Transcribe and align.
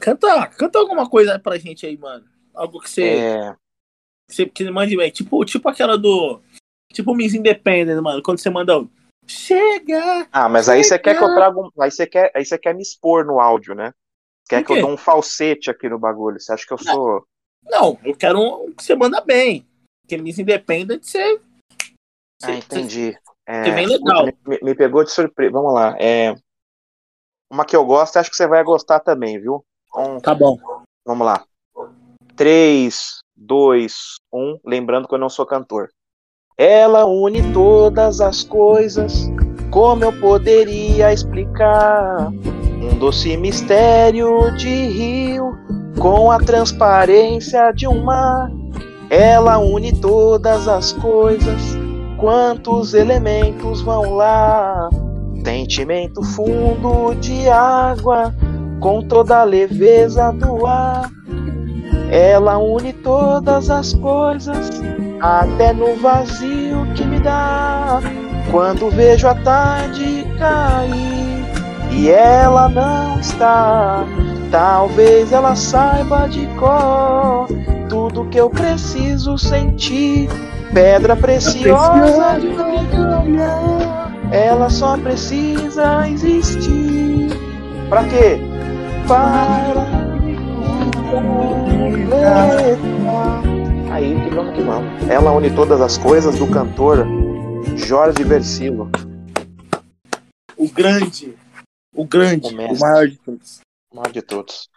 Canta, 0.00 0.46
canta 0.48 0.78
alguma 0.78 1.08
coisa 1.08 1.38
pra 1.38 1.58
gente 1.58 1.84
aí, 1.86 1.96
mano. 1.96 2.24
Algo 2.54 2.80
que 2.80 2.90
você. 2.90 3.02
É... 3.02 3.56
Que 4.28 4.34
você 4.34 4.46
que 4.46 4.70
mande 4.70 4.96
bem. 4.96 5.10
Tipo, 5.10 5.44
tipo 5.44 5.68
aquela 5.68 5.96
do. 5.96 6.40
Tipo 6.92 7.14
Miss 7.14 7.34
Independent, 7.34 8.00
mano. 8.00 8.22
Quando 8.22 8.38
você 8.38 8.50
manda 8.50 8.78
o. 8.78 8.90
Chega! 9.26 10.26
Ah, 10.32 10.48
mas 10.48 10.66
chega. 10.66 10.76
aí 10.76 10.84
você 10.84 10.98
quer 10.98 11.18
que 11.18 11.22
eu 11.22 11.34
traga 11.34 11.60
um. 11.60 11.70
Aí 11.78 11.90
você 11.90 12.06
quer, 12.06 12.30
aí 12.34 12.44
você 12.44 12.58
quer 12.58 12.74
me 12.74 12.82
expor 12.82 13.24
no 13.24 13.40
áudio, 13.40 13.74
né? 13.74 13.92
Quer 14.48 14.64
que 14.64 14.72
eu 14.72 14.76
dê 14.76 14.84
um 14.84 14.96
falsete 14.96 15.70
aqui 15.70 15.88
no 15.88 15.98
bagulho? 15.98 16.40
Você 16.40 16.52
acha 16.52 16.66
que 16.66 16.72
eu 16.72 16.78
sou. 16.78 17.26
Não, 17.64 17.98
eu 18.02 18.16
quero 18.16 18.40
um 18.40 18.72
que 18.72 18.82
você 18.82 18.94
manda 18.94 19.20
bem. 19.20 19.66
Porque 20.00 20.16
Miss 20.16 20.38
Independent 20.38 21.02
você. 21.02 21.38
Ah, 22.42 22.52
entendi. 22.52 23.18
É, 23.46 23.68
é 23.68 23.74
bem 23.74 23.86
legal. 23.86 24.24
Me, 24.24 24.58
me, 24.62 24.74
pegou 24.74 25.04
de 25.04 25.10
surpresa. 25.10 25.52
Vamos 25.52 25.74
lá. 25.74 25.94
É, 26.00 26.34
uma 27.50 27.64
que 27.64 27.76
eu 27.76 27.84
gosto, 27.84 28.16
acho 28.16 28.30
que 28.30 28.36
você 28.36 28.46
vai 28.46 28.64
gostar 28.64 29.00
também, 29.00 29.38
viu? 29.38 29.64
Um, 29.96 30.20
tá 30.20 30.34
bom. 30.34 30.56
Vamos 31.06 31.26
lá. 31.26 31.42
3, 32.36 33.18
2, 33.36 33.94
1. 34.32 34.60
Lembrando 34.64 35.08
que 35.08 35.14
eu 35.14 35.18
não 35.18 35.28
sou 35.28 35.46
cantor. 35.46 35.88
Ela 36.56 37.06
une 37.06 37.52
todas 37.52 38.20
as 38.20 38.44
coisas. 38.44 39.30
Como 39.70 40.04
eu 40.04 40.12
poderia 40.20 41.12
explicar? 41.12 42.28
Um 42.28 42.98
doce 42.98 43.36
mistério 43.36 44.54
de 44.56 44.68
rio 44.68 45.56
com 45.98 46.30
a 46.30 46.38
transparência 46.38 47.72
de 47.72 47.88
um 47.88 48.04
mar. 48.04 48.50
Ela 49.10 49.58
une 49.58 49.92
todas 50.00 50.68
as 50.68 50.92
coisas. 50.92 51.76
Quantos 52.18 52.94
elementos 52.94 53.80
vão 53.82 54.14
lá? 54.14 54.90
Sentimento 55.44 56.22
fundo 56.22 57.14
de 57.14 57.48
água 57.48 58.34
com 58.80 59.02
toda 59.02 59.38
a 59.38 59.44
leveza 59.44 60.32
do 60.32 60.66
ar. 60.66 61.10
Ela 62.10 62.58
une 62.58 62.92
todas 62.92 63.70
as 63.70 63.92
coisas, 63.92 64.70
até 65.20 65.72
no 65.72 65.94
vazio 65.96 66.86
que 66.94 67.04
me 67.04 67.20
dá. 67.20 68.00
Quando 68.50 68.90
vejo 68.90 69.28
a 69.28 69.34
tarde 69.34 70.26
cair 70.38 71.44
e 71.90 72.08
ela 72.08 72.68
não 72.68 73.20
está, 73.20 74.04
talvez 74.50 75.32
ela 75.32 75.54
saiba 75.54 76.26
de 76.28 76.46
cor 76.58 77.46
tudo 77.88 78.26
que 78.26 78.38
eu 78.38 78.48
preciso 78.48 79.36
sentir. 79.36 80.28
Pedra 80.72 81.16
preciosa 81.16 82.38
de 82.38 82.48
brilhar, 82.48 84.12
ela 84.30 84.68
só 84.68 84.96
precisa 84.98 86.08
existir. 86.08 87.28
Pra 87.88 88.04
quê? 88.04 88.57
Para 89.08 89.88
Aí 93.90 94.14
que 94.22 94.34
vamos 94.34 94.54
que 94.54 94.62
vamos. 94.62 95.10
Ela 95.10 95.32
une 95.32 95.52
todas 95.54 95.80
as 95.80 95.96
coisas 95.96 96.38
do 96.38 96.46
cantor 96.50 97.06
Jorge 97.74 98.22
Versilo. 98.22 98.90
O 100.56 100.68
grande. 100.68 101.34
O 101.94 102.04
grande. 102.04 102.54
O, 102.54 102.74
o 102.74 102.78
maior 102.78 103.08
de 103.08 103.16
todos. 103.16 103.60
O 103.90 103.96
maior 103.96 104.12
de 104.12 104.22
todos. 104.22 104.68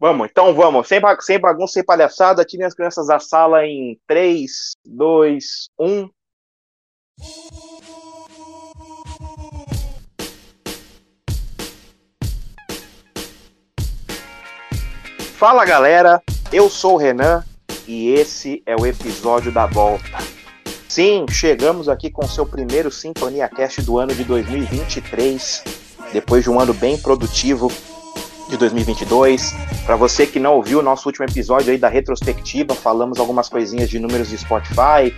Vamos, 0.00 0.28
então 0.30 0.54
vamos. 0.54 0.88
Sem, 0.88 1.00
sem 1.20 1.38
bagunça, 1.38 1.74
sem 1.74 1.84
palhaçada. 1.84 2.44
Tirem 2.44 2.64
as 2.64 2.74
crianças 2.74 3.08
da 3.08 3.18
sala 3.18 3.66
em 3.66 4.00
3, 4.06 4.72
2, 4.86 5.68
1. 5.78 6.08
Fala 15.36 15.64
galera, 15.64 16.22
eu 16.52 16.70
sou 16.70 16.94
o 16.94 16.96
Renan 16.96 17.44
e 17.88 18.10
esse 18.10 18.62
é 18.64 18.76
o 18.76 18.86
episódio 18.86 19.50
da 19.50 19.66
volta. 19.66 20.18
Sim, 20.88 21.26
chegamos 21.28 21.88
aqui 21.88 22.08
com 22.08 22.26
seu 22.26 22.46
primeiro 22.46 22.88
Sintonia 22.88 23.48
Cast 23.48 23.82
do 23.82 23.98
ano 23.98 24.14
de 24.14 24.22
2023, 24.22 25.64
depois 26.12 26.44
de 26.44 26.50
um 26.50 26.60
ano 26.60 26.72
bem 26.72 26.96
produtivo 26.96 27.70
de 28.48 28.56
2022. 28.56 29.52
Para 29.84 29.96
você 29.96 30.24
que 30.24 30.38
não 30.38 30.54
ouviu 30.54 30.78
o 30.78 30.82
nosso 30.82 31.08
último 31.08 31.26
episódio 31.26 31.72
aí 31.72 31.78
da 31.78 31.88
retrospectiva, 31.88 32.72
falamos 32.72 33.18
algumas 33.18 33.48
coisinhas 33.48 33.90
de 33.90 33.98
números 33.98 34.28
de 34.28 34.38
Spotify, 34.38 35.12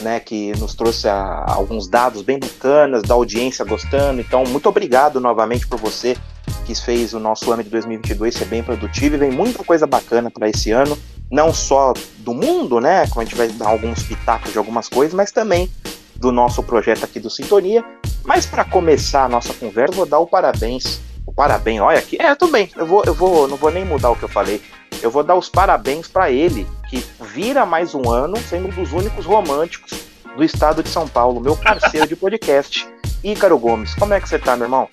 né, 0.00 0.20
que 0.20 0.52
nos 0.58 0.74
trouxe 0.74 1.08
a, 1.08 1.44
alguns 1.46 1.88
dados 1.88 2.22
bem 2.22 2.38
bacanas 2.38 3.02
da 3.02 3.14
audiência 3.14 3.64
gostando. 3.64 4.20
Então, 4.20 4.44
muito 4.44 4.68
obrigado 4.68 5.20
novamente 5.20 5.66
por 5.66 5.78
você 5.78 6.16
que 6.64 6.74
fez 6.74 7.14
o 7.14 7.20
nosso 7.20 7.50
ano 7.52 7.62
de 7.62 7.70
2022 7.70 8.34
ser 8.34 8.44
bem 8.46 8.62
produtivo 8.62 9.14
e 9.14 9.18
vem 9.18 9.30
muita 9.30 9.62
coisa 9.64 9.86
bacana 9.86 10.30
para 10.30 10.48
esse 10.48 10.70
ano, 10.70 10.96
não 11.30 11.52
só 11.52 11.92
do 12.18 12.34
mundo, 12.34 12.80
né, 12.80 13.06
como 13.08 13.20
a 13.20 13.24
gente 13.24 13.36
vai 13.36 13.48
dar 13.48 13.68
alguns 13.68 14.02
pitacos 14.02 14.52
de 14.52 14.58
algumas 14.58 14.88
coisas, 14.88 15.14
mas 15.14 15.32
também 15.32 15.70
do 16.16 16.30
nosso 16.30 16.62
projeto 16.62 17.04
aqui 17.04 17.18
do 17.18 17.30
Sintonia. 17.30 17.84
Mas 18.24 18.44
para 18.46 18.64
começar 18.64 19.24
a 19.24 19.28
nossa 19.28 19.54
conversa, 19.54 19.94
vou 19.94 20.06
dar 20.06 20.18
o 20.18 20.26
parabéns. 20.26 21.00
O 21.26 21.32
parabéns, 21.32 21.80
olha 21.80 21.98
aqui. 21.98 22.20
É, 22.20 22.34
tudo 22.34 22.52
bem. 22.52 22.70
Eu 22.76 22.86
vou, 22.86 23.02
eu 23.06 23.14
vou, 23.14 23.48
não 23.48 23.56
vou 23.56 23.70
nem 23.70 23.84
mudar 23.84 24.10
o 24.10 24.16
que 24.16 24.22
eu 24.22 24.28
falei. 24.28 24.60
Eu 25.02 25.10
vou 25.10 25.22
dar 25.22 25.34
os 25.34 25.48
parabéns 25.48 26.06
para 26.06 26.30
ele, 26.30 26.66
que 26.90 27.04
vira 27.32 27.64
mais 27.64 27.94
um 27.94 28.10
ano 28.10 28.36
sendo 28.36 28.66
um 28.66 28.70
dos 28.70 28.92
únicos 28.92 29.24
românticos 29.24 29.92
do 30.36 30.42
estado 30.42 30.82
de 30.82 30.88
São 30.88 31.06
Paulo, 31.06 31.40
meu 31.40 31.56
parceiro 31.56 32.06
de 32.06 32.16
podcast, 32.16 32.86
Ícaro 33.22 33.56
Gomes. 33.56 33.94
Como 33.94 34.12
é 34.12 34.20
que 34.20 34.28
você 34.28 34.40
tá, 34.40 34.56
meu 34.56 34.66
irmão? 34.66 34.88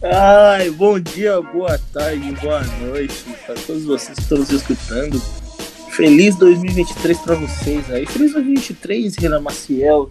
Ai, 0.00 0.70
bom 0.70 1.00
dia, 1.00 1.40
boa 1.42 1.76
tarde, 1.92 2.32
boa 2.40 2.62
noite 2.86 3.24
para 3.44 3.56
todos 3.56 3.84
vocês 3.84 4.16
que 4.16 4.22
estão 4.22 4.38
nos 4.38 4.50
escutando. 4.50 5.20
Feliz 5.90 6.36
2023 6.36 7.18
para 7.18 7.34
vocês 7.34 7.90
aí. 7.90 8.06
Feliz 8.06 8.32
2023, 8.32 9.16
Renan 9.16 9.40
Maciel, 9.40 10.08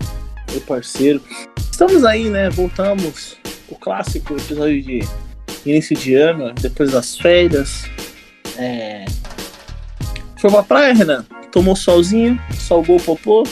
meu 0.52 0.62
parceiro. 0.62 1.22
Estamos 1.58 2.04
aí, 2.04 2.30
né? 2.30 2.50
Voltamos 2.50 3.38
o 3.70 3.76
clássico 3.76 4.34
episódio 4.34 4.82
de 4.82 5.08
início 5.66 5.96
de 5.96 6.16
ano, 6.16 6.54
depois 6.54 6.92
das 6.92 7.18
férias. 7.18 7.84
É... 8.58 9.06
Foi 10.44 10.52
pra 10.52 10.62
praia, 10.62 10.94
Renan? 10.94 11.26
Tomou 11.54 11.74
solzinho, 11.74 12.38
salgou 12.60 12.98
o 12.98 13.02
popô? 13.02 13.44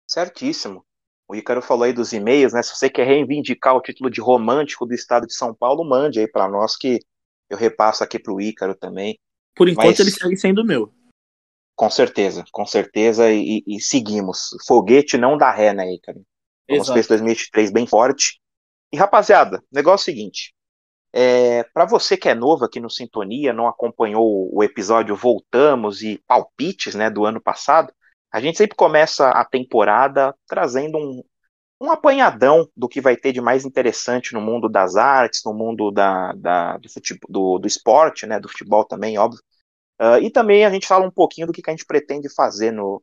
Certíssimo. 0.10 0.84
O 1.30 1.36
Ícaro 1.36 1.62
falou 1.62 1.84
aí 1.84 1.92
dos 1.92 2.14
e-mails, 2.14 2.54
né? 2.54 2.64
Se 2.64 2.74
você 2.74 2.90
quer 2.90 3.06
reivindicar 3.06 3.76
o 3.76 3.82
título 3.82 4.10
de 4.10 4.22
romântico 4.22 4.86
do 4.86 4.94
estado 4.94 5.28
de 5.28 5.34
São 5.34 5.54
Paulo, 5.54 5.84
mande 5.84 6.20
aí 6.22 6.28
para 6.28 6.48
nós 6.48 6.78
que 6.78 7.00
eu 7.50 7.58
repasso 7.58 8.04
aqui 8.04 8.18
para 8.18 8.34
o 8.34 8.40
Ícaro 8.40 8.74
também. 8.74 9.20
Por 9.54 9.68
enquanto 9.68 9.88
Mas... 9.88 10.00
ele 10.00 10.12
segue 10.12 10.38
sendo 10.38 10.64
meu. 10.64 10.94
Com 11.76 11.90
certeza, 11.90 12.46
com 12.52 12.66
certeza, 12.66 13.30
e, 13.30 13.64
e, 13.68 13.80
seguimos. 13.80 14.50
Foguete 14.66 15.18
não 15.18 15.38
dá 15.38 15.52
ré, 15.52 15.74
né, 15.74 15.94
Ícaro? 15.94 16.24
Vamos 16.68 16.90
esse 16.90 17.10
2023 17.10 17.72
bem 17.72 17.86
forte. 17.86 18.40
E 18.92 18.98
rapaziada, 18.98 19.64
negócio 19.72 20.10
é 20.10 20.14
o 20.14 20.16
seguinte: 20.16 20.54
é, 21.14 21.64
para 21.64 21.86
você 21.86 22.16
que 22.18 22.30
é 22.30 22.36
novo 22.36 22.66
aqui 22.66 22.80
no 22.80 22.90
Sintonia, 22.90 23.54
não 23.54 23.68
acompanhou 23.68 24.50
o 24.54 24.64
episódio 24.64 25.16
Voltamos 25.16 26.02
e 26.02 26.22
Palpites 26.28 26.96
né, 26.96 27.10
do 27.10 27.26
ano 27.26 27.42
passado, 27.42 27.94
a 28.32 28.40
gente 28.40 28.58
sempre 28.58 28.76
começa 28.76 29.30
a 29.30 29.46
temporada 29.46 30.36
trazendo 30.48 30.98
um, 30.98 31.24
um 31.82 31.92
apanhadão 31.92 32.70
do 32.76 32.88
que 32.88 33.02
vai 33.02 33.16
ter 33.16 33.32
de 33.32 33.42
mais 33.42 33.66
interessante 33.66 34.34
no 34.34 34.42
mundo 34.42 34.70
das 34.70 34.96
artes, 34.96 35.42
no 35.46 35.54
mundo 35.54 35.92
da, 35.92 36.34
da 36.34 36.78
do, 36.78 36.90
futebol, 36.90 37.30
do, 37.30 37.60
do, 37.60 37.68
esporte, 37.68 38.26
né, 38.26 38.40
do 38.40 38.50
futebol 38.50 38.86
também, 38.86 39.18
óbvio. 39.18 39.42
Uh, 40.00 40.22
e 40.22 40.30
também 40.30 40.66
a 40.66 40.70
gente 40.70 40.88
fala 40.88 41.06
um 41.06 41.12
pouquinho 41.12 41.48
do 41.48 41.54
que, 41.54 41.62
que 41.62 41.70
a 41.70 41.74
gente 41.74 41.86
pretende 41.86 42.32
fazer 42.34 42.72
no, 42.72 43.02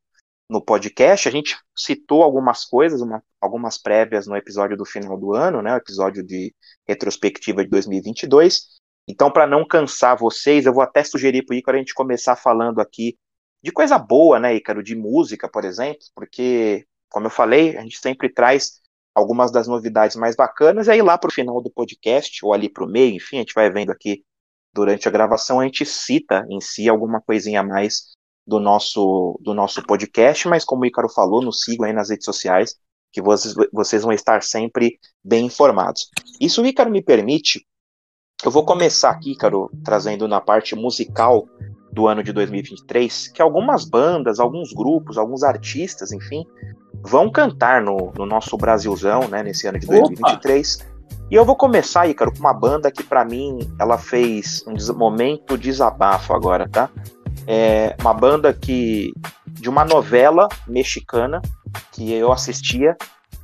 no 0.49 0.63
podcast. 0.65 1.29
A 1.29 1.33
gente 1.33 1.57
citou 1.77 2.23
algumas 2.23 2.65
coisas, 2.65 3.01
uma, 3.01 3.23
algumas 3.41 3.79
prévias 3.79 4.27
no 4.27 4.37
episódio 4.37 4.77
do 4.77 4.85
final 4.85 5.19
do 5.19 5.35
ano, 5.35 5.63
né, 5.63 5.75
o 5.75 5.77
episódio 5.77 6.23
de 6.23 6.55
retrospectiva 6.87 7.65
de 7.65 7.71
2022. 7.71 8.75
Então, 9.07 9.31
para 9.31 9.47
não 9.47 9.67
cansar 9.67 10.17
vocês, 10.17 10.67
eu 10.67 10.73
vou 10.73 10.83
até 10.83 11.05
sugerir 11.05 11.45
para 11.45 11.55
o 11.55 11.57
Ícaro 11.57 11.77
a 11.77 11.81
gente 11.81 11.95
começar 11.95 12.37
falando 12.37 12.81
aqui 12.81 13.19
de 13.63 13.73
coisa 13.73 13.99
boa, 13.99 14.39
né, 14.39 14.55
Ícaro, 14.55 14.83
de 14.83 14.95
música, 14.95 15.49
por 15.49 15.65
exemplo, 15.65 16.03
porque, 16.15 16.87
como 17.11 17.27
eu 17.27 17.31
falei, 17.31 17.77
a 17.77 17.83
gente 17.83 17.99
sempre 17.99 18.29
traz 18.29 18.83
algumas 19.15 19.51
das 19.53 19.69
novidades 19.69 20.17
mais 20.17 20.35
bacanas, 20.35 20.87
e 20.87 20.91
aí 20.91 21.03
lá 21.03 21.17
para 21.17 21.29
o 21.29 21.33
final 21.33 21.63
do 21.63 21.71
podcast, 21.71 22.45
ou 22.45 22.53
ali 22.53 22.69
para 22.69 22.85
o 22.85 22.89
meio, 22.89 23.15
enfim, 23.15 23.37
a 23.37 23.41
gente 23.41 23.55
vai 23.55 23.71
vendo 23.71 23.91
aqui 23.91 24.25
durante 24.73 25.07
a 25.07 25.11
gravação, 25.11 25.61
a 25.61 25.65
gente 25.65 25.87
cita 25.87 26.45
em 26.51 26.61
si 26.61 26.89
alguma 26.89 27.21
coisinha 27.21 27.61
a 27.61 27.63
mais 27.63 28.14
do 28.47 28.61
nosso, 28.61 29.39
do 29.43 29.55
nosso 29.55 29.83
podcast, 29.83 30.47
mas 30.49 30.65
como 30.65 30.83
o 30.83 30.87
Ícaro 30.87 31.09
falou, 31.09 31.43
nos 31.43 31.61
sigam 31.61 31.87
aí 31.87 31.93
nas 31.93 32.11
redes 32.11 32.25
sociais, 32.25 32.77
que 33.13 33.23
vocês, 33.23 33.55
vocês 33.73 34.03
vão 34.03 34.13
estar 34.13 34.43
sempre 34.43 34.99
bem 35.23 35.47
informados. 35.47 36.09
Isso 36.41 36.63
o 36.63 36.67
Ícaro 36.67 36.91
me 36.91 37.03
permite, 37.03 37.67
eu 38.45 38.51
vou 38.51 38.65
começar 38.65 39.11
aqui, 39.11 39.33
Ícaro, 39.33 39.71
trazendo 39.85 40.29
na 40.29 40.41
parte 40.41 40.75
musical 40.75 41.47
do 41.93 42.09
ano 42.09 42.23
de 42.23 42.33
2023, 42.33 43.29
que 43.29 43.41
algumas 43.41 43.85
bandas, 43.85 44.41
alguns 44.41 44.73
grupos, 44.73 45.17
alguns 45.17 45.45
artistas, 45.45 46.11
enfim, 46.13 46.45
vão 47.03 47.31
cantar 47.31 47.81
no, 47.81 48.13
no 48.17 48.27
nosso 48.27 48.57
Brasilzão, 48.57 49.29
né, 49.29 49.43
nesse 49.43 49.67
ano 49.67 49.79
de 49.79 49.87
2023. 49.87 50.81
Opa. 50.81 50.95
E 51.31 51.35
eu 51.35 51.45
vou 51.45 51.57
começar, 51.57 52.09
Ícaro, 52.09 52.33
com 52.33 52.41
uma 52.41 52.53
banda 52.53 52.91
que 52.91 53.03
para 53.03 53.25
mim 53.25 53.59
ela 53.79 53.97
fez 53.97 54.65
um 54.67 54.95
momento 54.95 55.57
desabafo 55.57 56.35
agora, 56.35 56.69
tá? 56.69 56.91
É 57.47 57.97
uma 58.01 58.15
banda 58.15 58.53
que 58.53 59.13
de 59.47 59.69
uma 59.69 59.85
novela 59.85 60.49
mexicana 60.67 61.41
que 61.93 62.13
eu 62.13 62.33
assistia 62.33 62.97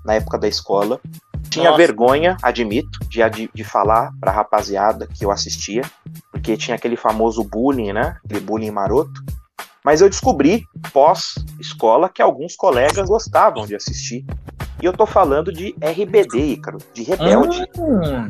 na 0.05 0.15
época 0.15 0.39
da 0.39 0.49
escola. 0.49 1.01
Tinha 1.49 1.71
Nossa. 1.71 1.79
vergonha, 1.79 2.37
admito, 2.43 3.01
de, 3.09 3.21
de 3.53 3.65
falar 3.65 4.13
pra 4.21 4.31
rapaziada 4.31 5.07
que 5.07 5.25
eu 5.25 5.31
assistia, 5.31 5.83
porque 6.31 6.57
tinha 6.57 6.77
aquele 6.77 6.97
famoso 6.97 7.43
bullying, 7.43 7.93
né? 7.93 8.17
Aquele 8.25 8.41
bullying 8.41 8.71
maroto. 8.71 9.23
Mas 9.85 10.01
eu 10.01 10.09
descobri, 10.09 10.65
pós-escola, 10.93 12.09
que 12.09 12.21
alguns 12.21 12.55
colegas 12.55 13.09
gostavam 13.09 13.67
de 13.67 13.75
assistir. 13.75 14.25
E 14.81 14.85
eu 14.85 14.93
tô 14.93 15.07
falando 15.07 15.53
de 15.53 15.75
RBD, 15.81 16.39
Ícaro, 16.39 16.79
de 16.95 17.03
Rebelde. 17.03 17.67
Ah. 17.79 18.29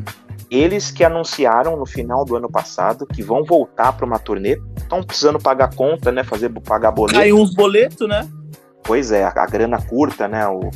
Eles 0.51 0.91
que 0.91 1.01
anunciaram 1.01 1.77
no 1.77 1.85
final 1.85 2.25
do 2.25 2.35
ano 2.35 2.51
passado 2.51 3.07
que 3.07 3.23
vão 3.23 3.43
voltar 3.45 3.93
para 3.93 4.05
uma 4.05 4.19
turnê. 4.19 4.61
Estão 4.75 5.01
precisando 5.01 5.39
pagar 5.39 5.73
conta, 5.73 6.11
né? 6.11 6.25
Fazer 6.25 6.49
pagar 6.49 6.91
boleto. 6.91 7.17
Caiu 7.17 7.37
uns 7.37 7.55
boletos, 7.55 8.05
né? 8.07 8.29
Pois 8.83 9.13
é, 9.13 9.23
a, 9.23 9.29
a 9.29 9.45
grana 9.45 9.81
curta, 9.81 10.27
né? 10.27 10.45
O, 10.47 10.69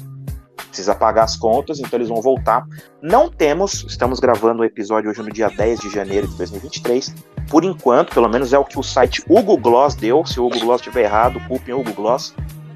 precisa 0.76 0.94
pagar 0.94 1.24
as 1.24 1.38
contas, 1.38 1.80
então 1.80 1.98
eles 1.98 2.10
vão 2.10 2.22
voltar. 2.22 2.66
Não 3.02 3.30
temos, 3.30 3.86
estamos 3.88 4.20
gravando 4.20 4.62
o 4.62 4.66
episódio 4.66 5.10
hoje 5.10 5.22
no 5.22 5.32
dia 5.32 5.50
10 5.50 5.80
de 5.80 5.90
janeiro 5.90 6.28
de 6.28 6.38
2023. 6.38 7.16
Por 7.50 7.64
enquanto, 7.64 8.14
pelo 8.14 8.28
menos 8.28 8.52
é 8.52 8.60
o 8.60 8.66
que 8.66 8.78
o 8.78 8.84
site 8.84 9.24
Hugo 9.30 9.58
Gloss 9.58 9.96
deu. 9.96 10.26
Se 10.26 10.40
o 10.40 10.46
Hugo 10.46 10.60
Gloss 10.60 10.82
estiver 10.82 11.04
errado, 11.04 11.40
culpem 11.48 11.74
o 11.74 11.80
Hugo 11.80 11.94
Gloss. 11.94 12.34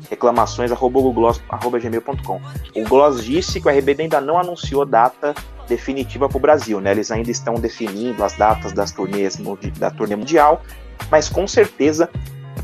Reclamações 0.10 0.72
arroba 0.72 1.80
gmail.com. 1.80 2.42
O 2.76 2.84
Gloss 2.88 3.24
disse 3.24 3.62
que 3.62 3.68
o 3.68 3.72
RBD 3.72 4.04
ainda 4.04 4.20
não 4.20 4.40
anunciou 4.40 4.86
data 4.86 5.36
definitiva 5.68 6.28
para 6.28 6.38
o 6.38 6.42
Brasil, 6.42 6.82
né? 6.82 6.92
Eles 6.92 7.12
ainda 7.12 7.30
estão 7.30 7.56
definindo 7.56 8.24
as 8.24 8.36
datas 8.36 8.74
das 8.74 8.92
turnês 8.92 9.38
da 9.78 9.92
turnê 9.92 10.16
mundial, 10.16 10.64
mas 11.12 11.30
com 11.30 11.48
certeza 11.48 12.10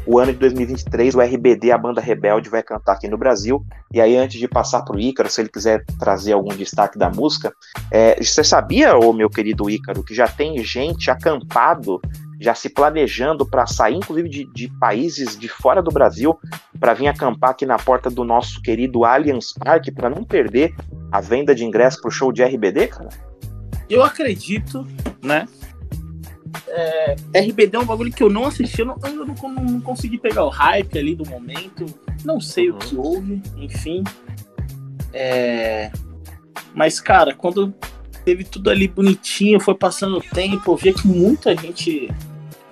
o 0.05 0.19
ano 0.19 0.31
de 0.31 0.39
2023, 0.39 1.15
o 1.15 1.21
RBD, 1.21 1.71
a 1.71 1.77
banda 1.77 1.99
Rebelde, 1.99 2.49
vai 2.49 2.61
cantar 2.61 2.93
aqui 2.93 3.07
no 3.07 3.17
Brasil. 3.17 3.65
E 3.91 3.99
aí, 3.99 4.15
antes 4.15 4.39
de 4.39 4.47
passar 4.47 4.83
para 4.83 4.95
o 4.95 4.99
Ícaro, 4.99 5.29
se 5.29 5.41
ele 5.41 5.49
quiser 5.49 5.83
trazer 5.99 6.33
algum 6.33 6.55
destaque 6.55 6.97
da 6.97 7.09
música, 7.09 7.53
é, 7.91 8.21
você 8.21 8.43
sabia, 8.43 8.95
ô 8.95 9.11
meu 9.11 9.29
querido 9.29 9.69
Ícaro, 9.69 10.03
que 10.03 10.13
já 10.13 10.27
tem 10.27 10.63
gente 10.63 11.09
acampado, 11.09 11.99
já 12.45 12.53
se 12.53 12.69
planejando 12.69 13.45
para 13.45 13.65
sair, 13.65 13.95
inclusive, 13.95 14.29
de, 14.29 14.45
de, 14.53 14.67
países 14.79 15.37
de 15.37 15.47
fora 15.47 15.81
do 15.81 15.91
Brasil, 15.91 16.37
para 16.79 16.93
vir 16.93 17.07
acampar 17.07 17.49
aqui 17.49 17.65
na 17.65 17.77
porta 17.77 18.09
do 18.09 18.23
nosso 18.23 18.61
querido 18.61 19.03
Allianz 19.03 19.51
Parque, 19.51 19.91
para 19.91 20.09
não 20.09 20.23
perder 20.23 20.75
a 21.11 21.19
venda 21.19 21.55
de 21.55 21.65
ingresso 21.65 21.99
para 21.99 22.09
o 22.09 22.11
show 22.11 22.31
de 22.31 22.43
RBD, 22.43 22.87
cara? 22.87 23.09
Eu 23.89 24.03
acredito, 24.03 24.85
né? 25.23 25.47
é, 26.67 27.15
RBD 27.33 27.75
é 27.75 27.79
um 27.79 27.85
bagulho 27.85 28.11
que 28.11 28.21
eu 28.21 28.29
não 28.29 28.45
assisti, 28.45 28.79
eu 28.79 28.85
não, 28.85 28.97
eu 29.03 29.25
não, 29.25 29.35
não 29.51 29.81
consegui 29.81 30.17
pegar 30.17 30.45
o 30.45 30.49
hype 30.49 30.97
ali 30.97 31.15
do 31.15 31.27
momento. 31.27 31.85
Não 32.23 32.39
sei 32.39 32.69
uhum. 32.69 32.75
o 32.75 32.79
que 32.79 32.95
houve, 32.95 33.41
enfim. 33.57 34.03
É, 35.13 35.91
mas, 36.73 36.99
cara, 36.99 37.33
quando 37.33 37.73
teve 38.23 38.43
tudo 38.43 38.69
ali 38.69 38.87
bonitinho, 38.87 39.59
foi 39.59 39.75
passando 39.75 40.17
o 40.17 40.21
tempo, 40.21 40.71
eu 40.71 40.75
via 40.75 40.93
que 40.93 41.07
muita 41.07 41.55
gente 41.55 42.09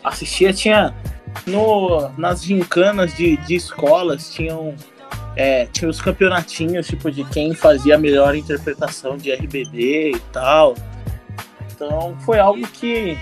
assistia. 0.04 0.54
Tinha 0.54 0.94
no, 1.46 2.10
nas 2.18 2.44
gincanas 2.44 3.16
de, 3.16 3.38
de 3.38 3.56
escolas, 3.56 4.34
tinham 4.34 4.76
é, 5.36 5.66
tinha 5.68 5.90
os 5.90 6.00
campeonatinhos, 6.00 6.88
tipo, 6.88 7.12
de 7.12 7.24
quem 7.26 7.56
fazia 7.56 7.96
a 7.96 7.98
melhor 7.98 8.36
interpretação 8.36 9.18
de 9.18 9.32
RBD 9.32 10.12
e 10.12 10.20
tal. 10.32 10.76
Então 11.72 12.16
foi 12.20 12.40
algo 12.40 12.66
que 12.68 13.18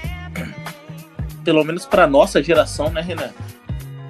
pelo 1.43 1.63
menos 1.63 1.85
para 1.85 2.07
nossa 2.07 2.41
geração, 2.41 2.89
né, 2.89 3.01
Renan? 3.01 3.31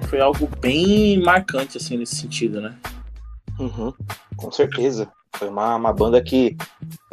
Foi 0.08 0.20
algo 0.20 0.48
bem 0.60 1.22
marcante, 1.22 1.78
assim, 1.78 1.96
nesse 1.96 2.16
sentido, 2.16 2.60
né? 2.60 2.74
Uhum, 3.58 3.92
com 4.36 4.52
certeza. 4.52 5.10
Foi 5.36 5.48
uma, 5.48 5.76
uma 5.76 5.92
banda 5.92 6.22
que. 6.22 6.56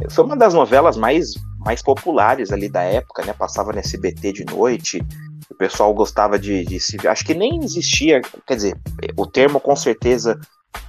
Foi 0.10 0.26
uma 0.26 0.36
das 0.36 0.54
novelas 0.54 0.98
mais, 0.98 1.36
mais 1.60 1.82
populares 1.82 2.52
ali 2.52 2.70
da 2.70 2.84
época, 2.84 3.26
né? 3.26 3.34
Passava 3.34 3.72
no 3.72 3.80
SBT 3.80 4.34
de 4.34 4.46
noite. 4.46 5.02
O 5.50 5.56
pessoal 5.56 5.94
gostava 5.94 6.38
de, 6.38 6.64
de 6.64 6.80
se. 6.80 7.08
Acho 7.08 7.26
que 7.26 7.34
nem 7.34 7.64
existia. 7.64 8.22
Quer 8.46 8.56
dizer, 8.56 8.78
o 9.18 9.26
termo 9.26 9.60
com 9.60 9.76
certeza 9.76 10.40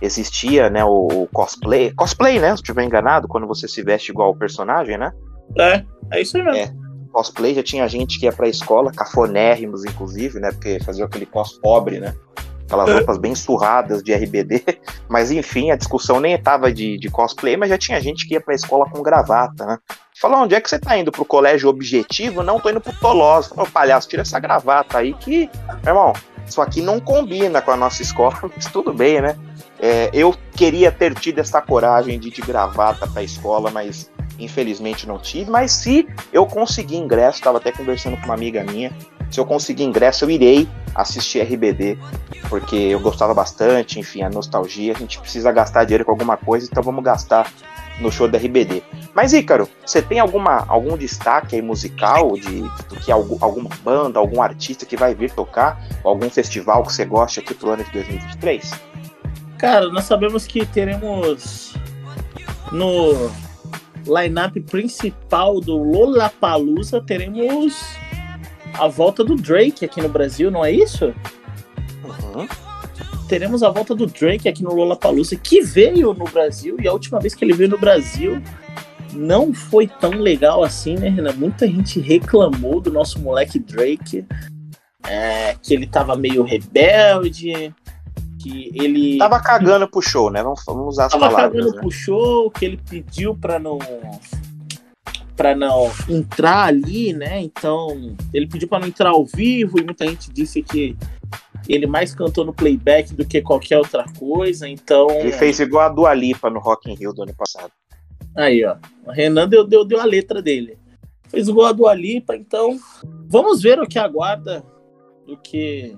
existia, 0.01 0.69
né? 0.69 0.85
O, 0.85 1.09
o 1.23 1.29
cosplay. 1.33 1.93
Cosplay, 1.93 2.39
né? 2.39 2.49
Se 2.49 2.53
eu 2.53 2.57
estiver 2.57 2.85
enganado, 2.85 3.27
quando 3.27 3.47
você 3.47 3.67
se 3.67 3.83
veste 3.83 4.11
igual 4.11 4.31
o 4.31 4.37
personagem, 4.37 4.99
né? 4.99 5.13
É, 5.59 5.85
é 6.13 6.21
isso 6.21 6.37
aí 6.37 6.43
mesmo. 6.43 6.59
É 6.59 6.91
cosplay, 7.11 7.55
já 7.55 7.63
tinha 7.63 7.89
gente 7.89 8.19
que 8.19 8.27
ia 8.27 8.33
pra 8.33 8.49
escola, 8.49 8.93
cafonérrimos, 8.93 9.85
inclusive, 9.85 10.39
né? 10.39 10.51
Porque 10.53 10.81
fazia 10.81 11.05
aquele 11.05 11.27
cos 11.27 11.53
pobre, 11.53 12.01
né? 12.01 12.15
Aquelas 12.65 12.89
é. 12.89 12.93
roupas 12.95 13.19
bem 13.19 13.35
surradas 13.35 14.03
de 14.03 14.15
RBD. 14.15 14.63
Mas 15.09 15.31
enfim, 15.31 15.71
a 15.71 15.77
discussão 15.77 16.21
nem 16.21 16.35
estava 16.35 16.73
de, 16.73 16.97
de 16.99 17.11
cosplay, 17.11 17.57
mas 17.57 17.69
já 17.69 17.77
tinha 17.77 18.01
gente 18.01 18.29
que 18.29 18.35
ia 18.35 18.41
pra 18.41 18.55
escola 18.55 18.89
com 18.89 19.03
gravata, 19.03 19.67
né? 19.67 19.79
Falou, 20.21 20.43
onde 20.43 20.55
é 20.55 20.61
que 20.61 20.69
você 20.69 20.79
tá 20.79 20.99
indo? 20.99 21.11
Pro 21.11 21.25
colégio 21.25 21.71
objetivo? 21.71 22.43
Não, 22.43 22.61
tô 22.61 22.69
indo 22.69 22.81
pro 22.81 22.93
Tolosa. 22.93 23.49
Falou, 23.55 23.71
palhaço, 23.71 24.07
tira 24.07 24.21
essa 24.21 24.39
gravata 24.39 24.99
aí 24.99 25.15
que, 25.15 25.49
meu 25.83 25.95
irmão, 25.95 26.13
isso 26.47 26.61
aqui 26.61 26.83
não 26.83 27.01
combina 27.01 27.63
com 27.63 27.71
a 27.71 27.77
nossa 27.77 28.03
escola, 28.03 28.39
mas 28.55 28.67
tudo 28.67 28.93
bem, 28.93 29.23
né? 29.23 29.35
É, 29.79 30.11
eu 30.13 30.37
queria 30.55 30.93
ter 30.93 31.15
tido 31.15 31.39
essa 31.39 31.63
coragem 31.63 32.21
de 32.21 32.29
ir 32.29 32.33
de 32.33 32.43
gravata 32.43 33.07
pra 33.07 33.23
escola, 33.23 33.71
mas 33.71 34.11
infelizmente 34.39 35.09
não 35.09 35.19
tive, 35.19 35.51
mas 35.51 35.73
se 35.73 36.07
eu 36.31 36.45
conseguir 36.45 36.97
ingresso, 36.97 37.39
estava 37.39 37.57
até 37.57 37.73
conversando 37.73 38.19
com 38.19 38.27
uma 38.27 38.35
amiga 38.35 38.63
minha, 38.63 38.93
Se 39.31 39.41
eu 39.41 39.47
conseguir 39.47 39.85
ingresso, 39.85 40.25
eu 40.25 40.31
irei 40.31 40.69
assistir 40.95 41.41
RBD, 41.41 41.97
porque 42.51 42.77
eu 42.77 43.01
gostava 43.01 43.33
bastante, 43.33 43.99
enfim, 43.99 44.23
a 44.23 44.29
nostalgia. 44.29 44.93
A 44.93 44.99
gente 44.99 45.19
precisa 45.19 45.53
gastar 45.53 45.85
dinheiro 45.85 46.05
com 46.05 46.11
alguma 46.11 46.37
coisa, 46.37 46.69
então 46.71 46.83
vamos 46.83 47.03
gastar 47.03 47.51
no 48.01 48.11
show 48.11 48.29
da 48.29 48.39
RBD. 48.39 48.83
Mas, 49.15 49.33
Ícaro, 49.33 49.69
você 49.85 50.01
tem 50.01 50.19
alguma, 50.19 50.65
algum 50.69 50.97
destaque 50.97 51.57
aí 51.57 51.63
musical 51.63 52.33
de, 52.33 52.63
de 52.63 52.97
que 53.05 53.13
algum, 53.13 53.37
alguma 53.41 53.71
banda, 53.85 54.19
algum 54.19 54.41
artista 54.43 54.87
que 54.87 54.97
vai 54.97 55.15
vir 55.15 55.31
tocar, 55.31 55.81
algum 56.05 56.31
festival 56.31 56.83
que 56.85 56.93
você 56.93 57.05
goste 57.05 57.41
aqui 57.41 57.55
pro 57.55 57.71
ano 57.71 57.85
de 57.85 57.93
2023? 57.93 58.73
Cara, 59.59 59.89
nós 59.91 60.05
sabemos 60.05 60.47
que 60.47 60.65
teremos 60.65 61.75
no 62.73 63.31
line-up 64.07 64.59
principal 64.63 65.61
do 65.61 65.77
Lollapalooza, 65.77 67.01
teremos 67.01 67.75
a 68.75 68.89
volta 68.89 69.23
do 69.23 69.35
Drake 69.35 69.85
aqui 69.85 70.01
no 70.01 70.09
Brasil, 70.09 70.51
não 70.51 70.65
é 70.65 70.73
isso? 70.73 71.15
Uhum. 72.05 72.49
Teremos 73.31 73.63
a 73.63 73.71
volta 73.71 73.95
do 73.95 74.07
Drake 74.07 74.49
aqui 74.49 74.61
no 74.61 74.75
Lollapalooza, 74.75 75.37
que 75.37 75.63
veio 75.63 76.13
no 76.13 76.25
Brasil, 76.25 76.77
e 76.81 76.89
a 76.89 76.93
última 76.93 77.21
vez 77.21 77.33
que 77.33 77.45
ele 77.45 77.53
veio 77.53 77.71
no 77.71 77.79
Brasil 77.79 78.43
não 79.13 79.55
foi 79.55 79.87
tão 79.87 80.11
legal 80.11 80.65
assim, 80.65 80.97
né, 80.97 81.09
Renan? 81.09 81.33
Muita 81.35 81.65
gente 81.65 82.01
reclamou 82.01 82.81
do 82.81 82.91
nosso 82.91 83.21
moleque 83.21 83.61
Drake, 83.61 84.27
é, 85.07 85.55
que 85.63 85.73
ele 85.73 85.87
tava 85.87 86.17
meio 86.17 86.43
rebelde, 86.43 87.73
que 88.41 88.73
ele. 88.75 89.17
Tava 89.17 89.39
cagando 89.39 89.89
pro 89.89 90.03
show, 90.03 90.29
né? 90.29 90.43
Vamos, 90.43 90.65
vamos 90.67 90.89
usar 90.89 91.07
as 91.07 91.13
tava 91.13 91.27
palavras. 91.29 91.53
cagando 91.53 91.77
né? 91.77 91.81
pro 91.81 91.91
show, 91.93 92.51
que 92.51 92.65
ele 92.65 92.81
pediu 92.91 93.37
pra 93.37 93.61
não. 93.61 93.79
para 95.37 95.55
não 95.55 95.89
entrar 96.09 96.65
ali, 96.65 97.13
né? 97.13 97.41
Então, 97.41 98.17
ele 98.35 98.49
pediu 98.49 98.67
para 98.67 98.81
não 98.81 98.89
entrar 98.89 99.11
ao 99.11 99.25
vivo 99.25 99.79
e 99.79 99.85
muita 99.85 100.05
gente 100.05 100.33
disse 100.33 100.65
que 100.65 100.97
ele 101.73 101.87
mais 101.87 102.15
cantou 102.15 102.45
no 102.45 102.53
playback 102.53 103.15
do 103.15 103.25
que 103.25 103.41
qualquer 103.41 103.79
outra 103.79 104.05
coisa, 104.19 104.69
então... 104.69 105.11
Ele 105.11 105.33
fez 105.33 105.61
igual 105.61 105.87
a 105.87 105.89
Dua 105.89 106.15
Lipa 106.15 106.51
no 106.51 106.59
Rock 106.59 106.91
in 106.91 106.95
Rio 106.95 107.13
do 107.13 107.23
ano 107.23 107.35
passado. 107.35 107.73
Aí, 108.37 108.65
ó. 108.65 108.77
O 109.07 109.11
Renan 109.11 109.49
deu, 109.49 109.67
deu, 109.67 109.85
deu 109.85 110.01
a 110.01 110.05
letra 110.05 110.41
dele. 110.41 110.79
Fez 111.29 111.49
igual 111.49 111.69
a 111.69 111.73
Dua 111.73 111.95
Lipa, 111.95 112.35
então 112.35 112.79
vamos 113.29 113.63
ver 113.63 113.79
o 113.79 113.87
que 113.87 113.99
aguarda 113.99 114.65
do 115.27 115.37
que 115.37 115.97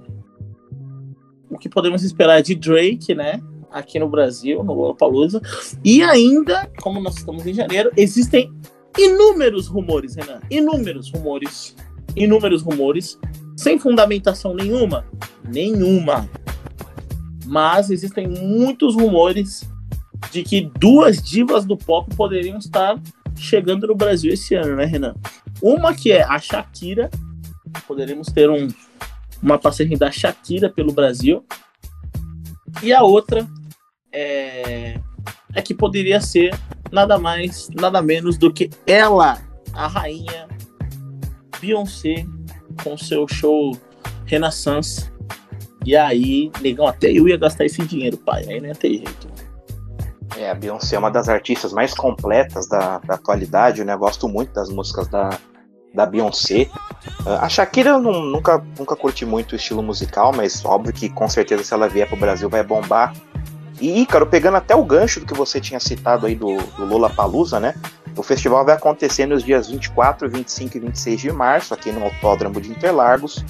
o 1.50 1.59
que 1.59 1.69
podemos 1.69 2.02
esperar 2.02 2.43
de 2.43 2.55
Drake, 2.55 3.14
né? 3.14 3.41
Aqui 3.71 3.99
no 3.99 4.09
Brasil, 4.09 4.62
no 4.62 4.73
Lollapalooza. 4.75 5.41
E 5.85 6.02
ainda, 6.02 6.71
como 6.83 7.00
nós 7.00 7.17
estamos 7.17 7.47
em 7.47 7.55
janeiro, 7.55 7.91
existem 7.97 8.52
inúmeros 8.99 9.67
rumores, 9.67 10.14
Renan. 10.14 10.41
Inúmeros 10.50 11.11
rumores. 11.11 11.75
Inúmeros 12.17 12.62
rumores. 12.62 13.19
Sem 13.62 13.78
fundamentação 13.78 14.54
nenhuma. 14.54 15.04
Nenhuma. 15.49 16.28
Mas 17.47 17.90
existem 17.90 18.26
muitos 18.26 18.97
rumores 18.97 19.62
de 20.33 20.42
que 20.42 20.69
duas 20.81 21.23
divas 21.23 21.64
do 21.64 21.76
pop 21.76 22.12
poderiam 22.16 22.59
estar 22.59 23.00
chegando 23.37 23.87
no 23.87 23.95
Brasil 23.95 24.33
esse 24.33 24.57
ano, 24.57 24.75
né, 24.75 24.85
Renan? 24.85 25.14
Uma 25.62 25.95
que 25.95 26.11
é 26.11 26.25
a 26.25 26.40
Shakira. 26.40 27.09
Poderemos 27.87 28.26
ter 28.33 28.50
um, 28.50 28.66
uma 29.40 29.57
passagem 29.57 29.97
da 29.97 30.11
Shakira 30.11 30.69
pelo 30.69 30.92
Brasil. 30.92 31.47
E 32.83 32.92
a 32.92 33.04
outra 33.04 33.47
é, 34.11 34.99
é 35.54 35.62
que 35.62 35.73
poderia 35.73 36.21
ser 36.21 36.52
nada 36.90 37.16
mais, 37.16 37.69
nada 37.71 38.02
menos 38.02 38.37
do 38.37 38.52
que 38.52 38.71
ela, 38.85 39.40
a 39.73 39.87
rainha 39.87 40.49
Beyoncé, 41.61 42.26
com 42.83 42.97
seu 42.97 43.26
show 43.29 43.76
Renaissance. 44.25 45.11
E 45.85 45.97
aí, 45.97 46.50
negão, 46.61 46.87
até 46.87 47.11
eu 47.11 47.29
ia 47.29 47.37
gastar 47.37 47.64
esse 47.64 47.83
dinheiro, 47.83 48.17
pai. 48.17 48.45
Aí 48.49 48.61
não 48.61 48.73
ter 48.73 48.91
jeito. 48.91 49.33
É, 50.37 50.50
a 50.50 50.55
Beyoncé 50.55 50.97
é 50.97 50.99
uma 50.99 51.11
das 51.11 51.29
artistas 51.29 51.73
mais 51.73 51.93
completas 51.93 52.67
da, 52.67 52.99
da 52.99 53.14
atualidade, 53.14 53.85
né? 53.85 53.95
Eu 53.95 53.99
gosto 53.99 54.29
muito 54.29 54.52
das 54.52 54.69
músicas 54.71 55.09
da, 55.09 55.31
da 55.93 56.07
Beyoncé. 56.07 56.69
Uh, 57.26 57.38
a 57.41 57.49
Shakira 57.49 57.91
eu 57.91 58.00
nunca, 58.00 58.64
nunca 58.79 58.97
curti 58.97 59.26
muito 59.26 59.52
o 59.52 59.57
estilo 59.57 59.83
musical, 59.83 60.33
mas 60.35 60.64
óbvio 60.64 60.93
que 60.93 61.09
com 61.09 61.29
certeza 61.29 61.64
se 61.64 61.75
ela 61.75 61.88
vier 61.88 62.09
pro 62.09 62.17
Brasil 62.17 62.49
vai 62.49 62.62
bombar. 62.62 63.14
E, 63.81 64.00
Ícaro, 64.00 64.26
pegando 64.26 64.57
até 64.57 64.75
o 64.75 64.85
gancho 64.85 65.21
do 65.21 65.26
que 65.26 65.35
você 65.35 65.61
tinha 65.61 65.81
citado 65.81 66.26
aí 66.26 66.35
do, 66.35 66.57
do 66.76 66.85
Lula 66.85 67.11
Palusa, 67.11 67.59
né? 67.59 67.75
O 68.16 68.23
festival 68.23 68.64
vai 68.64 68.75
acontecer 68.75 69.26
nos 69.26 69.42
dias 69.42 69.69
24, 69.69 70.28
25 70.28 70.76
e 70.76 70.81
26 70.81 71.21
de 71.21 71.33
março, 71.33 71.73
aqui 71.73 71.90
no 71.90 72.04
Autódromo 72.04 72.61
de 72.61 72.71
Interlagos. 72.71 73.45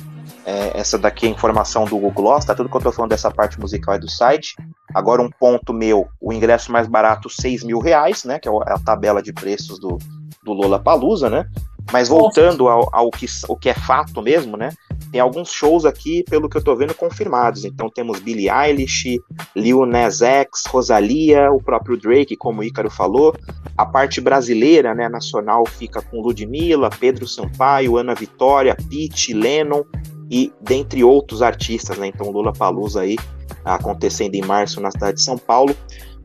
É, 0.45 0.79
essa 0.79 0.99
daqui 0.99 1.27
é 1.27 1.29
a 1.29 1.33
informação 1.33 1.85
do 1.85 1.91
Google 1.91 2.11
Gloss, 2.11 2.45
tá? 2.45 2.55
Tudo 2.55 2.69
que 2.69 2.77
eu 2.77 2.81
tô 2.81 2.93
falando 2.93 3.11
dessa 3.11 3.31
parte 3.31 3.61
musical 3.61 3.95
é 3.95 3.99
do 3.99 4.11
site. 4.11 4.57
Agora, 4.95 5.23
um 5.23 5.31
ponto 5.31 5.73
meu: 5.73 6.09
o 6.21 6.33
ingresso 6.33 6.73
mais 6.73 6.87
barato, 6.89 7.29
6 7.29 7.65
mil 7.65 7.79
reais, 7.79 8.25
né? 8.25 8.39
Que 8.39 8.49
é 8.49 8.53
a 8.67 8.79
tabela 8.79 9.23
de 9.23 9.33
preços 9.33 9.79
do, 9.79 9.99
do 10.43 10.53
Lola 10.53 10.79
Palusa, 10.79 11.31
né? 11.31 11.49
Mas 11.91 12.09
voltando 12.09 12.69
ao, 12.69 12.89
ao, 12.93 13.11
que, 13.11 13.27
ao 13.49 13.57
que 13.57 13.69
é 13.69 13.75
fato 13.75 14.23
mesmo, 14.23 14.57
né? 14.57 14.71
Tem 15.11 15.21
alguns 15.21 15.51
shows 15.51 15.85
aqui, 15.85 16.25
pelo 16.29 16.49
que 16.49 16.57
eu 16.57 16.65
tô 16.65 16.75
vendo, 16.75 16.95
confirmados. 16.95 17.65
Então 17.65 17.91
temos 17.91 18.19
Billie 18.21 18.49
Eilish, 18.49 19.21
Lil 19.55 19.85
Nas 19.85 20.23
X, 20.23 20.65
Rosalia, 20.67 21.53
o 21.53 21.63
próprio 21.63 21.99
Drake, 21.99 22.37
como 22.37 22.61
o 22.61 22.65
Ícaro 22.65 22.91
falou. 22.91 23.35
A 23.77 23.85
parte 23.85 24.21
brasileira, 24.21 24.95
né, 24.95 25.09
nacional, 25.09 25.65
fica 25.67 26.01
com 26.01 26.21
Ludmilla, 26.23 26.89
Pedro 26.89 27.29
Sampaio, 27.29 27.99
Ana 27.99 28.15
Vitória, 28.15 28.75
Pete, 28.89 29.35
Lennon 29.35 29.83
e 30.31 30.51
dentre 30.63 31.05
outros 31.05 31.43
artistas, 31.43 31.99
né? 31.99 32.07
Então 32.07 32.31
Lula 32.31 32.55
Palusa 32.55 33.03
aí 33.03 33.19
acontecendo 33.63 34.35
em 34.35 34.43
março 34.43 34.81
na 34.81 34.91
cidade 34.91 35.19
de 35.19 35.23
São 35.23 35.37
Paulo. 35.37 35.77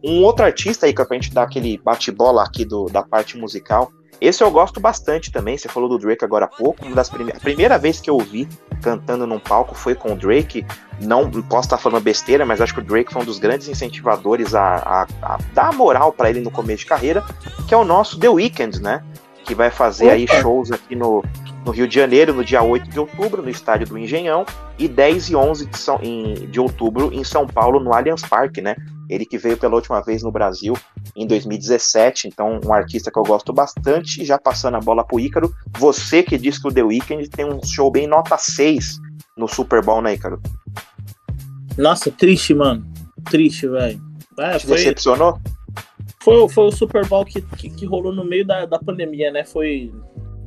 Um 0.04 0.24
outro 0.24 0.46
artista 0.46 0.86
aí, 0.86 0.94
que 0.94 1.02
é 1.02 1.06
pra 1.06 1.16
gente 1.16 1.34
dar 1.34 1.44
aquele 1.44 1.78
bate-bola 1.84 2.44
aqui 2.44 2.64
do, 2.64 2.86
da 2.86 3.04
parte 3.04 3.38
musical, 3.38 3.92
esse 4.20 4.44
eu 4.44 4.50
gosto 4.50 4.80
bastante 4.80 5.32
também. 5.32 5.58
Você 5.58 5.70
falou 5.70 5.88
do 5.88 5.98
Drake 5.98 6.26
agora 6.26 6.46
há 6.46 6.48
pouco. 6.48 6.86
Uma 6.86 6.96
das 6.96 7.10
prime 7.10 7.32
a 7.32 7.40
primeira 7.40 7.78
vez 7.78 8.00
que 8.00 8.10
eu 8.10 8.16
ouvi 8.16 8.48
cantando 8.82 9.28
num 9.28 9.40
palco 9.40 9.76
foi 9.76 9.94
com 9.96 10.14
o 10.14 10.16
Drake. 10.16 10.66
Não 11.02 11.30
posso 11.30 11.68
estar 11.68 11.78
falando 11.78 12.04
besteira, 12.04 12.46
mas 12.46 12.60
acho 12.60 12.74
que 12.74 12.80
o 12.80 12.84
Drake 12.84 13.14
foi 13.14 13.22
um 13.22 13.26
dos 13.26 13.40
grandes 13.40 13.68
incentivadores 13.68 14.56
a, 14.56 14.76
a, 14.76 15.08
a 15.22 15.38
dar 15.54 15.74
moral 15.74 16.12
para 16.12 16.30
ele 16.30 16.42
no 16.42 16.50
começo 16.50 16.80
de 16.80 16.86
carreira, 16.88 17.24
que 17.68 17.74
é 17.74 17.78
o 17.78 17.86
nosso 17.86 18.20
The 18.20 18.30
Weeknd, 18.30 18.82
né? 18.82 19.04
Que 19.46 19.54
vai 19.54 19.70
fazer 19.70 20.06
Opa. 20.06 20.14
aí 20.16 20.28
shows 20.28 20.72
aqui 20.72 20.96
no, 20.96 21.24
no 21.64 21.72
Rio 21.72 21.88
de 21.88 21.96
Janeiro, 21.96 22.34
no 22.34 22.44
dia 22.44 22.64
8 22.64 22.90
de 22.90 23.00
outubro, 23.00 23.42
no 23.42 23.50
estádio 23.50 23.88
do 23.88 23.98
Engenhão, 23.98 24.46
e 24.80 24.88
10 24.88 25.30
e 25.30 25.36
11 25.36 25.66
de, 25.68 25.78
São, 25.78 26.00
em, 26.02 26.34
de 26.48 26.60
outubro 26.60 27.12
em 27.14 27.24
São 27.24 27.46
Paulo, 27.46 27.80
no 27.80 27.94
Allianz 27.94 28.22
Parque, 28.24 28.62
né? 28.62 28.76
Ele 29.10 29.26
que 29.26 29.38
veio 29.38 29.58
pela 29.58 29.76
última 29.76 30.02
vez 30.02 30.22
no 30.22 30.32
Brasil 30.32 30.74
em 31.16 31.26
2017, 31.26 32.28
então 32.28 32.60
um 32.66 32.74
artista 32.74 33.10
que 33.12 33.18
eu 33.18 33.24
gosto 33.24 33.54
bastante. 33.54 34.26
Já 34.26 34.38
passando 34.38 34.76
a 34.76 34.82
bola 34.82 35.06
pro 35.06 35.20
Ícaro, 35.20 35.54
você 35.78 36.22
que 36.22 36.38
diz 36.38 36.60
que 36.60 36.68
o 36.68 36.72
The 36.72 36.84
Weeknd 36.84 37.30
tem 37.30 37.46
um 37.46 37.64
show 37.64 37.90
bem 37.90 38.06
nota 38.08 38.38
6 38.38 39.00
no 39.38 39.48
Super 39.48 39.84
Bowl, 39.84 40.02
né, 40.02 40.16
Ícaro? 40.16 40.42
Nossa, 41.78 42.12
triste, 42.12 42.54
mano. 42.54 42.86
Triste, 43.30 43.68
velho. 43.68 44.02
É, 44.40 44.58
Te 44.58 44.68
foi... 44.68 44.78
decepcionou? 44.78 45.40
Foi, 46.20 46.50
foi 46.50 46.66
o 46.66 46.72
Super 46.72 47.08
Bowl 47.08 47.24
que, 47.24 47.42
que, 47.42 47.70
que 47.70 47.86
rolou 47.86 48.12
no 48.12 48.26
meio 48.26 48.46
da, 48.46 48.66
da 48.66 48.80
pandemia, 48.80 49.32
né? 49.32 49.46
Foi 49.46 49.92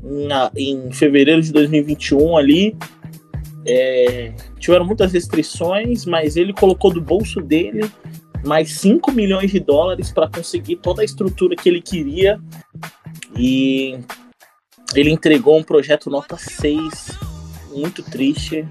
na, 0.03 0.51
em 0.55 0.93
fevereiro 0.93 1.41
de 1.41 1.53
2021 1.53 2.37
ali. 2.37 2.77
É, 3.67 4.33
tiveram 4.59 4.85
muitas 4.85 5.13
restrições, 5.13 6.05
mas 6.05 6.37
ele 6.37 6.53
colocou 6.53 6.93
do 6.93 7.01
bolso 7.01 7.41
dele 7.41 7.91
mais 8.45 8.73
5 8.73 9.13
milhões 9.13 9.51
de 9.51 9.61
dólares 9.61 10.11
para 10.11 10.29
conseguir 10.29 10.77
toda 10.77 11.03
a 11.03 11.05
estrutura 11.05 11.57
que 11.57 11.69
ele 11.69 11.81
queria. 11.81 12.41
E 13.37 13.99
ele 14.95 15.11
entregou 15.11 15.59
um 15.59 15.63
projeto 15.63 16.11
nota 16.11 16.37
6, 16.37 17.19
muito 17.75 18.03
triste. 18.03 18.67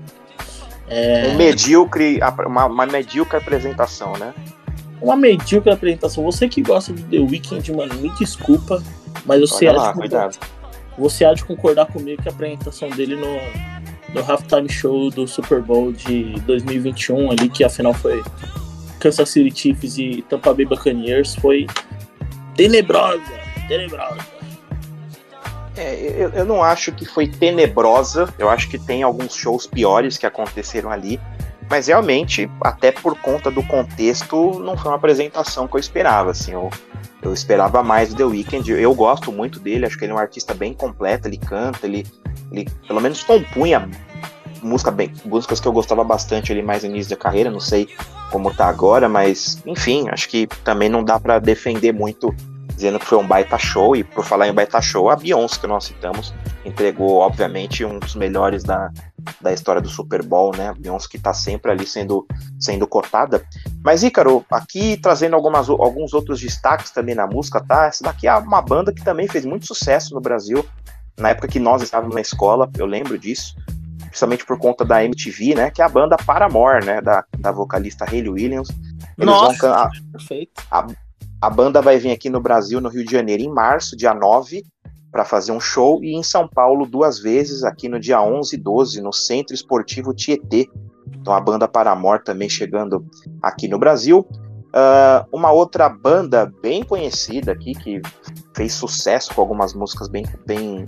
É... 0.88 1.30
Um 1.30 1.38
medíocre, 1.38 2.20
uma, 2.46 2.66
uma 2.66 2.86
medíocre 2.86 3.38
apresentação, 3.38 4.14
né? 4.18 4.34
Uma 5.02 5.16
medíocre 5.16 5.72
apresentação. 5.72 6.24
Você 6.24 6.50
que 6.50 6.62
gosta 6.62 6.92
de 6.92 7.04
The 7.04 7.20
Weeknd, 7.20 7.72
mano, 7.72 7.94
me 7.96 8.10
desculpa, 8.18 8.84
mas 9.26 9.40
você 9.40 9.68
há, 9.68 9.72
lá, 9.72 9.94
de 9.94 10.40
você 10.98 11.24
há 11.24 11.34
de 11.34 11.46
concordar 11.46 11.86
comigo 11.86 12.22
que 12.22 12.28
a 12.28 12.32
apresentação 12.32 12.90
dele 12.90 13.16
no, 13.16 14.14
no 14.14 14.32
halftime 14.32 14.70
show 14.70 15.10
do 15.10 15.26
Super 15.28 15.62
Bowl 15.62 15.94
de 15.94 16.34
2021 16.42 17.32
ali, 17.32 17.50
que 17.50 17.64
afinal 17.64 17.94
foi 17.94 18.22
Kansas 19.00 19.29
City 19.29 19.58
Chiefs 19.58 19.98
e 19.98 20.24
Tampa 20.29 20.53
Bay 20.53 20.65
Buccaneers 20.65 21.36
foi 21.36 21.65
tenebrosa, 22.56 23.22
tenebrosa. 23.68 24.39
É, 25.77 25.96
eu, 26.18 26.29
eu 26.29 26.46
não 26.46 26.62
acho 26.62 26.91
que 26.91 27.06
foi 27.06 27.27
tenebrosa, 27.27 28.34
eu 28.38 28.50
acho 28.50 28.70
que 28.70 28.77
tem 28.77 29.01
alguns 29.01 29.34
shows 29.34 29.65
piores 29.65 30.18
que 30.18 30.25
aconteceram 30.25 30.91
ali, 30.91 31.20
mas 31.70 31.88
realmente, 31.88 32.50
até 32.62 32.91
por 32.91 33.18
conta 33.20 33.50
do 33.50 33.63
contexto, 33.63 34.60
não 34.60 34.75
foi 34.75 34.91
uma 34.91 34.98
apresentação 34.98 35.68
que 35.68 35.75
eu 35.75 35.79
esperava, 35.79 36.32
assim, 36.32 36.51
eu, 36.51 36.70
eu 37.22 37.32
esperava 37.32 37.84
mais 37.84 38.10
do 38.10 38.18
The 38.18 38.24
Weeknd, 38.25 38.72
eu 38.72 38.94
gosto 38.94 39.32
muito 39.32 39.60
dele, 39.60 39.86
acho 39.86 39.98
que 39.98 40.03
ele 40.03 40.12
é 40.12 40.15
um 40.15 40.20
artista 40.20 40.53
bem 40.53 40.74
completo, 40.74 41.27
ele 41.27 41.38
canta, 41.38 41.86
ele, 41.86 42.06
ele 42.51 42.68
pelo 42.88 43.00
menos 43.00 43.24
compunha 43.24 43.88
música 44.62 44.92
bem, 44.92 45.12
músicas 45.25 45.60
que 45.60 45.68
eu 45.68 45.72
gostava 45.72 46.04
bastante 46.04 46.51
ali 46.51 46.62
mais 46.62 46.84
no 46.84 46.89
início 46.89 47.10
da 47.10 47.16
carreira, 47.16 47.50
não 47.50 47.60
sei 47.60 47.88
como 48.32 48.54
tá 48.54 48.68
agora, 48.68 49.10
mas 49.10 49.62
enfim, 49.66 50.08
acho 50.10 50.30
que 50.30 50.48
também 50.63 50.89
não 50.89 51.04
dá 51.04 51.20
para 51.20 51.39
defender 51.39 51.92
muito 51.92 52.34
dizendo 52.80 52.98
que 52.98 53.06
foi 53.06 53.18
um 53.18 53.28
baita 53.28 53.58
show, 53.58 53.94
e 53.94 54.06
por 54.06 54.24
falar 54.24 54.48
em 54.48 54.54
baita 54.54 54.82
show, 54.82 55.10
a 55.10 55.16
Beyoncé, 55.18 55.60
que 55.60 55.68
nós 55.68 55.84
citamos, 55.84 56.34
entregou, 56.63 57.18
obviamente, 57.18 57.84
um 57.84 58.00
dos 58.00 58.16
melhores 58.16 58.63
da, 58.63 58.89
da 59.42 59.51
história 59.51 59.82
do 59.82 59.89
Super 59.89 60.24
Bowl, 60.24 60.56
né? 60.56 60.70
A 60.70 60.74
Beyoncé 60.74 61.10
que 61.12 61.18
está 61.18 61.34
sempre 61.34 61.72
ali 61.72 61.86
sendo, 61.86 62.25
sendo 62.58 62.88
cotada. 62.88 63.44
Mas, 63.84 64.01
Ícaro, 64.01 64.46
aqui 64.50 64.96
trazendo 64.96 65.36
algumas, 65.36 65.68
alguns 65.68 66.13
outros 66.13 66.39
destaques 66.39 66.89
também 66.92 67.13
na 67.13 67.28
música, 67.28 67.60
tá? 67.60 67.88
Essa 67.88 68.06
daqui 68.06 68.30
é 68.30 68.36
uma 68.38 68.62
banda 68.62 68.94
que 68.94 69.04
também 69.04 69.28
fez 69.28 69.44
muito 69.44 69.68
sucesso 69.68 70.16
no 70.16 70.22
Brasil, 70.22 70.66
na 71.20 71.32
época 71.32 71.50
que 71.50 71.60
nós 71.60 71.82
estávamos 71.82 72.16
na 72.16 72.22
escola, 72.22 72.70
eu 72.78 72.86
lembro 72.86 73.18
disso, 73.18 73.58
principalmente 74.10 74.46
por 74.46 74.58
conta 74.58 74.84
da 74.84 75.04
MTV, 75.04 75.56
né? 75.56 75.72
Que 75.72 75.82
é 75.82 75.86
a 75.86 75.89
banda 75.89 76.18
Paramore, 76.18 76.86
né? 76.86 77.01
Da, 77.01 77.24
da 77.38 77.51
vocalista 77.51 78.06
Hayley 78.06 78.30
Williams. 78.30 78.70
Eles 79.18 79.25
Nossa, 79.25 79.68
vão, 79.68 79.78
a, 79.78 79.89
perfeito. 80.12 80.62
A, 80.70 80.88
a 81.42 81.50
banda 81.50 81.82
vai 81.82 81.98
vir 81.98 82.12
aqui 82.12 82.30
no 82.30 82.42
Brasil, 82.42 82.82
no 82.82 82.89
Rio 82.89 83.06
de 83.06 83.12
Janeiro, 83.12 83.44
em 83.44 83.50
março, 83.50 83.96
dia 83.96 84.13
9, 84.13 84.63
para 85.12 85.25
fazer 85.25 85.51
um 85.51 85.60
show, 85.60 86.04
e 86.04 86.16
em 86.16 86.24
São 86.24 86.48
Paulo 86.48 86.86
duas 86.86 87.20
vezes, 87.20 87.63
aqui 87.63 87.88
no 87.88 88.00
dia 88.00 88.22
11 88.22 88.56
e 88.56 88.60
12, 88.60 89.01
no 89.01 89.13
Centro 89.13 89.54
Esportivo 89.54 90.13
Tietê. 90.13 90.70
Então 91.16 91.34
a 91.34 91.42
banda 91.42 91.68
Paramore 91.68 92.24
também 92.24 92.50
chegando 92.50 93.06
aqui 93.42 93.68
no 93.68 93.80
Brasil. 93.80 94.28
Uh, 94.70 95.25
uma 95.32 95.51
outra 95.51 95.89
banda 95.89 96.51
bem 96.62 96.84
conhecida 96.84 97.51
aqui, 97.51 97.74
que 97.74 98.01
fez 98.56 98.74
sucesso 98.74 99.34
com 99.34 99.42
algumas 99.42 99.74
músicas 99.74 100.08
bem, 100.08 100.24
bem, 100.46 100.86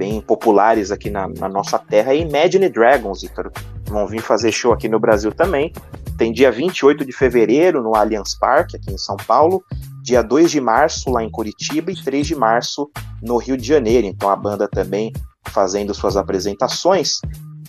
bem 0.00 0.18
populares 0.18 0.90
aqui 0.90 1.10
na, 1.10 1.28
na 1.28 1.46
nossa 1.46 1.78
terra, 1.78 2.14
é 2.14 2.16
Imagine 2.16 2.70
Dragons, 2.70 3.22
Icaro. 3.22 3.52
Vão 3.84 4.06
vir 4.06 4.22
fazer 4.22 4.50
show 4.50 4.72
aqui 4.72 4.88
no 4.88 4.98
Brasil 4.98 5.30
também. 5.30 5.74
Tem 6.16 6.32
dia 6.32 6.50
28 6.50 7.04
de 7.04 7.12
fevereiro 7.12 7.82
no 7.82 7.94
Allianz 7.94 8.34
Parque, 8.34 8.78
aqui 8.78 8.90
em 8.90 8.96
São 8.96 9.16
Paulo, 9.26 9.62
dia 10.02 10.22
2 10.22 10.50
de 10.50 10.58
março 10.58 11.10
lá 11.10 11.22
em 11.22 11.30
Curitiba 11.30 11.92
e 11.92 12.02
3 12.02 12.26
de 12.26 12.34
março 12.34 12.90
no 13.22 13.36
Rio 13.36 13.58
de 13.58 13.66
Janeiro. 13.66 14.06
Então 14.06 14.30
a 14.30 14.36
banda 14.36 14.66
também 14.66 15.12
fazendo 15.48 15.92
suas 15.92 16.16
apresentações. 16.16 17.20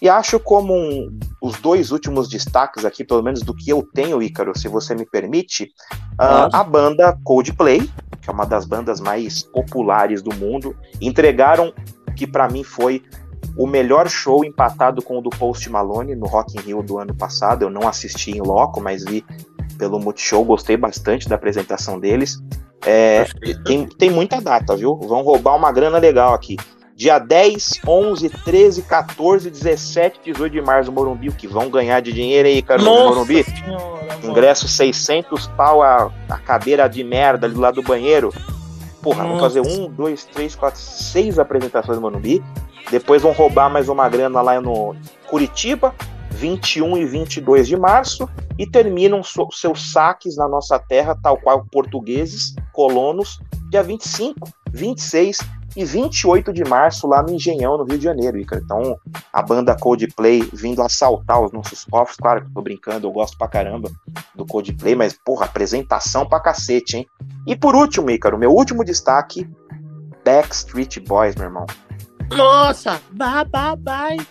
E 0.02 0.08
acho 0.08 0.40
como 0.40 0.74
um, 0.74 1.20
os 1.42 1.60
dois 1.60 1.92
últimos 1.92 2.30
destaques 2.30 2.86
aqui, 2.86 3.04
pelo 3.04 3.22
menos 3.22 3.42
do 3.42 3.54
que 3.54 3.70
eu 3.70 3.86
tenho, 3.94 4.24
Ícaro, 4.24 4.58
se 4.58 4.70
você 4.70 4.96
me 4.96 5.06
permite, 5.06 5.66
uh, 6.14 6.48
a 6.54 6.64
banda 6.64 7.18
Coldplay, 7.26 7.82
que 8.22 8.30
é 8.30 8.34
uma 8.34 8.46
das 8.46 8.66
bandas 8.66 9.02
mais 9.02 9.44
populares 9.44 10.22
do 10.22 10.34
mundo, 10.36 10.76
entregaram 11.02 11.74
que 12.12 12.28
para 12.28 12.48
mim 12.48 12.64
foi 12.64 13.04
o 13.58 13.68
melhor 13.68 14.10
show 14.10 14.46
empatado 14.46 15.02
com 15.02 15.20
o 15.20 15.22
do 15.22 15.30
Post 15.30 15.70
Malone 15.70 16.16
no 16.16 16.28
Rock 16.28 16.58
in 16.58 16.62
Rio 16.62 16.82
do 16.82 16.98
ano 16.98 17.14
passado. 17.14 17.64
Eu 17.64 17.70
não 17.70 17.88
assisti 17.88 18.32
em 18.32 18.42
loco, 18.42 18.82
mas 18.82 19.04
vi 19.04 19.26
pelo 19.78 20.00
Multishow, 20.00 20.46
gostei 20.46 20.78
bastante 20.78 21.28
da 21.28 21.36
apresentação 21.36 22.00
deles. 22.00 22.40
É, 22.86 23.26
tem, 23.66 23.88
tem 23.88 24.10
muita 24.10 24.40
data, 24.40 24.76
viu? 24.76 24.96
Vão 24.96 25.22
roubar 25.22 25.56
uma 25.56 25.72
grana 25.72 25.98
legal 25.98 26.34
aqui. 26.34 26.58
Dia 26.96 27.18
10, 27.18 27.82
11, 27.88 28.30
13, 28.30 28.82
14, 28.84 29.50
17, 29.50 30.20
18 30.24 30.52
de 30.52 30.62
março 30.62 30.92
no 30.92 30.96
Morumbi. 30.96 31.30
O 31.30 31.34
que 31.34 31.48
vão 31.48 31.70
ganhar 31.70 32.00
de 32.00 32.14
dinheiro 32.14 32.48
aí, 32.48 32.62
cara, 32.62 32.82
no 32.82 32.92
Morumbi? 32.92 33.44
Senhora, 33.44 34.20
Ingresso 34.24 34.68
600 34.68 35.48
pau 35.48 35.82
a, 35.82 36.12
a 36.30 36.38
cadeira 36.38 36.88
de 36.88 37.04
merda 37.04 37.48
ali 37.48 37.56
do 37.56 37.62
lado 37.62 37.82
do 37.82 37.88
banheiro. 37.88 38.32
Porra, 39.02 39.24
vão 39.24 39.40
fazer 39.40 39.62
um, 39.62 39.90
dois, 39.90 40.26
três, 40.26 40.56
quatro, 40.56 40.80
seis 40.80 41.40
apresentações 41.40 41.98
no 41.98 42.02
Morumbi. 42.02 42.44
Depois 42.90 43.22
vão 43.22 43.32
roubar 43.32 43.70
mais 43.70 43.90
uma 43.90 44.08
grana 44.08 44.42
lá 44.42 44.60
no 44.62 44.96
Curitiba, 45.28 45.96
21 46.32 46.98
e 46.98 47.06
22 47.06 47.68
de 47.68 47.78
março 47.78 48.30
e 48.58 48.68
terminam 48.68 49.22
seus 49.24 49.92
saques 49.92 50.36
na 50.36 50.48
nossa 50.48 50.78
terra, 50.78 51.18
tal 51.22 51.38
qual 51.38 51.66
portugueses, 51.72 52.54
colonos, 52.74 53.40
dia 53.70 53.82
25, 53.82 54.48
26 54.72 55.40
e 55.76 55.86
28 55.86 56.52
de 56.52 56.64
março 56.64 57.08
lá 57.08 57.22
no 57.22 57.32
Engenhão, 57.32 57.78
no 57.78 57.84
Rio 57.84 57.98
de 57.98 58.04
Janeiro, 58.04 58.38
Ica. 58.38 58.62
Então, 58.64 58.98
a 59.32 59.42
banda 59.42 59.76
Coldplay 59.76 60.48
vindo 60.54 60.82
assaltar 60.82 61.42
os 61.42 61.52
nossos 61.52 61.86
cofres, 61.86 62.18
claro 62.18 62.46
que 62.46 62.54
tô 62.54 62.62
brincando, 62.62 63.08
eu 63.08 63.12
gosto 63.12 63.38
pra 63.38 63.48
caramba 63.48 63.90
do 64.36 64.46
Coldplay, 64.46 64.96
mas, 64.96 65.14
porra, 65.14 65.46
apresentação 65.46 66.28
pra 66.28 66.40
cacete, 66.40 66.98
hein? 66.98 67.08
E 67.48 67.56
por 67.56 67.76
último, 67.76 68.10
Ícaro, 68.10 68.38
meu 68.38 68.52
último 68.52 68.84
destaque, 68.84 69.50
Backstreet 70.26 71.00
Boys, 71.00 71.36
meu 71.36 71.46
irmão. 71.46 71.66
Nossa, 72.32 73.02
bye, 73.12 73.46
bye, 73.46 73.76
bye. 73.78 74.28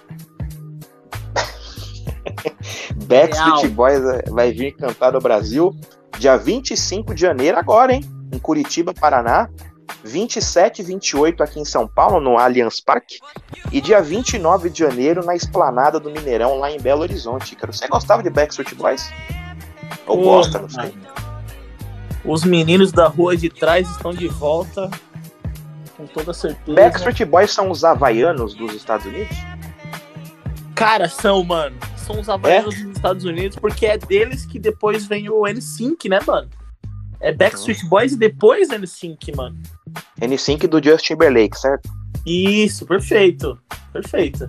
Backstreet 3.06 3.68
Boys 3.68 4.04
é, 4.04 4.30
vai 4.30 4.52
vir 4.52 4.72
cantar 4.76 5.12
no 5.12 5.20
Brasil 5.20 5.74
dia 6.20 6.36
25 6.36 7.14
de 7.14 7.22
janeiro, 7.22 7.58
agora, 7.58 7.94
hein? 7.94 8.04
Em 8.30 8.38
Curitiba, 8.38 8.92
Paraná. 8.92 9.48
27 10.04 10.80
e 10.80 10.84
28 10.84 11.42
aqui 11.42 11.60
em 11.60 11.64
São 11.64 11.86
Paulo, 11.86 12.20
no 12.20 12.38
Allianz 12.38 12.80
Parque. 12.80 13.18
E 13.72 13.80
dia 13.80 14.00
29 14.02 14.70
de 14.70 14.80
janeiro 14.80 15.24
na 15.24 15.34
Esplanada 15.34 16.00
do 16.00 16.10
Mineirão, 16.10 16.58
lá 16.58 16.70
em 16.70 16.80
Belo 16.80 17.02
Horizonte. 17.02 17.56
Cara, 17.56 17.72
você 17.72 17.86
gostava 17.88 18.22
de 18.22 18.30
Backstreet 18.30 18.74
Boys? 18.74 19.10
Ou 20.06 20.22
gosta, 20.22 20.58
não 20.58 20.68
sei. 20.68 20.94
Os 22.24 22.44
meninos 22.44 22.92
da 22.92 23.06
rua 23.06 23.36
de 23.36 23.48
trás 23.48 23.88
estão 23.90 24.12
de 24.12 24.28
volta, 24.28 24.90
com 25.96 26.06
toda 26.06 26.34
certeza. 26.34 26.74
Backstreet 26.74 27.24
Boys 27.24 27.50
são 27.50 27.70
os 27.70 27.84
havaianos 27.84 28.54
dos 28.54 28.74
Estados 28.74 29.06
Unidos? 29.06 29.36
Cara, 30.74 31.08
são, 31.08 31.44
mano 31.44 31.76
são 32.10 32.20
os 32.20 32.28
Havaianos 32.28 32.74
é? 32.74 32.84
dos 32.84 32.96
Estados 32.96 33.24
Unidos, 33.24 33.56
porque 33.58 33.86
é 33.86 33.96
deles 33.96 34.44
que 34.44 34.58
depois 34.58 35.06
vem 35.06 35.30
o 35.30 35.46
N-Sync, 35.46 36.08
né, 36.08 36.18
mano? 36.26 36.48
É 37.20 37.32
Backstreet 37.32 37.84
Boys 37.86 38.12
e 38.12 38.16
depois 38.16 38.70
N-Sync, 38.70 39.34
mano. 39.36 39.58
N-Sync 40.20 40.66
do 40.66 40.82
Justin 40.82 41.14
Timberlake, 41.14 41.58
certo? 41.58 41.90
Isso, 42.24 42.86
perfeito. 42.86 43.58
Perfeito. 43.92 44.48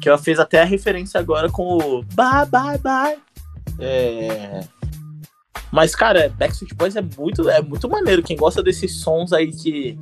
Que 0.00 0.08
ela 0.08 0.18
fez 0.18 0.38
até 0.38 0.62
a 0.62 0.64
referência 0.64 1.20
agora 1.20 1.50
com 1.50 1.76
o 1.76 2.02
Bye 2.14 2.46
Bye 2.46 2.78
Bye. 2.78 3.18
É... 3.78 4.60
Mas, 5.70 5.94
cara, 5.94 6.34
Backstreet 6.38 6.74
Boys 6.74 6.96
é 6.96 7.02
muito, 7.02 7.48
é 7.48 7.62
muito 7.62 7.88
maneiro. 7.88 8.22
Quem 8.22 8.36
gosta 8.36 8.62
desses 8.62 9.00
sons 9.00 9.32
aí 9.32 9.50
que, 9.52 9.98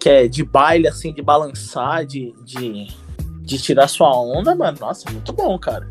que 0.00 0.08
é 0.08 0.28
de 0.28 0.44
baile, 0.44 0.88
assim, 0.88 1.12
de 1.12 1.22
balançar, 1.22 2.04
de, 2.04 2.32
de 2.44 2.88
de 3.42 3.58
tirar 3.58 3.88
sua 3.88 4.16
onda, 4.16 4.54
mano, 4.54 4.78
nossa, 4.80 5.10
muito 5.10 5.32
bom, 5.32 5.58
cara. 5.58 5.90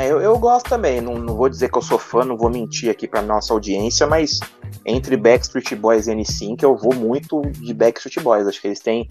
É, 0.00 0.10
eu, 0.10 0.18
eu 0.18 0.38
gosto 0.38 0.66
também, 0.66 0.98
não, 0.98 1.14
não 1.16 1.34
vou 1.34 1.46
dizer 1.46 1.70
que 1.70 1.76
eu 1.76 1.82
sou 1.82 1.98
fã, 1.98 2.24
não 2.24 2.34
vou 2.34 2.48
mentir 2.48 2.90
aqui 2.90 3.06
pra 3.06 3.20
nossa 3.20 3.52
audiência, 3.52 4.06
mas 4.06 4.40
entre 4.86 5.14
Backstreet 5.14 5.74
Boys 5.74 6.06
e 6.06 6.12
N5 6.12 6.62
eu 6.62 6.74
vou 6.74 6.94
muito 6.94 7.42
de 7.42 7.74
Backstreet 7.74 8.24
Boys, 8.24 8.46
acho 8.46 8.62
que 8.62 8.68
eles 8.68 8.80
têm 8.80 9.06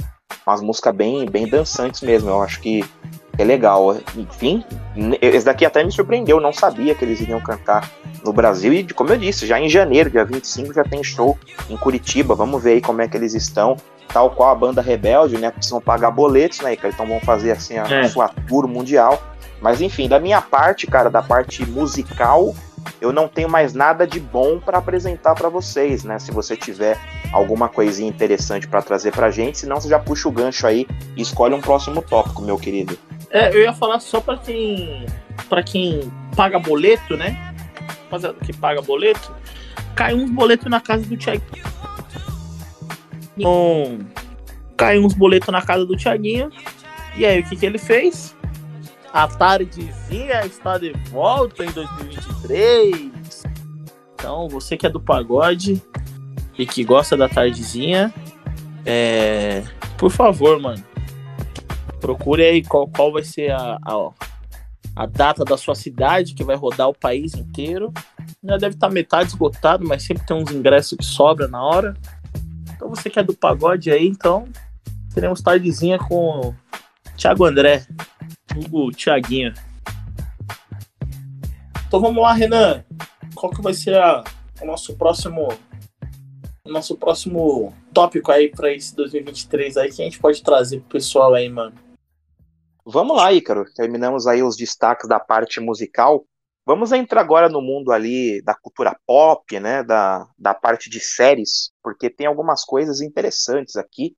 umas 0.47 0.62
músicas 0.62 0.95
bem, 0.95 1.30
bem 1.30 1.47
dançantes 1.47 2.02
mesmo, 2.02 2.32
eu 2.32 2.41
acho 2.41 2.60
que 2.60 2.84
é 3.38 3.43
legal. 3.43 3.97
Enfim, 4.17 4.63
esse 5.21 5.45
daqui 5.45 5.63
até 5.63 5.84
me 5.84 5.91
surpreendeu, 5.91 6.38
eu 6.38 6.41
não 6.41 6.52
sabia 6.52 6.95
que 6.95 7.06
eles 7.06 7.21
iriam 7.21 7.39
cantar 7.39 7.88
no 8.25 8.34
Brasil 8.34 8.73
e, 8.73 8.84
como 8.91 9.12
eu 9.12 9.17
disse, 9.17 9.45
já 9.45 9.60
em 9.60 9.69
janeiro, 9.69 10.10
dia 10.10 10.25
25, 10.25 10.73
já 10.73 10.84
tem 10.84 11.04
show 11.04 11.38
em 11.69 11.78
Curitiba, 11.78 12.34
vamos 12.34 12.63
ver 12.63 12.71
aí 12.71 12.82
como 12.82 13.04
é 13.04 13.08
que 13.08 13.15
eles 13.15 13.36
estão 13.36 13.78
tal 14.12 14.32
qual 14.32 14.49
a 14.49 14.56
banda 14.56 14.82
Rebelde, 14.82 15.38
né? 15.38 15.52
Precisam 15.52 15.80
pagar 15.80 16.10
boletos, 16.10 16.62
né? 16.62 16.73
Então 16.73 17.06
vão 17.06 17.19
fazer 17.19 17.52
assim 17.52 17.78
a 17.78 17.84
é. 17.88 18.08
sua 18.08 18.30
tour 18.47 18.67
mundial. 18.67 19.21
Mas 19.61 19.81
enfim, 19.81 20.07
da 20.07 20.19
minha 20.19 20.41
parte, 20.41 20.87
cara, 20.87 21.09
da 21.09 21.21
parte 21.21 21.65
musical, 21.65 22.55
eu 23.01 23.11
não 23.11 23.27
tenho 23.27 23.49
mais 23.49 23.73
nada 23.73 24.07
de 24.07 24.19
bom 24.19 24.59
para 24.59 24.77
apresentar 24.77 25.35
para 25.35 25.49
vocês, 25.49 26.03
né? 26.03 26.17
Se 26.19 26.31
você 26.31 26.55
tiver 26.55 26.97
alguma 27.31 27.67
coisinha 27.67 28.09
interessante 28.09 28.67
para 28.67 28.81
trazer 28.81 29.11
pra 29.11 29.29
gente, 29.29 29.59
senão 29.59 29.79
você 29.79 29.89
já 29.89 29.99
puxa 29.99 30.29
o 30.29 30.31
gancho 30.31 30.65
aí 30.65 30.87
e 31.15 31.21
escolhe 31.21 31.53
um 31.53 31.61
próximo 31.61 32.01
tópico, 32.01 32.41
meu 32.41 32.57
querido. 32.57 32.97
É, 33.29 33.53
eu 33.53 33.61
ia 33.61 33.73
falar 33.73 33.99
só 33.99 34.21
para 34.21 34.37
quem 34.37 35.05
para 35.47 35.63
quem 35.63 36.11
paga 36.35 36.59
boleto, 36.59 37.17
né? 37.17 37.53
Que 38.43 38.53
paga 38.53 38.81
boleto, 38.81 39.31
cai 39.95 40.13
uns 40.13 40.29
boletos 40.31 40.67
na 40.69 40.81
casa 40.81 41.05
do 41.05 41.15
Thiago 41.15 41.43
então, 43.39 43.99
caiu 44.75 45.05
uns 45.05 45.13
boletos 45.13 45.47
na 45.49 45.61
casa 45.61 45.85
do 45.85 45.95
Thiaguinho. 45.95 46.51
E 47.15 47.25
aí, 47.25 47.39
o 47.39 47.43
que, 47.47 47.55
que 47.55 47.65
ele 47.65 47.77
fez? 47.77 48.35
A 49.11 49.27
tardezinha 49.27 50.45
está 50.45 50.77
de 50.77 50.91
volta 51.09 51.65
em 51.65 51.71
2023. 51.71 53.43
Então, 54.13 54.47
você 54.47 54.77
que 54.77 54.85
é 54.85 54.89
do 54.89 54.99
pagode 54.99 55.81
e 56.57 56.65
que 56.65 56.83
gosta 56.83 57.17
da 57.17 57.27
tardezinha, 57.27 58.13
é... 58.85 59.63
por 59.97 60.11
favor, 60.11 60.59
mano, 60.59 60.83
procure 61.99 62.43
aí 62.43 62.63
qual, 62.63 62.87
qual 62.87 63.11
vai 63.11 63.23
ser 63.23 63.51
a, 63.51 63.79
a, 63.83 64.11
a 64.95 65.05
data 65.05 65.43
da 65.43 65.57
sua 65.57 65.75
cidade 65.75 66.33
que 66.33 66.43
vai 66.43 66.55
rodar 66.55 66.89
o 66.89 66.93
país 66.93 67.33
inteiro. 67.33 67.93
Já 68.43 68.57
deve 68.57 68.75
estar 68.75 68.89
metade 68.89 69.29
esgotado, 69.29 69.87
mas 69.87 70.03
sempre 70.03 70.25
tem 70.25 70.37
uns 70.37 70.51
ingressos 70.51 70.97
que 70.97 71.05
sobra 71.05 71.47
na 71.47 71.63
hora. 71.63 71.95
Então 72.75 72.89
você 72.89 73.09
que 73.09 73.19
é 73.19 73.23
do 73.23 73.33
pagode 73.33 73.91
aí, 73.91 74.07
então 74.07 74.47
teremos 75.13 75.41
tardezinha 75.41 75.97
com 75.97 76.53
Thiago 77.17 77.45
André. 77.45 77.85
Hugo 78.55 78.91
Thiaguinho. 78.91 79.53
Então 81.87 81.99
vamos 81.99 82.21
lá, 82.21 82.33
Renan. 82.33 82.83
Qual 83.33 83.51
que 83.51 83.61
vai 83.61 83.73
ser 83.73 83.95
a, 83.97 84.23
o 84.61 84.65
nosso 84.65 84.95
próximo 84.95 85.47
o 86.63 86.71
nosso 86.71 86.95
próximo 86.95 87.73
tópico 87.93 88.31
aí 88.31 88.49
para 88.49 88.71
esse 88.71 88.95
2023 88.95 89.77
aí 89.77 89.91
que 89.91 90.01
a 90.01 90.05
gente 90.05 90.19
pode 90.19 90.43
trazer 90.43 90.79
pro 90.81 90.89
pessoal 90.89 91.33
aí, 91.33 91.49
mano? 91.49 91.73
Vamos 92.85 93.17
lá, 93.17 93.33
Ícaro. 93.33 93.65
Terminamos 93.75 94.27
aí 94.27 94.43
os 94.43 94.55
destaques 94.55 95.07
da 95.07 95.19
parte 95.19 95.59
musical. 95.59 96.25
Vamos 96.65 96.91
entrar 96.91 97.21
agora 97.21 97.49
no 97.49 97.61
mundo 97.61 97.91
ali 97.91 98.41
da 98.43 98.53
cultura 98.53 98.95
pop, 99.07 99.59
né, 99.59 99.83
da, 99.83 100.27
da 100.37 100.53
parte 100.53 100.89
de 100.89 100.99
séries, 100.99 101.71
porque 101.81 102.09
tem 102.09 102.27
algumas 102.27 102.63
coisas 102.63 103.01
interessantes 103.01 103.75
aqui, 103.75 104.15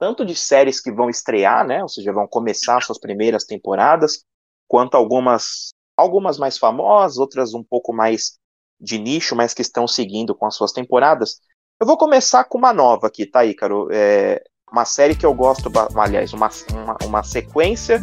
tanto 0.00 0.24
de 0.24 0.34
séries 0.34 0.80
que 0.80 0.90
vão 0.90 1.10
estrear, 1.10 1.66
né, 1.66 1.82
ou 1.82 1.88
seja, 1.88 2.10
vão 2.10 2.26
começar 2.26 2.82
suas 2.82 2.98
primeiras 2.98 3.44
temporadas, 3.44 4.24
quanto 4.66 4.96
algumas 4.96 5.68
algumas 5.94 6.38
mais 6.38 6.56
famosas, 6.56 7.18
outras 7.18 7.52
um 7.52 7.62
pouco 7.62 7.92
mais 7.92 8.38
de 8.80 8.98
nicho, 8.98 9.36
mas 9.36 9.52
que 9.52 9.60
estão 9.60 9.86
seguindo 9.86 10.34
com 10.34 10.46
as 10.46 10.54
suas 10.54 10.72
temporadas. 10.72 11.38
Eu 11.78 11.86
vou 11.86 11.98
começar 11.98 12.44
com 12.44 12.56
uma 12.56 12.72
nova 12.72 13.08
aqui, 13.08 13.26
tá, 13.26 13.44
Ícaro? 13.44 13.88
É 13.92 14.42
uma 14.72 14.86
série 14.86 15.14
que 15.14 15.26
eu 15.26 15.34
gosto, 15.34 15.70
aliás, 15.94 16.32
uma, 16.32 16.48
uma, 16.72 16.96
uma 17.04 17.22
sequência 17.22 18.02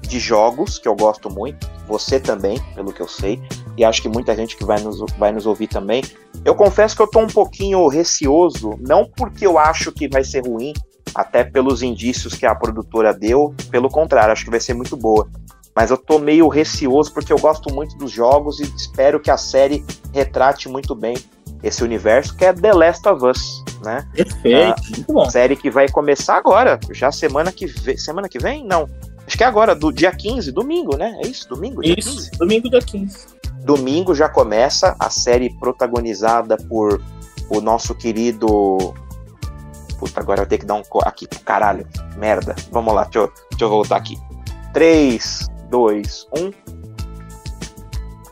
de 0.00 0.18
jogos 0.18 0.78
que 0.78 0.88
eu 0.88 0.96
gosto 0.96 1.28
muito, 1.30 1.68
você 1.86 2.18
também, 2.18 2.60
pelo 2.74 2.92
que 2.92 3.02
eu 3.02 3.08
sei, 3.08 3.40
e 3.76 3.84
acho 3.84 4.02
que 4.02 4.08
muita 4.08 4.34
gente 4.34 4.56
que 4.56 4.64
vai 4.64 4.80
nos, 4.80 4.98
vai 5.18 5.30
nos 5.30 5.46
ouvir 5.46 5.68
também. 5.68 6.02
Eu 6.44 6.54
confesso 6.54 6.96
que 6.96 7.02
eu 7.02 7.10
tô 7.10 7.20
um 7.20 7.26
pouquinho 7.26 7.86
receoso, 7.88 8.70
não 8.80 9.04
porque 9.04 9.46
eu 9.46 9.58
acho 9.58 9.92
que 9.92 10.08
vai 10.08 10.24
ser 10.24 10.46
ruim, 10.46 10.72
até 11.14 11.44
pelos 11.44 11.82
indícios 11.82 12.34
que 12.34 12.46
a 12.46 12.54
produtora 12.54 13.12
deu, 13.12 13.54
pelo 13.70 13.88
contrário, 13.88 14.32
acho 14.32 14.44
que 14.44 14.50
vai 14.50 14.60
ser 14.60 14.74
muito 14.74 14.96
boa. 14.96 15.28
Mas 15.74 15.90
eu 15.90 15.98
tô 15.98 16.18
meio 16.18 16.48
receoso 16.48 17.12
porque 17.12 17.32
eu 17.32 17.38
gosto 17.38 17.72
muito 17.72 17.96
dos 17.98 18.10
jogos 18.10 18.60
e 18.60 18.62
espero 18.62 19.20
que 19.20 19.30
a 19.30 19.36
série 19.36 19.84
retrate 20.12 20.68
muito 20.68 20.94
bem 20.94 21.16
esse 21.62 21.84
universo, 21.84 22.34
que 22.36 22.44
é 22.44 22.52
The 22.52 22.72
Last 22.72 23.06
of 23.08 23.26
Us, 23.26 23.64
né? 23.82 24.06
Perfeito, 24.14 24.80
a 24.80 24.96
muito 24.96 25.12
bom. 25.12 25.30
Série 25.30 25.56
que 25.56 25.70
vai 25.70 25.88
começar 25.88 26.36
agora, 26.36 26.78
já 26.92 27.12
semana 27.12 27.52
que 27.52 27.66
vem. 27.66 27.96
Semana 27.96 28.28
que 28.28 28.38
vem? 28.38 28.64
Não. 28.64 28.88
Acho 29.26 29.36
que 29.36 29.44
é 29.44 29.46
agora, 29.46 29.74
do 29.74 29.92
dia 29.92 30.12
15, 30.12 30.52
domingo, 30.52 30.96
né? 30.96 31.18
É 31.22 31.26
isso? 31.26 31.48
Domingo? 31.48 31.82
Dia 31.82 31.96
isso, 31.98 32.10
15? 32.10 32.30
domingo, 32.38 32.70
dia 32.70 32.80
15. 32.80 33.26
Domingo 33.64 34.14
já 34.14 34.28
começa 34.28 34.94
a 34.98 35.10
série 35.10 35.50
protagonizada 35.58 36.56
por 36.56 37.02
o 37.50 37.60
nosso 37.60 37.94
querido. 37.94 38.94
Puta, 39.98 40.20
agora 40.20 40.42
eu 40.42 40.46
tenho 40.46 40.60
que 40.60 40.66
dar 40.66 40.74
um. 40.74 40.82
Aqui, 41.04 41.26
caralho, 41.26 41.86
merda. 42.16 42.54
Vamos 42.70 42.94
lá, 42.94 43.04
deixa 43.04 43.18
eu, 43.20 43.32
deixa 43.50 43.64
eu 43.64 43.68
voltar 43.68 43.96
aqui. 43.96 44.16
3, 44.72 45.48
2, 45.70 46.26
1 46.36 46.86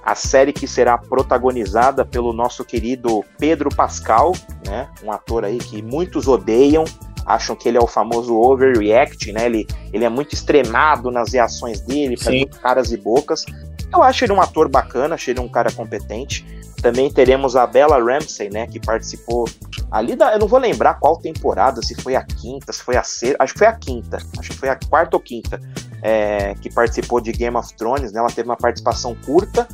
a 0.05 0.15
série 0.15 0.53
que 0.53 0.69
será 0.69 0.99
protagonizada 0.99 2.05
pelo 2.05 2.35
nosso 2.35 2.63
querido 2.63 3.25
Pedro 3.39 3.71
Pascal, 3.75 4.33
né? 4.67 4.91
Um 5.03 5.11
ator 5.11 5.45
aí 5.47 5.57
que 5.57 5.81
muitos 5.81 6.29
odeiam, 6.29 6.85
acham 7.25 7.57
que 7.57 7.67
ele 7.67 7.79
é 7.79 7.81
o 7.81 7.87
famoso 7.87 8.37
overreact, 8.37 9.33
né? 9.33 9.47
Ele, 9.47 9.67
ele 9.95 10.05
é 10.05 10.09
muito 10.11 10.35
extremado 10.35 11.11
nas 11.11 11.33
reações 11.33 11.81
dele, 11.81 12.19
faz 12.19 12.45
caras 12.61 12.93
e 12.93 12.99
bocas. 12.99 13.47
Eu 13.93 14.03
acho 14.03 14.25
ele 14.25 14.33
um 14.33 14.41
ator 14.41 14.69
bacana, 14.69 15.15
achei 15.15 15.33
ele 15.33 15.41
um 15.41 15.49
cara 15.49 15.71
competente. 15.73 16.45
Também 16.83 17.11
teremos 17.11 17.57
a 17.57 17.67
Bella 17.67 17.99
Ramsey, 17.99 18.51
né, 18.51 18.67
que 18.67 18.79
participou 18.79 19.49
ali 19.91 20.15
da, 20.15 20.35
eu 20.35 20.39
não 20.39 20.47
vou 20.47 20.59
lembrar 20.59 20.95
qual 20.95 21.17
temporada, 21.17 21.81
se 21.81 21.95
foi 21.95 22.15
a 22.15 22.23
quinta, 22.23 22.73
se 22.73 22.83
foi 22.83 22.97
a 22.97 23.03
sexta, 23.03 23.43
acho 23.43 23.55
que 23.55 23.59
foi 23.61 23.69
a 23.69 23.73
quinta, 23.73 24.19
acho 24.39 24.51
que 24.51 24.57
foi 24.57 24.69
a 24.69 24.77
quarta 24.77 25.17
ou 25.17 25.23
quinta, 25.23 25.59
é, 26.03 26.55
que 26.57 26.71
participou 26.71 27.23
de 27.23 27.33
Game 27.33 27.57
of 27.57 27.75
Thrones, 27.75 28.13
né, 28.13 28.21
ela 28.21 28.29
teve 28.29 28.49
uma 28.49 28.57
participação 28.57 29.17
curta, 29.25 29.67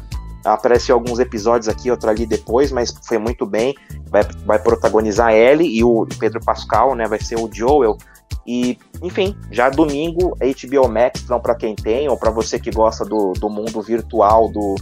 apareceu 0.44 0.94
alguns 0.94 1.18
episódios 1.18 1.68
aqui, 1.68 1.90
outro 1.90 2.08
ali 2.08 2.26
depois, 2.26 2.72
mas 2.72 2.94
foi 3.04 3.18
muito 3.18 3.44
bem. 3.44 3.74
Vai, 4.08 4.22
vai 4.44 4.58
protagonizar 4.58 5.32
ele 5.32 5.64
e 5.64 5.84
o 5.84 6.06
Pedro 6.18 6.40
Pascal, 6.40 6.94
né? 6.94 7.06
Vai 7.06 7.20
ser 7.20 7.36
o 7.36 7.48
Joel. 7.52 7.96
E, 8.46 8.78
enfim, 9.02 9.36
já 9.50 9.68
domingo, 9.68 10.36
HBO 10.38 10.88
Max, 10.88 11.22
então 11.22 11.40
para 11.40 11.54
quem 11.54 11.74
tem, 11.74 12.08
ou 12.08 12.16
para 12.16 12.30
você 12.30 12.58
que 12.58 12.70
gosta 12.70 13.04
do, 13.04 13.32
do 13.34 13.48
mundo 13.48 13.80
virtual, 13.82 14.48
do, 14.48 14.74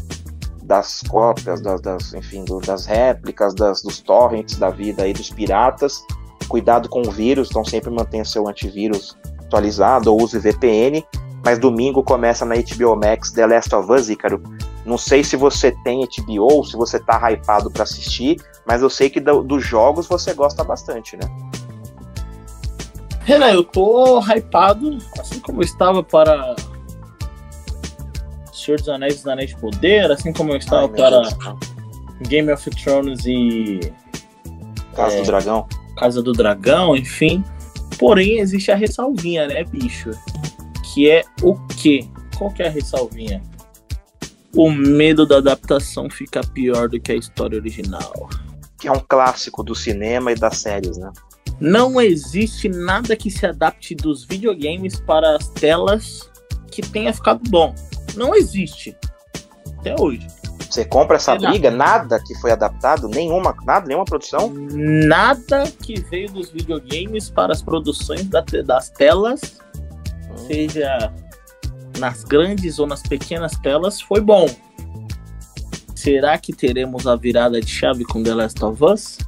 das 0.62 1.02
cópias, 1.08 1.60
das, 1.60 1.80
das 1.80 2.12
enfim, 2.14 2.44
do, 2.44 2.60
das 2.60 2.86
réplicas, 2.86 3.54
das, 3.54 3.82
dos 3.82 4.00
torrents 4.00 4.56
da 4.56 4.70
vida 4.70 5.02
aí, 5.02 5.12
dos 5.12 5.30
piratas. 5.30 6.02
Cuidado 6.46 6.88
com 6.88 7.00
o 7.00 7.10
vírus, 7.10 7.48
então 7.50 7.64
sempre 7.64 7.90
mantenha 7.90 8.24
seu 8.24 8.48
antivírus 8.48 9.16
atualizado 9.40 10.12
ou 10.12 10.22
use 10.22 10.38
VPN. 10.38 11.04
Mas 11.44 11.58
domingo 11.58 12.02
começa 12.02 12.44
na 12.44 12.54
HBO 12.56 12.96
Max 12.96 13.30
The 13.32 13.46
Last 13.46 13.74
of 13.74 13.90
Us, 13.90 14.10
Ícaro. 14.10 14.42
Não 14.84 14.98
sei 14.98 15.24
se 15.24 15.36
você 15.36 15.72
tem 15.84 16.00
HBO 16.00 16.52
ou 16.52 16.64
se 16.64 16.76
você 16.76 16.98
tá 16.98 17.18
hypado 17.30 17.70
para 17.70 17.82
assistir, 17.82 18.40
mas 18.66 18.82
eu 18.82 18.90
sei 18.90 19.08
que 19.08 19.20
do, 19.20 19.42
dos 19.42 19.64
jogos 19.64 20.06
você 20.06 20.34
gosta 20.34 20.62
bastante, 20.64 21.16
né? 21.16 21.22
Renan, 23.28 23.50
eu 23.50 23.62
tô 23.62 24.20
hypado, 24.20 24.96
assim 25.18 25.38
como 25.40 25.60
eu 25.60 25.66
estava 25.66 26.02
para 26.02 26.56
Senhor 28.50 28.78
dos 28.78 28.88
Anéis 28.88 29.22
e 29.22 29.30
Anéis 29.30 29.50
de 29.50 29.56
Poder, 29.58 30.10
assim 30.10 30.32
como 30.32 30.52
eu 30.52 30.56
estava 30.56 30.86
Ai, 30.86 30.88
para. 30.88 31.56
Game 32.22 32.50
of 32.50 32.70
Thrones 32.70 33.26
e. 33.26 33.80
Casa 34.94 35.16
é, 35.16 35.20
do 35.20 35.26
Dragão. 35.26 35.68
Casa 35.98 36.22
do 36.22 36.32
Dragão, 36.32 36.96
enfim. 36.96 37.44
Porém, 37.98 38.38
existe 38.38 38.72
a 38.72 38.74
ressalvinha, 38.74 39.46
né, 39.46 39.62
bicho? 39.62 40.10
Que 40.82 41.10
é 41.10 41.22
o 41.42 41.54
quê? 41.76 42.08
Qual 42.38 42.50
que 42.50 42.62
é 42.62 42.68
a 42.68 42.70
ressalvinha? 42.70 43.42
o 44.56 44.70
medo 44.70 45.26
da 45.26 45.36
adaptação 45.36 46.08
fica 46.08 46.40
pior 46.40 46.88
do 46.88 46.98
que 46.98 47.12
a 47.12 47.14
história 47.14 47.58
original. 47.58 48.30
Que 48.80 48.88
é 48.88 48.92
um 48.92 49.00
clássico 49.06 49.62
do 49.62 49.74
cinema 49.74 50.32
e 50.32 50.34
das 50.34 50.56
séries, 50.56 50.96
né? 50.96 51.12
Não 51.60 52.00
existe 52.00 52.68
nada 52.68 53.16
que 53.16 53.30
se 53.30 53.44
adapte 53.44 53.94
dos 53.94 54.24
videogames 54.24 55.00
para 55.00 55.36
as 55.36 55.48
telas 55.48 56.30
que 56.70 56.82
tenha 56.82 57.12
ficado 57.12 57.40
bom. 57.50 57.74
Não 58.14 58.34
existe. 58.34 58.96
Até 59.78 59.94
hoje. 59.98 60.26
Você 60.70 60.84
compra 60.84 61.16
essa 61.16 61.32
é 61.32 61.38
briga? 61.38 61.70
Nada. 61.70 62.04
nada. 62.04 62.24
que 62.24 62.34
foi 62.36 62.52
adaptado? 62.52 63.08
Nenhuma, 63.08 63.56
nada, 63.64 63.86
nenhuma 63.86 64.04
produção? 64.04 64.52
Nada 64.54 65.64
que 65.82 66.00
veio 66.00 66.30
dos 66.30 66.50
videogames 66.50 67.30
para 67.30 67.52
as 67.52 67.62
produções 67.62 68.28
das 68.28 68.90
telas, 68.90 69.58
hum. 70.30 70.36
seja 70.46 71.12
nas 71.98 72.22
grandes 72.22 72.78
ou 72.78 72.86
nas 72.86 73.02
pequenas 73.02 73.52
telas 73.58 74.00
foi 74.00 74.20
bom. 74.20 74.46
Será 75.94 76.38
que 76.38 76.52
teremos 76.52 77.06
a 77.06 77.16
virada 77.16 77.60
de 77.60 77.68
chave 77.68 78.04
com 78.04 78.22
The 78.22 78.34
Last 78.34 78.64
of 78.64 78.84
Us? 78.84 79.18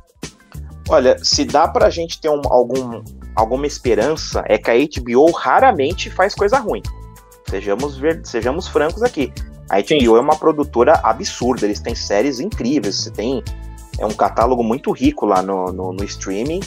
Olha, 0.91 1.17
se 1.23 1.45
dá 1.45 1.69
pra 1.69 1.89
gente 1.89 2.21
ter 2.21 2.29
um, 2.29 2.43
algum, 2.47 3.03
alguma 3.37 3.67
esperança, 3.67 4.43
é 4.47 4.59
que 4.59 4.71
a 4.71 4.75
HBO 4.75 5.31
raramente 5.31 6.11
faz 6.11 6.35
coisa 6.35 6.59
ruim. 6.59 6.83
Sejamos, 7.49 7.97
ver, 7.97 8.21
sejamos 8.25 8.67
francos 8.67 9.03
aqui. 9.03 9.33
A 9.69 9.77
HBO 9.81 9.87
Sim. 9.87 10.17
é 10.17 10.21
uma 10.21 10.37
produtora 10.37 11.01
absurda, 11.03 11.65
eles 11.65 11.81
têm 11.81 11.95
séries 11.95 12.41
incríveis, 12.41 12.97
você 12.97 13.11
tem 13.11 13.43
é 13.99 14.07
um 14.07 14.13
catálogo 14.13 14.65
muito 14.65 14.91
rico 14.91 15.27
lá 15.27 15.43
no, 15.43 15.67
no, 15.67 15.93
no 15.93 16.05
streaming 16.05 16.61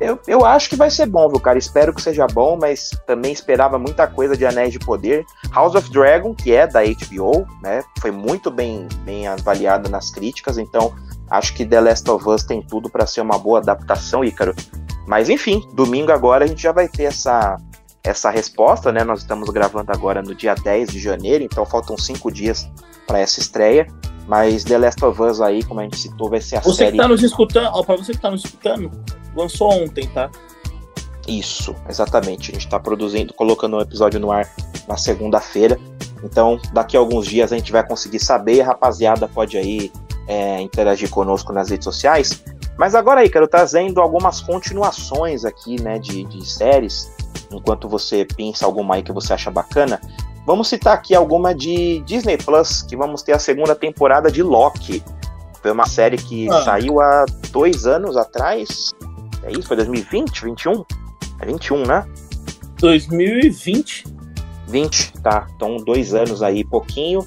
eu, 0.00 0.18
eu 0.26 0.44
acho 0.44 0.68
que 0.68 0.76
vai 0.76 0.90
ser 0.90 1.06
bom, 1.06 1.28
viu, 1.28 1.38
cara? 1.40 1.58
Espero 1.58 1.94
que 1.94 2.02
seja 2.02 2.26
bom, 2.26 2.58
mas 2.60 2.90
também 3.06 3.32
esperava 3.32 3.78
muita 3.78 4.06
coisa 4.06 4.36
de 4.36 4.44
Anéis 4.44 4.72
de 4.72 4.78
Poder. 4.78 5.24
House 5.52 5.74
of 5.74 5.90
Dragon, 5.90 6.34
que 6.34 6.52
é 6.52 6.66
da 6.66 6.80
HBO, 6.82 7.46
né? 7.62 7.82
Foi 8.00 8.10
muito 8.10 8.50
bem, 8.50 8.88
bem 9.04 9.26
avaliada 9.26 9.88
nas 9.88 10.10
críticas, 10.10 10.58
então 10.58 10.92
acho 11.30 11.54
que 11.54 11.64
The 11.64 11.80
Last 11.80 12.10
of 12.10 12.28
Us 12.28 12.42
tem 12.42 12.62
tudo 12.62 12.88
para 12.90 13.06
ser 13.06 13.20
uma 13.20 13.38
boa 13.38 13.58
adaptação, 13.58 14.24
Ícaro. 14.24 14.54
Mas 15.06 15.28
enfim, 15.28 15.62
domingo 15.74 16.12
agora 16.12 16.44
a 16.44 16.48
gente 16.48 16.62
já 16.62 16.72
vai 16.72 16.88
ter 16.88 17.04
essa, 17.04 17.56
essa 18.02 18.30
resposta, 18.30 18.90
né? 18.92 19.04
Nós 19.04 19.20
estamos 19.20 19.48
gravando 19.50 19.92
agora 19.92 20.22
no 20.22 20.34
dia 20.34 20.54
10 20.54 20.90
de 20.90 21.00
janeiro, 21.00 21.44
então 21.44 21.64
faltam 21.64 21.96
cinco 21.96 22.30
dias 22.30 22.68
para 23.06 23.18
essa 23.18 23.40
estreia. 23.40 23.86
Mas 24.26 24.64
The 24.64 24.78
Last 24.78 25.04
of 25.04 25.20
Us 25.20 25.40
aí, 25.40 25.62
como 25.62 25.80
a 25.80 25.82
gente 25.82 25.98
citou, 25.98 26.30
vai 26.30 26.40
ser 26.40 26.56
a 26.56 26.60
você 26.60 26.84
série. 26.84 26.92
Que 26.92 26.98
tá 26.98 27.08
nos 27.08 27.22
escutando, 27.22 27.68
ó, 27.72 27.82
pra 27.82 27.96
você 27.96 28.12
que 28.12 28.20
tá 28.20 28.30
nos 28.30 28.44
escutando, 28.44 28.90
lançou 29.36 29.70
ontem, 29.70 30.08
tá? 30.08 30.30
Isso, 31.26 31.74
exatamente. 31.88 32.50
A 32.50 32.54
gente 32.54 32.68
tá 32.68 32.78
produzindo, 32.78 33.32
colocando 33.34 33.76
um 33.76 33.80
episódio 33.80 34.20
no 34.20 34.30
ar 34.30 34.50
na 34.88 34.96
segunda-feira. 34.96 35.78
Então, 36.22 36.58
daqui 36.72 36.96
a 36.96 37.00
alguns 37.00 37.26
dias 37.26 37.52
a 37.52 37.56
gente 37.56 37.72
vai 37.72 37.86
conseguir 37.86 38.18
saber. 38.18 38.60
A 38.62 38.66
rapaziada 38.66 39.28
pode 39.28 39.56
aí 39.56 39.92
é, 40.26 40.60
interagir 40.60 41.10
conosco 41.10 41.52
nas 41.52 41.70
redes 41.70 41.84
sociais. 41.84 42.42
Mas 42.76 42.94
agora 42.94 43.20
aí, 43.20 43.28
quero 43.28 43.46
trazendo 43.46 44.00
algumas 44.00 44.40
continuações 44.40 45.44
aqui, 45.44 45.80
né, 45.80 45.98
de, 45.98 46.24
de 46.24 46.44
séries. 46.48 47.12
Enquanto 47.52 47.88
você 47.88 48.24
pensa 48.24 48.66
alguma 48.66 48.96
aí 48.96 49.02
que 49.02 49.12
você 49.12 49.32
acha 49.32 49.50
bacana, 49.50 50.00
Vamos 50.46 50.68
citar 50.68 50.94
aqui 50.94 51.14
alguma 51.14 51.54
de 51.54 52.00
Disney 52.00 52.36
Plus, 52.36 52.82
que 52.82 52.96
vamos 52.96 53.22
ter 53.22 53.32
a 53.32 53.38
segunda 53.38 53.74
temporada 53.74 54.30
de 54.30 54.42
Loki. 54.42 55.02
Foi 55.62 55.70
uma 55.70 55.86
série 55.86 56.18
que 56.18 56.50
ah. 56.50 56.62
saiu 56.62 57.00
há 57.00 57.24
dois 57.50 57.86
anos 57.86 58.16
atrás. 58.16 58.92
É 59.42 59.52
isso? 59.52 59.66
Foi 59.66 59.76
2020? 59.76 60.44
21? 60.44 60.84
É 61.40 61.46
21, 61.46 61.86
né? 61.86 62.06
2020. 62.78 64.04
20, 64.68 65.12
tá. 65.22 65.46
Então, 65.56 65.76
dois 65.78 66.12
anos 66.12 66.42
aí, 66.42 66.62
pouquinho. 66.62 67.26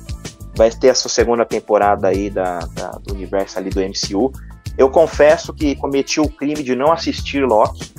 Vai 0.57 0.71
ter 0.71 0.87
essa 0.87 1.07
segunda 1.07 1.45
temporada 1.45 2.07
aí 2.07 2.31
da, 2.31 2.57
da, 2.73 2.91
do 3.03 3.13
universo 3.13 3.59
ali 3.59 3.69
do 3.69 3.79
MCU. 3.79 4.31
Eu 4.75 4.89
confesso 4.89 5.53
que 5.53 5.75
cometi 5.75 6.19
o 6.19 6.27
crime 6.27 6.63
de 6.63 6.75
não 6.75 6.91
assistir 6.91 7.45
Loki. 7.45 7.91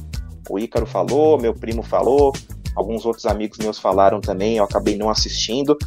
O 0.51 0.59
Ícaro 0.59 0.85
falou, 0.85 1.41
meu 1.41 1.55
primo 1.55 1.85
falou, 1.85 2.33
alguns 2.75 3.07
outros 3.07 3.27
amigos 3.27 3.59
meus 3.59 3.79
falaram 3.79 4.21
também, 4.21 4.57
eu 4.57 4.65
acabei 4.65 4.97
não 4.97 5.09
assistindo. 5.09 5.79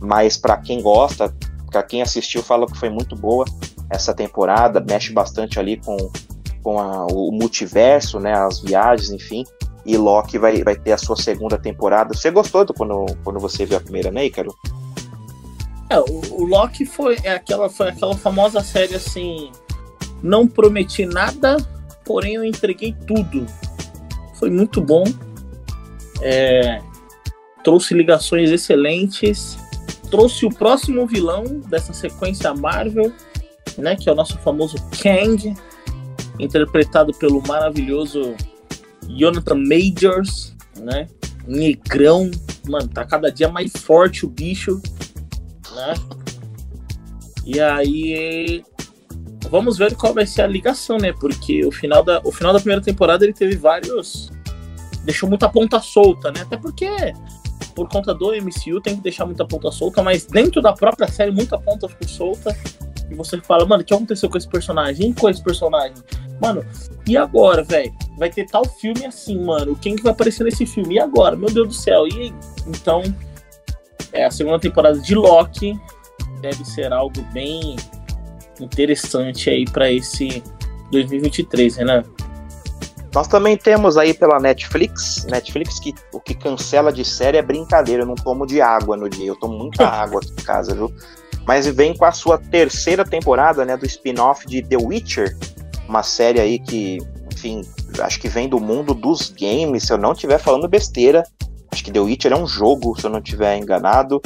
Mas 0.00 0.36
para 0.36 0.56
quem 0.56 0.80
gosta, 0.80 1.34
para 1.68 1.82
quem 1.82 2.00
assistiu, 2.00 2.44
fala 2.44 2.66
que 2.66 2.78
foi 2.78 2.90
muito 2.90 3.16
boa 3.16 3.44
essa 3.90 4.14
temporada, 4.14 4.78
mexe 4.88 5.12
bastante 5.12 5.58
ali 5.58 5.78
com, 5.78 5.96
com 6.62 6.78
a, 6.78 7.06
o 7.06 7.32
multiverso, 7.32 8.20
né, 8.20 8.32
as 8.32 8.60
viagens, 8.60 9.10
enfim. 9.10 9.44
E 9.84 9.96
Loki 9.96 10.38
vai, 10.38 10.62
vai 10.62 10.76
ter 10.76 10.92
a 10.92 10.98
sua 10.98 11.16
segunda 11.16 11.58
temporada. 11.58 12.14
Você 12.14 12.30
gostou 12.30 12.64
do, 12.64 12.72
quando, 12.72 13.04
quando 13.24 13.40
você 13.40 13.66
viu 13.66 13.78
a 13.78 13.80
primeira, 13.80 14.12
né, 14.12 14.26
Ícaro? 14.26 14.54
É, 15.90 15.98
o, 15.98 16.42
o 16.42 16.44
Loki 16.44 16.86
foi, 16.86 17.18
é 17.24 17.32
aquela, 17.32 17.68
foi 17.68 17.88
aquela 17.88 18.16
famosa 18.16 18.60
série 18.60 18.94
assim. 18.94 19.50
Não 20.22 20.46
prometi 20.46 21.04
nada, 21.04 21.56
porém 22.04 22.34
eu 22.34 22.44
entreguei 22.44 22.94
tudo. 23.06 23.44
Foi 24.36 24.48
muito 24.48 24.80
bom. 24.80 25.02
É, 26.22 26.80
trouxe 27.64 27.92
ligações 27.92 28.50
excelentes. 28.50 29.58
Trouxe 30.10 30.46
o 30.46 30.50
próximo 30.50 31.06
vilão 31.06 31.44
dessa 31.68 31.92
sequência 31.92 32.54
Marvel, 32.54 33.12
né? 33.76 33.96
Que 33.96 34.08
é 34.08 34.12
o 34.12 34.14
nosso 34.14 34.38
famoso 34.38 34.76
Kang, 35.02 35.54
interpretado 36.38 37.12
pelo 37.14 37.42
maravilhoso 37.46 38.34
Jonathan 39.08 39.56
Majors, 39.56 40.54
né? 40.78 41.08
Negrão, 41.46 42.30
mano, 42.68 42.88
tá 42.88 43.04
cada 43.04 43.30
dia 43.30 43.48
mais 43.48 43.72
forte 43.72 44.24
o 44.24 44.28
bicho, 44.28 44.80
né? 45.74 45.94
E 47.44 47.60
aí 47.60 48.64
vamos 49.48 49.76
ver 49.76 49.94
qual 49.96 50.14
vai 50.14 50.26
ser 50.26 50.42
a 50.42 50.46
ligação, 50.46 50.98
né? 50.98 51.12
Porque 51.12 51.64
o 51.64 51.72
final 51.72 52.04
da, 52.04 52.20
o 52.24 52.30
final 52.30 52.52
da 52.52 52.58
primeira 52.58 52.82
temporada 52.82 53.24
ele 53.24 53.32
teve 53.32 53.56
vários 53.56 54.30
deixou 55.04 55.28
muita 55.28 55.48
ponta 55.48 55.80
solta, 55.80 56.30
né? 56.30 56.42
Até 56.42 56.56
porque 56.56 56.88
por 57.74 57.88
conta 57.88 58.14
do 58.14 58.32
MCU 58.32 58.80
tem 58.80 58.96
que 58.96 59.02
deixar 59.02 59.24
muita 59.24 59.44
ponta 59.44 59.70
solta, 59.70 60.02
mas 60.02 60.26
dentro 60.26 60.60
da 60.60 60.72
própria 60.72 61.08
série 61.08 61.30
muita 61.30 61.58
ponta 61.58 61.88
ficou 61.88 62.08
solta. 62.08 62.56
E 63.10 63.14
você 63.14 63.40
fala, 63.40 63.66
mano, 63.66 63.82
o 63.82 63.84
que 63.84 63.92
aconteceu 63.92 64.30
com 64.30 64.38
esse 64.38 64.48
personagem? 64.48 65.10
E 65.10 65.14
com 65.14 65.28
esse 65.28 65.42
personagem? 65.42 65.96
Mano, 66.40 66.64
e 67.06 67.16
agora, 67.16 67.62
velho? 67.62 67.92
Vai 68.16 68.30
ter 68.30 68.46
tal 68.46 68.64
filme 68.64 69.04
assim, 69.04 69.38
mano. 69.44 69.76
Quem 69.76 69.96
que 69.96 70.02
vai 70.02 70.12
aparecer 70.12 70.44
nesse 70.44 70.64
filme? 70.64 70.94
E 70.94 71.00
agora? 71.00 71.36
Meu 71.36 71.50
Deus 71.50 71.68
do 71.68 71.74
céu. 71.74 72.06
E 72.06 72.32
então, 72.66 73.02
é, 74.12 74.24
a 74.24 74.30
segunda 74.30 74.58
temporada 74.58 74.98
de 74.98 75.14
Loki 75.14 75.78
deve 76.40 76.64
ser 76.64 76.92
algo 76.92 77.20
bem 77.32 77.76
interessante 78.60 79.50
aí 79.50 79.64
para 79.64 79.90
esse 79.90 80.42
2023, 80.90 81.76
Renan. 81.76 82.04
Nós 83.14 83.26
também 83.26 83.56
temos 83.56 83.96
aí 83.96 84.14
pela 84.14 84.38
Netflix, 84.38 85.24
Netflix 85.24 85.80
que 85.80 85.92
o 86.12 86.20
que 86.20 86.32
cancela 86.32 86.92
de 86.92 87.04
série 87.04 87.38
é 87.38 87.42
brincadeira, 87.42 88.02
eu 88.02 88.06
não 88.06 88.14
tomo 88.14 88.46
de 88.46 88.60
água 88.60 88.96
no 88.96 89.08
dia, 89.08 89.26
eu 89.26 89.36
tomo 89.36 89.58
muita 89.58 89.86
água 89.88 90.20
aqui 90.20 90.30
em 90.30 90.44
casa, 90.44 90.74
viu? 90.74 90.92
Mas 91.44 91.66
vem 91.66 91.96
com 91.96 92.04
a 92.04 92.12
sua 92.12 92.38
terceira 92.38 93.04
temporada, 93.04 93.64
né, 93.64 93.76
do 93.76 93.84
spin-off 93.84 94.46
de 94.46 94.62
The 94.62 94.76
Witcher, 94.76 95.36
uma 95.88 96.04
série 96.04 96.40
aí 96.40 96.58
que, 96.60 96.98
enfim, 97.32 97.62
acho 97.98 98.20
que 98.20 98.28
vem 98.28 98.48
do 98.48 98.60
mundo 98.60 98.94
dos 98.94 99.30
games, 99.30 99.84
se 99.84 99.92
eu 99.92 99.98
não 99.98 100.12
estiver 100.12 100.38
falando 100.38 100.68
besteira. 100.68 101.24
Acho 101.72 101.84
que 101.84 101.92
The 101.92 102.00
Witcher 102.00 102.32
é 102.32 102.36
um 102.36 102.46
jogo, 102.46 102.98
se 102.98 103.06
eu 103.06 103.10
não 103.10 103.18
estiver 103.20 103.56
enganado. 103.56 104.20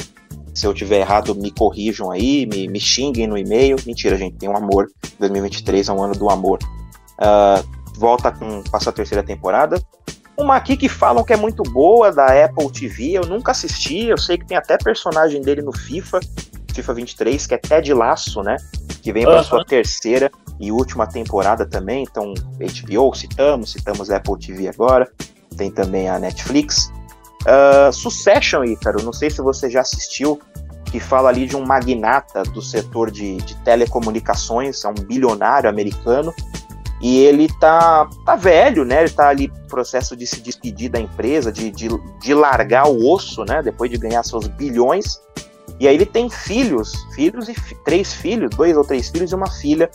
Se 0.53 0.65
eu 0.65 0.73
tiver 0.73 0.99
errado, 0.99 1.35
me 1.35 1.51
corrijam 1.51 2.09
aí, 2.09 2.45
me, 2.45 2.67
me 2.67 2.79
xinguem 2.79 3.27
no 3.27 3.37
e-mail. 3.37 3.75
Mentira, 3.85 4.15
gente, 4.15 4.37
tem 4.37 4.47
um 4.47 4.55
amor. 4.55 4.87
2023 5.19 5.89
é 5.89 5.91
um 5.91 6.01
ano 6.01 6.15
do 6.15 6.29
amor. 6.29 6.59
Uh, 7.19 7.75
volta 7.97 8.31
com, 8.31 8.63
com 8.63 8.77
a 8.77 8.79
sua 8.79 8.93
terceira 8.93 9.21
temporada. 9.21 9.81
Uma 10.37 10.57
aqui 10.57 10.75
que 10.75 10.89
falam 10.89 11.23
que 11.23 11.31
é 11.31 11.37
muito 11.37 11.63
boa, 11.63 12.11
da 12.11 12.27
Apple 12.45 12.69
TV, 12.69 13.13
eu 13.13 13.25
nunca 13.25 13.51
assisti, 13.51 14.05
eu 14.05 14.17
sei 14.17 14.37
que 14.37 14.45
tem 14.45 14.57
até 14.57 14.77
personagem 14.77 15.41
dele 15.41 15.61
no 15.61 15.71
FIFA, 15.71 16.19
FIFA 16.73 16.93
23, 16.93 17.47
que 17.47 17.53
é 17.53 17.57
Ted 17.57 17.93
Laço, 17.93 18.41
né? 18.41 18.57
Que 19.01 19.13
vem 19.13 19.23
para 19.23 19.37
uhum. 19.37 19.43
sua 19.43 19.63
terceira 19.63 20.29
e 20.59 20.73
última 20.73 21.07
temporada 21.07 21.65
também. 21.65 22.03
Então, 22.03 22.33
HBO 22.33 23.15
citamos, 23.15 23.71
citamos 23.71 24.11
Apple 24.11 24.37
TV 24.37 24.67
agora, 24.67 25.09
tem 25.55 25.71
também 25.71 26.09
a 26.09 26.19
Netflix. 26.19 26.91
Uh, 27.45 27.93
Succession, 27.93 28.63
Ícaro, 28.63 29.03
não 29.03 29.13
sei 29.13 29.29
se 29.29 29.41
você 29.41 29.69
já 29.69 29.81
assistiu, 29.81 30.39
que 30.85 30.99
fala 30.99 31.29
ali 31.29 31.45
de 31.45 31.55
um 31.55 31.65
magnata 31.65 32.43
do 32.43 32.61
setor 32.61 33.11
de, 33.11 33.37
de 33.37 33.55
telecomunicações, 33.57 34.83
é 34.83 34.87
um 34.87 34.93
bilionário 34.93 35.69
americano, 35.69 36.33
e 37.01 37.19
ele 37.19 37.49
tá, 37.59 38.09
tá 38.25 38.35
velho, 38.35 38.85
né? 38.85 39.01
Ele 39.01 39.09
tá 39.09 39.27
ali 39.27 39.47
no 39.47 39.67
processo 39.67 40.15
de 40.15 40.25
se 40.25 40.41
despedir 40.41 40.89
da 40.89 40.99
empresa, 40.99 41.51
de, 41.51 41.69
de, 41.69 41.89
de 42.21 42.33
largar 42.33 42.87
o 42.87 43.11
osso, 43.11 43.43
né? 43.43 43.61
Depois 43.61 43.91
de 43.91 43.97
ganhar 43.97 44.23
seus 44.23 44.47
bilhões. 44.47 45.19
E 45.79 45.87
aí 45.87 45.95
ele 45.95 46.05
tem 46.05 46.29
filhos, 46.29 46.93
filhos 47.13 47.49
e 47.49 47.55
três 47.83 48.13
filhos, 48.13 48.49
dois 48.55 48.77
ou 48.77 48.83
três 48.83 49.09
filhos 49.09 49.31
e 49.31 49.35
uma 49.35 49.51
filha 49.51 49.89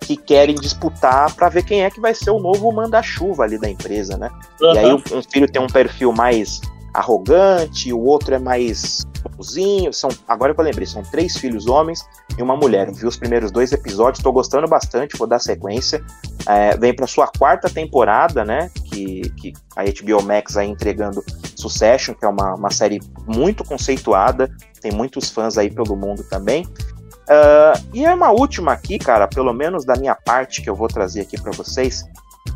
que 0.00 0.16
querem 0.16 0.54
disputar 0.54 1.34
para 1.34 1.48
ver 1.48 1.64
quem 1.64 1.84
é 1.84 1.90
que 1.90 2.00
vai 2.00 2.14
ser 2.14 2.30
o 2.30 2.38
novo 2.38 2.72
manda-chuva 2.72 3.44
ali 3.44 3.58
da 3.58 3.68
empresa, 3.68 4.16
né? 4.16 4.30
Uhum. 4.60 4.74
E 4.74 4.78
aí 4.78 4.92
um 4.92 5.22
filho 5.22 5.50
tem 5.50 5.60
um 5.60 5.66
perfil 5.66 6.12
mais 6.12 6.60
arrogante, 6.96 7.92
o 7.92 8.00
outro 8.00 8.34
é 8.34 8.38
mais 8.38 9.04
bonzinho. 9.36 9.92
São, 9.92 10.08
agora 10.26 10.54
que 10.54 10.60
eu 10.60 10.64
lembrei, 10.64 10.86
são 10.86 11.02
três 11.02 11.36
filhos 11.36 11.66
homens 11.66 12.00
e 12.36 12.42
uma 12.42 12.56
mulher. 12.56 12.88
Eu 12.88 12.94
vi 12.94 13.06
os 13.06 13.16
primeiros 13.16 13.50
dois 13.50 13.70
episódios, 13.72 14.18
estou 14.18 14.32
gostando 14.32 14.66
bastante, 14.66 15.16
vou 15.16 15.26
dar 15.26 15.38
sequência. 15.38 16.02
É, 16.46 16.76
vem 16.76 16.94
para 16.94 17.06
sua 17.06 17.26
quarta 17.26 17.68
temporada, 17.68 18.44
né? 18.44 18.70
Que, 18.84 19.28
que 19.36 19.52
a 19.76 19.84
HBO 19.84 20.22
Max 20.22 20.56
aí 20.56 20.68
entregando 20.68 21.22
Succession, 21.54 22.14
que 22.14 22.24
é 22.24 22.28
uma, 22.28 22.54
uma 22.54 22.70
série 22.70 23.00
muito 23.26 23.62
conceituada, 23.64 24.50
tem 24.80 24.92
muitos 24.92 25.30
fãs 25.30 25.58
aí 25.58 25.70
pelo 25.70 25.96
mundo 25.96 26.24
também. 26.24 26.66
Uh, 27.28 27.74
e 27.92 28.04
é 28.04 28.14
uma 28.14 28.30
última 28.30 28.72
aqui, 28.72 28.98
cara, 28.98 29.26
pelo 29.26 29.52
menos 29.52 29.84
da 29.84 29.96
minha 29.96 30.14
parte 30.14 30.62
que 30.62 30.70
eu 30.70 30.76
vou 30.76 30.86
trazer 30.86 31.22
aqui 31.22 31.40
para 31.40 31.50
vocês. 31.50 32.04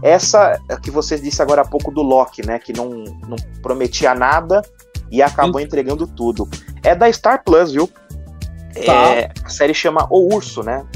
Essa 0.03 0.61
que 0.83 0.91
você 0.91 1.19
disse 1.19 1.43
agora 1.43 1.63
há 1.63 1.65
pouco 1.65 1.91
do 1.91 2.03
Loki, 2.03 2.47
né? 2.47 2.59
Que 2.59 2.73
não, 2.73 2.89
não 3.29 3.37
prometia 3.63 4.15
nada 4.15 4.63
e 5.11 5.23
acabou 5.23 5.61
entregando 5.61 6.07
tudo. 6.07 6.49
É 6.83 6.95
da 6.95 7.13
Star 7.13 7.43
Plus, 7.45 7.73
viu? 7.73 7.89
Tá. 8.85 8.93
É, 8.93 9.33
a 9.45 9.49
série 9.49 9.75
chama 9.75 10.07
O 10.11 10.35
Urso, 10.35 10.63
né? 10.63 10.87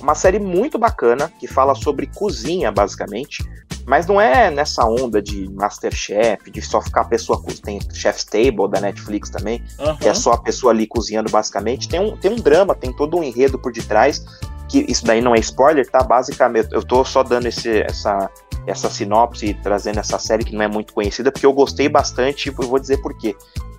Uma 0.00 0.14
série 0.14 0.38
muito 0.38 0.78
bacana 0.78 1.32
que 1.38 1.46
fala 1.46 1.74
sobre 1.74 2.06
cozinha, 2.06 2.70
basicamente. 2.70 3.44
Mas 3.86 4.06
não 4.06 4.20
é 4.20 4.50
nessa 4.50 4.84
onda 4.84 5.22
de 5.22 5.48
Masterchef, 5.52 6.50
de 6.50 6.60
só 6.60 6.82
ficar 6.82 7.02
a 7.02 7.04
pessoa. 7.04 7.40
Tem 7.62 7.78
Chef's 7.92 8.24
Table 8.24 8.68
da 8.68 8.80
Netflix 8.80 9.30
também, 9.30 9.62
uhum. 9.78 9.96
que 9.96 10.08
é 10.08 10.14
só 10.14 10.32
a 10.32 10.38
pessoa 10.38 10.72
ali 10.72 10.88
cozinhando, 10.88 11.30
basicamente. 11.30 11.88
Tem 11.88 12.00
um, 12.00 12.16
tem 12.16 12.32
um 12.32 12.36
drama, 12.36 12.74
tem 12.74 12.92
todo 12.92 13.16
um 13.16 13.22
enredo 13.22 13.58
por 13.58 13.72
detrás. 13.72 14.24
Que 14.68 14.84
isso 14.88 15.04
daí 15.04 15.20
não 15.20 15.34
é 15.34 15.38
spoiler, 15.38 15.88
tá? 15.88 16.02
Basicamente, 16.02 16.68
eu 16.72 16.82
tô 16.82 17.04
só 17.04 17.22
dando 17.22 17.46
esse, 17.46 17.82
essa, 17.82 18.30
essa 18.66 18.90
sinopse, 18.90 19.54
trazendo 19.62 20.00
essa 20.00 20.18
série 20.18 20.44
que 20.44 20.54
não 20.54 20.64
é 20.64 20.68
muito 20.68 20.92
conhecida, 20.92 21.30
porque 21.30 21.46
eu 21.46 21.52
gostei 21.52 21.88
bastante 21.88 22.48
e 22.48 22.50
vou 22.50 22.78
dizer 22.78 22.98
por 22.98 23.16
quê. 23.16 23.36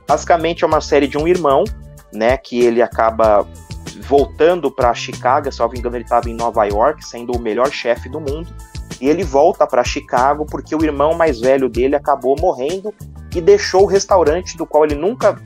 Basicamente 0.07 0.63
é 0.63 0.67
uma 0.67 0.79
série 0.79 1.07
de 1.07 1.17
um 1.17 1.27
irmão, 1.27 1.65
né, 2.13 2.37
que 2.37 2.61
ele 2.61 2.81
acaba 2.81 3.45
voltando 4.07 4.71
para 4.71 4.93
Chicago, 4.93 5.51
se 5.51 5.59
não 5.59 5.67
me 5.69 5.79
engano 5.79 5.97
ele 5.97 6.05
estava 6.05 6.29
em 6.29 6.33
Nova 6.33 6.63
York, 6.65 7.05
sendo 7.05 7.33
o 7.33 7.39
melhor 7.39 7.69
chefe 7.69 8.07
do 8.07 8.21
mundo, 8.21 8.47
e 9.01 9.09
ele 9.09 9.23
volta 9.23 9.67
para 9.67 9.83
Chicago 9.83 10.45
porque 10.45 10.73
o 10.73 10.83
irmão 10.83 11.13
mais 11.13 11.39
velho 11.39 11.67
dele 11.67 11.95
acabou 11.95 12.35
morrendo 12.39 12.93
e 13.35 13.41
deixou 13.41 13.83
o 13.83 13.85
restaurante 13.85 14.55
do 14.57 14.65
qual 14.65 14.85
ele 14.85 14.95
nunca 14.95 15.37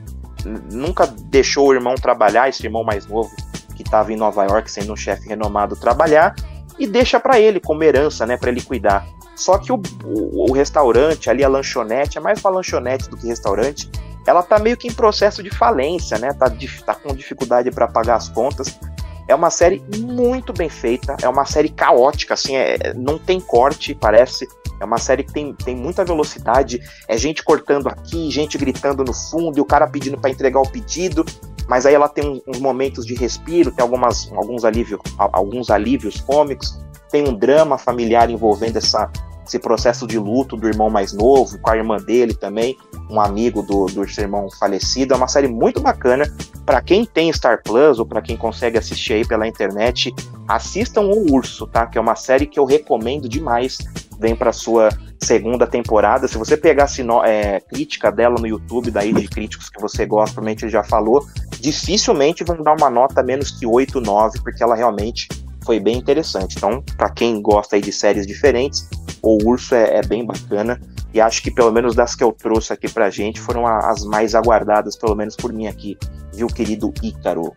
nunca 0.72 1.06
deixou 1.06 1.68
o 1.68 1.74
irmão 1.74 1.94
trabalhar, 1.94 2.48
esse 2.48 2.64
irmão 2.64 2.82
mais 2.82 3.06
novo 3.06 3.30
que 3.72 3.82
estava 3.82 4.12
em 4.12 4.16
Nova 4.16 4.44
York 4.44 4.70
sendo 4.70 4.92
um 4.92 4.96
chefe 4.96 5.28
renomado 5.28 5.76
trabalhar 5.76 6.34
e 6.78 6.86
deixa 6.86 7.20
para 7.20 7.38
ele 7.38 7.60
como 7.60 7.82
herança, 7.82 8.26
né, 8.26 8.36
para 8.36 8.50
ele 8.50 8.62
cuidar. 8.62 9.06
Só 9.34 9.58
que 9.58 9.72
o, 9.72 9.80
o, 10.04 10.50
o, 10.50 10.52
restaurante 10.52 11.30
ali, 11.30 11.42
a 11.42 11.48
lanchonete, 11.48 12.18
é 12.18 12.20
mais 12.20 12.40
uma 12.40 12.50
lanchonete 12.50 13.08
do 13.08 13.16
que 13.16 13.26
restaurante, 13.26 13.90
ela 14.26 14.42
tá 14.42 14.58
meio 14.58 14.76
que 14.76 14.88
em 14.88 14.92
processo 14.92 15.42
de 15.42 15.50
falência, 15.50 16.18
né? 16.18 16.32
Tá, 16.32 16.46
tá 16.86 16.94
com 16.94 17.14
dificuldade 17.14 17.70
para 17.70 17.88
pagar 17.88 18.16
as 18.16 18.28
contas. 18.28 18.78
É 19.26 19.34
uma 19.34 19.50
série 19.50 19.82
muito 19.98 20.52
bem 20.52 20.68
feita, 20.68 21.16
é 21.22 21.28
uma 21.28 21.44
série 21.44 21.68
caótica, 21.68 22.34
assim, 22.34 22.56
é, 22.56 22.92
não 22.94 23.18
tem 23.18 23.40
corte, 23.40 23.94
parece. 23.94 24.46
É 24.80 24.84
uma 24.84 24.98
série 24.98 25.22
que 25.22 25.32
tem, 25.32 25.54
tem 25.54 25.76
muita 25.76 26.04
velocidade, 26.04 26.80
é 27.06 27.16
gente 27.16 27.44
cortando 27.44 27.86
aqui, 27.86 28.28
gente 28.30 28.58
gritando 28.58 29.04
no 29.04 29.12
fundo, 29.12 29.56
e 29.56 29.60
o 29.60 29.64
cara 29.64 29.86
pedindo 29.86 30.18
para 30.18 30.30
entregar 30.30 30.60
o 30.60 30.68
pedido, 30.68 31.24
mas 31.68 31.86
aí 31.86 31.94
ela 31.94 32.08
tem 32.08 32.42
uns 32.46 32.58
momentos 32.58 33.06
de 33.06 33.14
respiro, 33.14 33.70
tem 33.70 33.82
algumas, 33.82 34.30
alguns, 34.32 34.64
alívio, 34.64 35.00
alguns 35.18 35.70
alívios 35.70 36.20
cômicos, 36.20 36.78
tem 37.12 37.28
um 37.28 37.34
drama 37.34 37.76
familiar 37.76 38.30
envolvendo 38.30 38.78
essa, 38.78 39.08
esse 39.46 39.58
processo 39.58 40.06
de 40.06 40.18
luto 40.18 40.56
do 40.56 40.66
irmão 40.66 40.88
mais 40.88 41.12
novo, 41.12 41.58
com 41.58 41.70
a 41.70 41.76
irmã 41.76 41.98
dele 41.98 42.34
também, 42.34 42.76
um 43.10 43.20
amigo 43.20 43.62
do, 43.62 43.86
do 43.86 44.08
seu 44.08 44.24
irmão 44.24 44.48
falecido. 44.58 45.12
É 45.12 45.16
uma 45.16 45.28
série 45.28 45.46
muito 45.46 45.78
bacana. 45.78 46.24
Para 46.64 46.80
quem 46.80 47.04
tem 47.04 47.30
Star 47.32 47.62
Plus 47.62 47.98
ou 47.98 48.06
para 48.06 48.22
quem 48.22 48.36
consegue 48.36 48.78
assistir 48.78 49.12
aí 49.12 49.26
pela 49.26 49.46
internet, 49.46 50.12
assistam 50.48 51.02
O 51.02 51.32
Urso, 51.32 51.66
tá? 51.66 51.86
Que 51.86 51.98
é 51.98 52.00
uma 52.00 52.16
série 52.16 52.46
que 52.46 52.58
eu 52.58 52.64
recomendo 52.64 53.28
demais. 53.28 53.78
Vem 54.18 54.34
para 54.34 54.52
sua 54.52 54.88
segunda 55.20 55.66
temporada. 55.66 56.26
Se 56.26 56.38
você 56.38 56.56
pegar 56.56 56.86
a 56.86 57.28
é, 57.28 57.60
crítica 57.60 58.10
dela 58.10 58.36
no 58.38 58.46
YouTube, 58.46 58.90
daí 58.90 59.12
de 59.12 59.28
críticos 59.28 59.68
que 59.68 59.80
você 59.80 60.06
gosta, 60.06 60.34
provavelmente 60.34 60.68
já 60.68 60.82
falou, 60.82 61.26
dificilmente 61.60 62.42
vão 62.42 62.62
dar 62.62 62.74
uma 62.76 62.88
nota 62.88 63.22
menos 63.22 63.50
que 63.50 63.66
8, 63.66 64.00
9, 64.00 64.40
porque 64.40 64.62
ela 64.62 64.74
realmente 64.74 65.28
foi 65.64 65.80
bem 65.80 65.96
interessante. 65.96 66.56
Então, 66.56 66.82
para 66.96 67.10
quem 67.10 67.40
gosta 67.40 67.80
de 67.80 67.92
séries 67.92 68.26
diferentes, 68.26 68.88
o 69.22 69.38
Urso 69.48 69.74
é, 69.74 69.98
é, 69.98 70.02
bem 70.02 70.24
bacana. 70.24 70.80
E 71.14 71.20
acho 71.20 71.42
que 71.42 71.50
pelo 71.50 71.70
menos 71.70 71.94
das 71.94 72.14
que 72.14 72.24
eu 72.24 72.32
trouxe 72.32 72.72
aqui 72.72 72.90
pra 72.90 73.10
gente 73.10 73.40
foram 73.40 73.66
as 73.66 74.04
mais 74.04 74.34
aguardadas, 74.34 74.96
pelo 74.96 75.14
menos 75.14 75.36
por 75.36 75.52
mim 75.52 75.66
aqui, 75.66 75.98
viu, 76.32 76.46
querido 76.46 76.92
Ícaro? 77.02 77.52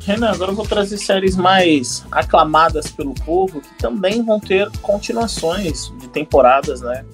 Renan, 0.00 0.30
agora 0.30 0.52
eu 0.52 0.54
vou 0.54 0.66
trazer 0.66 0.98
séries 0.98 1.36
mais 1.36 2.04
aclamadas 2.12 2.90
pelo 2.90 3.14
povo, 3.14 3.60
que 3.60 3.78
também 3.78 4.24
vão 4.24 4.38
ter 4.38 4.70
continuações 4.80 5.92
de 5.98 6.08
temporadas, 6.08 6.80
né? 6.80 7.04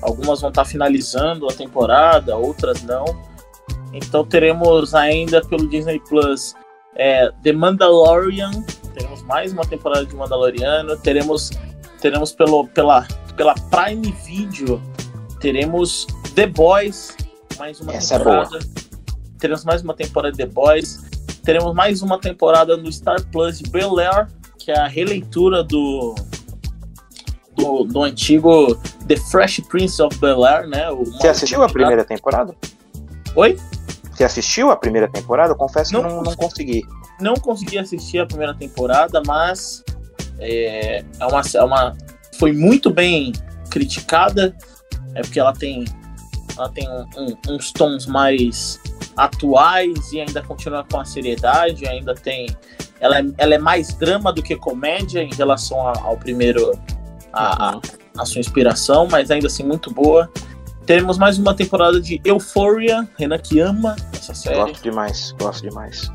Algumas 0.00 0.40
vão 0.40 0.50
estar 0.50 0.64
finalizando 0.64 1.48
a 1.48 1.52
temporada, 1.52 2.36
outras 2.36 2.82
não. 2.82 3.04
Então 3.92 4.24
teremos 4.24 4.94
ainda 4.94 5.40
pelo 5.42 5.68
Disney 5.68 6.00
Plus 6.00 6.54
é, 6.96 7.30
The 7.42 7.52
Mandalorian, 7.52 8.50
teremos 8.92 9.22
mais 9.22 9.52
uma 9.52 9.64
temporada 9.64 10.04
de 10.04 10.14
Mandaloriano, 10.14 10.96
teremos 10.96 11.50
teremos 12.00 12.32
pelo, 12.32 12.66
pela, 12.68 13.06
pela 13.36 13.54
Prime 13.54 14.12
Video, 14.24 14.82
teremos 15.40 16.06
The 16.34 16.48
Boys, 16.48 17.16
mais 17.58 17.80
uma 17.80 17.92
Essa 17.92 18.18
temporada. 18.18 18.58
É. 18.58 18.82
Teremos 19.38 19.64
mais 19.64 19.82
uma 19.82 19.94
temporada 19.94 20.32
de 20.32 20.38
The 20.38 20.46
Boys. 20.46 21.02
Teremos 21.44 21.74
mais 21.74 22.02
uma 22.02 22.18
temporada 22.18 22.76
no 22.76 22.90
Star 22.92 23.24
Plus 23.30 23.58
de 23.58 23.70
Bel 23.70 23.98
Air, 23.98 24.28
que 24.58 24.70
é 24.70 24.78
a 24.78 24.86
releitura 24.86 25.64
do, 25.64 26.14
do, 27.56 27.84
do 27.84 28.02
antigo 28.02 28.76
The 29.06 29.16
Fresh 29.16 29.60
Prince 29.68 30.00
of 30.00 30.16
Bel 30.18 30.44
Air, 30.44 30.68
né? 30.68 30.90
O 30.90 31.04
Você 31.04 31.28
assistiu 31.28 31.62
a 31.62 31.68
primeira 31.68 32.04
temporada? 32.04 32.54
Oi? 33.34 33.56
Você 34.12 34.24
assistiu 34.24 34.70
a 34.70 34.76
primeira 34.76 35.08
temporada? 35.08 35.52
Eu 35.52 35.56
confesso 35.56 35.92
não, 35.92 36.02
que 36.02 36.08
não, 36.08 36.22
não 36.22 36.36
consegui. 36.36 36.84
Não 37.20 37.34
consegui 37.34 37.78
assistir 37.78 38.18
a 38.18 38.26
primeira 38.26 38.54
temporada, 38.54 39.22
mas 39.26 39.84
é, 40.38 41.04
é, 41.18 41.26
uma, 41.26 41.42
é 41.54 41.62
uma. 41.62 41.96
Foi 42.38 42.52
muito 42.52 42.90
bem 42.90 43.32
criticada. 43.70 44.54
É 45.14 45.22
porque 45.22 45.38
ela 45.38 45.52
tem. 45.52 45.84
Ela 46.56 46.68
tem 46.68 46.88
um, 46.88 47.06
um, 47.16 47.54
uns 47.54 47.72
tons 47.72 48.06
mais 48.06 48.78
atuais 49.16 50.12
e 50.12 50.20
ainda 50.20 50.42
continua 50.42 50.84
com 50.84 51.00
a 51.00 51.04
seriedade, 51.04 51.86
ainda 51.86 52.14
tem. 52.14 52.48
Ela 53.00 53.18
é, 53.18 53.24
ela 53.38 53.54
é 53.54 53.58
mais 53.58 53.94
drama 53.94 54.32
do 54.32 54.42
que 54.42 54.54
comédia 54.56 55.22
em 55.22 55.32
relação 55.34 55.78
ao 55.80 56.16
primeiro. 56.16 56.78
A, 57.32 57.70
a, 57.70 57.80
a, 58.18 58.26
sua 58.26 58.40
inspiração, 58.40 59.08
mas 59.10 59.30
ainda 59.30 59.46
assim 59.46 59.64
muito 59.64 59.90
boa. 59.90 60.30
Teremos 60.84 61.16
mais 61.16 61.38
uma 61.38 61.54
temporada 61.54 61.98
de 61.98 62.20
Euphoria, 62.24 63.08
Renan 63.16 63.38
que 63.38 63.58
ama 63.58 63.96
essa 64.12 64.34
série. 64.34 64.56
Gosto 64.56 64.82
demais, 64.82 65.34
gosto 65.38 65.62
demais. 65.62 66.10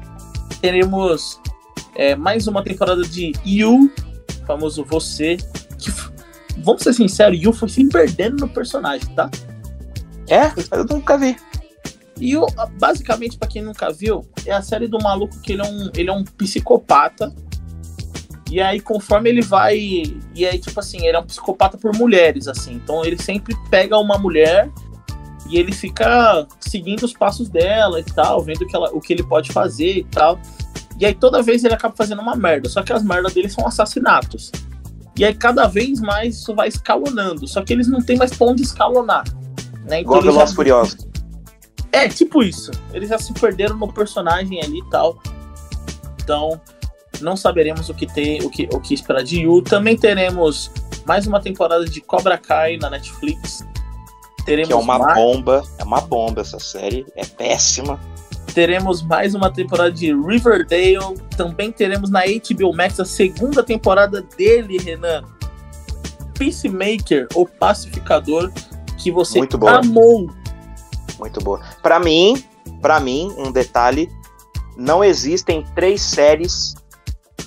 Teremos 0.61 1.39
é, 1.95 2.15
mais 2.15 2.47
uma 2.47 2.63
temporada 2.63 3.01
de 3.03 3.33
You, 3.45 3.91
famoso 4.45 4.83
Você, 4.85 5.37
que, 5.77 5.91
vamos 6.57 6.83
ser 6.83 6.93
sinceros, 6.93 7.41
You 7.41 7.53
foi 7.53 7.69
se 7.69 7.87
perdendo 7.87 8.37
no 8.37 8.49
personagem, 8.49 9.07
tá? 9.15 9.29
É? 10.29 10.51
Eu 10.71 10.85
nunca 10.85 11.17
vi. 11.17 11.35
E 12.19 12.33
basicamente, 12.79 13.37
para 13.37 13.47
quem 13.47 13.61
nunca 13.61 13.91
viu, 13.91 14.27
é 14.45 14.51
a 14.51 14.61
série 14.61 14.87
do 14.87 14.97
maluco 15.01 15.39
que 15.41 15.53
ele 15.53 15.61
é 15.61 15.65
um, 15.65 15.89
ele 15.95 16.09
é 16.09 16.13
um 16.13 16.23
psicopata. 16.23 17.33
E 18.49 18.61
aí, 18.61 18.79
conforme 18.79 19.29
ele 19.29 19.41
vai. 19.41 19.77
E 19.77 20.45
aí, 20.45 20.57
tipo 20.57 20.79
assim, 20.79 21.05
ele 21.05 21.15
é 21.15 21.19
um 21.19 21.25
psicopata 21.25 21.77
por 21.77 21.95
mulheres, 21.95 22.47
assim. 22.47 22.73
Então 22.73 23.05
ele 23.05 23.21
sempre 23.21 23.55
pega 23.69 23.97
uma 23.97 24.17
mulher 24.17 24.69
e 25.49 25.57
ele 25.57 25.71
fica 25.71 26.47
seguindo 26.59 27.03
os 27.03 27.13
passos 27.13 27.49
dela 27.49 27.99
e 27.99 28.03
tal, 28.03 28.41
vendo 28.41 28.65
que 28.65 28.75
ela, 28.75 28.89
o 28.91 28.99
que 28.99 29.13
ele 29.13 29.23
pode 29.23 29.51
fazer 29.51 29.97
e 29.97 30.03
tal. 30.03 30.39
E 30.99 31.05
aí 31.05 31.13
toda 31.13 31.41
vez 31.41 31.63
ele 31.63 31.73
acaba 31.73 31.95
fazendo 31.95 32.21
uma 32.21 32.35
merda. 32.35 32.69
Só 32.69 32.81
que 32.81 32.91
as 32.91 33.03
merdas 33.03 33.33
dele 33.33 33.49
são 33.49 33.65
assassinatos. 33.65 34.51
E 35.17 35.23
aí 35.23 35.33
cada 35.33 35.67
vez 35.67 35.99
mais 35.99 36.37
isso 36.37 36.53
vai 36.53 36.67
escalonando. 36.67 37.47
Só 37.47 37.63
que 37.63 37.71
eles 37.71 37.87
não 37.87 38.01
têm 38.01 38.17
mais 38.17 38.35
pra 38.35 38.47
onde 38.47 38.63
escalonar. 38.63 39.23
Né? 39.85 40.01
Então, 40.01 40.17
Igual 40.17 40.21
Velozes 40.21 40.49
já... 40.49 40.55
Furiosos. 40.55 41.07
É, 41.91 42.07
tipo 42.07 42.43
isso. 42.43 42.71
Eles 42.93 43.09
já 43.09 43.17
se 43.17 43.33
perderam 43.33 43.77
no 43.77 43.91
personagem 43.91 44.61
ali 44.61 44.79
e 44.79 44.89
tal. 44.89 45.21
Então, 46.21 46.59
não 47.21 47.37
saberemos 47.37 47.89
o 47.89 47.93
que 47.93 48.05
ter, 48.05 48.43
o 48.43 48.49
que, 48.49 48.67
o 48.73 48.79
que 48.79 48.93
esperar 48.93 49.23
de 49.23 49.41
Yu. 49.41 49.61
Também 49.61 49.95
teremos 49.95 50.71
mais 51.05 51.25
uma 51.25 51.39
temporada 51.39 51.85
de 51.85 52.01
Cobra 52.01 52.37
Kai 52.37 52.77
na 52.77 52.89
Netflix. 52.89 53.65
Teremos 54.47 54.69
que 54.69 54.73
é 54.73 54.77
uma 54.77 54.97
mais... 54.97 55.13
bomba, 55.13 55.63
é 55.77 55.83
uma 55.83 55.99
bomba 55.99 56.39
essa 56.39 56.57
série, 56.57 57.05
é 57.17 57.25
péssima. 57.25 57.99
Teremos 58.53 59.01
mais 59.01 59.35
uma 59.35 59.51
temporada 59.51 59.91
de 59.91 60.15
Riverdale. 60.15 61.19
Também 61.35 61.69
teremos 61.69 62.09
na 62.09 62.21
HBO 62.21 62.73
Max 62.73 62.97
a 62.97 63.03
segunda 63.03 63.61
temporada 63.61 64.21
dele, 64.37 64.77
Renan. 64.77 65.21
Peacemaker, 66.39 67.27
o 67.35 67.45
pacificador, 67.45 68.49
que 68.97 69.11
você 69.11 69.41
amou 69.67 70.29
muito 71.19 71.41
boa. 71.41 71.59
Para 71.83 71.99
mim, 71.99 72.41
para 72.81 73.01
mim, 73.01 73.33
um 73.37 73.51
detalhe, 73.51 74.09
não 74.77 75.03
existem 75.03 75.65
três 75.75 75.99
séries 75.99 76.73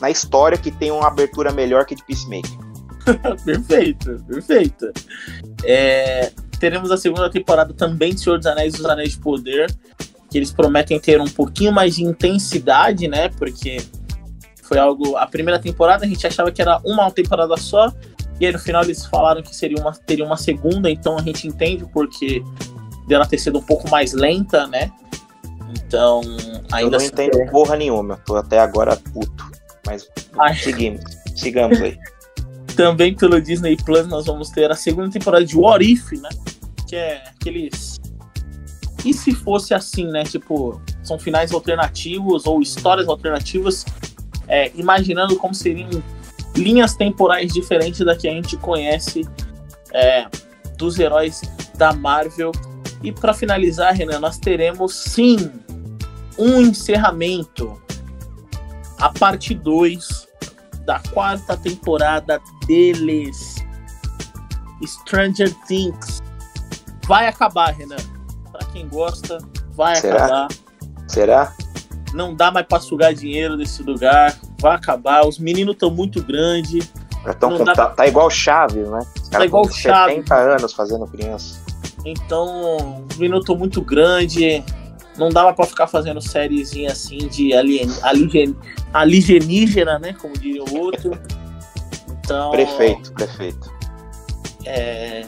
na 0.03 0.11
história 0.11 0.59
que 0.59 0.71
tenham 0.71 0.99
uma 0.99 1.09
abertura 1.09 1.51
melhor 1.51 1.87
que 1.87 1.95
de 1.95 2.05
Peacemaker. 2.05 2.51
perfeito, 3.43 4.23
perfeito. 4.29 4.93
É, 5.65 6.31
teremos 6.61 6.93
a 6.93 6.97
segunda 6.97 7.31
temporada 7.31 7.73
também 7.73 8.15
de 8.15 8.21
Senhor 8.21 8.37
dos 8.37 8.47
Anéis 8.47 8.75
e 8.75 8.81
os 8.81 8.85
Anéis 8.85 9.13
de 9.13 9.19
Poder, 9.19 9.75
que 10.31 10.39
eles 10.39 10.53
prometem 10.53 11.01
ter 11.01 11.21
um 11.21 11.27
pouquinho 11.27 11.73
mais 11.73 11.97
de 11.97 12.05
intensidade, 12.05 13.09
né? 13.09 13.31
Porque 13.31 13.79
foi 14.63 14.79
algo. 14.79 15.17
A 15.17 15.27
primeira 15.27 15.59
temporada 15.59 16.05
a 16.05 16.09
gente 16.09 16.25
achava 16.25 16.53
que 16.53 16.61
era 16.63 16.79
uma 16.85 17.11
temporada 17.11 17.57
só, 17.57 17.93
e 18.39 18.47
aí 18.47 18.53
no 18.53 18.59
final 18.59 18.85
eles 18.85 19.05
falaram 19.07 19.43
que 19.43 19.57
seria 19.57 19.81
uma, 19.81 19.93
teria 19.93 20.25
uma 20.25 20.37
segunda, 20.37 20.89
então 20.91 21.19
a 21.19 21.23
gente 21.23 21.49
entende 21.49 21.85
porque 21.93 22.45
dela 23.09 23.27
ter 23.27 23.39
sido 23.39 23.59
um 23.59 23.63
pouco 23.63 23.91
mais 23.91 24.13
lenta, 24.13 24.67
né? 24.67 24.93
Então, 25.71 26.21
ainda 26.71 26.97
Eu 26.97 27.01
não 27.01 27.07
entendo 27.07 27.41
é... 27.41 27.47
porra 27.47 27.77
nenhuma, 27.77 28.19
tô 28.19 28.37
até 28.37 28.59
agora 28.59 28.97
puto. 28.97 29.51
Mas 29.87 30.09
Ai. 30.39 30.55
seguimos, 30.55 31.03
sigamos 31.35 31.81
aí. 31.81 31.99
Também 32.77 33.15
pelo 33.15 33.41
Disney 33.41 33.77
Plus 33.77 34.07
nós 34.07 34.27
vamos 34.27 34.51
ter 34.51 34.71
a 34.71 34.77
segunda 34.77 35.11
temporada 35.11 35.45
de 35.45 35.57
What 35.57 35.85
If, 35.85 36.13
né? 36.13 36.29
Que 36.87 36.97
é 36.97 37.25
aqueles. 37.29 38.01
E 39.05 39.15
se 39.15 39.35
fosse 39.35 39.75
assim, 39.75 40.07
né? 40.07 40.25
Tipo, 40.25 40.81
são 41.03 41.19
finais 41.19 41.53
alternativos 41.53 42.47
ou 42.47 42.61
histórias 42.61 43.09
alternativas, 43.09 43.85
é, 44.47 44.71
imaginando 44.75 45.37
como 45.37 45.55
seriam 45.55 46.03
linhas 46.57 46.95
temporais 46.95 47.53
diferentes 47.53 48.05
da 48.05 48.17
que 48.17 48.29
a 48.29 48.33
gente 48.33 48.57
conhece 48.57 49.27
é, 49.93 50.27
dos 50.77 50.99
heróis 50.99 51.43
da 51.77 51.93
Marvel 51.93 52.53
e 53.03 53.11
para 53.11 53.33
finalizar, 53.33 53.95
Renan, 53.95 54.21
nós 54.21 54.39
teremos 54.39 54.95
sim 54.95 55.51
um 56.39 56.61
encerramento. 56.61 57.81
A 58.99 59.09
parte 59.09 59.55
2 59.55 60.29
da 60.85 61.01
quarta 61.13 61.57
temporada 61.57 62.41
deles. 62.67 63.57
Stranger 64.85 65.55
Things. 65.67 66.23
Vai 67.07 67.27
acabar, 67.27 67.75
Renan. 67.75 67.97
Para 68.51 68.65
quem 68.67 68.89
gosta, 68.89 69.39
vai 69.73 69.97
Será? 69.97 70.25
acabar. 70.25 70.49
Será? 71.07 71.53
Não 72.15 72.35
dá 72.35 72.51
mais 72.51 72.67
para 72.67 72.81
sugar 72.81 73.15
dinheiro 73.15 73.57
desse 73.57 73.83
lugar. 73.83 74.37
Vai 74.61 74.77
acabar. 74.77 75.27
Os 75.27 75.39
meninos 75.39 75.75
estão 75.75 75.91
muito 75.91 76.23
grandes. 76.23 76.91
Tão, 77.39 77.65
tá, 77.65 77.89
tá, 77.91 78.07
igual 78.07 78.31
Chaves, 78.31 78.89
né? 78.89 79.01
tá 79.31 79.45
igual 79.45 79.69
Chaves. 79.71 80.15
70 80.15 80.35
anos 80.35 80.73
fazendo 80.73 81.07
criança. 81.07 81.61
Então, 82.05 82.79
um 82.79 83.19
minuto 83.19 83.55
muito 83.55 83.83
grande. 83.83 84.65
Não 85.21 85.29
dava 85.29 85.53
para 85.53 85.67
ficar 85.67 85.87
fazendo 85.87 86.19
sériezinha 86.19 86.91
assim 86.91 87.29
de 87.29 87.53
alien, 87.53 87.91
alien, 88.03 88.57
alienígena, 88.95 89.99
né? 89.99 90.15
Como 90.15 90.33
diria 90.33 90.65
o 90.65 90.79
outro. 90.79 91.13
Então. 92.09 92.51
Prefeito, 92.53 93.13
prefeito. 93.13 93.71
É, 94.65 95.27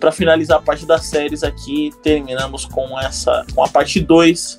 para 0.00 0.10
finalizar 0.10 0.58
a 0.58 0.62
parte 0.62 0.86
das 0.86 1.04
séries 1.04 1.42
aqui, 1.42 1.92
terminamos 2.02 2.64
com 2.64 2.98
essa 2.98 3.44
com 3.54 3.62
a 3.62 3.68
parte 3.68 4.00
2 4.00 4.56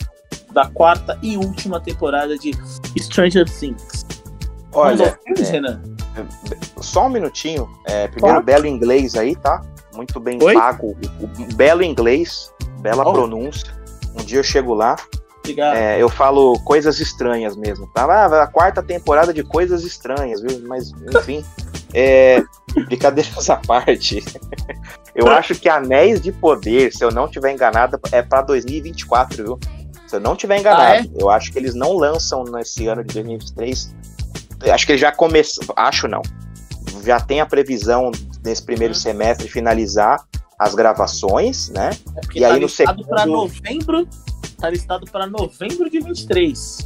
da 0.52 0.68
quarta 0.68 1.18
e 1.24 1.38
última 1.38 1.80
temporada 1.80 2.38
de 2.38 2.52
Stranger 3.00 3.46
Things. 3.50 4.06
Olha, 4.74 5.18
filmes, 5.24 5.52
é, 5.52 6.82
só 6.82 7.08
um 7.08 7.10
minutinho. 7.10 7.68
É, 7.86 8.08
primeiro, 8.08 8.44
belo 8.44 8.68
inglês 8.68 9.16
aí, 9.16 9.36
tá? 9.36 9.62
Muito 9.96 10.20
bem 10.20 10.38
Oi? 10.42 10.54
pago. 10.54 10.96
O, 11.20 11.26
o 11.26 11.56
belo 11.56 11.82
inglês, 11.82 12.54
bela 12.80 13.04
Oh. 13.08 13.14
pronúncia. 13.14 13.77
Um 14.20 14.24
dia 14.26 14.40
eu 14.40 14.44
chego 14.44 14.74
lá. 14.74 14.96
É, 15.74 16.02
eu 16.02 16.10
falo 16.10 16.60
coisas 16.66 17.00
estranhas 17.00 17.56
mesmo, 17.56 17.88
tá? 17.94 18.04
Ah, 18.04 18.44
a 18.44 18.48
quarta 18.48 18.84
temporada 18.84 19.34
de 19.34 19.44
coisas 19.44 19.84
estranhas, 19.84 20.42
viu? 20.42 20.62
Mas, 20.68 20.92
enfim. 21.16 21.44
É, 21.94 22.44
brincadeiras 22.86 23.32
à 23.50 23.56
parte. 23.56 24.22
eu 25.16 25.28
acho 25.30 25.56
que 25.56 25.70
Anéis 25.70 26.20
de 26.22 26.34
Poder, 26.34 26.92
se 26.92 27.02
eu 27.04 27.12
não 27.12 27.30
tiver 27.30 27.54
enganado, 27.54 27.98
é 28.12 28.22
pra 28.22 28.42
2024, 28.42 29.44
viu? 29.44 29.60
Se 30.06 30.18
eu 30.18 30.20
não 30.20 30.36
tiver 30.36 30.60
enganado, 30.60 31.10
eu 31.18 31.30
acho 31.30 31.52
que 31.52 31.58
eles 31.60 31.74
não 31.74 31.94
lançam 31.94 32.44
nesse 32.44 32.88
ano 32.88 33.04
de 33.04 33.14
2023. 33.14 33.96
Acho 34.74 34.86
que 34.86 34.92
eles 34.94 35.02
já 35.02 35.12
começam. 35.14 35.64
Acho 35.78 36.08
não. 36.10 36.22
Já 37.06 37.20
tem 37.22 37.40
a 37.40 37.46
previsão 37.46 38.12
nesse 38.44 38.64
primeiro 38.64 38.94
Uhum. 38.94 39.00
semestre 39.00 39.48
finalizar 39.48 40.22
as 40.60 40.74
gravações, 40.76 41.70
né? 41.70 41.92
É 42.16 42.22
e 42.38 42.40
tá 42.42 42.48
aí 42.48 42.54
no 42.60 42.66
listado 42.66 42.98
segundo- 42.98 43.08
pra 43.08 43.26
novembro. 43.26 44.08
Tá 44.58 44.70
listado 44.70 45.06
pra 45.12 45.28
novembro 45.28 45.90
de 45.90 46.00
23. 46.00 46.78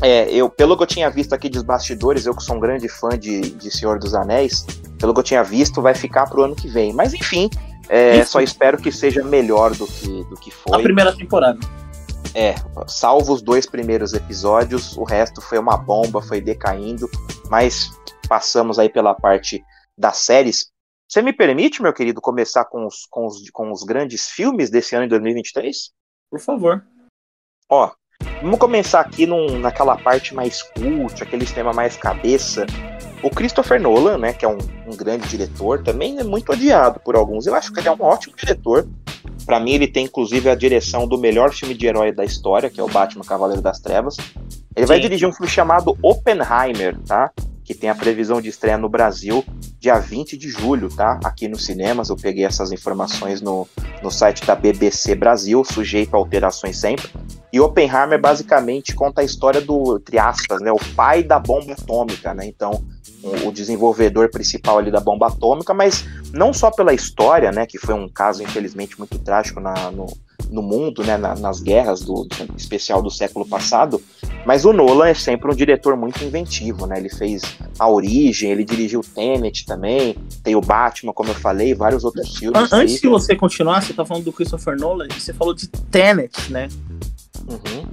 É, 0.00 0.30
eu, 0.30 0.48
pelo 0.48 0.76
que 0.76 0.82
eu 0.82 0.86
tinha 0.86 1.10
visto 1.10 1.32
aqui 1.32 1.48
dos 1.48 1.62
bastidores, 1.62 2.26
eu 2.26 2.34
que 2.34 2.42
sou 2.42 2.56
um 2.56 2.60
grande 2.60 2.88
fã 2.88 3.08
de, 3.18 3.40
de 3.40 3.70
Senhor 3.70 3.98
dos 3.98 4.14
Anéis, 4.14 4.64
pelo 4.98 5.12
que 5.14 5.20
eu 5.20 5.24
tinha 5.24 5.42
visto, 5.42 5.80
vai 5.82 5.94
ficar 5.94 6.28
pro 6.28 6.42
ano 6.44 6.54
que 6.54 6.68
vem. 6.68 6.92
Mas 6.92 7.14
enfim, 7.14 7.48
é, 7.88 8.22
só 8.24 8.40
espero 8.40 8.76
que 8.78 8.92
seja 8.92 9.24
melhor 9.24 9.74
do 9.74 9.86
que, 9.86 10.06
do 10.24 10.36
que 10.36 10.50
A 10.50 10.52
foi. 10.74 10.82
primeira 10.82 11.16
temporada. 11.16 11.58
É, 12.34 12.54
salvo 12.86 13.32
os 13.32 13.40
dois 13.40 13.64
primeiros 13.64 14.12
episódios, 14.12 14.96
o 14.98 15.04
resto 15.04 15.40
foi 15.40 15.58
uma 15.58 15.76
bomba, 15.78 16.20
foi 16.20 16.40
decaindo, 16.40 17.08
mas 17.48 17.90
passamos 18.28 18.78
aí 18.78 18.90
pela 18.90 19.14
parte 19.14 19.64
das 19.96 20.18
séries. 20.18 20.66
Você 21.08 21.22
me 21.22 21.32
permite, 21.32 21.80
meu 21.80 21.92
querido, 21.92 22.20
começar 22.20 22.64
com 22.64 22.84
os, 22.86 23.06
com 23.08 23.26
os, 23.26 23.48
com 23.50 23.70
os 23.70 23.84
grandes 23.84 24.28
filmes 24.28 24.70
desse 24.70 24.96
ano 24.96 25.04
de 25.04 25.10
2023? 25.10 25.90
Por 26.30 26.40
favor. 26.40 26.84
Ó, 27.70 27.92
vamos 28.42 28.58
começar 28.58 29.00
aqui 29.00 29.24
num- 29.24 29.58
naquela 29.60 29.96
parte 29.96 30.34
mais 30.34 30.62
cult, 30.62 31.22
aquele 31.22 31.46
tema 31.46 31.72
mais 31.72 31.96
cabeça. 31.96 32.66
O 33.22 33.30
Christopher 33.30 33.80
Nolan, 33.80 34.18
né, 34.18 34.32
que 34.32 34.44
é 34.44 34.48
um, 34.48 34.58
um 34.86 34.96
grande 34.96 35.28
diretor, 35.28 35.82
também 35.82 36.18
é 36.18 36.24
muito 36.24 36.50
odiado 36.52 36.98
por 37.00 37.14
alguns. 37.14 37.46
Eu 37.46 37.54
acho 37.54 37.72
que 37.72 37.78
ele 37.78 37.88
é 37.88 37.92
um 37.92 38.02
ótimo 38.02 38.34
diretor. 38.36 38.88
Pra 39.44 39.60
mim, 39.60 39.72
ele 39.74 39.86
tem 39.86 40.06
inclusive 40.06 40.50
a 40.50 40.56
direção 40.56 41.06
do 41.06 41.16
melhor 41.16 41.52
filme 41.52 41.72
de 41.74 41.86
herói 41.86 42.10
da 42.10 42.24
história, 42.24 42.68
que 42.68 42.80
é 42.80 42.82
o 42.82 42.88
Batman 42.88 43.24
Cavaleiro 43.24 43.62
das 43.62 43.78
Trevas. 43.78 44.16
Ele 44.74 44.86
vai 44.86 44.96
Sim. 44.96 45.02
dirigir 45.02 45.28
um 45.28 45.32
filme 45.32 45.48
chamado 45.48 45.96
Oppenheimer, 46.02 46.98
tá? 47.06 47.30
Que 47.66 47.74
tem 47.74 47.90
a 47.90 47.94
previsão 47.94 48.40
de 48.40 48.48
estreia 48.48 48.78
no 48.78 48.88
Brasil 48.88 49.44
dia 49.86 49.98
20 50.00 50.36
de 50.36 50.48
julho, 50.48 50.88
tá? 50.88 51.20
Aqui 51.24 51.46
nos 51.46 51.64
cinemas. 51.64 52.08
Eu 52.08 52.16
peguei 52.16 52.44
essas 52.44 52.72
informações 52.72 53.40
no, 53.40 53.68
no 54.02 54.10
site 54.10 54.44
da 54.44 54.56
BBC 54.56 55.14
Brasil, 55.14 55.64
sujeito 55.64 56.14
a 56.14 56.18
alterações 56.18 56.78
sempre. 56.78 57.08
E 57.52 57.60
Oppenheimer 57.60 58.20
basicamente 58.20 58.94
conta 58.94 59.20
a 59.20 59.24
história 59.24 59.60
do, 59.60 59.96
entre 59.96 60.18
aspas, 60.18 60.60
né, 60.60 60.72
o 60.72 60.94
pai 60.96 61.22
da 61.22 61.38
bomba 61.38 61.72
atômica, 61.72 62.34
né? 62.34 62.46
Então, 62.46 62.84
o, 63.44 63.52
desenvolvedor 63.52 64.30
principal 64.30 64.78
ali 64.78 64.90
da 64.90 65.00
bomba 65.00 65.28
atômica, 65.28 65.72
mas 65.72 66.04
não 66.32 66.52
só 66.52 66.70
pela 66.70 66.92
história, 66.92 67.50
né, 67.50 67.66
que 67.66 67.78
foi 67.78 67.94
um 67.94 68.08
caso 68.08 68.42
infelizmente 68.42 68.98
muito 68.98 69.18
trágico 69.18 69.60
na, 69.60 69.90
no, 69.90 70.06
no 70.50 70.62
mundo, 70.62 71.02
né, 71.02 71.16
na- 71.16 71.34
nas 71.34 71.60
guerras 71.60 72.00
do, 72.02 72.24
do- 72.24 72.56
especial 72.56 73.02
do 73.02 73.10
século 73.10 73.46
passado, 73.46 74.00
mas 74.44 74.64
o 74.64 74.72
Nolan 74.72 75.08
é 75.08 75.14
sempre 75.14 75.50
um 75.50 75.54
diretor 75.54 75.96
muito 75.96 76.22
inventivo, 76.22 76.86
né? 76.86 76.98
Ele 76.98 77.08
fez 77.08 77.42
A 77.78 77.88
Origem, 77.90 78.50
ele 78.52 78.64
dirigiu 78.64 79.00
Tenet 79.00 79.66
também, 79.66 80.16
tem 80.44 80.54
o 80.54 80.60
Batman, 80.60 81.12
como 81.12 81.30
eu 81.30 81.34
falei, 81.34 81.74
vários 81.74 82.04
outros 82.04 82.36
filmes. 82.36 82.72
Antes 82.72 82.94
aí. 82.96 83.00
de 83.00 83.08
você 83.08 83.34
continuar, 83.34 83.82
você 83.82 83.92
tá 83.92 84.04
falando 84.04 84.24
do 84.24 84.32
Christopher 84.32 84.76
Nolan 84.78 85.08
e 85.10 85.20
você 85.20 85.32
falou 85.34 85.52
de 85.54 85.66
Tenet, 85.68 86.52
né? 86.52 86.68
Uhum. 87.48 87.86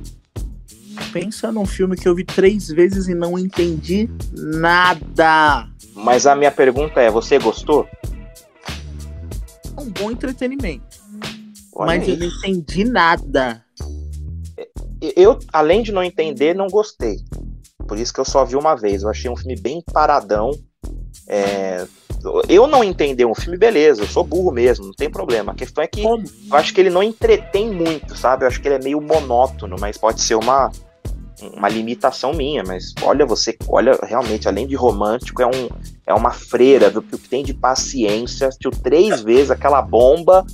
Pensa 1.12 1.52
num 1.52 1.66
filme 1.66 1.96
que 1.98 2.08
eu 2.08 2.14
vi 2.16 2.24
três 2.24 2.68
vezes 2.68 3.08
e 3.08 3.16
não 3.16 3.38
entendi 3.38 4.08
nada. 4.32 5.68
Mas 5.96 6.26
a 6.28 6.36
minha 6.36 6.52
pergunta 6.52 7.00
é, 7.02 7.10
você 7.10 7.40
gostou? 7.40 7.88
Um 9.78 9.90
bom 9.90 10.12
entretenimento. 10.12 10.93
Olha 11.76 11.98
mas 11.98 12.08
eu 12.08 12.18
não 12.18 12.28
entendi 12.28 12.84
nada. 12.84 13.64
Eu, 15.16 15.38
além 15.52 15.84
de 15.84 15.92
não 15.92 16.04
entender, 16.04 16.56
não 16.56 16.68
gostei. 16.68 17.18
Por 17.88 17.98
isso 17.98 18.14
que 18.14 18.20
eu 18.20 18.26
só 18.26 18.46
vi 18.46 18.56
uma 18.56 18.76
vez. 18.76 19.04
Eu 19.04 19.10
achei 19.10 19.30
um 19.30 19.36
filme 19.36 19.56
bem 19.56 19.84
paradão. 19.92 20.52
É, 21.28 21.86
Eu 22.48 22.68
não 22.68 22.84
entender 22.84 23.26
um 23.26 23.36
filme, 23.36 23.58
beleza, 23.58 24.02
eu 24.02 24.08
sou 24.08 24.24
burro 24.24 24.52
mesmo, 24.52 24.86
não 24.86 24.94
tem 24.94 25.10
problema. 25.10 25.52
A 25.52 25.56
questão 25.56 25.84
é 25.84 25.88
que 25.88 26.04
eu 26.04 26.24
acho 26.52 26.74
que 26.74 26.80
ele 26.80 26.90
não 26.90 27.04
entretém 27.04 27.70
muito, 27.70 28.16
sabe? 28.18 28.44
Eu 28.44 28.48
acho 28.48 28.62
que 28.62 28.68
ele 28.68 28.76
é 28.76 28.84
meio 28.84 29.02
monótono, 29.02 29.76
mas 29.80 29.98
pode 29.98 30.22
ser 30.22 30.36
uma, 30.36 30.72
uma 31.42 31.70
limitação 31.70 32.34
minha. 32.34 32.64
Mas 32.64 32.94
olha, 33.02 33.26
você, 33.26 33.58
olha, 33.68 33.98
realmente, 34.04 34.48
além 34.48 34.68
de 34.68 34.76
romântico, 34.76 35.42
é, 35.42 35.46
um, 35.46 35.70
é 36.06 36.14
uma 36.14 36.32
freira, 36.32 36.90
viu? 36.90 37.02
Que 37.02 37.18
tem 37.18 37.44
de 37.44 37.54
paciência, 37.54 38.48
assistiu 38.48 38.72
três 38.72 39.22
vezes 39.22 39.52
aquela 39.52 39.82
bomba. 39.82 40.46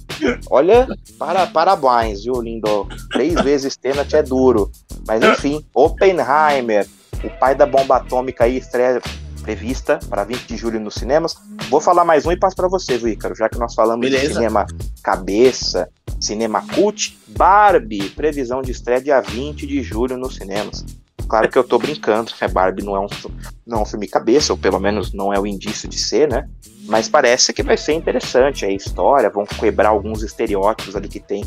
Olha, 0.49 0.87
para, 1.17 1.47
parabéns, 1.47 2.23
viu, 2.23 2.41
lindo? 2.41 2.87
Três 3.11 3.33
vezes 3.41 3.75
Tenet 3.75 4.15
é 4.15 4.23
duro. 4.23 4.71
Mas 5.07 5.23
enfim, 5.23 5.65
Oppenheimer, 5.73 6.87
o 7.23 7.29
pai 7.39 7.55
da 7.55 7.65
bomba 7.65 7.97
atômica 7.97 8.43
aí, 8.43 8.57
estreia 8.57 9.01
prevista 9.49 9.99
para 10.09 10.23
20 10.23 10.45
de 10.45 10.57
julho 10.57 10.79
nos 10.79 10.95
cinemas. 10.95 11.35
Vou 11.69 11.81
falar 11.81 12.05
mais 12.05 12.25
um 12.25 12.31
e 12.31 12.37
passo 12.37 12.55
para 12.55 12.67
você, 12.67 12.97
viu, 12.97 13.07
Ícaro? 13.07 13.35
Já 13.35 13.49
que 13.49 13.57
nós 13.57 13.73
falamos 13.73 14.05
de 14.05 14.15
Beleza. 14.15 14.35
cinema 14.35 14.65
cabeça, 15.01 15.89
cinema 16.19 16.61
cult, 16.73 17.17
Barbie, 17.27 18.09
previsão 18.09 18.61
de 18.61 18.71
estreia 18.71 19.01
dia 19.01 19.21
20 19.21 19.65
de 19.65 19.81
julho 19.81 20.17
nos 20.17 20.35
cinemas. 20.35 20.85
Claro 21.29 21.47
que 21.47 21.57
eu 21.57 21.63
tô 21.63 21.77
brincando, 21.77 22.31
né? 22.41 22.47
Barbie 22.47 22.83
não 22.83 22.95
é 22.95 22.99
um, 22.99 23.07
não 23.65 23.77
é 23.77 23.81
um 23.81 23.85
filme 23.85 24.07
cabeça, 24.07 24.51
ou 24.51 24.57
pelo 24.57 24.79
menos 24.79 25.13
não 25.13 25.31
é 25.31 25.39
o 25.39 25.45
indício 25.45 25.87
de 25.87 25.99
ser, 25.99 26.27
né? 26.27 26.49
Mas 26.85 27.07
parece 27.07 27.53
que 27.53 27.61
vai 27.61 27.77
ser 27.77 27.93
interessante 27.93 28.65
a 28.65 28.71
história, 28.71 29.29
vão 29.29 29.45
quebrar 29.45 29.89
alguns 29.89 30.23
estereótipos 30.23 30.95
ali 30.95 31.07
que 31.07 31.19
tem 31.19 31.45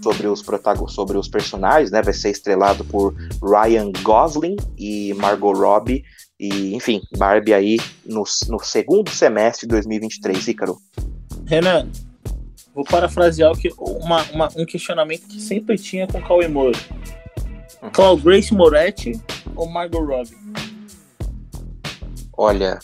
sobre 0.00 0.28
os 0.28 0.44
sobre 0.88 1.18
os 1.18 1.26
personagens, 1.26 1.90
né? 1.90 2.00
Vai 2.00 2.14
ser 2.14 2.30
estrelado 2.30 2.84
por 2.84 3.12
Ryan 3.42 3.90
Gosling 4.02 4.56
e 4.78 5.12
Margot 5.14 5.52
Robbie. 5.52 6.04
E, 6.38 6.74
enfim, 6.74 7.02
Barbie 7.16 7.54
aí 7.54 7.76
no, 8.06 8.22
no 8.48 8.60
segundo 8.60 9.10
semestre 9.10 9.66
de 9.66 9.72
2023, 9.72 10.48
Ícaro. 10.48 10.76
Renan, 11.46 11.88
vou 12.74 12.84
parafrasear 12.84 13.52
que, 13.56 13.72
uma, 13.78 14.22
uma- 14.32 14.48
um 14.56 14.66
questionamento 14.66 15.26
que 15.26 15.40
sempre 15.40 15.76
tinha 15.78 16.06
com 16.06 16.20
Cauê 16.20 16.48
Moura. 16.48 16.76
Uhum. 17.82 17.90
Clau 17.90 18.16
Grace 18.16 18.52
Moretti 18.54 19.20
ou 19.54 19.68
Margot 19.68 20.00
Robbie? 20.04 20.36
Olha, 22.36 22.78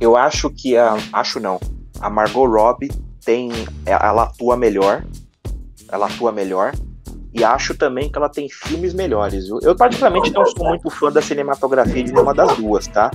eu 0.00 0.16
acho 0.16 0.50
que 0.50 0.76
a. 0.76 0.96
Acho 1.12 1.40
não. 1.40 1.58
A 2.00 2.10
Margot 2.10 2.46
Robbie 2.46 2.90
tem. 3.24 3.50
Ela 3.86 4.24
atua 4.24 4.56
melhor. 4.56 5.04
Ela 5.90 6.06
atua 6.06 6.32
melhor. 6.32 6.72
E 7.32 7.42
acho 7.42 7.74
também 7.74 8.10
que 8.10 8.16
ela 8.18 8.28
tem 8.28 8.48
filmes 8.48 8.94
melhores. 8.94 9.46
Eu, 9.62 9.74
particularmente, 9.74 10.30
não 10.30 10.44
sou 10.46 10.68
muito 10.68 10.88
fã 10.90 11.10
da 11.10 11.20
cinematografia 11.20 12.04
de 12.04 12.12
nenhuma 12.12 12.32
das 12.34 12.56
duas, 12.56 12.86
tá? 12.86 13.10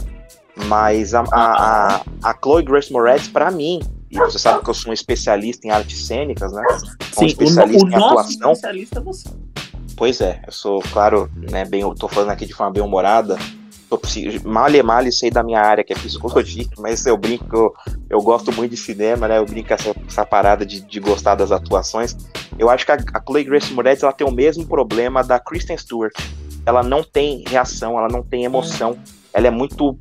Mas 0.65 1.13
a, 1.13 1.21
a, 1.31 1.95
a, 1.95 2.01
a 2.23 2.33
Chloe 2.43 2.63
Grace 2.63 2.91
Moretz, 2.91 3.29
pra 3.29 3.49
mim, 3.49 3.79
e 4.11 4.17
você 4.17 4.39
sabe 4.39 4.63
que 4.63 4.69
eu 4.69 4.73
sou 4.73 4.91
um 4.91 4.93
especialista 4.93 5.67
em 5.67 5.71
artes 5.71 6.05
cênicas, 6.05 6.51
né? 6.51 6.63
Sou 6.69 6.79
um 6.79 6.89
Sim, 7.11 7.23
o, 7.25 7.27
especialista 7.27 7.85
o 7.85 7.87
em 7.87 7.91
nosso 7.91 8.05
atuação. 8.19 8.51
especialista 8.51 8.99
é 8.99 9.01
você. 9.01 9.29
Pois 9.95 10.21
é, 10.21 10.41
eu 10.47 10.51
sou, 10.53 10.81
claro, 10.93 11.29
né, 11.35 11.65
bem, 11.65 11.81
eu 11.81 11.93
tô 11.93 12.07
falando 12.07 12.29
aqui 12.29 12.45
de 12.45 12.53
forma 12.53 12.71
bem 12.73 12.81
humorada. 12.83 13.37
Tô, 13.89 13.97
psi- 13.97 14.39
mal 14.45 14.69
e 14.69 14.83
mal 14.83 15.03
sei 15.11 15.31
da 15.31 15.41
minha 15.43 15.59
área, 15.59 15.83
que 15.83 15.91
é 15.91 15.95
psicologia, 15.95 16.65
mas 16.77 17.05
eu 17.05 17.17
brinco, 17.17 17.55
eu, 17.55 17.73
eu 18.09 18.21
gosto 18.21 18.51
muito 18.51 18.71
de 18.71 18.77
cinema, 18.77 19.27
né? 19.27 19.39
Eu 19.39 19.45
brinco 19.45 19.73
essa, 19.73 19.93
essa 20.07 20.25
parada 20.25 20.65
de, 20.65 20.79
de 20.81 20.99
gostar 20.99 21.35
das 21.35 21.51
atuações. 21.51 22.15
Eu 22.57 22.69
acho 22.69 22.85
que 22.85 22.91
a, 22.91 22.97
a 23.13 23.21
Chloe 23.21 23.43
Grace 23.43 23.73
Moretz 23.73 24.03
ela 24.03 24.13
tem 24.13 24.25
o 24.27 24.31
mesmo 24.31 24.65
problema 24.65 25.23
da 25.23 25.39
Kristen 25.39 25.77
Stewart. 25.77 26.13
Ela 26.65 26.83
não 26.83 27.03
tem 27.03 27.43
reação, 27.47 27.97
ela 27.97 28.07
não 28.07 28.21
tem 28.23 28.43
emoção. 28.43 28.97
Ela 29.33 29.47
é 29.47 29.51
muito. 29.51 29.97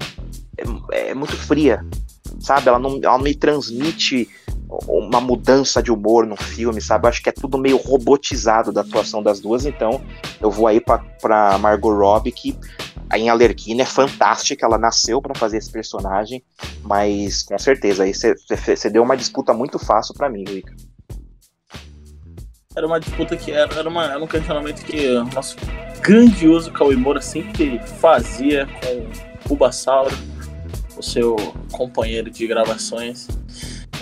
É, 0.92 1.08
é 1.10 1.14
muito 1.14 1.36
fria, 1.36 1.84
sabe? 2.40 2.68
Ela 2.68 2.78
não, 2.78 2.98
ela 3.02 3.16
não 3.16 3.24
me 3.24 3.34
transmite 3.34 4.28
uma 4.86 5.20
mudança 5.20 5.82
de 5.82 5.90
humor 5.90 6.26
no 6.26 6.36
filme, 6.36 6.80
sabe? 6.80 7.06
Eu 7.06 7.08
acho 7.08 7.22
que 7.22 7.28
é 7.28 7.32
tudo 7.32 7.56
meio 7.56 7.78
robotizado 7.78 8.70
da 8.70 8.82
atuação 8.82 9.22
das 9.22 9.40
duas, 9.40 9.64
então 9.64 10.02
eu 10.40 10.50
vou 10.50 10.66
aí 10.66 10.80
pra 10.80 11.58
Margot 11.58 11.92
Robbie, 11.92 12.32
que 12.32 12.58
em 13.14 13.30
Alerquina 13.30 13.82
é 13.82 13.86
fantástica, 13.86 14.66
ela 14.66 14.76
nasceu 14.76 15.22
pra 15.22 15.34
fazer 15.34 15.56
esse 15.56 15.70
personagem, 15.70 16.44
mas 16.82 17.42
com 17.42 17.58
certeza 17.58 18.04
aí 18.04 18.12
você 18.14 18.90
deu 18.90 19.02
uma 19.02 19.16
disputa 19.16 19.54
muito 19.54 19.78
fácil 19.78 20.14
pra 20.14 20.28
mim, 20.28 20.44
Rica. 20.46 20.74
Era 22.76 22.86
uma 22.86 23.00
disputa 23.00 23.36
que 23.36 23.50
era, 23.50 23.74
era, 23.74 23.88
uma, 23.88 24.04
era 24.04 24.22
um 24.22 24.26
questionamento 24.26 24.84
que 24.84 25.08
o 25.08 25.24
nosso 25.24 25.56
grandioso 26.00 26.70
Cauê 26.70 26.94
Moura 26.94 27.20
sempre 27.20 27.80
fazia 27.98 28.68
com 29.44 29.54
o 29.54 29.56
Bassauro. 29.56 30.14
O 30.98 31.02
seu 31.02 31.36
companheiro 31.70 32.30
de 32.30 32.46
gravações. 32.46 33.28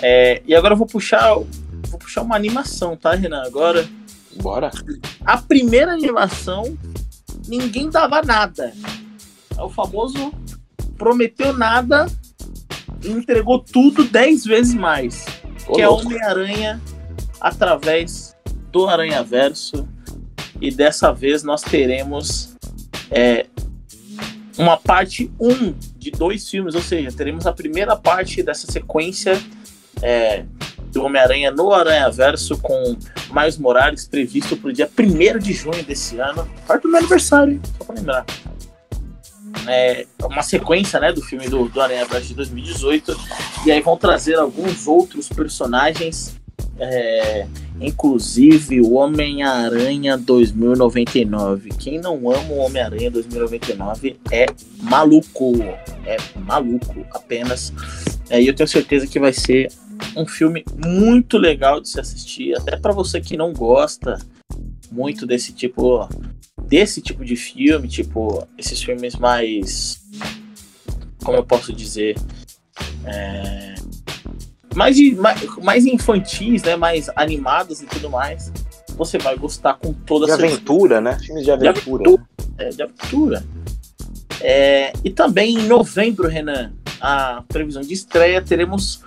É, 0.01 0.41
e 0.45 0.55
agora 0.55 0.73
eu 0.73 0.77
vou 0.77 0.87
puxar, 0.87 1.33
vou 1.33 1.99
puxar 1.99 2.21
uma 2.23 2.35
animação, 2.35 2.95
tá, 2.95 3.13
Renan? 3.13 3.43
Agora. 3.45 3.87
Bora. 4.41 4.71
A 5.25 5.37
primeira 5.37 5.93
animação, 5.93 6.77
ninguém 7.47 7.89
dava 7.89 8.21
nada. 8.21 8.73
É 9.57 9.61
o 9.61 9.69
famoso 9.69 10.31
prometeu 10.97 11.53
nada 11.53 12.07
e 13.03 13.09
entregou 13.09 13.59
tudo 13.59 14.03
dez 14.03 14.43
vezes 14.43 14.73
mais. 14.73 15.25
Ô, 15.67 15.73
que 15.73 15.81
é 15.81 15.87
louco. 15.87 16.05
Homem-Aranha 16.05 16.81
através 17.39 18.35
do 18.71 18.87
Aranha 18.87 19.23
Verso. 19.23 19.87
E 20.59 20.71
dessa 20.71 21.13
vez 21.13 21.43
nós 21.43 21.61
teremos 21.61 22.55
é, 23.11 23.45
uma 24.57 24.77
parte 24.77 25.31
1 25.39 25.73
de 25.97 26.11
dois 26.11 26.49
filmes, 26.49 26.75
ou 26.75 26.81
seja, 26.81 27.11
teremos 27.11 27.45
a 27.45 27.53
primeira 27.53 27.95
parte 27.95 28.41
dessa 28.41 28.71
sequência 28.71 29.39
é, 30.01 30.43
do 30.91 31.03
Homem-Aranha 31.03 31.51
no 31.51 31.71
Aranha 31.73 32.09
Verso 32.09 32.57
com 32.57 32.95
Miles 33.31 33.57
Morales 33.57 34.07
previsto 34.07 34.57
para 34.57 34.69
o 34.69 34.73
dia 34.73 34.89
1 34.97 35.39
de 35.39 35.53
junho 35.53 35.83
desse 35.83 36.17
ano. 36.19 36.47
Parte 36.65 36.83
do 36.83 36.89
meu 36.89 36.99
aniversário, 36.99 37.59
só 37.77 37.83
para 37.83 37.95
lembrar. 37.95 38.25
É 39.67 40.05
uma 40.23 40.43
sequência 40.43 40.99
né, 40.99 41.11
do 41.11 41.21
filme 41.21 41.47
do, 41.47 41.67
do 41.67 41.81
Aranha 41.81 42.05
Verso 42.05 42.27
de 42.27 42.35
2018. 42.35 43.15
E 43.65 43.71
aí 43.71 43.81
vão 43.81 43.97
trazer 43.97 44.35
alguns 44.35 44.87
outros 44.87 45.27
personagens 45.29 46.35
é, 46.79 47.47
inclusive 47.79 48.81
o 48.81 48.93
Homem-Aranha 48.93 50.17
2099. 50.17 51.69
Quem 51.77 51.99
não 51.99 52.29
ama 52.31 52.51
o 52.51 52.57
Homem-Aranha 52.57 53.11
2099 53.11 54.19
é 54.31 54.45
maluco. 54.81 55.53
É 56.05 56.17
maluco 56.39 57.05
apenas. 57.11 57.73
É, 58.29 58.41
e 58.41 58.47
eu 58.47 58.55
tenho 58.55 58.67
certeza 58.67 59.07
que 59.07 59.19
vai 59.19 59.33
ser 59.33 59.71
um 60.15 60.25
filme 60.25 60.63
muito 60.85 61.37
legal 61.37 61.79
de 61.79 61.89
se 61.89 61.99
assistir, 61.99 62.55
até 62.55 62.77
para 62.77 62.93
você 62.93 63.19
que 63.19 63.37
não 63.37 63.53
gosta 63.53 64.19
muito 64.91 65.25
desse 65.25 65.53
tipo 65.53 66.07
desse 66.67 67.01
tipo 67.01 67.23
de 67.23 67.35
filme, 67.35 67.87
tipo 67.87 68.45
esses 68.57 68.81
filmes 68.81 69.15
mais 69.15 70.01
como 71.23 71.37
eu 71.37 71.45
posso 71.45 71.71
dizer 71.73 72.15
é, 73.05 73.75
mais, 74.77 74.95
de, 74.95 75.15
mais, 75.15 75.57
mais 75.63 75.85
infantis, 75.85 76.63
né? 76.63 76.75
Mais 76.75 77.09
animados 77.15 77.81
e 77.81 77.85
tudo 77.85 78.09
mais. 78.09 78.51
Você 78.95 79.17
vai 79.17 79.35
gostar 79.37 79.75
com 79.75 79.91
toda 79.93 80.25
De 80.25 80.31
certeza. 80.31 80.55
aventura, 80.55 81.01
né? 81.01 81.17
Filmes 81.19 81.43
de 81.45 81.57
De 81.57 81.67
aventura. 81.67 82.03
aventura. 82.09 82.27
É, 82.57 82.69
de 82.69 82.81
aventura. 82.83 83.45
É, 84.41 84.93
e 85.03 85.09
também 85.09 85.55
em 85.59 85.67
novembro, 85.67 86.27
Renan, 86.27 86.71
a 87.01 87.43
previsão 87.47 87.81
de 87.81 87.93
estreia, 87.93 88.41
teremos 88.41 89.01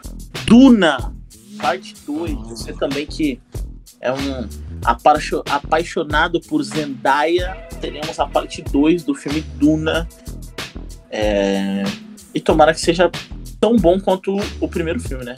Duna, 0.47 1.13
parte 1.61 1.95
2. 2.07 2.33
Você 2.51 2.73
também 2.73 3.07
que 3.07 3.41
é 4.01 4.13
um 4.13 4.49
apaixo- 4.85 5.43
apaixonado 5.49 6.41
por 6.41 6.63
Zendaya, 6.63 7.57
teremos 7.81 8.19
a 8.19 8.27
parte 8.27 8.63
2 8.63 9.03
do 9.05 9.15
filme 9.15 9.41
Duna. 9.57 10.09
É, 11.11 11.83
e 12.35 12.41
tomara 12.41 12.73
que 12.73 12.81
seja 12.81 13.11
tão 13.61 13.77
bom 13.77 13.99
quanto 14.01 14.37
o 14.61 14.69
primeiro 14.69 15.01
filme, 15.01 15.25
né? 15.25 15.37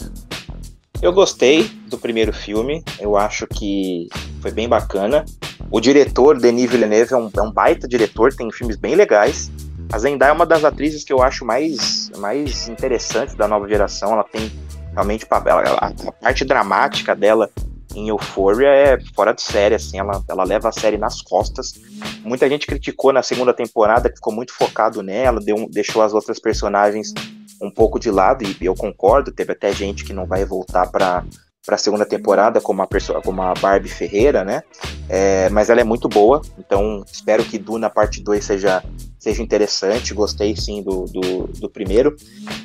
Eu 1.03 1.13
gostei 1.13 1.65
do 1.89 1.99
primeiro 1.99 2.33
filme, 2.33 2.83
eu 3.01 3.17
acho 3.17 3.45
que 3.49 4.09
foi 4.41 4.53
bem 4.53 4.69
bacana. 4.69 5.25
O 5.69 5.81
diretor, 5.81 6.39
Denis 6.39 6.71
Villeneuve, 6.71 7.13
é 7.13 7.17
um, 7.17 7.29
é 7.37 7.43
um 7.43 7.51
baita 7.51 7.89
diretor, 7.89 8.33
tem 8.33 8.51
filmes 8.53 8.77
bem 8.77 8.95
legais. 8.95 9.51
A 9.93 9.99
Zendaya 9.99 10.31
é 10.31 10.33
uma 10.33 10.47
das 10.47 10.65
atrizes 10.65 11.03
que 11.03 11.13
eu 11.13 11.21
acho 11.21 11.45
mais, 11.45 12.09
mais 12.19 12.69
interessantes 12.69 13.35
da 13.35 13.49
nova 13.49 13.69
geração. 13.69 14.13
Ela 14.13 14.23
tem 14.23 14.51
realmente 14.93 15.27
pa- 15.27 15.43
ela- 15.45 15.63
ela- 15.63 15.93
a 16.07 16.13
parte 16.13 16.45
dramática 16.45 17.17
dela 17.17 17.51
em 17.97 18.09
Euphoria 18.09 18.69
é 18.69 18.99
fora 19.15 19.33
de 19.33 19.43
série, 19.43 19.75
assim, 19.75 19.99
ela, 19.99 20.23
ela 20.29 20.45
leva 20.45 20.69
a 20.69 20.73
série 20.73 20.97
nas 20.97 21.21
costas. 21.21 21.75
Muita 22.23 22.49
gente 22.49 22.67
criticou 22.67 23.13
na 23.13 23.23
segunda 23.23 23.53
temporada 23.53 24.09
que 24.09 24.15
ficou 24.17 24.33
muito 24.33 24.55
focado 24.55 25.03
nela, 25.03 25.41
deu 25.41 25.69
deixou 25.69 26.01
as 26.01 26.15
outras 26.15 26.39
personagens 26.39 27.13
um 27.63 27.71
pouco 27.71 27.99
de 27.99 28.11
lado, 28.11 28.45
e 28.45 28.57
eu 28.61 28.75
concordo, 28.75 29.33
teve 29.33 29.53
até 29.53 29.73
gente 29.73 30.05
que 30.05 30.13
não 30.13 30.27
vai 30.27 30.45
voltar 30.45 30.91
para 30.91 31.25
para 31.65 31.77
a 31.77 31.79
segunda 31.79 32.05
temporada 32.05 32.61
como 32.61 32.83
a, 32.83 32.87
perso- 32.87 33.15
como 33.23 33.41
a 33.41 33.55
Barbie 33.55 33.89
Ferreira, 33.89 34.45
né? 34.45 34.63
É, 35.09 35.49
mas 35.51 35.71
ela 35.71 35.81
é 35.81 35.85
muito 35.85 36.09
boa, 36.09 36.43
então 36.59 37.05
espero 37.07 37.45
que 37.45 37.57
Duna 37.57 37.89
parte 37.89 38.21
2 38.21 38.45
seja, 38.45 38.83
seja 39.19 39.43
interessante. 39.43 40.13
Gostei 40.13 40.57
sim 40.57 40.83
do, 40.83 41.05
do, 41.05 41.47
do 41.47 41.71
primeiro. 41.71 42.17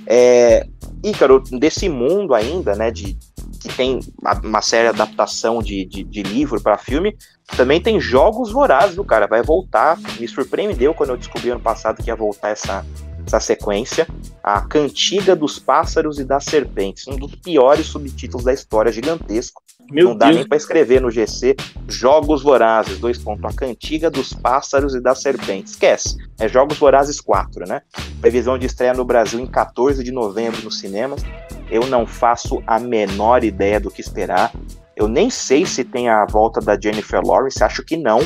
É, 0.07 0.65
Ícaro, 1.03 1.39
desse 1.39 1.87
mundo 1.87 2.33
ainda, 2.33 2.75
né? 2.75 2.89
De, 2.89 3.17
que 3.61 3.69
tem 3.69 3.99
uma, 4.43 4.61
séria 4.61 4.89
adaptação 4.89 5.61
de, 5.61 5.85
de, 5.85 6.03
de 6.03 6.23
livro 6.23 6.61
para 6.61 6.77
filme, 6.77 7.15
também 7.55 7.81
tem 7.81 7.99
Jogos 7.99 8.51
Vorazes, 8.51 8.95
viu, 8.95 9.05
cara? 9.05 9.27
Vai 9.27 9.41
voltar. 9.41 9.99
Me 10.19 10.27
surpreendeu 10.27 10.93
quando 10.93 11.11
eu 11.11 11.17
descobri 11.17 11.49
ano 11.49 11.59
passado 11.59 12.01
que 12.01 12.09
ia 12.09 12.15
voltar 12.15 12.49
essa, 12.49 12.85
essa 13.27 13.39
sequência. 13.39 14.07
A 14.43 14.61
Cantiga 14.61 15.35
dos 15.35 15.59
Pássaros 15.59 16.19
e 16.19 16.23
das 16.23 16.45
Serpentes, 16.45 17.07
um 17.07 17.15
dos 17.15 17.35
piores 17.35 17.85
subtítulos 17.85 18.45
da 18.45 18.53
história, 18.53 18.91
gigantesco. 18.91 19.61
Meu 19.89 20.09
Não 20.09 20.17
dá 20.17 20.25
Deus, 20.25 20.37
nem 20.37 20.47
para 20.47 20.57
escrever 20.57 21.01
no 21.01 21.09
GC 21.09 21.55
Jogos 21.87 22.43
Vorazes, 22.43 22.99
dois 22.99 23.17
pontos, 23.17 23.45
a 23.45 23.55
Cantiga 23.55 24.09
dos 24.09 24.33
Pássaros 24.33 24.93
e 24.93 24.99
das 24.99 25.21
Serpentes. 25.21 25.73
Esquece, 25.73 26.17
é 26.37 26.47
Jogos 26.47 26.77
Vorazes 26.77 27.21
4, 27.21 27.65
né? 27.65 27.81
Previsão 28.19 28.57
de 28.57 28.65
estreia 28.65 28.93
no 28.93 29.05
Brasil 29.05 29.39
em 29.39 29.47
14 29.47 30.03
de 30.03 30.11
novembro 30.11 30.61
nos 30.61 30.79
cinemas. 30.79 31.21
Eu 31.69 31.87
não 31.87 32.05
faço 32.05 32.61
a 32.67 32.79
menor 32.79 33.43
ideia 33.43 33.79
do 33.79 33.89
que 33.89 34.01
esperar. 34.01 34.51
Eu 34.95 35.07
nem 35.07 35.29
sei 35.29 35.65
se 35.65 35.83
tem 35.83 36.09
a 36.09 36.25
volta 36.25 36.59
da 36.59 36.77
Jennifer 36.79 37.21
Lawrence, 37.23 37.63
acho 37.63 37.83
que 37.83 37.95
não. 37.95 38.19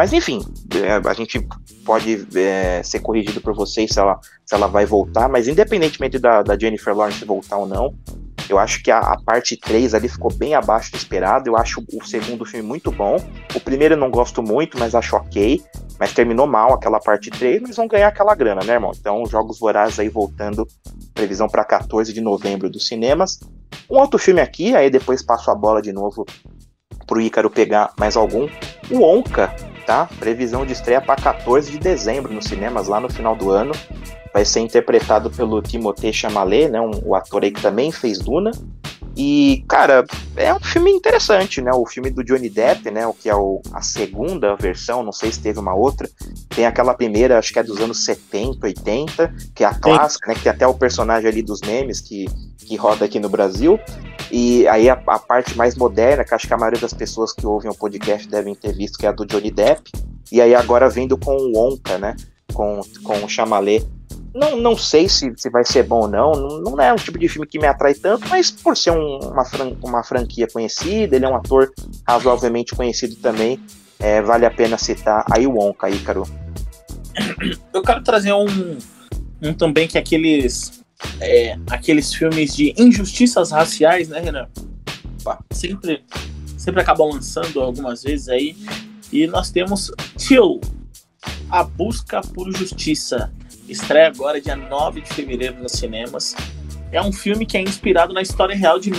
Mas 0.00 0.14
enfim, 0.14 0.40
é, 0.82 1.06
a 1.06 1.12
gente 1.12 1.46
pode 1.84 2.26
é, 2.34 2.82
ser 2.82 3.00
corrigido 3.00 3.38
por 3.38 3.52
vocês 3.52 3.90
se 3.90 4.00
ela, 4.00 4.18
se 4.46 4.54
ela 4.54 4.66
vai 4.66 4.86
voltar, 4.86 5.28
mas 5.28 5.46
independentemente 5.46 6.18
da, 6.18 6.42
da 6.42 6.58
Jennifer 6.58 6.96
Lawrence 6.96 7.22
voltar 7.22 7.58
ou 7.58 7.66
não, 7.66 7.94
eu 8.48 8.58
acho 8.58 8.82
que 8.82 8.90
a, 8.90 8.98
a 8.98 9.22
parte 9.22 9.58
3 9.58 9.92
ali 9.92 10.08
ficou 10.08 10.32
bem 10.32 10.54
abaixo 10.54 10.90
do 10.90 10.96
esperado. 10.96 11.50
Eu 11.50 11.54
acho 11.54 11.84
o 11.92 12.02
segundo 12.02 12.46
filme 12.46 12.66
muito 12.66 12.90
bom. 12.90 13.18
O 13.54 13.60
primeiro 13.60 13.92
eu 13.92 13.98
não 13.98 14.10
gosto 14.10 14.42
muito, 14.42 14.78
mas 14.78 14.94
acho 14.94 15.14
ok. 15.14 15.62
Mas 15.98 16.14
terminou 16.14 16.46
mal 16.46 16.72
aquela 16.72 16.98
parte 16.98 17.30
3, 17.30 17.60
mas 17.60 17.76
vão 17.76 17.86
ganhar 17.86 18.08
aquela 18.08 18.34
grana, 18.34 18.64
né, 18.64 18.72
irmão? 18.72 18.92
Então, 18.98 19.26
Jogos 19.26 19.60
Vorazes 19.60 19.98
aí 19.98 20.08
voltando, 20.08 20.66
previsão 21.12 21.46
para 21.46 21.62
14 21.62 22.10
de 22.10 22.22
novembro 22.22 22.70
dos 22.70 22.86
cinemas. 22.86 23.38
Um 23.90 23.98
outro 23.98 24.18
filme 24.18 24.40
aqui, 24.40 24.74
aí 24.74 24.88
depois 24.88 25.22
passo 25.22 25.50
a 25.50 25.54
bola 25.54 25.82
de 25.82 25.92
novo 25.92 26.24
pro 27.06 27.20
Ícaro 27.20 27.50
pegar 27.50 27.92
mais 27.98 28.16
algum. 28.16 28.48
O 28.90 29.02
Onca, 29.02 29.54
tá? 29.90 30.08
Previsão 30.20 30.64
de 30.64 30.72
estreia 30.72 31.00
para 31.00 31.20
14 31.20 31.72
de 31.72 31.76
dezembro 31.76 32.32
nos 32.32 32.44
cinemas, 32.44 32.86
lá 32.86 33.00
no 33.00 33.10
final 33.10 33.34
do 33.34 33.50
ano. 33.50 33.72
Vai 34.32 34.44
ser 34.44 34.60
interpretado 34.60 35.28
pelo 35.32 35.60
Timothée 35.60 36.12
Chalamet, 36.12 36.68
né? 36.68 36.80
Um, 36.80 36.92
o 37.04 37.16
ator 37.16 37.42
aí 37.42 37.50
que 37.50 37.60
também 37.60 37.90
fez 37.90 38.20
Duna. 38.20 38.52
E, 39.16 39.64
cara, 39.68 40.04
é 40.36 40.54
um 40.54 40.60
filme 40.60 40.90
interessante, 40.90 41.60
né? 41.60 41.70
O 41.72 41.84
filme 41.84 42.10
do 42.10 42.22
Johnny 42.24 42.48
Depp, 42.48 42.90
né? 42.90 43.06
O 43.06 43.12
que 43.12 43.28
é 43.28 43.34
o, 43.34 43.60
a 43.72 43.82
segunda 43.82 44.54
versão, 44.56 45.02
não 45.02 45.12
sei 45.12 45.32
se 45.32 45.40
teve 45.40 45.58
uma 45.58 45.74
outra. 45.74 46.08
Tem 46.48 46.64
aquela 46.64 46.94
primeira, 46.94 47.38
acho 47.38 47.52
que 47.52 47.58
é 47.58 47.62
dos 47.62 47.80
anos 47.80 48.04
70, 48.04 48.66
80, 48.66 49.34
que 49.54 49.64
é 49.64 49.66
a 49.66 49.74
clássica, 49.74 50.28
né? 50.28 50.34
Que 50.34 50.42
tem 50.42 50.52
até 50.52 50.66
o 50.66 50.74
personagem 50.74 51.28
ali 51.28 51.42
dos 51.42 51.60
memes 51.60 52.00
que, 52.00 52.26
que 52.58 52.76
roda 52.76 53.04
aqui 53.04 53.18
no 53.18 53.28
Brasil. 53.28 53.78
E 54.30 54.66
aí 54.68 54.88
a, 54.88 54.94
a 54.94 55.18
parte 55.18 55.56
mais 55.56 55.74
moderna, 55.74 56.24
que 56.24 56.34
acho 56.34 56.46
que 56.46 56.54
a 56.54 56.58
maioria 56.58 56.80
das 56.80 56.94
pessoas 56.94 57.32
que 57.32 57.44
ouvem 57.44 57.70
o 57.70 57.74
podcast 57.74 58.28
devem 58.28 58.54
ter 58.54 58.72
visto, 58.72 58.96
que 58.96 59.06
é 59.06 59.08
a 59.08 59.12
do 59.12 59.26
Johnny 59.26 59.50
Depp. 59.50 59.90
E 60.30 60.40
aí 60.40 60.54
agora 60.54 60.88
vindo 60.88 61.18
com 61.18 61.36
o 61.36 61.52
Wonka, 61.56 61.98
né? 61.98 62.16
Com, 62.54 62.80
com 63.02 63.24
o 63.24 63.28
Chalamet. 63.28 63.84
Não, 64.34 64.56
não 64.56 64.76
sei 64.76 65.08
se, 65.08 65.32
se 65.36 65.50
vai 65.50 65.64
ser 65.64 65.82
bom 65.82 66.02
ou 66.02 66.08
não. 66.08 66.32
não. 66.32 66.60
Não 66.76 66.80
é 66.80 66.92
um 66.92 66.96
tipo 66.96 67.18
de 67.18 67.28
filme 67.28 67.46
que 67.46 67.58
me 67.58 67.66
atrai 67.66 67.94
tanto, 67.94 68.28
mas 68.28 68.50
por 68.50 68.76
ser 68.76 68.92
um- 68.92 69.18
uma, 69.18 69.44
fran- 69.44 69.76
uma 69.82 70.02
franquia 70.04 70.46
conhecida, 70.46 71.16
ele 71.16 71.24
é 71.24 71.28
um 71.28 71.34
ator 71.36 71.72
razoavelmente 72.06 72.74
conhecido 72.74 73.16
também. 73.16 73.58
é, 73.98 74.22
vale 74.22 74.46
a 74.46 74.50
pena 74.50 74.78
citar 74.78 75.24
aí 75.30 75.46
o 75.46 75.52
Wonka, 75.56 75.90
Ícaro. 75.90 76.26
eu 77.72 77.82
quero 77.82 78.02
trazer 78.02 78.32
um, 78.32 78.78
um 79.42 79.52
também 79.52 79.86
que 79.86 79.98
é 79.98 80.00
aqueles 80.00 80.80
é, 81.20 81.58
aqueles 81.70 82.12
filmes 82.14 82.54
de 82.54 82.74
injustiças 82.78 83.50
raciais, 83.50 84.08
né, 84.08 84.20
Renan? 84.20 84.48
Sempre, 85.50 86.02
sempre 86.56 86.80
acabam 86.80 87.10
lançando 87.12 87.60
algumas 87.60 88.02
vezes 88.02 88.28
aí. 88.28 88.56
E 89.12 89.26
nós 89.26 89.50
temos 89.50 89.90
Till, 90.16 90.60
A 91.50 91.62
Busca 91.64 92.20
por 92.20 92.50
Justiça. 92.56 93.32
Estreia 93.70 94.08
agora, 94.08 94.40
dia 94.40 94.56
9 94.56 95.00
de 95.00 95.14
fevereiro, 95.14 95.62
nos 95.62 95.72
cinemas. 95.72 96.34
É 96.90 97.00
um 97.00 97.12
filme 97.12 97.46
que 97.46 97.56
é 97.56 97.62
inspirado 97.62 98.12
na 98.12 98.20
história 98.20 98.56
real 98.56 98.80
de 98.80 98.90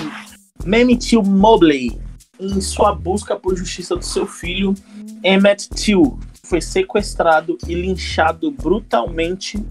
Mamie 0.66 0.96
Till 0.96 1.22
Mobley, 1.22 2.00
em 2.40 2.62
sua 2.62 2.96
busca 2.96 3.36
por 3.36 3.54
justiça 3.58 3.98
do 3.98 4.06
seu 4.06 4.26
filho, 4.26 4.74
Emmett 5.22 5.68
Till, 5.70 6.18
que 6.34 6.48
foi 6.48 6.62
sequestrado 6.62 7.58
e 7.68 7.74
linchado 7.74 8.50
brutalmente 8.50 9.62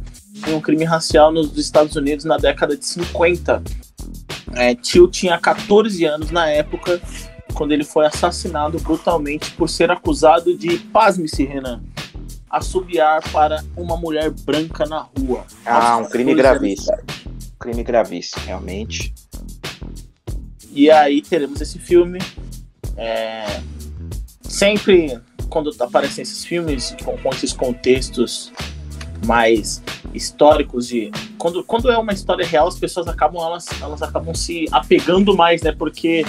em 0.46 0.54
um 0.54 0.60
crime 0.60 0.84
racial 0.84 1.32
nos 1.32 1.56
Estados 1.56 1.96
Unidos 1.96 2.26
na 2.26 2.36
década 2.36 2.76
de 2.76 2.84
50. 2.84 3.62
É, 4.52 4.74
Tio 4.74 5.08
tinha 5.08 5.38
14 5.38 6.04
anos 6.04 6.30
na 6.30 6.46
época, 6.50 7.00
quando 7.54 7.72
ele 7.72 7.84
foi 7.84 8.04
assassinado 8.04 8.78
brutalmente 8.78 9.50
por 9.52 9.68
ser 9.68 9.90
acusado 9.90 10.54
de, 10.54 10.78
pasme-se, 10.78 11.42
Renan, 11.44 11.80
assobiar 12.50 13.22
para 13.30 13.62
uma 13.76 13.96
mulher 13.96 14.30
branca 14.30 14.84
na 14.84 15.00
rua. 15.00 15.46
Ah, 15.64 15.96
um 15.98 16.04
crime 16.06 16.34
gravíssimo. 16.34 16.98
Crime 17.58 17.82
gravíssimo, 17.84 18.44
realmente. 18.44 19.14
E 20.72 20.90
aí 20.90 21.22
teremos 21.22 21.60
esse 21.60 21.78
filme. 21.78 22.18
É... 22.96 23.60
Sempre 24.42 25.20
quando 25.48 25.74
aparecem 25.80 26.22
esses 26.22 26.44
filmes 26.44 26.96
com, 27.04 27.16
com, 27.18 27.28
esses 27.30 27.52
contextos 27.52 28.52
mais 29.26 29.82
históricos 30.14 30.88
de 30.88 31.10
quando, 31.36 31.62
quando 31.64 31.90
é 31.90 31.98
uma 31.98 32.12
história 32.12 32.46
real 32.46 32.66
as 32.66 32.78
pessoas 32.78 33.06
acabam 33.06 33.44
elas, 33.44 33.66
elas 33.82 34.00
acabam 34.02 34.34
se 34.34 34.66
apegando 34.72 35.36
mais 35.36 35.60
né 35.60 35.72
porque 35.72 36.24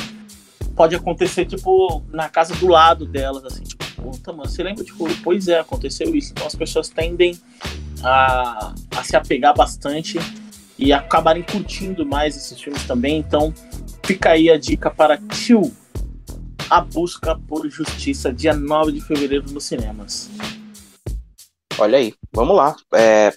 pode 0.75 0.95
acontecer 0.95 1.45
tipo 1.45 2.03
na 2.11 2.27
casa 2.27 2.53
do 2.55 2.67
lado 2.67 3.05
delas 3.05 3.45
assim 3.45 3.63
tipo 3.63 3.80
puta 4.01 4.33
mano 4.33 4.49
você 4.49 4.63
lembra 4.63 4.83
tipo 4.83 5.05
pois 5.23 5.47
é 5.47 5.59
aconteceu 5.59 6.15
isso 6.15 6.31
então 6.31 6.47
as 6.47 6.55
pessoas 6.55 6.89
tendem 6.89 7.39
a, 8.03 8.73
a 8.97 9.03
se 9.03 9.15
apegar 9.15 9.55
bastante 9.55 10.17
e 10.77 10.91
acabarem 10.91 11.43
curtindo 11.43 12.05
mais 12.05 12.35
esses 12.35 12.59
filmes 12.59 12.83
também 12.85 13.19
então 13.19 13.53
fica 14.03 14.31
aí 14.31 14.49
a 14.49 14.57
dica 14.57 14.89
para 14.89 15.17
Tio 15.17 15.71
a 16.71 16.79
Busca 16.79 17.37
por 17.49 17.69
Justiça, 17.69 18.31
dia 18.31 18.53
9 18.53 18.93
de 18.93 19.01
fevereiro 19.01 19.51
nos 19.51 19.65
cinemas. 19.65 20.29
Olha 21.77 21.97
aí, 21.97 22.13
vamos 22.31 22.55
lá. 22.55 22.73
É, 22.93 23.33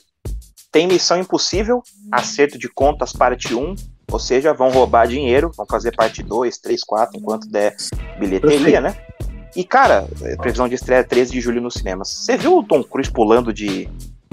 tem 0.70 0.86
Missão 0.86 1.18
Impossível, 1.18 1.82
Acerto 2.12 2.56
de 2.56 2.68
Contas, 2.68 3.12
parte 3.12 3.52
1. 3.52 3.74
Ou 4.12 4.20
seja, 4.20 4.54
vão 4.54 4.70
roubar 4.70 5.08
dinheiro, 5.08 5.50
vão 5.56 5.66
fazer 5.66 5.96
parte 5.96 6.22
2, 6.22 6.58
3, 6.58 6.84
4, 6.84 7.18
enquanto 7.18 7.48
der 7.48 7.74
bilheteria, 8.20 8.80
né? 8.80 8.96
E, 9.54 9.64
cara, 9.64 10.06
previsão 10.38 10.68
de 10.68 10.74
estreia 10.74 11.04
13 11.04 11.32
de 11.32 11.40
julho 11.40 11.60
nos 11.60 11.74
cinemas. 11.74 12.08
Você 12.08 12.36
viu 12.36 12.58
o 12.58 12.62
Tom 12.62 12.82
Cruise 12.82 13.10
pulando 13.10 13.52
de, 13.52 13.88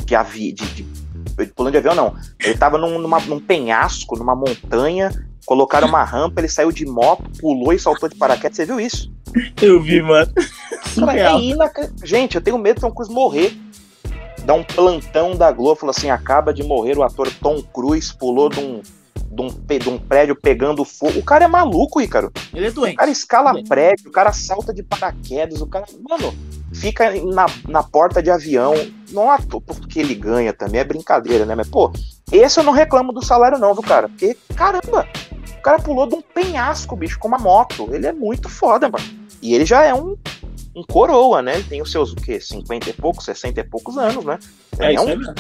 de, 0.06 0.16
avi, 0.16 0.52
de, 0.52 0.66
de, 0.84 1.46
pulando 1.56 1.74
de 1.74 1.78
avião? 1.78 1.96
Não. 1.96 2.16
Ele 2.40 2.58
tava 2.58 2.78
num, 2.78 2.98
numa, 2.98 3.20
num 3.22 3.40
penhasco, 3.40 4.18
numa 4.18 4.36
montanha, 4.36 5.12
Colocaram 5.46 5.88
uma 5.88 6.04
rampa, 6.04 6.40
ele 6.40 6.48
saiu 6.48 6.72
de 6.72 6.86
moto, 6.86 7.24
pulou 7.40 7.74
e 7.74 7.80
saltou 7.80 8.08
de 8.08 8.16
paraquedas. 8.16 8.56
Você 8.56 8.66
viu 8.66 8.80
isso? 8.80 9.12
Eu 9.62 9.82
vi, 9.82 10.02
mano. 10.02 10.32
Cara, 11.00 11.20
é 11.20 11.40
inac... 11.40 11.90
Gente, 12.04 12.36
eu 12.36 12.42
tenho 12.42 12.58
medo 12.58 12.76
de 12.76 12.82
Tom 12.82 12.92
Cruise 12.92 13.12
morrer. 13.12 13.58
Dá 14.46 14.54
um 14.54 14.64
plantão 14.64 15.36
da 15.36 15.52
Globo, 15.52 15.80
falou 15.80 15.92
assim: 15.92 16.10
acaba 16.10 16.54
de 16.54 16.64
morrer 16.64 16.98
o 16.98 17.04
ator 17.04 17.32
Tom 17.42 17.62
Cruise, 17.62 18.14
pulou 18.16 18.50
de 18.50 18.60
um, 18.60 18.82
de 19.16 19.42
um, 19.42 19.48
de 19.48 19.90
um 19.90 19.98
prédio 19.98 20.36
pegando 20.36 20.84
fogo. 20.84 21.20
O 21.20 21.24
cara 21.24 21.46
é 21.46 21.48
maluco, 21.48 22.02
Ícaro. 22.02 22.32
Ele 22.54 22.68
é 22.68 22.72
doente. 22.72 22.96
O 22.96 22.98
cara 22.98 23.12
escala 23.12 23.64
prédio, 23.64 24.10
o 24.10 24.12
cara 24.12 24.34
salta 24.34 24.74
de 24.74 24.84
paraquedas, 24.84 25.62
o 25.62 25.68
cara. 25.68 25.86
Mano, 26.08 26.34
fica 26.74 27.12
na, 27.24 27.46
na 27.68 27.84
porta 27.84 28.22
de 28.22 28.30
avião. 28.30 28.74
Não 29.12 29.34
é 29.34 29.38
porque 29.42 30.00
ele 30.00 30.16
ganha 30.16 30.54
também, 30.54 30.82
é 30.82 30.84
brincadeira, 30.84 31.46
né? 31.46 31.56
Mas, 31.56 31.70
pô, 31.70 31.92
esse 32.32 32.60
eu 32.60 32.64
não 32.64 32.74
reclamo 32.74 33.12
do 33.12 33.24
salário, 33.24 33.58
não, 33.58 33.74
viu, 33.74 33.84
cara? 33.84 34.08
Porque, 34.08 34.38
caramba, 34.56 35.08
o 35.58 35.62
cara 35.62 35.80
pulou 35.80 36.08
de 36.08 36.16
um 36.16 36.22
penhasco, 36.22 36.96
bicho, 36.96 37.20
com 37.20 37.28
uma 37.28 37.38
moto. 37.38 37.90
Ele 37.94 38.08
é 38.08 38.14
muito 38.14 38.50
foda, 38.50 38.90
mano. 38.90 39.06
E 39.42 39.54
ele 39.54 39.66
já 39.66 39.84
é 39.84 39.94
um, 39.94 40.16
um 40.76 40.84
coroa, 40.84 41.42
né? 41.42 41.56
Ele 41.56 41.64
tem 41.64 41.82
os 41.82 41.92
seus, 41.92 42.12
o 42.12 42.16
quê? 42.16 42.40
50 42.40 42.90
e 42.90 42.94
poucos, 42.94 43.26
60 43.26 43.60
e 43.60 43.64
poucos 43.64 43.98
anos, 43.98 44.24
né? 44.24 44.40
É, 44.80 44.94
é 44.94 45.02
um, 45.02 45.34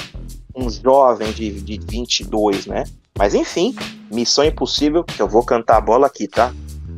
um 0.56 0.70
jovem 0.70 1.32
de, 1.32 1.62
de 1.62 1.80
22, 1.80 2.66
né? 2.66 2.84
Mas 3.18 3.34
enfim, 3.36 3.76
Missão 4.12 4.44
Impossível, 4.44 5.04
que 5.04 5.22
eu 5.22 5.28
vou 5.28 5.44
cantar 5.44 5.78
a 5.78 5.82
bola 5.82 6.08
aqui, 6.08 6.28
tá? 6.28 6.54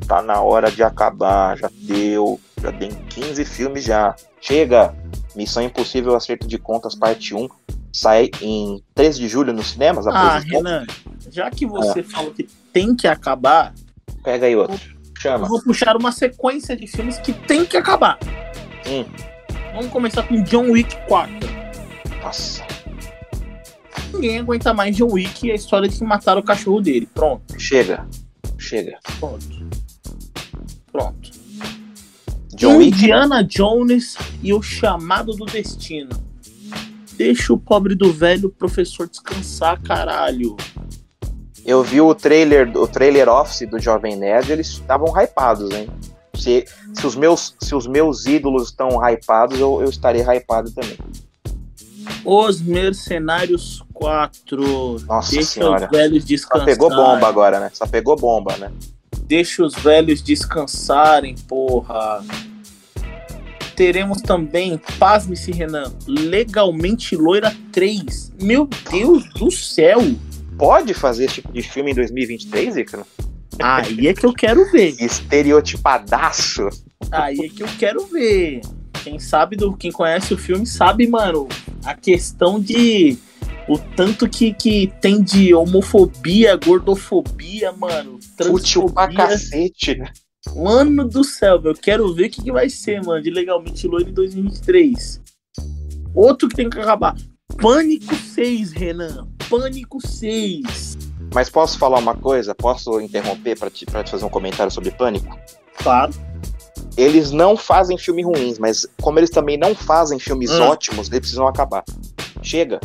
Tá 0.08 0.22
na 0.22 0.42
hora 0.42 0.72
de 0.72 0.84
acabar, 0.84 1.58
já 1.58 1.70
deu, 1.74 2.40
já 2.62 2.72
tem 2.72 2.92
15 2.92 3.46
filmes 3.46 3.84
já. 3.84 4.16
Chega! 4.42 4.94
Missão 5.36 5.64
Impossível 5.64 6.16
Acerto 6.16 6.48
de 6.48 6.58
Contas, 6.58 6.96
parte 6.96 7.34
1, 7.34 7.50
sai 7.92 8.30
em 8.42 8.84
13 8.94 9.20
de 9.20 9.28
julho 9.28 9.54
nos 9.54 9.72
cinemas. 9.72 10.06
Ah, 10.08 10.40
Renan, 10.40 10.86
já 11.32 11.50
que 11.50 11.66
você 11.66 12.02
é. 12.02 12.04
falou 12.04 12.32
que 12.32 12.48
tem 12.72 12.96
que 12.96 13.08
acabar. 13.08 13.74
Pega 14.24 14.46
aí 14.46 14.56
outro. 14.56 14.80
Chama. 15.20 15.46
Eu 15.46 15.50
vou 15.50 15.62
puxar 15.64 15.96
uma 15.96 16.12
sequência 16.12 16.76
de 16.76 16.88
filmes 16.88 17.18
que 17.18 17.34
tem 17.34 17.66
que 17.66 17.78
acabar. 17.78 18.18
Hum. 18.88 19.06
Vamos 19.74 19.92
começar 19.92 20.24
com 20.24 20.42
John 20.44 20.72
Wick 20.72 20.96
4. 21.08 21.34
Nossa. 22.22 22.73
Ninguém 24.14 24.40
aguenta 24.40 24.74
mais 24.74 24.96
John 24.96 25.12
Wick 25.12 25.48
e 25.48 25.52
a 25.52 25.56
história 25.56 25.90
de 25.90 25.98
que 25.98 26.04
mataram 26.04 26.40
o 26.40 26.44
cachorro 26.44 26.82
dele. 26.82 27.08
Pronto. 27.14 27.60
Chega. 27.60 28.08
Chega. 28.58 29.00
Pronto. 29.20 29.68
Pronto. 30.92 31.32
John 32.56 32.82
Indiana 32.82 33.38
Wick. 33.38 33.58
Jones 33.58 34.16
e 34.42 34.54
o 34.54 34.62
chamado 34.62 35.34
do 35.34 35.46
destino. 35.46 36.12
Deixa 37.14 37.54
o 37.54 37.58
pobre 37.58 37.96
do 37.96 38.14
velho 38.14 38.50
professor 38.50 39.10
descansar, 39.10 39.82
caralho. 39.82 40.56
Eu 41.66 41.82
vi 41.84 42.02
o 42.02 42.14
trailer, 42.14 42.76
o 42.78 42.88
trailer 42.88 43.30
office 43.30 43.68
do 43.70 43.80
Jovem 43.80 44.16
Nerd, 44.16 44.52
eles 44.52 44.68
estavam 44.68 45.08
hypados, 45.18 45.72
hein? 45.72 45.88
Se, 46.36 46.66
se, 46.94 47.08
os 47.08 47.16
meus, 47.16 47.56
se 47.60 47.74
os 47.74 47.88
meus 47.88 48.26
ídolos 48.26 48.70
estão 48.70 49.00
hypados, 49.08 49.60
eu, 49.60 49.82
eu 49.82 49.90
estarei 49.90 50.22
hypado 50.22 50.72
também. 50.72 50.98
Os 52.26 52.62
Mercenários 52.62 53.84
4. 53.94 55.02
Nossa 55.08 55.32
Deixa 55.32 55.52
senhora. 55.52 55.86
os 55.86 55.98
velhos 55.98 56.26
descansarem. 56.26 56.74
Só 56.74 56.80
pegou 56.80 56.90
bomba 56.90 57.28
agora, 57.28 57.60
né? 57.60 57.70
Só 57.74 57.86
pegou 57.86 58.16
bomba, 58.16 58.56
né? 58.58 58.72
Deixa 59.26 59.64
os 59.64 59.74
velhos 59.74 60.22
descansarem, 60.22 61.36
porra. 61.48 62.24
Teremos 63.76 64.22
também, 64.22 64.80
pasme-se, 65.00 65.52
Renan, 65.52 65.92
Legalmente 66.08 67.16
Loira 67.16 67.56
3. 67.72 68.34
Meu 68.40 68.70
Deus 68.92 69.24
do 69.34 69.50
céu! 69.50 70.00
pode 70.58 70.94
fazer 70.94 71.26
esse 71.26 71.36
tipo 71.36 71.52
de 71.52 71.62
filme 71.62 71.92
em 71.92 71.96
2023, 71.96 72.78
Ícaro? 72.78 73.06
Aí 73.62 74.08
é 74.08 74.14
que 74.14 74.26
eu 74.26 74.34
quero 74.34 74.70
ver. 74.72 74.96
Estereotipadaço. 75.00 76.70
Aí 77.12 77.40
é 77.40 77.50
que 77.50 77.62
eu 77.62 77.68
quero 77.78 78.06
ver. 78.08 78.62
Quem 79.04 79.20
sabe 79.20 79.58
do 79.58 79.76
quem 79.76 79.92
conhece 79.92 80.34
o 80.34 80.38
filme 80.38 80.66
sabe, 80.66 81.06
mano, 81.08 81.48
a 81.84 81.94
questão 81.94 82.60
de 82.60 83.18
o 83.68 83.78
tanto 83.78 84.30
que, 84.30 84.54
que 84.54 84.92
tem 85.02 85.22
de 85.22 85.54
homofobia, 85.54 86.56
gordofobia, 86.56 87.72
mano. 87.74 88.20
Fútil 88.38 88.86
pra 88.86 89.14
cacete, 89.14 89.96
né? 89.96 90.12
Mano 90.56 91.08
do 91.08 91.24
céu, 91.24 91.62
eu 91.64 91.74
quero 91.74 92.14
ver 92.14 92.28
o 92.28 92.30
que, 92.30 92.42
que 92.44 92.52
vai 92.52 92.70
ser, 92.70 93.04
mano, 93.04 93.22
de 93.22 93.30
Legalmente 93.30 93.88
Loiro 93.88 94.10
em 94.10 94.14
2023. 94.14 95.22
Outro 96.14 96.48
que 96.48 96.56
tem 96.56 96.70
que 96.70 96.80
acabar. 96.80 97.16
Pânico 97.62 98.14
6, 98.16 98.72
Renan. 98.72 99.28
Pânico 99.50 100.06
6. 100.06 100.98
Mas 101.34 101.50
posso 101.50 101.78
falar 101.78 102.00
uma 102.00 102.16
coisa? 102.16 102.54
Posso 102.54 103.00
interromper 103.00 103.58
para 103.58 103.70
te, 103.70 103.86
te 103.86 104.12
fazer 104.12 104.26
um 104.26 104.30
comentário 104.30 104.72
sobre 104.72 104.92
Pânico? 104.92 105.38
Claro. 105.78 106.14
Eles 106.96 107.32
não 107.32 107.58
fazem 107.58 107.98
filmes 107.98 108.26
ruins, 108.26 108.60
mas 108.60 108.88
como 109.02 109.20
eles 109.20 109.30
também 109.30 109.58
não 109.58 109.74
fazem 109.74 110.20
filmes 110.20 110.52
hum. 110.52 110.62
ótimos, 110.62 111.08
eles 111.08 111.20
precisam 111.22 111.48
acabar. 111.48 111.84
Chega. 112.42 112.80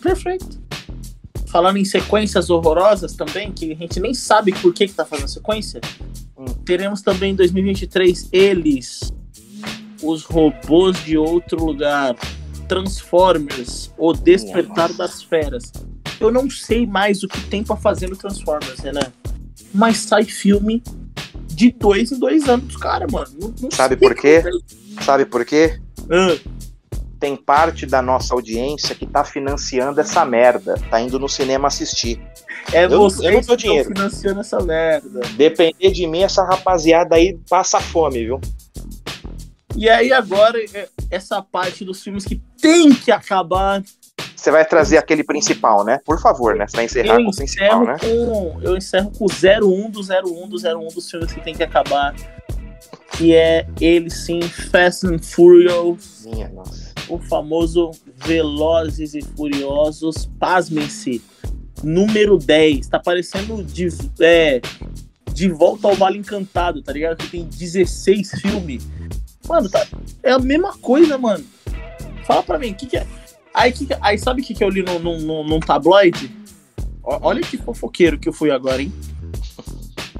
Perfeito. 0.00 0.58
Falando 1.46 1.78
em 1.78 1.84
sequências 1.84 2.50
horrorosas 2.50 3.14
também, 3.14 3.52
que 3.52 3.72
a 3.72 3.76
gente 3.76 4.00
nem 4.00 4.14
sabe 4.14 4.52
por 4.52 4.72
que, 4.72 4.88
que 4.88 4.94
tá 4.94 5.04
fazendo 5.04 5.28
sequência, 5.28 5.80
hum. 6.36 6.46
teremos 6.64 7.02
também 7.02 7.32
em 7.32 7.36
2023 7.36 8.28
eles, 8.32 9.12
os 10.02 10.24
robôs 10.24 10.96
de 11.04 11.16
outro 11.16 11.64
lugar. 11.64 12.16
Transformers, 12.70 13.92
O 13.98 14.12
Despertar 14.12 14.92
das 14.92 15.24
Feras. 15.24 15.72
Eu 16.20 16.30
não 16.30 16.48
sei 16.48 16.86
mais 16.86 17.24
o 17.24 17.28
que 17.28 17.40
tem 17.48 17.64
para 17.64 17.74
fazer 17.74 18.08
no 18.08 18.16
Transformers, 18.16 18.78
Renan. 18.78 19.12
Mas 19.74 19.96
sai 19.96 20.22
filme 20.22 20.80
de 21.60 21.70
dois 21.72 22.10
em 22.10 22.18
dois 22.18 22.48
anos, 22.48 22.74
cara, 22.76 23.06
mano. 23.10 23.28
Não, 23.38 23.54
não 23.60 23.70
Sabe 23.70 23.94
por 23.94 24.14
quê? 24.14 24.42
Sabe 25.02 25.26
por 25.26 25.44
quê? 25.44 25.78
Ah. 26.10 26.38
Tem 27.18 27.36
parte 27.36 27.84
da 27.84 28.00
nossa 28.00 28.32
audiência 28.32 28.94
que 28.94 29.04
tá 29.04 29.24
financiando 29.24 30.00
essa 30.00 30.24
merda, 30.24 30.76
tá 30.88 30.98
indo 31.02 31.18
no 31.18 31.28
cinema 31.28 31.68
assistir. 31.68 32.18
É 32.72 32.86
eu, 32.86 32.98
você 32.98 33.28
eu 33.28 33.32
não 33.32 33.42
tô 33.42 33.56
dinheiro. 33.56 33.88
financiando 33.88 34.40
essa 34.40 34.58
merda. 34.62 35.20
Depender 35.36 35.90
de 35.90 36.06
mim, 36.06 36.22
essa 36.22 36.42
rapaziada 36.42 37.16
aí 37.16 37.38
passa 37.46 37.78
fome, 37.78 38.24
viu? 38.24 38.40
E 39.76 39.86
aí 39.90 40.14
agora, 40.14 40.58
é, 40.72 40.88
essa 41.10 41.42
parte 41.42 41.84
dos 41.84 42.02
filmes 42.02 42.24
que 42.24 42.40
tem 42.58 42.94
que 42.94 43.12
acabar. 43.12 43.82
Você 44.40 44.50
vai 44.50 44.64
trazer 44.64 44.96
aquele 44.96 45.22
principal, 45.22 45.84
né? 45.84 46.00
Por 46.02 46.18
favor, 46.18 46.56
né? 46.56 46.66
Você 46.66 46.74
vai 46.74 46.86
encerrar 46.86 47.16
eu 47.16 47.24
com 47.24 47.30
o 47.30 47.36
principal, 47.36 47.84
né? 47.84 47.96
Com, 48.00 48.58
eu 48.62 48.74
encerro 48.74 49.10
com 49.10 49.26
o 49.26 49.28
01 49.28 49.90
do 49.90 50.00
01 50.00 50.48
do 50.48 50.56
01 50.56 50.88
dos 50.88 51.10
filmes 51.10 51.30
que 51.30 51.42
tem 51.42 51.54
que 51.54 51.62
acabar. 51.62 52.14
Que 53.12 53.34
é 53.34 53.66
ele 53.78 54.08
sim, 54.08 54.40
Fast 54.40 55.06
and 55.06 55.18
Furious. 55.18 56.24
Minha 56.24 56.48
nossa. 56.48 56.94
o 57.10 57.18
famoso 57.18 57.90
Velozes 58.16 59.14
e 59.14 59.20
Furiosos, 59.20 60.30
pasmem-se, 60.38 61.22
número 61.84 62.38
10. 62.38 62.88
Tá 62.88 62.98
parecendo 62.98 63.62
de, 63.62 63.88
é, 64.20 64.62
de 65.34 65.50
volta 65.50 65.86
ao 65.86 65.94
Vale 65.94 66.16
Encantado, 66.16 66.80
tá 66.80 66.94
ligado? 66.94 67.18
Que 67.18 67.28
tem 67.28 67.44
16 67.44 68.40
filmes. 68.40 68.88
Mano, 69.46 69.68
tá, 69.68 69.86
é 70.22 70.32
a 70.32 70.38
mesma 70.38 70.78
coisa, 70.78 71.18
mano. 71.18 71.44
Fala 72.24 72.42
pra 72.42 72.58
mim, 72.58 72.70
o 72.70 72.74
que, 72.74 72.86
que 72.86 72.96
é? 72.96 73.06
Aí, 73.52 73.72
que, 73.72 73.88
aí 74.00 74.18
sabe 74.18 74.42
o 74.42 74.44
que, 74.44 74.54
que 74.54 74.62
eu 74.62 74.68
li 74.68 74.82
num, 74.82 74.98
num, 74.98 75.44
num 75.44 75.60
tabloide? 75.60 76.30
Olha 77.02 77.40
que 77.40 77.56
fofoqueiro 77.56 78.18
que 78.18 78.28
eu 78.28 78.32
fui 78.32 78.50
agora, 78.50 78.80
hein? 78.80 78.92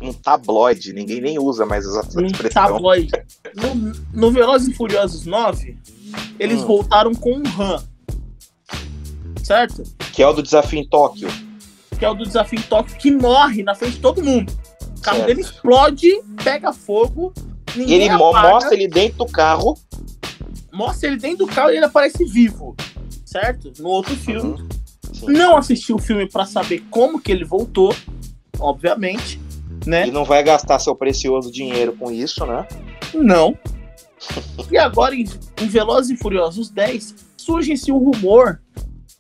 Um 0.03 0.13
tabloide, 0.13 0.93
ninguém 0.93 1.21
nem 1.21 1.39
usa 1.39 1.67
mais 1.67 1.85
essa 1.87 2.21
um 2.21 2.27
expressão. 2.27 2.63
Tabloide. 2.63 3.13
No, 3.55 3.93
no 4.13 4.31
Velozes 4.33 4.69
e 4.69 4.75
Furiosos 4.75 5.27
9, 5.27 5.77
eles 6.39 6.63
hum. 6.63 6.67
voltaram 6.67 7.15
com 7.15 7.35
um 7.35 7.43
RAM. 7.43 7.85
Certo? 9.43 9.83
Que 10.13 10.23
é 10.23 10.27
o 10.27 10.33
do 10.33 10.43
desafio 10.43 10.79
em 10.79 10.89
Tóquio. 10.89 11.29
Que 11.99 12.05
é 12.05 12.11
o 12.11 12.15
do 12.15 12.25
desafio 12.25 12.59
em 12.59 12.63
Tóquio, 12.63 12.97
que 12.97 13.11
morre 13.11 13.63
na 13.63 13.75
frente 13.75 13.95
de 13.95 14.01
todo 14.01 14.25
mundo. 14.25 14.51
O 14.97 15.01
carro 15.01 15.19
certo. 15.19 15.29
dele 15.29 15.41
explode, 15.43 16.23
pega 16.43 16.73
fogo. 16.73 17.33
E 17.77 17.95
ele 17.95 18.09
apaga, 18.09 18.49
mostra 18.49 18.75
ele 18.75 18.89
dentro 18.89 19.19
do 19.19 19.27
carro. 19.27 19.79
Mostra 20.73 21.09
ele 21.09 21.19
dentro 21.19 21.47
do 21.47 21.53
carro 21.53 21.71
e 21.71 21.77
ele 21.77 21.85
aparece 21.85 22.25
vivo. 22.25 22.75
Certo? 23.31 23.73
No 23.79 23.91
outro 23.91 24.17
filme. 24.17 24.61
Uhum. 24.61 25.29
Não 25.29 25.57
assisti 25.57 25.93
o 25.93 25.99
filme 25.99 26.29
para 26.29 26.45
saber 26.45 26.81
como 26.91 27.21
que 27.21 27.31
ele 27.31 27.45
voltou, 27.45 27.95
obviamente. 28.59 29.41
Né? 29.87 30.09
E 30.09 30.11
não 30.11 30.25
vai 30.25 30.43
gastar 30.43 30.81
seu 30.81 30.97
precioso 30.97 31.51
dinheiro 31.53 31.93
com 31.97 32.11
isso, 32.11 32.45
né? 32.45 32.67
Não. 33.15 33.57
e 34.69 34.77
agora, 34.77 35.15
em, 35.15 35.25
em 35.61 35.69
Velozes 35.69 36.11
e 36.11 36.21
Furiosos 36.21 36.71
10, 36.71 37.15
surge-se 37.37 37.93
o 37.93 37.99
rumor 37.99 38.61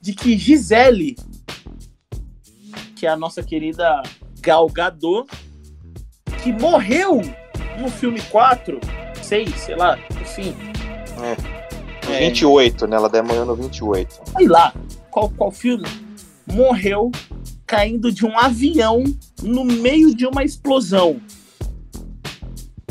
de 0.00 0.12
que 0.12 0.36
Gisele, 0.36 1.14
que 2.96 3.06
é 3.06 3.10
a 3.10 3.16
nossa 3.16 3.44
querida 3.44 4.02
Gal 4.40 4.68
Gadot, 4.68 5.30
que 6.42 6.52
morreu 6.52 7.22
no 7.78 7.88
filme 7.88 8.20
4, 8.22 8.80
6, 9.22 9.54
sei 9.54 9.76
lá, 9.76 9.96
enfim. 10.20 10.52
É. 11.22 11.59
é 12.10 12.18
28, 12.20 12.86
né? 12.86 12.96
Ela 12.96 13.08
demorou 13.08 13.44
no 13.44 13.54
28. 13.54 14.20
Sei 14.36 14.48
lá, 14.48 14.72
qual, 15.10 15.28
qual 15.30 15.50
filme? 15.50 15.88
Morreu 16.46 17.10
caindo 17.66 18.10
de 18.10 18.26
um 18.26 18.36
avião 18.38 19.04
no 19.42 19.64
meio 19.64 20.14
de 20.14 20.26
uma 20.26 20.42
explosão. 20.42 21.20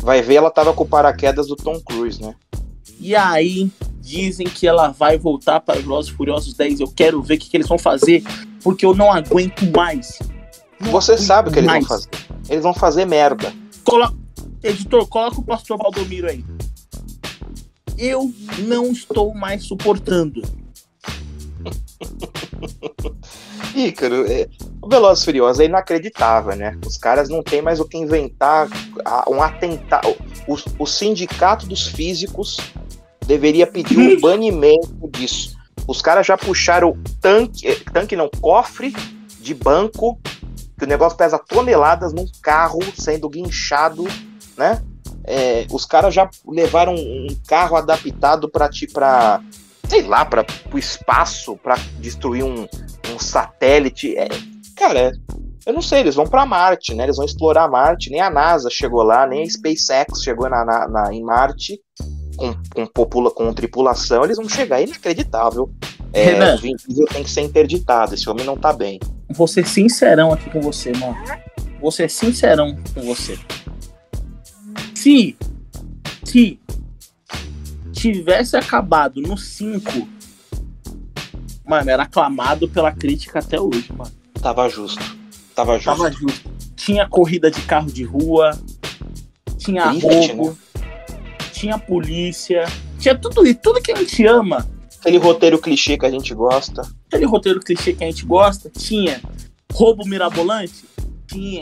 Vai 0.02 0.22
ver, 0.22 0.36
ela 0.36 0.50
tava 0.50 0.74
com 0.74 0.84
o 0.84 0.88
paraquedas 0.88 1.48
do 1.48 1.56
Tom 1.56 1.80
Cruise, 1.82 2.22
né? 2.22 2.34
E 3.00 3.16
aí, 3.16 3.70
dizem 4.00 4.48
que 4.48 4.68
ela 4.68 4.90
vai 4.90 5.18
voltar 5.18 5.60
para 5.60 5.80
Velozes 5.80 6.10
Furiosos 6.10 6.54
10. 6.54 6.80
Eu 6.80 6.88
quero 6.88 7.22
ver 7.22 7.36
o 7.36 7.38
que, 7.38 7.50
que, 7.50 7.58
eles 7.58 7.68
vão 7.68 7.78
fazer, 7.78 8.24
porque 8.64 8.86
eu 8.86 8.96
não 8.96 9.12
aguento 9.12 9.66
mais. 9.76 10.20
Não 10.80 10.92
Você 10.92 11.14
aguento 11.14 11.26
sabe 11.26 11.50
o 11.50 11.52
que 11.52 11.60
eles 11.60 11.70
mais. 11.70 11.86
vão 11.86 11.98
fazer. 11.98 12.10
Eles 12.50 12.64
vão 12.64 12.74
fazer 12.74 13.06
merda. 13.06 13.54
Colo... 13.84 14.18
Editor, 14.64 15.08
coloca 15.08 15.40
o 15.40 15.44
pastor 15.44 15.78
Valdomiro 15.78 16.30
aí. 16.30 16.44
Eu 18.00 18.34
não 18.60 18.94
estou 18.94 19.34
mais 19.34 19.66
suportando. 19.66 20.42
Ícaro, 23.76 24.26
é, 24.26 24.48
o 24.82 24.88
Velozes 24.88 25.26
Furiosos 25.26 25.60
é 25.60 25.66
inacreditável, 25.66 26.56
né? 26.56 26.78
Os 26.86 26.98
caras 26.98 27.28
não 27.28 27.44
tem 27.44 27.62
mais 27.62 27.82
o 27.82 27.86
que 27.86 27.98
inventar 27.98 28.70
um 29.28 29.42
atentado. 29.42 30.16
O, 30.48 30.84
o 30.84 30.86
sindicato 30.86 31.68
dos 31.68 31.88
físicos 31.88 32.58
deveria 33.28 33.68
pedir 33.68 34.00
um 34.00 34.18
banimento 34.22 35.10
disso. 35.12 35.58
Os 35.86 36.02
caras 36.02 36.26
já 36.26 36.38
puxaram 36.38 36.98
tanque, 37.20 37.68
eh, 37.68 37.80
tanque 37.92 38.16
não, 38.16 38.30
cofre 38.30 38.96
de 39.42 39.54
banco, 39.54 40.18
que 40.78 40.86
o 40.86 40.88
negócio 40.88 41.18
pesa 41.18 41.38
toneladas 41.38 42.14
num 42.14 42.28
carro 42.42 42.80
sendo 42.98 43.28
guinchado, 43.28 44.06
né? 44.58 44.82
É, 45.32 45.68
os 45.72 45.86
caras 45.86 46.14
já 46.14 46.28
levaram 46.48 46.96
um 46.96 47.28
carro 47.48 47.78
adaptado 47.78 48.50
para 48.50 48.68
para 48.92 49.42
sei 49.88 50.04
lá, 50.04 50.26
para 50.26 50.46
o 50.74 50.78
espaço, 50.78 51.56
para 51.58 51.76
destruir 52.00 52.44
um, 52.44 52.68
um 53.14 53.20
satélite. 53.20 54.16
É, 54.18 54.28
cara, 54.76 55.12
eu 55.66 55.74
não 55.74 55.82
sei, 55.82 56.00
eles 56.00 56.16
vão 56.16 56.26
para 56.26 56.46
Marte, 56.46 56.94
né? 56.94 57.04
Eles 57.04 57.18
vão 57.18 57.26
explorar 57.26 57.68
Marte. 57.68 58.10
Nem 58.10 58.22
a 58.22 58.30
NASA 58.30 58.70
chegou 58.72 59.04
lá, 59.04 59.28
nem 59.28 59.44
a 59.44 59.50
SpaceX 59.50 60.22
chegou 60.24 60.50
na, 60.50 60.64
na, 60.64 60.88
na 60.88 61.14
em 61.14 61.24
Marte 61.24 61.80
com, 62.38 62.56
com, 62.74 62.88
popula, 62.88 63.30
com 63.32 63.54
tripulação. 63.54 64.24
Eles 64.24 64.38
vão 64.38 64.48
chegar, 64.48 64.80
é 64.80 64.86
inacreditável. 64.86 65.70
É, 66.14 66.24
Renan, 66.24 66.56
o 66.56 66.58
Vin 66.58 66.76
Diesel 66.88 67.06
tem 67.08 67.24
que 67.24 67.30
ser 67.30 67.42
interditado. 67.42 68.14
Esse 68.14 68.30
homem 68.30 68.46
não 68.46 68.58
tá 68.58 68.72
bem. 68.72 69.00
Vou 69.30 69.48
ser 69.48 69.68
sincerão 69.68 70.32
aqui 70.32 70.50
com 70.50 70.62
você, 70.62 70.92
mano. 70.94 71.18
Vou 71.82 71.92
ser 71.92 72.10
sincerão 72.10 72.76
com 72.94 73.02
você. 73.02 73.38
Se, 75.00 75.38
se 76.26 76.60
tivesse 77.94 78.58
acabado 78.58 79.22
no 79.22 79.38
5, 79.38 80.10
mano, 81.66 81.90
era 81.90 82.04
aclamado 82.04 82.68
pela 82.68 82.92
crítica 82.92 83.40
até 83.40 83.58
hoje, 83.62 83.94
mano. 83.94 84.12
Tava 84.42 84.68
justo. 84.68 85.02
Tava 85.56 85.76
justo. 85.76 85.86
Tava 85.86 86.12
justo. 86.12 86.52
Tinha 86.76 87.08
corrida 87.08 87.50
de 87.50 87.62
carro 87.62 87.90
de 87.90 88.04
rua, 88.04 88.60
tinha 89.58 89.90
Triste, 89.90 90.34
roubo, 90.34 90.50
né? 90.50 90.58
tinha 91.54 91.80
polícia, 91.80 92.66
tinha 93.00 93.18
tudo 93.18 93.48
isso, 93.48 93.60
tudo 93.64 93.82
que 93.82 93.94
a 93.94 93.96
gente 93.96 94.26
ama. 94.26 94.68
Aquele 95.00 95.18
roteiro 95.18 95.60
clichê 95.60 95.98
que 95.98 96.06
a 96.06 96.12
gente 96.12 96.34
gosta. 96.34 96.82
Aquele 97.08 97.26
roteiro 97.26 97.62
clichê 97.62 97.94
que 97.94 98.04
a 98.04 98.08
gente 98.08 98.26
gosta, 98.26 98.70
tinha. 98.70 99.22
Roubo 99.72 100.06
mirabolante? 100.06 100.84
Tinha. 101.26 101.62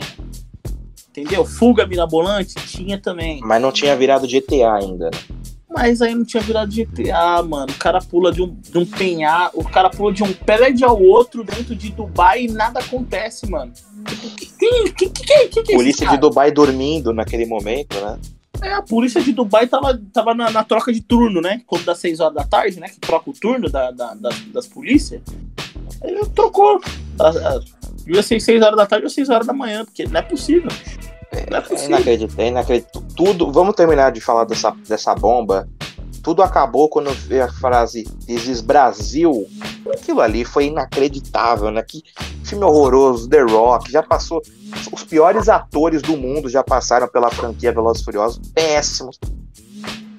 Entendeu? 1.20 1.44
Fuga 1.44 1.86
mirabolante? 1.86 2.54
Tinha 2.66 2.98
também. 2.98 3.40
Mas 3.42 3.60
não 3.60 3.72
tinha 3.72 3.94
virado 3.96 4.26
GTA 4.26 4.74
ainda, 4.74 5.06
né? 5.06 5.38
Mas 5.70 6.00
aí 6.00 6.14
não 6.14 6.24
tinha 6.24 6.42
virado 6.42 6.74
GTA, 6.74 7.42
mano. 7.42 7.70
O 7.70 7.78
cara 7.78 8.00
pula 8.00 8.32
de 8.32 8.42
um, 8.42 8.54
de 8.54 8.78
um 8.78 8.86
penhar, 8.86 9.50
o 9.54 9.62
cara 9.62 9.90
pula 9.90 10.12
de 10.12 10.22
um 10.22 10.32
prédio 10.32 10.88
ao 10.88 11.00
outro 11.00 11.44
dentro 11.44 11.76
de 11.76 11.90
Dubai 11.90 12.44
e 12.44 12.48
nada 12.48 12.80
acontece, 12.80 13.48
mano. 13.48 13.72
Que, 14.06 14.16
que, 14.16 15.10
que, 15.10 15.10
que, 15.10 15.62
que 15.62 15.72
é 15.72 15.76
Polícia 15.76 16.08
de 16.08 16.16
Dubai 16.16 16.50
dormindo 16.50 17.12
naquele 17.12 17.44
momento, 17.44 18.00
né? 18.00 18.18
É, 18.60 18.72
a 18.72 18.82
polícia 18.82 19.22
de 19.22 19.32
Dubai 19.32 19.68
tava, 19.68 20.00
tava 20.12 20.34
na, 20.34 20.50
na 20.50 20.64
troca 20.64 20.92
de 20.92 21.00
turno, 21.00 21.40
né? 21.40 21.62
Quando 21.66 21.84
dá 21.84 21.94
6 21.94 22.18
horas 22.18 22.34
da 22.34 22.44
tarde, 22.44 22.80
né? 22.80 22.88
Que 22.88 22.98
troca 22.98 23.30
o 23.30 23.32
turno 23.32 23.68
da, 23.68 23.90
da, 23.90 24.14
da 24.14 24.30
das 24.52 24.66
polícias. 24.66 25.20
Ele 26.02 26.24
trocou. 26.34 26.80
Devia 28.04 28.22
ser 28.22 28.40
6 28.40 28.62
horas 28.62 28.76
da 28.76 28.86
tarde 28.86 29.04
ou 29.04 29.10
6 29.10 29.28
horas 29.28 29.46
da 29.46 29.52
manhã, 29.52 29.84
porque 29.84 30.06
não 30.06 30.18
é 30.18 30.22
possível. 30.22 30.70
É, 31.32 31.40
é, 31.40 31.86
inacreditável, 31.86 32.44
é 32.44 32.48
inacreditável. 32.48 33.08
Tudo. 33.16 33.52
Vamos 33.52 33.74
terminar 33.74 34.12
de 34.12 34.20
falar 34.20 34.44
dessa, 34.44 34.70
dessa 34.86 35.14
bomba. 35.14 35.68
Tudo 36.22 36.42
acabou 36.42 36.88
quando 36.88 37.10
veio 37.10 37.44
a 37.44 37.48
frase 37.52 38.04
This 38.26 38.60
Brasil. 38.60 39.46
Aquilo 39.92 40.20
ali 40.20 40.44
foi 40.44 40.66
inacreditável, 40.66 41.70
né? 41.70 41.82
Que 41.82 42.02
filme 42.44 42.64
horroroso, 42.64 43.28
The 43.28 43.42
Rock, 43.42 43.90
já 43.90 44.02
passou. 44.02 44.42
Os 44.92 45.04
piores 45.04 45.48
atores 45.48 46.02
do 46.02 46.16
mundo 46.16 46.48
já 46.48 46.62
passaram 46.62 47.08
pela 47.08 47.30
franquia 47.30 47.72
Velozes 47.72 48.02
Furiosos. 48.02 48.40
Péssimos. 48.54 49.18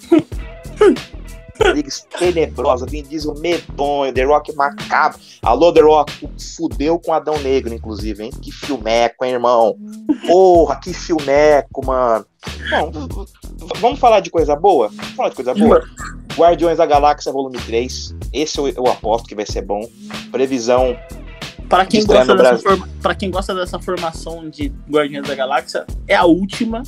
Rodrigues 1.62 2.06
tenebrosa, 2.18 2.86
Vin 2.86 3.04
Diesel 3.04 3.36
medonho, 3.36 4.14
The 4.14 4.24
Rock 4.24 4.56
macabro. 4.56 5.20
Alô, 5.42 5.72
The 5.72 5.82
Rock, 5.82 6.30
fudeu 6.56 7.00
com 7.00 7.14
Adão 7.14 7.38
Negro, 7.40 7.74
inclusive, 7.74 8.24
hein? 8.24 8.32
Que 8.42 8.52
filmeco, 8.52 9.26
hein, 9.26 9.34
irmão? 9.34 9.78
Porra, 10.28 10.78
que 10.78 10.94
filmeco, 10.94 11.86
mano. 11.86 12.26
Bom, 12.70 12.92
vamos 13.78 14.00
falar 14.00 14.22
de 14.22 14.30
coisa 14.30 14.56
boa? 14.56 14.90
Vamos 14.90 15.16
falar 15.16 15.30
de 15.30 15.36
coisa 15.36 15.54
boa? 15.54 15.84
Guardiões 16.36 16.78
da 16.78 16.86
Galáxia 16.86 17.32
Volume 17.32 17.58
3. 17.58 18.16
Esse 18.32 18.58
eu, 18.58 18.68
eu 18.70 18.88
aposto 18.88 19.28
que 19.28 19.36
vai 19.36 19.46
ser 19.46 19.62
bom. 19.62 19.88
Previsão 20.32 20.96
para 21.70 21.86
quem, 21.86 22.04
gosta 22.04 22.36
dessa 22.36 23.16
quem 23.16 23.30
gosta 23.30 23.54
dessa 23.54 23.80
formação 23.80 24.50
de 24.50 24.74
Guardiões 24.90 25.28
da 25.28 25.36
Galáxia, 25.36 25.86
é 26.08 26.16
a 26.16 26.26
última. 26.26 26.82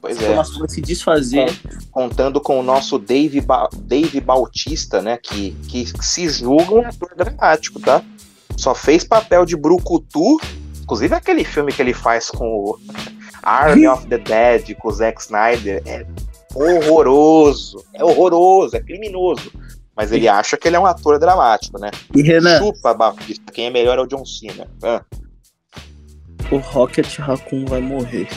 Pois 0.00 0.20
é. 0.22 0.34
Vai 0.34 0.68
se 0.68 0.80
desfazer. 0.80 1.52
Contando 1.90 2.40
com 2.40 2.60
o 2.60 2.62
nosso 2.62 2.98
Dave, 2.98 3.40
ba 3.40 3.68
Dave 3.76 4.20
Bautista, 4.20 5.02
né? 5.02 5.18
Que, 5.20 5.50
que 5.68 5.84
se 6.00 6.28
julga 6.28 6.74
um 6.74 6.86
ator 6.86 7.10
dramático, 7.16 7.80
tá? 7.80 8.02
Só 8.56 8.74
fez 8.74 9.04
papel 9.04 9.44
de 9.44 9.56
Brucutu. 9.56 10.40
Inclusive 10.82 11.14
aquele 11.14 11.44
filme 11.44 11.72
que 11.72 11.82
ele 11.82 11.92
faz 11.92 12.30
com 12.30 12.46
o 12.46 12.78
Army 13.42 13.86
of 13.88 14.06
the 14.06 14.18
Dead, 14.18 14.74
com 14.76 14.88
o 14.88 14.92
Zack 14.92 15.20
Snyder. 15.20 15.82
É 15.84 16.06
horroroso. 16.54 17.84
É 17.92 18.04
horroroso, 18.04 18.76
é 18.76 18.80
criminoso. 18.80 19.50
Mas 19.96 20.12
ele 20.12 20.28
acha 20.28 20.56
que 20.56 20.68
ele 20.68 20.76
é 20.76 20.80
um 20.80 20.86
ator 20.86 21.18
dramático, 21.18 21.76
né? 21.78 21.90
E 22.14 22.22
Renan? 22.22 22.58
Chupa, 22.58 22.94
Bautista. 22.94 23.52
Quem 23.52 23.66
é 23.66 23.70
melhor 23.70 23.98
é 23.98 24.02
o 24.02 24.06
John 24.06 24.24
Cena. 24.24 24.68
Ah. 24.80 25.02
O 26.52 26.58
Rocket 26.58 27.18
Raccoon 27.18 27.64
vai 27.66 27.80
morrer. 27.80 28.28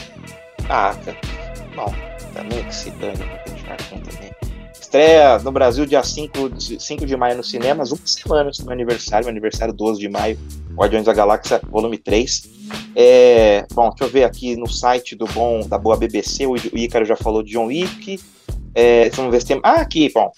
Ah, 0.68 0.94
cara. 1.04 1.41
Bom, 1.74 1.92
também 2.34 2.64
que 2.64 2.74
se 2.74 2.90
dane 2.90 3.22
o 3.22 3.26
Rocket 3.26 3.66
Raccoon 3.66 4.00
também. 4.00 4.32
Estreia 4.78 5.38
no 5.38 5.50
Brasil 5.50 5.86
dia 5.86 6.02
5 6.02 6.50
de, 6.50 6.82
5 6.82 7.06
de 7.06 7.16
maio 7.16 7.38
nos 7.38 7.48
cinemas, 7.48 7.92
uma 7.92 8.06
semana 8.06 8.50
do 8.50 8.62
meu 8.64 8.72
aniversário, 8.72 9.24
meu 9.24 9.30
aniversário 9.30 9.72
12 9.72 9.98
de 9.98 10.08
maio, 10.08 10.38
Guardiões 10.74 11.06
da 11.06 11.14
Galáxia, 11.14 11.62
volume 11.70 11.96
3. 11.96 12.50
É, 12.94 13.64
bom, 13.72 13.88
deixa 13.88 14.04
eu 14.04 14.08
ver 14.08 14.24
aqui 14.24 14.54
no 14.54 14.68
site 14.68 15.16
do 15.16 15.26
bom, 15.26 15.66
da 15.66 15.78
boa 15.78 15.96
BBC, 15.96 16.46
o 16.46 16.56
Ícaro 16.56 17.06
já 17.06 17.16
falou 17.16 17.42
de 17.42 17.52
John 17.52 17.66
Wick. 17.66 18.20
É, 18.74 19.08
vamos 19.10 19.30
ver 19.30 19.40
se 19.40 19.46
tem. 19.46 19.60
Ah, 19.62 19.80
aqui, 19.80 20.10
bom. 20.12 20.30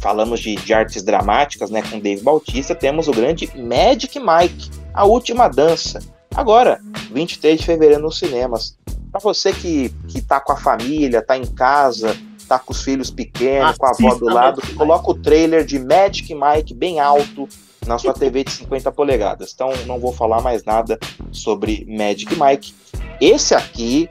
Falamos 0.00 0.40
de, 0.40 0.56
de 0.56 0.74
artes 0.74 1.02
dramáticas, 1.02 1.70
né, 1.70 1.82
com 1.82 1.98
Dave 1.98 2.22
Bautista. 2.22 2.74
Temos 2.74 3.08
o 3.08 3.12
grande 3.12 3.50
Magic 3.56 4.18
Mike, 4.18 4.70
A 4.92 5.04
Última 5.04 5.48
Dança. 5.48 6.00
Agora, 6.34 6.80
23 7.12 7.60
de 7.60 7.66
fevereiro 7.66 8.02
nos 8.02 8.18
cinemas. 8.18 8.78
Para 9.10 9.20
você 9.20 9.52
que, 9.52 9.90
que 10.08 10.22
tá 10.22 10.40
com 10.40 10.52
a 10.52 10.56
família, 10.56 11.20
tá 11.20 11.36
em 11.36 11.46
casa, 11.46 12.16
tá 12.46 12.58
com 12.58 12.72
os 12.72 12.82
filhos 12.82 13.10
pequenos, 13.10 13.76
com 13.76 13.86
a 13.86 13.90
avó 13.90 14.14
do 14.14 14.26
lado, 14.26 14.62
coloca 14.76 15.10
o 15.10 15.14
trailer 15.14 15.64
de 15.64 15.78
Magic 15.78 16.32
Mike 16.34 16.74
bem 16.74 17.00
alto 17.00 17.48
na 17.86 17.98
sua 17.98 18.12
TV 18.12 18.44
de 18.44 18.52
50 18.52 18.92
polegadas. 18.92 19.52
Então 19.52 19.72
não 19.86 19.98
vou 19.98 20.12
falar 20.12 20.40
mais 20.40 20.64
nada 20.64 20.98
sobre 21.32 21.84
Magic 21.88 22.34
Mike. 22.36 22.74
Esse 23.20 23.54
aqui, 23.54 24.08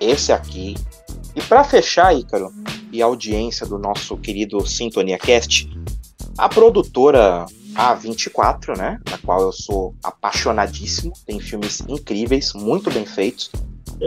esse 0.00 0.32
aqui. 0.32 0.74
E 1.34 1.40
para 1.42 1.64
fechar, 1.64 2.14
Ícaro, 2.14 2.50
e 2.92 3.02
a 3.02 3.06
audiência 3.06 3.66
do 3.66 3.78
nosso 3.78 4.16
querido 4.16 4.66
Sintonia 4.66 5.18
Cast, 5.18 5.68
a 6.38 6.48
produtora 6.48 7.46
A24, 7.74 8.76
né, 8.76 8.98
da 9.04 9.18
qual 9.18 9.42
eu 9.42 9.52
sou 9.52 9.94
apaixonadíssimo, 10.02 11.12
tem 11.26 11.38
filmes 11.40 11.82
incríveis, 11.88 12.52
muito 12.54 12.90
bem 12.90 13.04
feitos. 13.04 13.50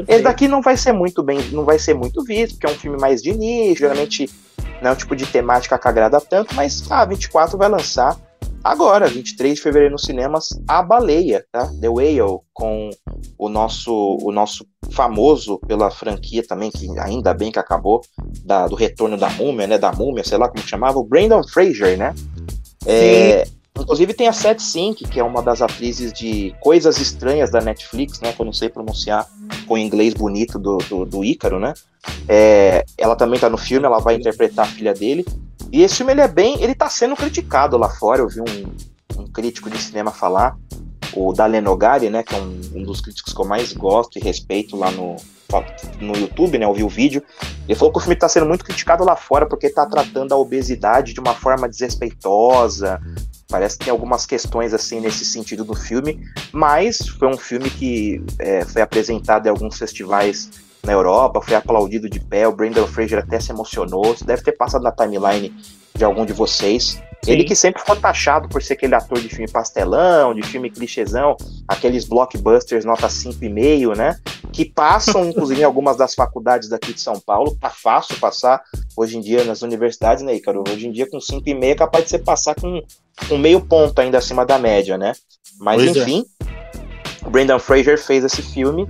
Esse 0.08 0.22
daqui 0.22 0.48
não 0.48 0.62
vai 0.62 0.78
ser 0.78 0.94
muito 0.94 1.24
bem, 1.24 1.40
não 1.52 1.66
vai 1.66 1.80
ser 1.80 1.94
muito 1.94 2.24
visto, 2.24 2.54
porque 2.54 2.68
é 2.68 2.70
um 2.70 2.80
filme 2.80 3.00
mais 3.00 3.22
de 3.22 3.34
nicho, 3.34 3.80
geralmente 3.80 4.30
não 4.82 4.92
é 4.92 4.94
um 4.94 4.96
tipo 4.96 5.16
de 5.16 5.26
temática 5.26 5.78
que 5.78 5.88
agrada 5.88 6.22
tanto, 6.22 6.56
mas 6.56 6.90
a 6.90 7.06
A24 7.06 7.58
vai 7.58 7.70
lançar 7.70 8.18
agora, 8.64 9.08
23 9.08 9.56
de 9.56 9.62
fevereiro 9.62 9.94
nos 9.94 10.04
cinemas, 10.04 10.50
A 10.68 10.82
Baleia, 10.82 11.46
tá? 11.52 11.72
The 11.80 11.90
Whale, 11.90 12.40
com 12.54 12.90
o 13.38 13.50
nosso, 13.50 14.18
o 14.22 14.32
nosso 14.32 14.66
famoso 14.92 15.60
pela 15.60 15.90
franquia 15.90 16.46
também, 16.46 16.72
que 16.72 16.88
ainda 17.00 17.34
bem 17.34 17.52
que 17.52 17.60
acabou, 17.60 18.02
da, 18.44 18.68
do 18.68 18.76
retorno 18.76 19.18
da 19.18 19.30
múmia, 19.30 19.68
né? 19.68 19.78
Da 19.78 19.92
múmia, 19.92 20.24
sei 20.24 20.38
lá 20.38 20.48
como 20.48 20.66
chamava, 20.66 21.00
o 21.00 21.04
Brandon 21.04 21.44
Fraser, 21.48 21.98
né? 21.98 22.14
É, 22.86 23.46
inclusive 23.78 24.14
tem 24.14 24.28
a 24.28 24.34
Seth 24.34 24.60
Sink, 24.60 25.08
que 25.08 25.20
é 25.20 25.24
uma 25.24 25.42
das 25.42 25.62
atrizes 25.62 26.12
de 26.14 26.54
Coisas 26.60 27.00
Estranhas 27.00 27.52
da 27.52 27.62
Netflix, 27.62 28.20
né? 28.20 28.34
Que 28.34 28.42
eu 28.42 28.46
não 28.46 28.54
sei 28.54 28.70
pronunciar 28.70 29.28
com 29.70 29.76
o 29.76 29.78
inglês 29.78 30.16
bonito 30.16 30.58
do, 30.58 30.80
do, 30.80 31.06
do 31.06 31.24
Ícaro, 31.24 31.60
né? 31.60 31.76
É, 32.28 32.84
ela 32.98 33.16
também 33.16 33.40
tá 33.40 33.48
no 33.48 33.58
filme, 33.58 33.86
ela 33.86 34.00
vai 34.00 34.16
interpretar 34.16 34.66
a 34.66 34.68
filha 34.68 34.96
dele. 34.96 35.24
E 35.72 35.84
esse 35.84 35.98
filme 35.98 36.12
ele 36.12 36.22
é 36.22 36.28
bem, 36.28 36.60
ele 36.60 36.74
tá 36.74 36.90
sendo 36.90 37.16
criticado 37.16 37.78
lá 37.78 37.88
fora. 37.88 38.22
Eu 38.22 38.28
vi 38.28 38.42
um, 38.42 39.22
um 39.22 39.28
crítico 39.28 39.70
de 39.70 39.78
cinema 39.78 40.10
falar, 40.10 40.58
o 41.14 41.32
Dalen 41.32 41.62
Nogari, 41.62 42.10
né, 42.10 42.24
que 42.24 42.34
é 42.34 42.40
um, 42.40 42.60
um, 42.76 42.84
dos 42.84 43.00
críticos 43.00 43.32
que 43.32 43.40
eu 43.40 43.46
mais 43.46 43.72
gosto 43.72 44.18
e 44.18 44.22
respeito 44.22 44.76
lá 44.76 44.90
no, 44.90 45.18
no 46.02 46.18
YouTube, 46.18 46.58
né, 46.58 46.66
eu 46.66 46.74
vi 46.74 46.84
o 46.84 46.90
vídeo. 46.90 47.22
Ele 47.68 47.78
falou 47.78 47.92
que 47.92 48.00
o 48.00 48.02
filme 48.02 48.16
está 48.16 48.28
sendo 48.28 48.48
muito 48.48 48.66
criticado 48.66 49.04
lá 49.04 49.16
fora 49.16 49.46
porque 49.46 49.68
está 49.68 49.86
tratando 49.86 50.34
a 50.34 50.38
obesidade 50.38 51.14
de 51.14 51.20
uma 51.20 51.36
forma 51.36 51.70
desrespeitosa. 51.70 53.00
Parece 53.50 53.80
que 53.80 53.86
tem 53.86 53.92
algumas 53.92 54.28
questões 54.28 54.76
assim 54.76 55.00
nesse 55.00 55.26
sentido 55.26 55.66
do 55.66 55.74
filme, 55.74 56.24
mas 56.52 57.00
foi 57.00 57.28
um 57.28 57.36
filme 57.36 57.68
que 57.68 58.24
é, 58.38 58.64
foi 58.64 58.80
apresentado 58.80 59.48
em 59.48 59.50
alguns 59.50 59.76
festivais 59.76 60.52
na 60.84 60.94
Europa, 60.94 61.42
foi 61.42 61.56
aplaudido 61.56 62.08
de 62.08 62.20
pé, 62.20 62.48
o 62.48 62.52
Brendan 62.52 62.86
Fraser 62.86 63.18
até 63.18 63.40
se 63.40 63.52
emocionou, 63.52 64.14
isso 64.14 64.24
deve 64.24 64.44
ter 64.44 64.52
passado 64.52 64.84
na 64.84 64.92
timeline 64.92 65.52
de 65.96 66.04
algum 66.04 66.28
de 66.28 66.32
vocês. 66.32 67.02
Sim. 67.24 67.32
Ele 67.32 67.44
que 67.44 67.56
sempre 67.56 67.82
foi 67.86 67.98
taxado 67.98 68.48
por 68.48 68.62
ser 68.64 68.74
aquele 68.74 68.96
ator 68.96 69.20
de 69.20 69.28
filme 69.28 69.50
pastelão, 69.52 70.34
de 70.34 70.42
filme 70.44 70.70
clichêzão, 70.70 71.36
aqueles 71.68 72.06
blockbusters 72.06 72.86
nota 72.86 73.08
5,5, 73.08 73.96
né? 73.96 74.18
Que 74.54 74.66
passam, 74.66 75.26
inclusive, 75.30 75.62
em 75.62 75.66
algumas 75.66 75.98
das 75.98 76.16
faculdades 76.16 76.70
daqui 76.70 76.94
de 76.94 77.02
São 77.02 77.20
Paulo. 77.20 77.58
Tá 77.60 77.70
fácil 77.70 78.18
passar 78.20 78.62
hoje 78.96 79.18
em 79.18 79.22
dia 79.22 79.44
nas 79.44 79.62
universidades, 79.62 80.24
né, 80.24 80.36
Ícaro? 80.36 80.64
Hoje 80.68 80.88
em 80.88 80.92
dia, 80.92 81.10
com 81.10 81.18
5,5 81.18 81.64
é 81.64 81.76
capaz 81.76 82.06
de 82.06 82.10
você 82.12 82.20
passar 82.20 82.56
com 82.56 82.82
um 83.30 83.38
meio 83.38 83.60
ponto 83.62 84.00
ainda 84.00 84.18
acima 84.18 84.46
da 84.46 84.58
média, 84.58 84.98
né? 84.98 85.12
Mas, 85.60 85.84
pois 85.84 85.98
é. 85.98 86.00
enfim, 86.00 86.26
é. 86.42 87.28
o 87.28 87.30
Brendan 87.30 87.60
Fraser 87.60 87.98
fez 88.02 88.24
esse 88.24 88.42
filme 88.42 88.88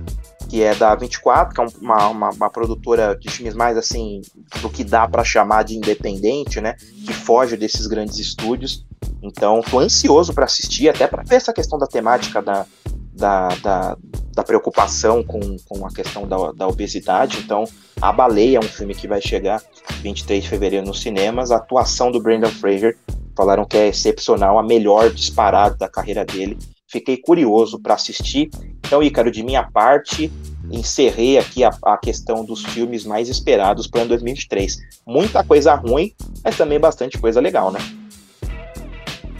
que 0.50 0.64
é 0.64 0.74
da 0.74 0.96
24, 0.96 1.54
que 1.54 1.60
é 1.60 1.64
uma, 1.80 2.08
uma, 2.08 2.30
uma 2.30 2.50
produtora 2.50 3.16
de 3.16 3.30
filmes 3.30 3.54
mais 3.54 3.78
assim, 3.78 4.20
do 4.60 4.68
que 4.68 4.82
dá 4.82 5.06
para 5.06 5.22
chamar 5.22 5.62
de 5.62 5.76
independente, 5.76 6.60
né? 6.60 6.74
Que 7.06 7.12
foge 7.12 7.56
desses 7.56 7.86
grandes 7.86 8.18
estúdios. 8.18 8.84
Então, 9.22 9.60
tô 9.62 9.78
ansioso 9.78 10.34
para 10.34 10.46
assistir, 10.46 10.88
até 10.88 11.06
para 11.06 11.22
ver 11.22 11.36
essa 11.36 11.52
questão 11.52 11.78
da 11.78 11.86
temática 11.86 12.42
da, 12.42 12.66
da, 13.12 13.48
da, 13.62 13.96
da 14.34 14.42
preocupação 14.42 15.22
com, 15.22 15.56
com 15.68 15.86
a 15.86 15.90
questão 15.90 16.26
da, 16.26 16.50
da, 16.50 16.66
obesidade. 16.66 17.38
Então, 17.38 17.64
A 18.02 18.12
Baleia 18.12 18.56
é 18.56 18.60
um 18.60 18.68
filme 18.68 18.92
que 18.92 19.06
vai 19.06 19.20
chegar 19.20 19.62
23 20.02 20.42
de 20.42 20.48
fevereiro 20.48 20.84
nos 20.84 21.00
cinemas. 21.00 21.52
A 21.52 21.58
atuação 21.58 22.10
do 22.10 22.20
Brendan 22.20 22.50
Fraser 22.50 22.98
falaram 23.36 23.64
que 23.64 23.76
é 23.76 23.86
excepcional, 23.86 24.58
a 24.58 24.64
melhor 24.64 25.10
disparada 25.10 25.76
da 25.76 25.88
carreira 25.88 26.24
dele. 26.24 26.58
Fiquei 26.90 27.16
curioso 27.16 27.78
para 27.78 27.94
assistir. 27.94 28.50
Então, 28.84 29.00
Ícaro, 29.00 29.30
de 29.30 29.44
minha 29.44 29.62
parte, 29.62 30.30
encerrei 30.72 31.38
aqui 31.38 31.62
a, 31.62 31.70
a 31.84 31.96
questão 31.96 32.44
dos 32.44 32.64
filmes 32.64 33.04
mais 33.04 33.28
esperados 33.28 33.86
para 33.86 33.98
o 33.98 34.00
ano 34.02 34.08
2023. 34.08 34.78
Muita 35.06 35.44
coisa 35.44 35.72
ruim, 35.74 36.12
mas 36.42 36.56
também 36.56 36.80
bastante 36.80 37.16
coisa 37.16 37.40
legal, 37.40 37.70
né? 37.70 37.78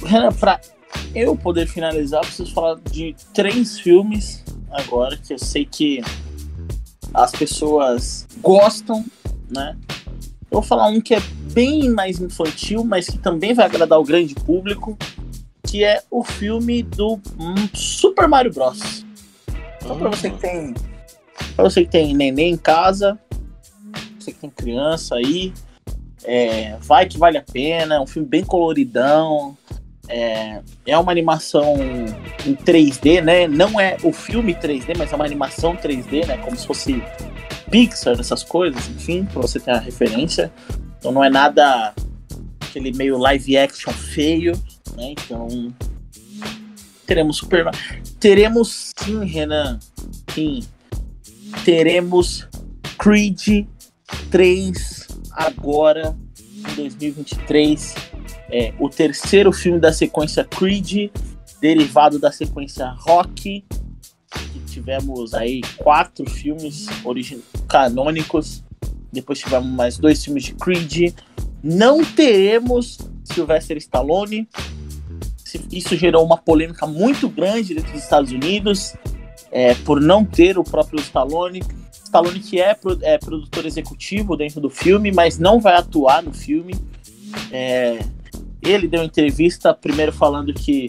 Renan, 0.05 0.33
para 0.33 0.61
eu 1.13 1.35
poder 1.35 1.67
finalizar, 1.67 2.21
preciso 2.21 2.55
falar 2.55 2.79
de 2.89 3.17
três 3.35 3.81
filmes 3.81 4.45
agora 4.71 5.17
que 5.17 5.35
eu 5.35 5.39
sei 5.39 5.65
que 5.65 6.01
as 7.13 7.33
pessoas 7.33 8.29
gostam, 8.41 9.05
né? 9.51 9.77
Eu 10.51 10.61
vou 10.61 10.63
falar 10.63 10.89
um 10.89 11.01
que 11.01 11.15
é 11.15 11.21
bem 11.53 11.89
mais 11.91 12.21
infantil, 12.21 12.85
mas 12.85 13.09
que 13.09 13.19
também 13.19 13.55
vai 13.55 13.67
agradar 13.67 13.99
o 13.99 14.05
grande 14.05 14.35
público, 14.35 14.97
que 15.71 15.85
é 15.85 16.03
o 16.11 16.25
filme 16.25 16.83
do 16.83 17.21
Super 17.73 18.27
Mario 18.27 18.53
Bros. 18.53 19.07
Então, 19.77 19.97
para 19.97 20.11
você 20.11 20.29
que 20.29 20.39
tem, 20.39 20.75
para 21.55 21.63
você 21.63 21.85
que 21.85 21.91
tem 21.91 22.13
neném 22.13 22.55
em 22.55 22.57
casa, 22.57 23.17
você 24.19 24.33
que 24.33 24.41
tem 24.41 24.51
criança 24.51 25.15
aí, 25.15 25.53
é, 26.25 26.77
vai 26.81 27.07
que 27.07 27.17
vale 27.17 27.39
a 27.39 27.43
pena. 27.43 27.95
É 27.95 28.01
um 28.01 28.07
filme 28.07 28.27
bem 28.27 28.45
coloridão. 28.45 29.57
É, 30.09 30.61
é 30.87 30.99
uma 30.99 31.13
animação 31.13 31.77
em 32.45 32.57
3D, 32.57 33.23
né? 33.23 33.47
Não 33.47 33.79
é 33.79 33.97
o 34.03 34.13
filme 34.13 34.53
3D, 34.53 34.99
mas 34.99 35.13
é 35.13 35.15
uma 35.15 35.25
animação 35.25 35.77
3D, 35.77 36.27
né? 36.27 36.37
Como 36.39 36.57
se 36.57 36.67
fosse 36.67 37.01
Pixar, 37.71 38.19
essas 38.19 38.43
coisas, 38.43 38.89
enfim, 38.89 39.25
para 39.25 39.41
você 39.41 39.61
ter 39.61 39.71
a 39.71 39.79
referência. 39.79 40.53
Então 40.99 41.13
não 41.13 41.23
é 41.23 41.31
nada 41.31 41.95
aquele 42.61 42.93
meio 42.93 43.17
live 43.19 43.57
action 43.57 43.93
feio, 43.93 44.61
né? 44.97 45.13
Então 45.13 45.49
teremos 47.07 47.39
Super 47.39 47.67
Teremos 48.21 48.93
sim, 48.97 49.25
Renan. 49.25 49.81
Sim. 50.33 50.63
Teremos 51.65 52.47
Creed 52.99 53.67
3 54.31 55.09
agora 55.33 56.17
em 56.57 56.75
2023. 56.77 57.95
É, 58.53 58.73
o 58.79 58.89
terceiro 58.89 59.53
filme 59.53 59.81
da 59.81 59.93
sequência 59.93 60.45
Creed, 60.45 61.11
derivado 61.61 62.19
da 62.19 62.31
sequência 62.31 62.89
Rock. 62.91 63.65
Tivemos 64.67 65.35
aí 65.35 65.63
quatro 65.79 66.29
filmes 66.31 66.87
canônicos. 67.69 68.63
Depois 69.13 69.41
tivemos 69.41 69.69
mais 69.69 69.99
dois 69.99 70.25
filmes 70.25 70.45
de 70.45 70.55
Creed. 70.55 71.13
Não 71.63 72.05
teremos 72.05 72.99
Sylvester 73.25 73.77
Stallone. 73.79 74.49
Isso 75.71 75.97
gerou 75.97 76.25
uma 76.25 76.37
polêmica 76.37 76.87
muito 76.87 77.29
grande 77.29 77.75
dentro 77.75 77.93
dos 77.93 78.03
Estados 78.03 78.33
Unidos 78.33 78.95
é, 79.51 79.75
por 79.75 80.01
não 80.01 80.25
ter 80.25 80.59
o 80.59 80.65
próprio 80.65 81.01
Stallone. 81.01 81.63
Stallone 82.05 82.41
que 82.41 82.61
é, 82.61 82.77
é, 83.03 83.19
produtor 83.19 83.67
executivo 83.67 84.37
dentro 84.37 84.61
do 84.61 84.71
filme, 84.71 85.13
mas 85.13 85.39
não 85.39 85.61
vai 85.61 85.77
atuar 85.77 86.23
no 86.23 86.33
filme. 86.33 86.75
É, 87.51 88.01
ele 88.63 88.87
deu 88.89 89.03
entrevista 89.03 89.73
primeiro 89.73 90.13
falando 90.13 90.53
que 90.53 90.89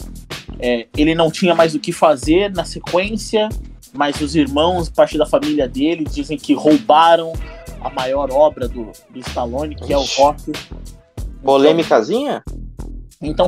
é, 0.59 0.87
ele 0.97 1.15
não 1.15 1.31
tinha 1.31 1.55
mais 1.55 1.73
o 1.73 1.79
que 1.79 1.91
fazer 1.91 2.51
na 2.51 2.65
sequência, 2.65 3.49
mas 3.93 4.19
os 4.21 4.35
irmãos, 4.35 4.89
parte 4.89 5.17
da 5.17 5.25
família 5.25 5.67
dele, 5.67 6.05
dizem 6.05 6.37
que 6.37 6.53
roubaram 6.53 7.33
a 7.81 7.89
maior 7.89 8.31
obra 8.31 8.67
do, 8.67 8.91
do 9.09 9.19
Stallone, 9.19 9.75
que 9.75 9.85
Ixi. 9.85 9.93
é 9.93 9.97
o 9.97 10.03
Rock. 10.03 10.51
Polêmicazinha? 11.43 12.43
Então 12.47 12.70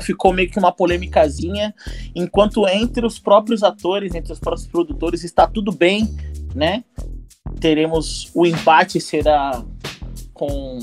ficou 0.01 0.31
meio 0.31 0.49
que 0.49 0.59
uma 0.59 0.71
polêmicazinha, 0.71 1.73
enquanto 2.15 2.67
entre 2.67 3.05
os 3.05 3.19
próprios 3.19 3.63
atores, 3.63 4.13
entre 4.13 4.31
os 4.31 4.39
próprios 4.39 4.67
produtores, 4.67 5.23
está 5.23 5.47
tudo 5.47 5.71
bem, 5.71 6.07
né? 6.53 6.83
Teremos 7.59 8.29
o 8.33 8.45
empate 8.45 9.01
será 9.01 9.63
com 10.33 10.79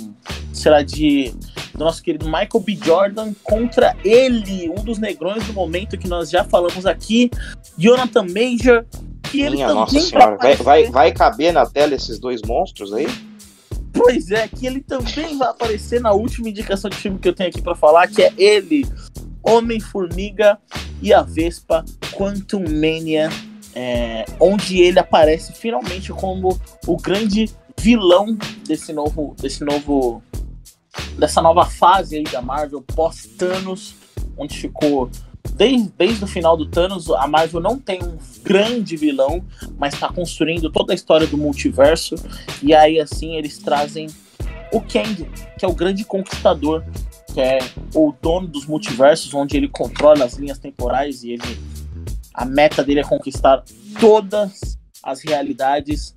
será 0.52 0.82
de 0.82 1.32
do 1.74 1.84
nosso 1.84 2.02
querido 2.02 2.26
Michael 2.26 2.60
B. 2.60 2.78
Jordan 2.82 3.32
contra 3.42 3.96
ele, 4.04 4.68
um 4.68 4.82
dos 4.82 4.98
negrões 4.98 5.46
do 5.46 5.52
momento 5.52 5.96
que 5.96 6.08
nós 6.08 6.28
já 6.28 6.44
falamos 6.44 6.84
aqui, 6.84 7.30
Jonathan 7.78 8.24
Major. 8.24 8.84
Que 9.22 9.42
ele 9.42 9.56
Minha 9.56 9.72
nossa 9.72 10.00
senhora, 10.00 10.36
vai, 10.36 10.56
vai, 10.56 10.84
vai 10.90 11.12
caber 11.12 11.52
na 11.52 11.64
tela 11.64 11.94
esses 11.94 12.18
dois 12.18 12.42
monstros 12.42 12.92
aí? 12.92 13.06
Pois 13.92 14.30
é, 14.30 14.46
que 14.48 14.66
ele 14.66 14.80
também 14.80 15.36
vai 15.36 15.48
aparecer 15.48 16.00
na 16.00 16.12
última 16.12 16.48
indicação 16.48 16.88
de 16.88 16.96
filme 16.96 17.18
que 17.18 17.28
eu 17.28 17.34
tenho 17.34 17.50
aqui 17.50 17.60
para 17.60 17.74
falar, 17.74 18.08
que 18.08 18.22
é 18.22 18.32
ele, 18.36 18.86
Homem-Formiga 19.42 20.58
e 21.02 21.12
a 21.12 21.22
Vespa 21.22 21.84
Quantum 22.12 22.64
Mania, 22.68 23.28
é, 23.74 24.24
onde 24.38 24.80
ele 24.80 24.98
aparece 24.98 25.52
finalmente 25.52 26.12
como 26.12 26.60
o 26.86 26.96
grande 26.96 27.50
vilão 27.78 28.36
desse 28.66 28.92
novo, 28.92 29.34
desse 29.40 29.64
novo, 29.64 30.22
dessa 31.18 31.40
nova 31.40 31.64
fase 31.64 32.16
aí 32.16 32.24
da 32.24 32.42
Marvel 32.42 32.82
pós 32.82 33.26
Thanos, 33.38 33.94
onde 34.36 34.56
ficou 34.56 35.10
desde, 35.54 35.92
desde 35.96 36.24
o 36.24 36.26
final 36.26 36.56
do 36.56 36.66
Thanos, 36.66 37.10
a 37.10 37.26
Marvel 37.26 37.60
não 37.60 37.78
tem 37.78 38.02
um 38.02 38.18
grande 38.42 38.96
vilão, 38.96 39.44
mas 39.78 39.94
está 39.94 40.08
construindo 40.08 40.70
toda 40.70 40.92
a 40.92 40.94
história 40.94 41.26
do 41.26 41.36
multiverso. 41.36 42.14
E 42.62 42.74
aí, 42.74 43.00
assim, 43.00 43.36
eles 43.36 43.58
trazem 43.58 44.08
o 44.72 44.80
Kang, 44.80 45.28
que 45.58 45.64
é 45.64 45.68
o 45.68 45.74
grande 45.74 46.04
conquistador, 46.04 46.84
que 47.32 47.40
é 47.40 47.58
o 47.94 48.12
dono 48.20 48.46
dos 48.46 48.66
multiversos, 48.66 49.34
onde 49.34 49.56
ele 49.56 49.68
controla 49.68 50.24
as 50.24 50.34
linhas 50.34 50.58
temporais 50.58 51.22
e 51.22 51.32
ele. 51.32 51.58
A 52.32 52.44
meta 52.44 52.82
dele 52.82 53.00
é 53.00 53.04
conquistar 53.04 53.62
todas 53.98 54.78
as 55.02 55.22
realidades. 55.22 56.16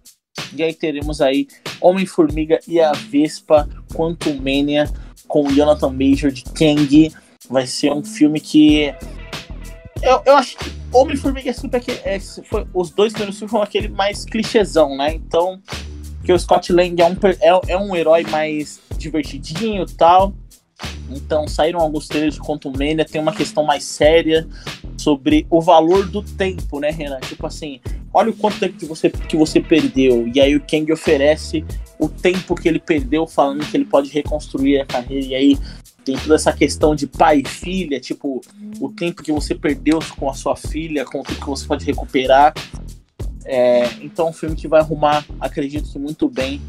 E 0.56 0.64
aí 0.64 0.74
teremos 0.74 1.22
aí 1.22 1.48
Homem-Formiga 1.82 2.60
e 2.68 2.80
a 2.80 2.92
Vespa 2.92 3.68
Quantum 3.94 4.36
Mania 4.36 4.90
com 5.28 5.52
Jonathan 5.52 5.90
Major 5.90 6.32
de 6.32 6.44
Kang. 6.44 7.12
Vai 7.54 7.68
ser 7.68 7.92
um 7.92 8.04
filme 8.04 8.40
que 8.40 8.94
eu, 10.04 10.22
eu 10.26 10.36
acho 10.36 10.58
que 10.58 10.72
Homem-Formiga 10.92 11.50
é 11.50 11.78
aquele. 11.78 12.00
É, 12.04 12.20
foi, 12.20 12.68
os 12.74 12.90
dois 12.92 13.14
primeiros 13.14 13.38
filmes 13.38 13.52
foram 13.52 13.64
aquele 13.64 13.88
mais 13.88 14.26
clichêzão, 14.26 14.98
né? 14.98 15.14
Então, 15.14 15.62
que 16.24 16.34
o 16.34 16.38
Scott 16.38 16.72
Lang 16.74 17.02
é 17.02 17.06
um, 17.06 17.16
é, 17.40 17.74
é 17.74 17.78
um 17.78 17.96
herói 17.96 18.24
mais 18.24 18.82
divertidinho 18.98 19.84
e 19.84 19.94
tal. 19.94 20.34
Então, 21.10 21.48
saíram 21.48 21.80
alguns 21.80 22.08
trailers 22.08 22.36
de 22.36 22.42
Quantum 22.42 22.72
Mania, 22.72 23.06
tem 23.06 23.22
uma 23.22 23.34
questão 23.34 23.64
mais 23.64 23.84
séria 23.86 24.48
sobre 24.98 25.48
o 25.50 25.62
valor 25.62 26.10
do 26.10 26.22
tempo, 26.22 26.80
né, 26.80 26.90
Renan? 26.90 27.20
Tipo 27.22 27.48
assim, 27.48 27.80
olha 28.14 28.32
o 28.32 28.34
quanto 28.34 28.60
tempo 28.60 28.78
que 28.78 28.86
você, 28.86 29.10
que 29.10 29.38
você 29.38 29.62
perdeu. 29.62 30.28
E 30.34 30.42
aí 30.42 30.56
o 30.56 30.62
Kang 30.62 30.92
oferece 30.92 31.64
o 31.98 32.10
tempo 32.10 32.56
que 32.56 32.68
ele 32.68 32.80
perdeu, 32.80 33.26
falando 33.26 33.66
que 33.66 33.78
ele 33.78 33.86
pode 33.86 34.10
reconstruir 34.10 34.82
a 34.82 34.86
carreira. 34.86 35.26
E 35.26 35.36
aí 35.36 35.58
tem 36.04 36.18
toda 36.18 36.36
essa 36.36 36.52
questão 36.52 36.96
de 36.96 37.08
pai 37.08 37.42
e 37.46 37.48
filha, 37.48 38.00
tipo, 38.00 38.42
o 38.80 38.90
tempo 38.90 39.24
que 39.24 39.32
você 39.32 39.56
perdeu 39.56 40.00
com 40.18 40.30
a 40.30 40.34
sua 40.34 40.56
filha, 40.56 41.06
com 41.06 41.22
o 41.22 41.24
tempo 41.24 41.40
que 41.40 41.50
você 41.50 41.66
pode 41.66 41.86
recuperar. 41.86 42.54
É, 43.46 43.90
então, 44.02 44.30
um 44.30 44.34
filme 44.34 44.56
que 44.56 44.68
vai 44.68 44.82
arrumar, 44.82 45.26
acredito 45.40 45.92
que 45.92 46.00
muito 46.00 46.30
bem, 46.30 46.62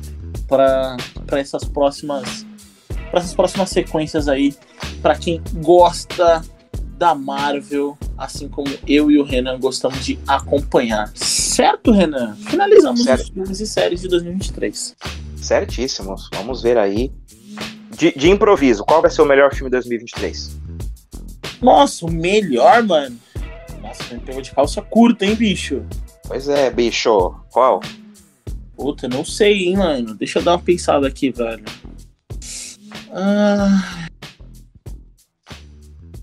para 0.49 0.97
essas 1.32 1.64
próximas 1.64 2.47
para 3.11 3.20
essas 3.20 3.35
próximas 3.35 3.70
sequências 3.70 4.26
aí, 4.26 4.57
para 5.01 5.14
quem 5.14 5.41
gosta 5.62 6.43
da 6.99 7.14
Marvel, 7.14 7.97
assim 8.18 8.49
como 8.49 8.68
eu 8.89 9.09
e 9.09 9.18
o 9.18 9.22
Renan 9.22 9.59
gostamos 9.61 10.05
de 10.05 10.18
acompanhar. 10.26 11.12
Certo, 11.14 11.93
Renan? 11.93 12.35
Finalizamos 12.35 13.05
certo. 13.05 13.22
os 13.22 13.28
filmes 13.28 13.61
e 13.61 13.66
séries 13.68 14.01
de 14.01 14.09
2023. 14.09 14.97
Certíssimos. 15.37 16.28
Vamos 16.35 16.62
ver 16.62 16.76
aí 16.76 17.12
de, 17.97 18.12
de, 18.12 18.30
improviso, 18.30 18.84
qual 18.84 19.01
vai 19.01 19.11
ser 19.11 19.22
o 19.22 19.26
melhor 19.26 19.55
filme 19.55 19.70
de 19.70 19.76
2023? 19.76 20.57
Nossa, 21.62 22.05
o 22.07 22.11
melhor, 22.11 22.82
mano. 22.82 23.18
Nossa, 23.80 24.14
me 24.14 24.20
pegou 24.20 24.42
de 24.42 24.51
calça 24.53 24.82
curta, 24.82 25.24
hein, 25.24 25.34
bicho? 25.34 25.84
Pois 26.26 26.49
é, 26.49 26.70
bicho. 26.70 27.34
Qual? 27.51 27.80
Puta, 28.76 29.09
não 29.09 29.24
sei, 29.24 29.68
hein, 29.68 29.76
mano. 29.76 30.14
Deixa 30.14 30.38
eu 30.38 30.42
dar 30.42 30.53
uma 30.53 30.62
pensada 30.62 31.07
aqui, 31.07 31.30
velho. 31.30 31.64
Ah... 33.12 34.09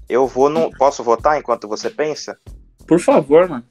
Eu 0.09 0.27
vou 0.27 0.49
no. 0.49 0.69
Posso 0.71 1.03
votar 1.03 1.39
enquanto 1.39 1.69
você 1.69 1.89
pensa? 1.89 2.37
Por 2.85 2.99
favor, 2.99 3.47
mano. 3.47 3.63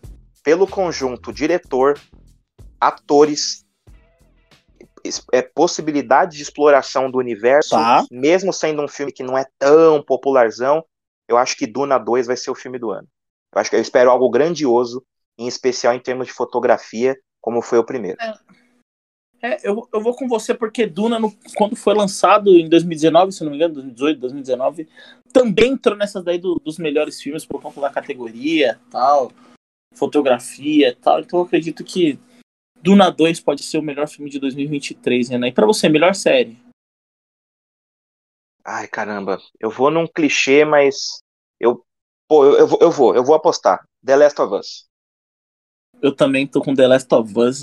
Pelo 0.42 0.66
conjunto 0.66 1.30
diretor, 1.30 2.00
atores 2.80 3.66
é, 5.32 5.42
possibilidade 5.42 6.36
de 6.36 6.42
exploração 6.42 7.10
do 7.10 7.18
universo, 7.18 7.70
tá. 7.70 8.04
mesmo 8.10 8.52
sendo 8.52 8.82
um 8.82 8.88
filme 8.88 9.12
que 9.12 9.22
não 9.22 9.36
é 9.36 9.46
tão 9.58 10.02
popularzão, 10.02 10.84
eu 11.28 11.36
acho 11.36 11.56
que 11.56 11.66
Duna 11.66 11.98
2 11.98 12.26
vai 12.26 12.36
ser 12.36 12.50
o 12.50 12.54
filme 12.54 12.78
do 12.78 12.90
ano. 12.90 13.08
Eu 13.54 13.60
acho 13.60 13.70
que 13.70 13.76
eu 13.76 13.80
espero 13.80 14.10
algo 14.10 14.30
grandioso, 14.30 15.04
em 15.38 15.46
especial 15.46 15.94
em 15.94 16.00
termos 16.00 16.26
de 16.26 16.32
fotografia, 16.32 17.16
como 17.40 17.62
foi 17.62 17.78
o 17.78 17.84
primeiro. 17.84 18.18
É, 19.42 19.54
é 19.54 19.58
eu, 19.62 19.88
eu 19.92 20.00
vou 20.00 20.14
com 20.14 20.28
você 20.28 20.54
porque 20.54 20.86
Duna, 20.86 21.18
no, 21.18 21.32
quando 21.56 21.76
foi 21.76 21.94
lançado 21.94 22.50
em 22.50 22.68
2019, 22.68 23.32
se 23.32 23.42
não 23.42 23.50
me 23.50 23.56
engano, 23.56 23.74
2018, 23.74 24.20
2019, 24.20 24.88
também 25.32 25.72
entrou 25.72 25.96
nessas 25.96 26.22
daí 26.22 26.38
do, 26.38 26.56
dos 26.56 26.78
melhores 26.78 27.20
filmes 27.20 27.46
por 27.46 27.60
conta 27.60 27.80
da 27.80 27.90
categoria, 27.90 28.78
tal, 28.90 29.32
fotografia, 29.94 30.96
tal. 31.00 31.20
Então 31.20 31.38
eu 31.40 31.44
acredito 31.44 31.82
que 31.84 32.18
Duna 32.82 33.10
2 33.10 33.40
pode 33.40 33.62
ser 33.62 33.78
o 33.78 33.82
melhor 33.82 34.08
filme 34.08 34.30
de 34.30 34.38
2023, 34.38 35.28
Renan. 35.28 35.48
E 35.48 35.52
pra 35.52 35.66
você, 35.66 35.88
melhor 35.88 36.14
série? 36.14 36.58
Ai, 38.64 38.86
caramba. 38.88 39.38
Eu 39.58 39.70
vou 39.70 39.90
num 39.90 40.06
clichê, 40.06 40.64
mas. 40.64 41.22
Eu. 41.58 41.84
Pô, 42.28 42.44
eu, 42.44 42.58
eu, 42.58 42.66
vou, 42.66 42.78
eu 42.80 42.90
vou, 42.90 43.16
eu 43.16 43.24
vou 43.24 43.34
apostar. 43.34 43.84
The 44.04 44.16
Last 44.16 44.40
of 44.40 44.54
Us. 44.54 44.86
Eu 46.00 46.14
também 46.14 46.46
tô 46.46 46.62
com 46.62 46.74
The 46.74 46.86
Last 46.86 47.14
of 47.14 47.38
Us. 47.38 47.62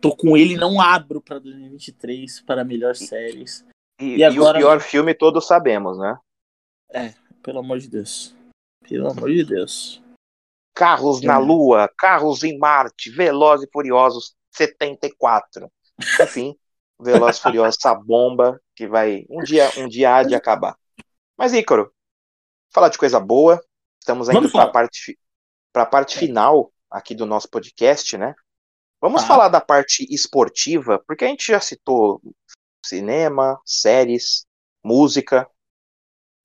Tô 0.00 0.16
com 0.16 0.36
ele 0.36 0.56
não 0.56 0.80
abro 0.80 1.20
pra 1.20 1.38
2023 1.38 2.40
para 2.42 2.64
melhor 2.64 2.94
séries. 2.94 3.64
E, 4.00 4.16
e, 4.16 4.24
agora... 4.24 4.58
e 4.58 4.62
o 4.62 4.66
pior 4.66 4.80
filme 4.80 5.14
todos 5.14 5.46
sabemos, 5.46 5.98
né? 5.98 6.18
É, 6.92 7.14
pelo 7.42 7.60
amor 7.60 7.78
de 7.78 7.88
Deus. 7.88 8.34
Pelo 8.88 9.10
amor 9.10 9.30
de 9.30 9.44
Deus. 9.44 10.02
Carros 10.74 11.20
na 11.22 11.38
Lua, 11.38 11.90
Carros 11.98 12.42
em 12.42 12.58
Marte, 12.58 13.10
Velozes 13.10 13.66
e 13.66 13.70
Furiosos 13.72 14.34
74. 14.52 15.70
Enfim, 16.20 16.56
Velozes 17.00 17.38
e 17.38 17.42
Furiosos, 17.42 17.76
essa 17.78 17.94
bomba 17.94 18.60
que 18.74 18.86
vai 18.86 19.24
um 19.28 19.42
dia, 19.42 19.70
um 19.78 19.88
dia 19.88 20.16
há 20.16 20.22
de 20.22 20.34
acabar. 20.34 20.76
Mas 21.36 21.52
Ícaro, 21.52 21.92
falar 22.72 22.88
de 22.88 22.98
coisa 22.98 23.20
boa, 23.20 23.60
estamos 23.98 24.28
indo 24.28 24.50
para 24.50 24.64
a 24.64 24.70
parte 24.70 25.18
para 25.72 25.82
a 25.84 25.86
parte 25.86 26.18
final 26.18 26.72
aqui 26.90 27.14
do 27.14 27.24
nosso 27.24 27.48
podcast, 27.48 28.16
né? 28.18 28.34
Vamos 29.00 29.22
ah. 29.22 29.26
falar 29.26 29.48
da 29.48 29.60
parte 29.60 30.06
esportiva, 30.12 31.02
porque 31.06 31.24
a 31.24 31.28
gente 31.28 31.46
já 31.46 31.60
citou 31.60 32.20
cinema, 32.84 33.60
séries, 33.64 34.44
música. 34.84 35.48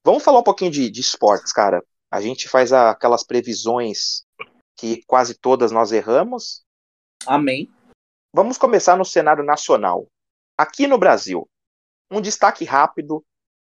Vamos 0.03 0.23
falar 0.23 0.39
um 0.39 0.43
pouquinho 0.43 0.71
de, 0.71 0.89
de 0.89 1.01
esportes, 1.01 1.51
cara. 1.51 1.83
A 2.11 2.21
gente 2.21 2.47
faz 2.47 2.71
aquelas 2.71 3.23
previsões 3.23 4.23
que 4.75 5.03
quase 5.07 5.35
todas 5.35 5.71
nós 5.71 5.91
erramos. 5.91 6.63
Amém. 7.25 7.69
Vamos 8.33 8.57
começar 8.57 8.97
no 8.97 9.05
cenário 9.05 9.43
nacional. 9.43 10.07
Aqui 10.57 10.87
no 10.87 10.97
Brasil, 10.97 11.47
um 12.11 12.21
destaque 12.21 12.65
rápido 12.65 13.23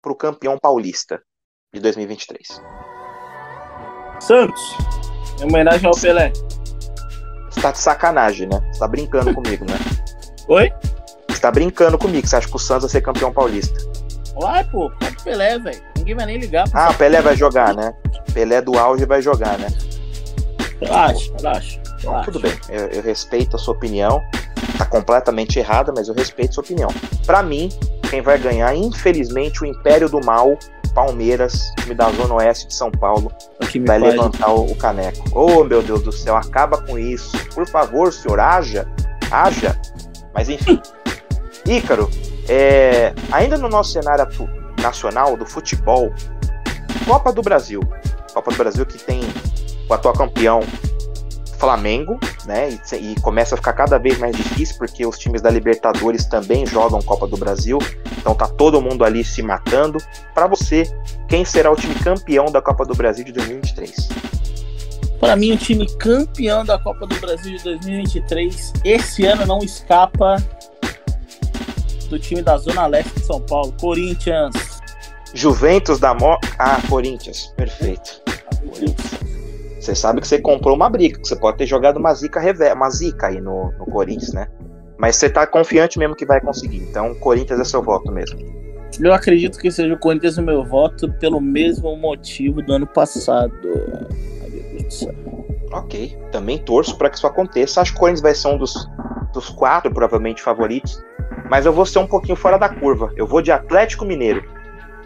para 0.02 0.12
o 0.12 0.16
campeão 0.16 0.58
paulista 0.58 1.22
de 1.74 1.80
2023. 1.80 2.62
Santos, 4.20 4.62
em 5.42 5.46
homenagem 5.46 5.88
ao 5.88 6.00
Pelé. 6.00 6.32
Você 7.50 7.62
tá 7.62 7.72
de 7.72 7.78
sacanagem, 7.78 8.48
né? 8.48 8.60
Você 8.72 8.80
tá 8.80 8.88
brincando 8.88 9.34
comigo, 9.34 9.66
né? 9.66 9.76
Oi? 10.48 10.72
Você 11.30 11.40
tá 11.40 11.52
brincando 11.52 11.98
comigo, 11.98 12.26
você 12.26 12.36
acha 12.36 12.48
que 12.48 12.56
o 12.56 12.60
Santos 12.60 12.84
vai 12.84 12.92
ser 12.92 13.02
campeão 13.02 13.34
paulista? 13.34 13.93
Uai, 14.36 14.64
pô, 14.66 14.88
o 14.88 15.24
Pelé, 15.24 15.60
velho. 15.60 15.82
Ninguém 15.98 16.16
vai 16.16 16.26
nem 16.26 16.38
ligar. 16.38 16.66
Ah, 16.74 16.90
o 16.90 16.94
Pelé 16.96 17.22
vai 17.22 17.36
jogar, 17.36 17.74
né? 17.74 17.94
Pelé 18.34 18.62
do 18.62 18.78
auge 18.78 19.06
vai 19.06 19.22
jogar, 19.22 19.58
né? 19.60 19.68
Relaxa, 20.82 21.32
relaxa. 21.38 21.82
Então, 22.00 22.22
tudo 22.24 22.40
bem, 22.40 22.54
eu, 22.70 22.88
eu, 22.88 23.02
respeito 23.02 23.56
a 23.56 23.60
sua 23.60 23.74
opinião. 23.74 24.22
Tá 24.78 24.86
completamente 24.86 25.60
errada, 25.60 25.94
mas 25.96 26.08
eu 26.08 26.16
respeito 26.16 26.50
a 26.50 26.54
sua 26.54 26.64
opinião. 26.64 26.90
Para 27.26 27.42
mim, 27.44 27.70
quem 28.10 28.22
vai 28.22 28.38
ganhar, 28.38 28.76
infelizmente, 28.76 29.64
o 29.64 29.66
Império 29.66 30.10
do 30.10 30.20
Mal, 30.26 30.58
Palmeiras, 30.94 31.72
time 31.80 31.96
da 31.96 32.10
Zona 32.12 32.36
Oeste 32.36 32.68
de 32.68 32.74
São 32.74 32.92
Paulo, 32.92 33.32
vai 33.86 34.00
levantar 34.00 34.52
o, 34.52 34.66
o, 34.66 34.76
caneco. 34.76 35.24
Oh, 35.34 35.64
meu 35.64 35.82
Deus 35.82 36.02
do 36.02 36.12
céu, 36.12 36.36
acaba 36.36 36.82
com 36.82 36.98
isso. 36.98 37.32
Por 37.54 37.68
favor, 37.68 38.12
senhor, 38.12 38.40
haja, 38.40 38.88
haja. 39.32 39.80
Mas 40.34 40.50
enfim. 40.50 40.82
Ícaro, 41.66 42.10
é, 42.48 43.14
ainda 43.32 43.58
no 43.58 43.70
nosso 43.70 43.92
cenário 43.94 44.28
nacional 44.82 45.38
do 45.38 45.46
futebol, 45.46 46.14
Copa 47.06 47.32
do 47.32 47.42
Brasil. 47.42 47.82
Copa 48.34 48.52
do 48.52 48.58
Brasil 48.58 48.86
que 48.86 48.98
tem 48.98 49.22
o 49.88 49.94
atual 49.94 50.14
campeão 50.14 50.62
Flamengo, 51.64 52.20
né? 52.46 52.78
E, 52.92 52.96
e, 52.96 53.16
começa 53.22 53.56
a 53.56 53.58
ficar 53.58 53.72
cada 53.72 53.98
vez 53.98 54.18
mais 54.18 54.36
difícil 54.36 54.76
porque 54.78 55.06
os 55.06 55.18
times 55.18 55.42
da 55.42 55.50
Libertadores 55.50 56.26
também 56.26 56.66
jogam 56.66 57.02
Copa 57.02 57.26
do 57.26 57.38
Brasil. 57.38 57.78
Então 58.18 58.36
tá 58.36 58.48
todo 58.48 58.82
mundo 58.82 59.06
ali 59.06 59.24
se 59.24 59.42
matando. 59.42 59.98
Para 60.34 60.46
você, 60.48 60.84
quem 61.30 61.46
será 61.46 61.72
o 61.72 61.76
time 61.76 61.96
campeão 61.96 62.46
da 62.46 62.62
Copa 62.62 62.86
do 62.86 62.94
Brasil 62.94 63.24
de 63.24 63.32
2023? 63.32 64.10
Para 65.22 65.38
mim, 65.38 65.54
o 65.54 65.58
time 65.58 65.88
campeão 65.96 66.66
da 66.66 66.78
Copa 66.78 67.08
do 67.08 67.16
Brasil 67.16 67.56
de 67.56 67.64
2023 67.64 68.74
esse 68.84 69.26
ano 69.26 69.46
não 69.46 69.60
escapa 69.60 70.36
do 72.14 72.20
time 72.20 72.44
da 72.44 72.58
Zona 72.58 72.86
Leste 72.86 73.20
de 73.20 73.26
São 73.26 73.42
Paulo, 73.42 73.74
Corinthians. 73.82 74.54
Juventus 75.34 76.00
da 76.00 76.14
Mo... 76.14 76.38
Ah, 76.60 76.80
Corinthians. 76.88 77.52
Perfeito. 77.58 78.22
Você 79.80 79.96
sabe 79.96 80.22
que 80.22 80.28
você 80.28 80.40
comprou 80.40 80.76
uma 80.76 80.90
briga, 80.90 81.20
que 81.20 81.28
você 81.28 81.36
pode 81.36 81.58
ter 81.58 81.66
jogado 81.66 81.98
uma 81.98 82.14
zica, 82.14 82.40
uma 82.74 82.90
zica 82.92 83.28
aí 83.28 83.42
no, 83.42 83.72
no 83.80 83.86
Corinthians, 83.86 84.32
né? 84.32 84.48
Mas 84.98 85.16
você 85.16 85.28
tá 85.28 85.48
confiante 85.48 85.98
mesmo 85.98 86.16
que 86.16 86.26
vai 86.26 86.40
conseguir. 86.40 86.78
Então, 86.78 87.16
Corinthians 87.16 87.60
é 87.60 87.64
seu 87.64 87.82
voto 87.82 88.12
mesmo. 88.12 88.40
Eu 89.02 89.12
acredito 89.12 89.58
que 89.58 89.72
seja 89.72 89.96
o 89.96 89.98
Corinthians 89.98 90.38
o 90.38 90.44
meu 90.44 90.64
voto 90.64 91.12
pelo 91.14 91.42
mesmo 91.42 91.98
motivo 91.98 92.62
do 92.62 92.74
ano 92.74 92.86
passado. 92.86 93.52
Ok, 95.72 96.16
também 96.32 96.60
torço 96.60 96.96
para 96.96 97.10
que 97.10 97.18
isso 97.18 97.26
aconteça. 97.26 97.82
Acho 97.82 97.92
que 97.92 97.98
o 97.98 98.00
Corinthians 98.02 98.22
vai 98.22 98.36
ser 98.36 98.50
um 98.50 98.58
dos, 98.58 98.88
dos 99.34 99.50
quatro, 99.50 99.92
provavelmente, 99.92 100.44
favoritos. 100.44 101.04
Mas 101.54 101.68
eu 101.68 101.72
vou 101.72 101.86
ser 101.86 102.00
um 102.00 102.08
pouquinho 102.08 102.36
fora 102.36 102.58
da 102.58 102.68
curva. 102.68 103.14
Eu 103.16 103.28
vou 103.28 103.40
de 103.40 103.52
Atlético 103.52 104.04
Mineiro 104.04 104.44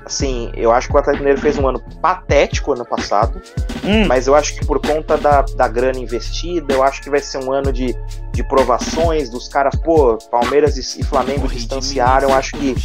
assim, 0.05 0.49
eu 0.55 0.71
acho 0.71 0.87
que 0.87 0.95
o 0.95 0.97
Atlético 0.97 1.25
Mineiro 1.25 1.41
fez 1.41 1.57
um 1.57 1.67
ano 1.67 1.83
patético 2.01 2.71
ano 2.71 2.85
passado, 2.85 3.41
hum. 3.87 4.05
mas 4.07 4.27
eu 4.27 4.35
acho 4.35 4.55
que 4.55 4.65
por 4.65 4.79
conta 4.79 5.17
da, 5.17 5.41
da 5.41 5.67
grana 5.67 5.99
investida, 5.99 6.73
eu 6.73 6.83
acho 6.83 7.01
que 7.01 7.09
vai 7.09 7.19
ser 7.19 7.43
um 7.43 7.51
ano 7.51 7.71
de, 7.71 7.95
de 8.33 8.43
provações 8.47 9.29
dos 9.29 9.47
caras, 9.47 9.75
pô, 9.75 10.17
Palmeiras 10.29 10.77
e, 10.77 11.01
e 11.01 11.03
Flamengo 11.03 11.47
distanciaram, 11.47 12.29
eu 12.29 12.35
acho 12.35 12.51
que 12.51 12.75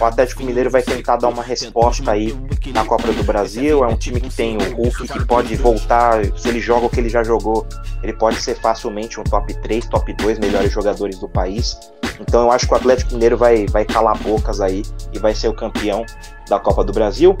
o 0.00 0.04
Atlético 0.04 0.44
Mineiro 0.44 0.70
vai 0.70 0.82
tentar 0.82 1.16
dar 1.16 1.28
uma 1.28 1.42
resposta 1.42 2.10
aí 2.10 2.36
na 2.72 2.84
Copa 2.84 3.12
do 3.12 3.24
Brasil, 3.24 3.84
é 3.84 3.88
um 3.88 3.96
time 3.96 4.20
que 4.20 4.30
tem 4.30 4.56
o 4.56 4.74
Hulk 4.74 5.08
que 5.08 5.24
pode 5.24 5.54
voltar, 5.56 6.24
se 6.36 6.48
ele 6.48 6.60
joga 6.60 6.86
o 6.86 6.90
que 6.90 7.00
ele 7.00 7.08
já 7.08 7.22
jogou, 7.22 7.66
ele 8.02 8.12
pode 8.12 8.40
ser 8.40 8.54
facilmente 8.56 9.18
um 9.18 9.24
top 9.24 9.52
3, 9.54 9.86
top 9.86 10.12
2 10.14 10.38
melhores 10.38 10.70
jogadores 10.72 11.18
do 11.18 11.28
país, 11.28 11.78
então 12.20 12.42
eu 12.42 12.52
acho 12.52 12.66
que 12.66 12.74
o 12.74 12.76
Atlético 12.76 13.14
Mineiro 13.14 13.36
vai, 13.36 13.66
vai 13.66 13.84
calar 13.84 14.16
bocas 14.18 14.60
aí 14.60 14.82
e 15.12 15.18
vai 15.18 15.34
ser 15.34 15.48
o 15.48 15.54
campeão 15.54 16.04
da 16.48 16.58
Copa 16.58 16.84
do 16.84 16.92
Brasil. 16.92 17.36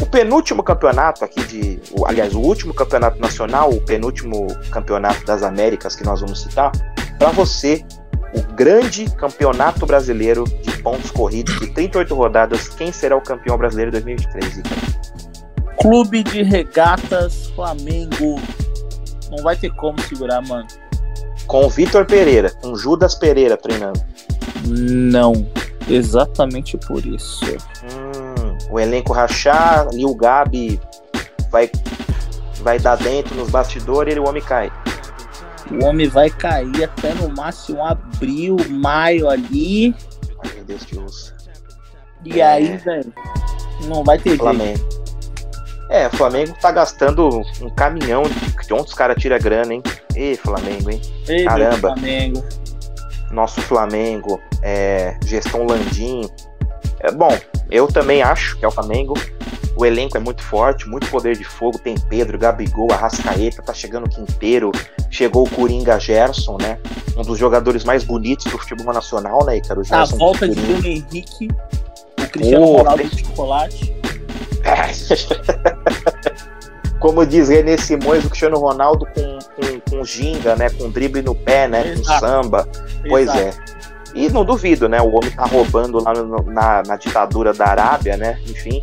O 0.00 0.06
penúltimo 0.06 0.62
campeonato 0.62 1.24
aqui 1.24 1.42
de. 1.44 1.80
Aliás, 2.06 2.34
o 2.34 2.40
último 2.40 2.74
campeonato 2.74 3.20
nacional, 3.20 3.70
o 3.70 3.80
penúltimo 3.80 4.46
campeonato 4.70 5.24
das 5.24 5.42
Américas 5.42 5.94
que 5.94 6.04
nós 6.04 6.20
vamos 6.20 6.42
citar, 6.42 6.72
para 7.18 7.30
você, 7.30 7.84
o 8.34 8.42
grande 8.54 9.04
campeonato 9.16 9.84
brasileiro 9.86 10.44
de 10.44 10.70
pontos 10.82 11.10
corridos 11.10 11.58
de 11.58 11.68
38 11.68 12.14
rodadas, 12.14 12.68
quem 12.68 12.92
será 12.92 13.16
o 13.16 13.20
campeão 13.20 13.58
brasileiro 13.58 13.90
2023, 13.92 14.58
Ica? 14.58 14.70
Clube 15.80 16.22
de 16.22 16.42
Regatas 16.42 17.46
Flamengo. 17.54 18.40
Não 19.30 19.42
vai 19.42 19.56
ter 19.56 19.70
como 19.76 20.00
segurar, 20.02 20.42
mano. 20.42 20.66
Com 21.46 21.66
o 21.66 21.70
Vitor 21.70 22.04
Pereira, 22.04 22.50
com 22.62 22.74
Judas 22.74 23.14
Pereira 23.14 23.56
treinando. 23.56 24.00
Não, 24.66 25.32
exatamente 25.88 26.76
por 26.76 27.04
isso. 27.04 27.44
Hum, 27.44 27.99
o 28.70 28.78
elenco 28.78 29.12
rachar, 29.12 29.88
ali 29.88 30.04
o 30.04 30.14
Gabi 30.14 30.80
vai, 31.50 31.70
vai 32.60 32.78
dar 32.78 32.96
dentro 32.96 33.34
nos 33.34 33.50
bastidores 33.50 34.14
e 34.14 34.18
o 34.18 34.28
homem 34.28 34.42
cai. 34.42 34.72
O 35.70 35.84
homem 35.84 36.08
vai 36.08 36.30
cair 36.30 36.84
até 36.84 37.14
no 37.14 37.28
máximo 37.28 37.84
abril, 37.84 38.56
maio 38.68 39.28
ali. 39.28 39.94
Ai, 40.44 40.52
meu 40.54 40.64
Deus, 40.64 40.84
Deus. 40.84 41.34
E 42.24 42.40
é. 42.40 42.46
aí, 42.46 42.76
velho, 42.76 43.12
não 43.86 44.04
vai 44.04 44.18
ter 44.18 44.36
Flamengo. 44.36 44.76
jeito. 44.76 45.00
É, 45.90 46.06
o 46.06 46.10
Flamengo 46.10 46.54
tá 46.60 46.70
gastando 46.70 47.28
um 47.60 47.70
caminhão 47.70 48.22
de, 48.22 48.66
de 48.66 48.72
onde 48.72 48.84
os 48.84 48.94
caras 48.94 49.20
tiram 49.20 49.38
grana, 49.38 49.74
hein? 49.74 49.82
Ê, 50.14 50.36
Flamengo, 50.36 50.90
hein? 50.90 51.00
Ei, 51.28 51.44
Caramba. 51.44 51.94
Flamengo. 51.94 52.44
Nosso 53.32 53.60
Flamengo, 53.60 54.40
é, 54.62 55.16
gestão 55.24 55.64
Landim. 55.66 56.28
É, 57.00 57.10
bom, 57.10 57.36
eu 57.70 57.86
também 57.86 58.22
acho 58.22 58.56
que 58.58 58.64
é 58.64 58.68
o 58.68 58.70
Flamengo. 58.70 59.14
O 59.76 59.86
elenco 59.86 60.16
é 60.16 60.20
muito 60.20 60.42
forte, 60.42 60.88
muito 60.88 61.08
poder 61.08 61.36
de 61.36 61.44
fogo. 61.44 61.78
Tem 61.78 61.94
Pedro, 61.98 62.38
Gabigol, 62.38 62.92
Arrascaeta, 62.92 63.62
tá 63.62 63.72
chegando 63.72 64.06
o 64.06 64.10
Quinteiro. 64.10 64.72
Chegou 65.10 65.46
o 65.46 65.50
Coringa 65.50 65.98
Gerson, 65.98 66.58
né? 66.60 66.78
Um 67.16 67.22
dos 67.22 67.38
jogadores 67.38 67.84
mais 67.84 68.04
bonitos 68.04 68.44
do 68.46 68.58
futebol 68.58 68.92
nacional, 68.92 69.44
né, 69.44 69.56
Icaro? 69.58 69.82
A 69.90 70.04
volta 70.04 70.48
de 70.48 70.60
Bruno 70.60 70.86
Henrique, 70.86 71.48
o 72.18 72.28
Cristiano 72.28 72.66
oh, 72.66 72.76
Ronaldo 72.78 73.02
tem... 73.02 73.10
de 73.10 73.24
chocolate. 73.24 73.94
Como 77.00 77.24
diz 77.24 77.48
René 77.48 77.78
Simões, 77.78 78.24
o 78.24 78.28
Cristiano 78.28 78.58
Ronaldo 78.58 79.06
com, 79.06 79.38
com, 79.56 79.80
com 79.90 80.04
ginga, 80.04 80.54
né? 80.54 80.68
Com 80.68 80.90
drible 80.90 81.22
no 81.22 81.34
pé, 81.34 81.66
né? 81.66 81.92
Exato. 81.92 82.20
Com 82.20 82.26
samba. 82.26 82.68
Exato. 82.68 83.08
Pois 83.08 83.34
é. 83.34 83.54
E 84.14 84.28
não 84.28 84.44
duvido, 84.44 84.88
né? 84.88 85.00
O 85.00 85.08
homem 85.08 85.30
tá 85.30 85.44
roubando 85.44 86.02
lá 86.02 86.12
no, 86.12 86.42
na, 86.44 86.82
na 86.86 86.96
ditadura 86.96 87.52
da 87.52 87.66
Arábia, 87.66 88.16
né? 88.16 88.38
Enfim, 88.48 88.82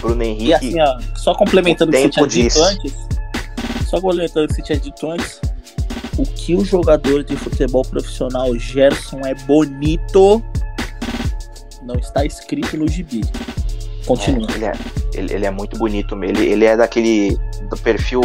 Bruno 0.00 0.22
Henrique. 0.22 0.48
E 0.48 0.54
assim, 0.54 0.80
ó, 0.80 0.98
só 1.16 1.34
complementando 1.34 1.90
o 1.90 1.94
que 1.94 2.02
você 2.02 2.08
tinha 2.08 2.26
dito 2.26 2.62
antes. 2.62 2.94
Só 3.86 4.00
complementando 4.00 4.44
o 4.44 4.48
que 4.48 4.54
você 4.54 4.62
tinha 4.62 4.78
dito 4.78 5.10
antes. 5.10 5.40
O 6.18 6.22
que 6.24 6.54
o 6.54 6.64
jogador 6.64 7.22
de 7.22 7.36
futebol 7.36 7.82
profissional 7.82 8.52
Gerson 8.56 9.20
é 9.24 9.34
bonito 9.34 10.42
não 11.88 11.96
está 11.96 12.24
escrito 12.24 12.76
no 12.76 12.86
gibi. 12.86 13.22
Continua. 14.06 14.46
É, 14.50 14.54
ele, 14.54 14.64
é, 14.64 14.72
ele, 15.14 15.34
ele, 15.34 15.46
é 15.46 15.50
muito 15.50 15.78
bonito. 15.78 16.22
Ele, 16.22 16.46
ele 16.46 16.64
é 16.64 16.76
daquele 16.76 17.36
do 17.70 17.76
perfil 17.76 18.20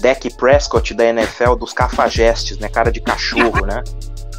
Deck 0.00 0.34
Prescott 0.36 0.94
da 0.94 1.04
NFL 1.06 1.54
dos 1.54 1.72
cafajestes, 1.72 2.58
né? 2.58 2.68
Cara 2.68 2.90
de 2.90 3.00
cachorro, 3.00 3.66
né? 3.66 3.82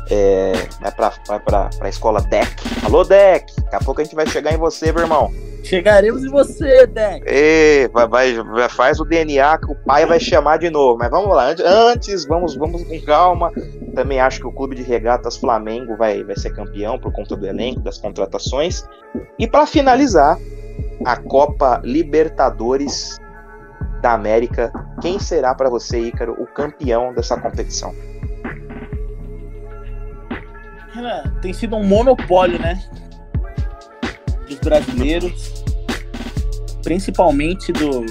É, 0.09 0.53
vai, 0.81 0.91
pra, 0.91 1.13
vai 1.27 1.39
pra, 1.39 1.69
pra 1.77 1.89
escola 1.89 2.21
Deck. 2.21 2.51
Alô, 2.85 3.03
Deck! 3.03 3.53
Daqui 3.61 3.75
a 3.75 3.79
pouco 3.79 4.01
a 4.01 4.03
gente 4.03 4.15
vai 4.15 4.27
chegar 4.27 4.53
em 4.53 4.57
você, 4.57 4.91
meu 4.91 5.03
irmão. 5.03 5.31
Chegaremos 5.63 6.23
em 6.25 6.29
você, 6.29 6.85
Deck. 6.87 7.23
E, 7.25 7.89
vai, 7.93 8.07
vai, 8.07 8.69
faz 8.69 8.99
o 8.99 9.05
DNA 9.05 9.57
que 9.59 9.71
o 9.71 9.75
pai 9.75 10.05
vai 10.05 10.19
chamar 10.19 10.57
de 10.57 10.69
novo. 10.69 10.97
Mas 10.99 11.09
vamos 11.09 11.33
lá, 11.33 11.55
antes, 11.65 12.25
vamos, 12.25 12.55
vamos 12.55 12.83
com 12.83 13.01
calma. 13.01 13.51
Também 13.95 14.19
acho 14.19 14.41
que 14.41 14.47
o 14.47 14.51
clube 14.51 14.75
de 14.75 14.83
regatas 14.83 15.37
Flamengo 15.37 15.95
vai, 15.95 16.23
vai 16.23 16.35
ser 16.35 16.53
campeão 16.53 16.99
por 16.99 17.13
conta 17.13 17.35
do 17.35 17.47
elenco, 17.47 17.79
das 17.79 17.97
contratações. 17.97 18.85
E 19.39 19.47
para 19.47 19.65
finalizar, 19.65 20.37
a 21.05 21.15
Copa 21.17 21.81
Libertadores 21.83 23.19
da 24.01 24.13
América. 24.13 24.71
Quem 25.01 25.17
será 25.17 25.55
para 25.55 25.69
você, 25.69 25.99
Ícaro, 25.99 26.33
o 26.33 26.45
campeão 26.45 27.13
dessa 27.13 27.39
competição? 27.39 27.95
Tem 31.41 31.53
sido 31.53 31.75
um 31.75 31.83
monopólio, 31.83 32.59
né? 32.59 32.81
Dos 34.47 34.59
brasileiros, 34.59 35.63
principalmente 36.83 37.71
do, 37.71 38.05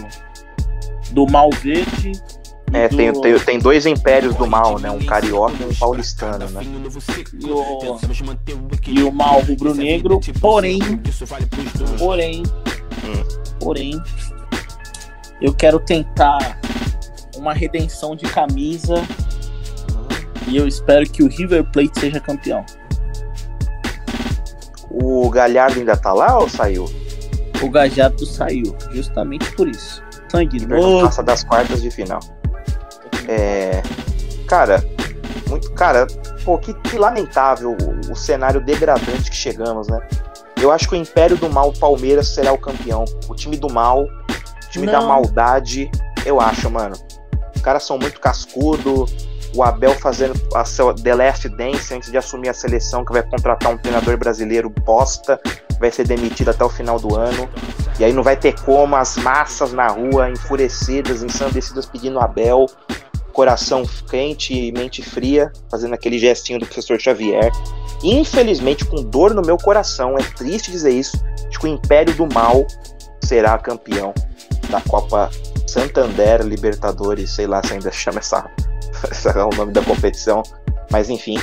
do 1.12 1.26
Mal 1.30 1.50
Verde. 1.50 2.12
É, 2.72 2.88
do... 2.88 2.96
tem, 2.96 3.12
tem, 3.12 3.38
tem, 3.38 3.58
dois 3.58 3.84
impérios 3.84 4.34
do 4.34 4.46
mal, 4.46 4.78
né? 4.78 4.90
Um 4.90 5.04
carioca 5.04 5.62
e 5.62 5.66
um 5.66 5.74
paulistano, 5.74 6.48
né? 6.50 6.62
E 6.64 7.50
o, 7.50 7.98
e 8.86 9.02
o 9.02 9.12
mal 9.12 9.40
rubro-negro, 9.40 10.18
porém, 10.40 10.80
porém, 11.98 12.42
Porém, 13.62 14.02
eu 15.40 15.54
quero 15.54 15.78
tentar 15.78 16.58
uma 17.36 17.54
redenção 17.54 18.16
de 18.16 18.24
camisa 18.24 18.94
e 20.48 20.56
eu 20.56 20.66
espero 20.66 21.08
que 21.08 21.22
o 21.22 21.28
River 21.28 21.64
Plate 21.70 22.00
seja 22.00 22.18
campeão. 22.18 22.64
O 24.94 25.28
Galhardo 25.30 25.78
ainda 25.78 25.96
tá 25.96 26.12
lá 26.12 26.38
ou 26.38 26.48
saiu? 26.48 26.84
O 27.62 27.70
Galhardo 27.70 28.26
saiu, 28.26 28.76
justamente 28.90 29.50
por 29.52 29.68
isso. 29.68 30.02
Sangue 30.28 30.66
novo. 30.66 31.04
Passa 31.04 31.22
das 31.22 31.44
quartas 31.44 31.80
de 31.80 31.90
final. 31.90 32.20
É, 33.28 33.82
cara, 34.46 34.84
muito, 35.48 35.70
cara, 35.72 36.06
pô, 36.44 36.58
que, 36.58 36.74
que 36.74 36.98
lamentável 36.98 37.76
o, 37.76 38.12
o 38.12 38.16
cenário 38.16 38.60
degradante 38.64 39.30
que 39.30 39.36
chegamos, 39.36 39.88
né? 39.88 40.00
Eu 40.60 40.70
acho 40.70 40.88
que 40.88 40.94
o 40.94 40.98
Império 40.98 41.36
do 41.36 41.50
Mal, 41.50 41.72
Palmeiras, 41.72 42.28
será 42.28 42.52
o 42.52 42.58
campeão. 42.58 43.04
O 43.28 43.34
time 43.34 43.56
do 43.56 43.70
mal, 43.72 44.04
o 44.04 44.70
time 44.70 44.86
Não. 44.86 44.92
da 44.92 45.00
maldade, 45.00 45.90
eu 46.24 46.40
acho, 46.40 46.70
mano. 46.70 46.94
Os 47.54 47.60
caras 47.60 47.82
são 47.84 47.98
muito 47.98 48.20
cascudo. 48.20 49.06
O 49.54 49.62
Abel 49.62 49.94
fazendo 49.94 50.34
a 50.54 50.64
sua 50.64 50.94
The 50.94 51.14
Last 51.14 51.48
Dance 51.50 51.94
antes 51.94 52.10
de 52.10 52.16
assumir 52.16 52.48
a 52.48 52.54
seleção, 52.54 53.04
que 53.04 53.12
vai 53.12 53.22
contratar 53.22 53.72
um 53.72 53.76
treinador 53.76 54.16
brasileiro 54.16 54.70
bosta, 54.70 55.38
vai 55.78 55.90
ser 55.90 56.06
demitido 56.06 56.50
até 56.50 56.64
o 56.64 56.70
final 56.70 56.98
do 56.98 57.16
ano. 57.16 57.48
E 57.98 58.04
aí 58.04 58.12
não 58.12 58.22
vai 58.22 58.36
ter 58.36 58.58
como 58.62 58.96
as 58.96 59.16
massas 59.16 59.72
na 59.72 59.88
rua, 59.88 60.30
enfurecidas, 60.30 61.22
ensandecidas 61.22 61.86
pedindo 61.86 62.18
Abel. 62.18 62.66
coração 63.32 63.82
quente 64.10 64.54
e 64.54 64.70
mente 64.72 65.02
fria, 65.02 65.50
fazendo 65.70 65.94
aquele 65.94 66.18
gestinho 66.18 66.58
do 66.58 66.66
professor 66.66 67.00
Xavier. 67.00 67.50
Infelizmente, 68.02 68.84
com 68.84 69.02
dor 69.02 69.32
no 69.32 69.42
meu 69.42 69.56
coração, 69.56 70.16
é 70.18 70.22
triste 70.22 70.70
dizer 70.70 70.90
isso, 70.90 71.16
de 71.50 71.58
que 71.58 71.66
o 71.66 71.68
Império 71.68 72.14
do 72.14 72.26
Mal 72.32 72.66
será 73.22 73.56
campeão 73.58 74.12
da 74.68 74.80
Copa 74.82 75.30
Santander 75.66 76.42
Libertadores, 76.42 77.30
sei 77.30 77.46
lá 77.46 77.62
se 77.62 77.72
ainda 77.72 77.90
chama 77.90 78.18
essa, 78.18 78.50
esse 79.10 79.28
é 79.28 79.44
o 79.44 79.50
nome 79.50 79.72
da 79.72 79.82
competição, 79.82 80.42
mas 80.90 81.08
enfim. 81.10 81.38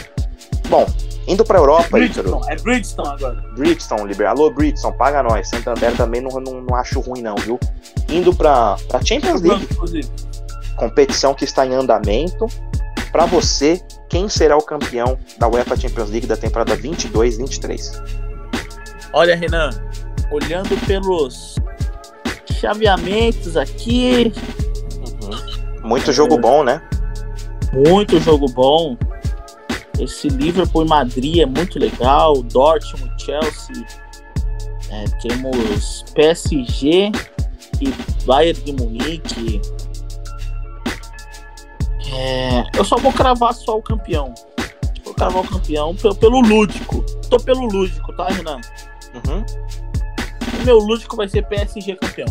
Bom, 0.69 0.85
indo 1.27 1.43
para 1.43 1.57
Europa, 1.57 1.89
Bridgestone, 1.91 2.45
é 2.47 2.55
Bridgestone 2.55 3.09
agora. 3.09 3.43
Bridgestone, 3.55 4.07
liber... 4.07 4.27
alô 4.27 4.51
Bridgestone, 4.51 4.97
paga 4.97 5.23
nós. 5.23 5.49
Santander 5.49 5.95
também 5.95 6.21
não, 6.21 6.39
não, 6.39 6.61
não 6.61 6.75
acho 6.75 6.99
ruim 6.99 7.21
não, 7.21 7.35
viu? 7.35 7.59
Indo 8.07 8.33
para 8.33 8.77
Champions 9.03 9.41
League, 9.41 9.67
competição 10.75 11.33
que 11.33 11.43
está 11.43 11.65
em 11.65 11.73
andamento. 11.73 12.47
Para 13.11 13.25
você, 13.25 13.81
quem 14.07 14.29
será 14.29 14.55
o 14.55 14.61
campeão 14.61 15.17
da 15.39 15.47
UEFA 15.47 15.75
Champions 15.75 16.09
League 16.09 16.27
da 16.27 16.37
temporada 16.37 16.77
22-23? 16.77 18.19
Olha, 19.11 19.35
Renan, 19.35 19.71
olhando 20.31 20.77
pelos 20.85 21.55
chaveamentos 22.59 23.57
aqui. 23.57 24.31
Uhum. 25.23 25.87
Muito 25.89 26.13
jogo 26.13 26.37
bom, 26.37 26.63
né? 26.63 26.81
Muito 27.73 28.19
jogo 28.19 28.47
bom. 28.47 28.97
Esse 29.99 30.29
Liverpool 30.29 30.85
e 30.85 30.87
Madrid 30.87 31.39
é 31.39 31.45
muito 31.45 31.77
legal. 31.77 32.41
Dortmund, 32.43 33.11
Chelsea. 33.21 33.85
É, 34.89 35.05
temos 35.21 36.03
PSG 36.15 37.11
e 37.81 37.89
Bayern 38.25 38.61
de 38.61 38.73
Munique. 38.73 39.61
É, 42.11 42.63
eu 42.75 42.83
só 42.83 42.97
vou 42.97 43.13
cravar 43.13 43.53
só 43.53 43.77
o 43.77 43.81
campeão. 43.81 44.33
Vou 45.03 45.13
cravar 45.13 45.43
o 45.43 45.47
campeão 45.47 45.95
pelo, 45.95 46.15
pelo 46.15 46.41
lúdico. 46.41 47.03
Tô 47.29 47.37
pelo 47.37 47.65
lúdico, 47.65 48.11
tá, 48.13 48.27
Renan? 48.29 48.59
Uhum. 49.13 49.45
O 50.61 50.65
meu 50.65 50.77
lúdico 50.79 51.15
vai 51.15 51.27
ser 51.27 51.45
PSG 51.45 51.95
campeão. 51.95 52.27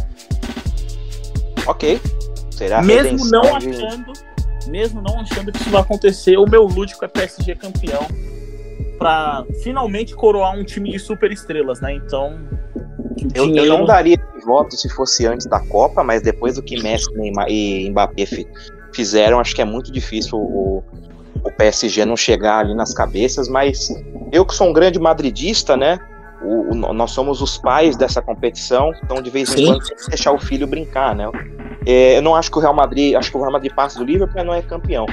Ok. 1.67 2.01
Será 2.51 2.83
mesmo 2.83 3.31
não 3.31 3.57
achando, 3.57 4.13
mesmo 4.69 5.01
não 5.01 5.21
achando 5.21 5.53
que 5.53 5.61
isso 5.61 5.71
vai 5.71 5.81
acontecer, 5.81 6.37
o 6.37 6.47
meu 6.47 6.65
lúdico 6.65 7.05
é 7.05 7.09
PSG 7.09 7.55
campeão 7.55 8.07
para 8.99 9.45
finalmente 9.63 10.15
coroar 10.15 10.57
um 10.57 10.65
time 10.65 10.91
de 10.91 10.99
super 10.99 11.31
estrelas, 11.31 11.81
né? 11.81 11.95
Então, 11.95 12.39
eu, 13.35 13.47
dinheiro... 13.47 13.67
eu, 13.67 13.79
não 13.79 13.85
daria 13.85 14.19
voto 14.49 14.77
se 14.77 14.89
fosse 14.89 15.27
antes 15.27 15.47
da 15.47 15.61
Copa, 15.61 16.03
mas 16.03 16.23
depois 16.23 16.55
do 16.55 16.63
que 16.63 16.83
Messi 16.83 17.07
e 17.49 17.91
Mbappé 17.91 18.25
fizeram, 18.95 19.39
acho 19.39 19.55
que 19.55 19.61
é 19.61 19.65
muito 19.65 19.93
difícil 19.93 20.39
o, 20.39 20.83
o 21.45 21.53
PSG 21.53 22.07
não 22.07 22.17
chegar 22.17 22.61
ali 22.61 22.75
nas 22.75 22.95
cabeças, 22.95 23.49
mas 23.49 23.89
eu 24.33 24.47
que 24.47 24.55
sou 24.55 24.69
um 24.69 24.73
grande 24.73 24.99
madridista, 24.99 25.77
né? 25.77 25.99
O, 26.43 26.73
o, 26.73 26.75
nós 26.75 27.11
somos 27.11 27.43
os 27.43 27.59
pais 27.59 27.97
dessa 27.97 28.23
competição, 28.23 28.93
então 29.05 29.21
de 29.21 29.29
vez 29.29 29.51
em 29.51 29.57
Sim. 29.57 29.67
quando 29.67 29.87
tem 29.87 29.97
que 29.97 30.09
deixar 30.09 30.33
o 30.33 30.39
filho 30.39 30.67
brincar, 30.67 31.15
né? 31.15 31.27
É, 31.89 32.19
eu 32.19 32.23
não 32.23 32.35
acho 32.35 32.51
que 32.51 32.59
o 32.59 32.61
Real 32.61 32.75
Madrid, 32.75 33.15
acho 33.15 33.31
que 33.31 33.37
o 33.39 33.41
Real 33.41 33.51
Madrid 33.51 33.73
passa 33.73 33.99
do 33.99 34.05
Liverpool, 34.05 34.35
mas 34.37 34.47
não 34.47 34.53
é 34.53 34.61
campeão. 34.61 35.07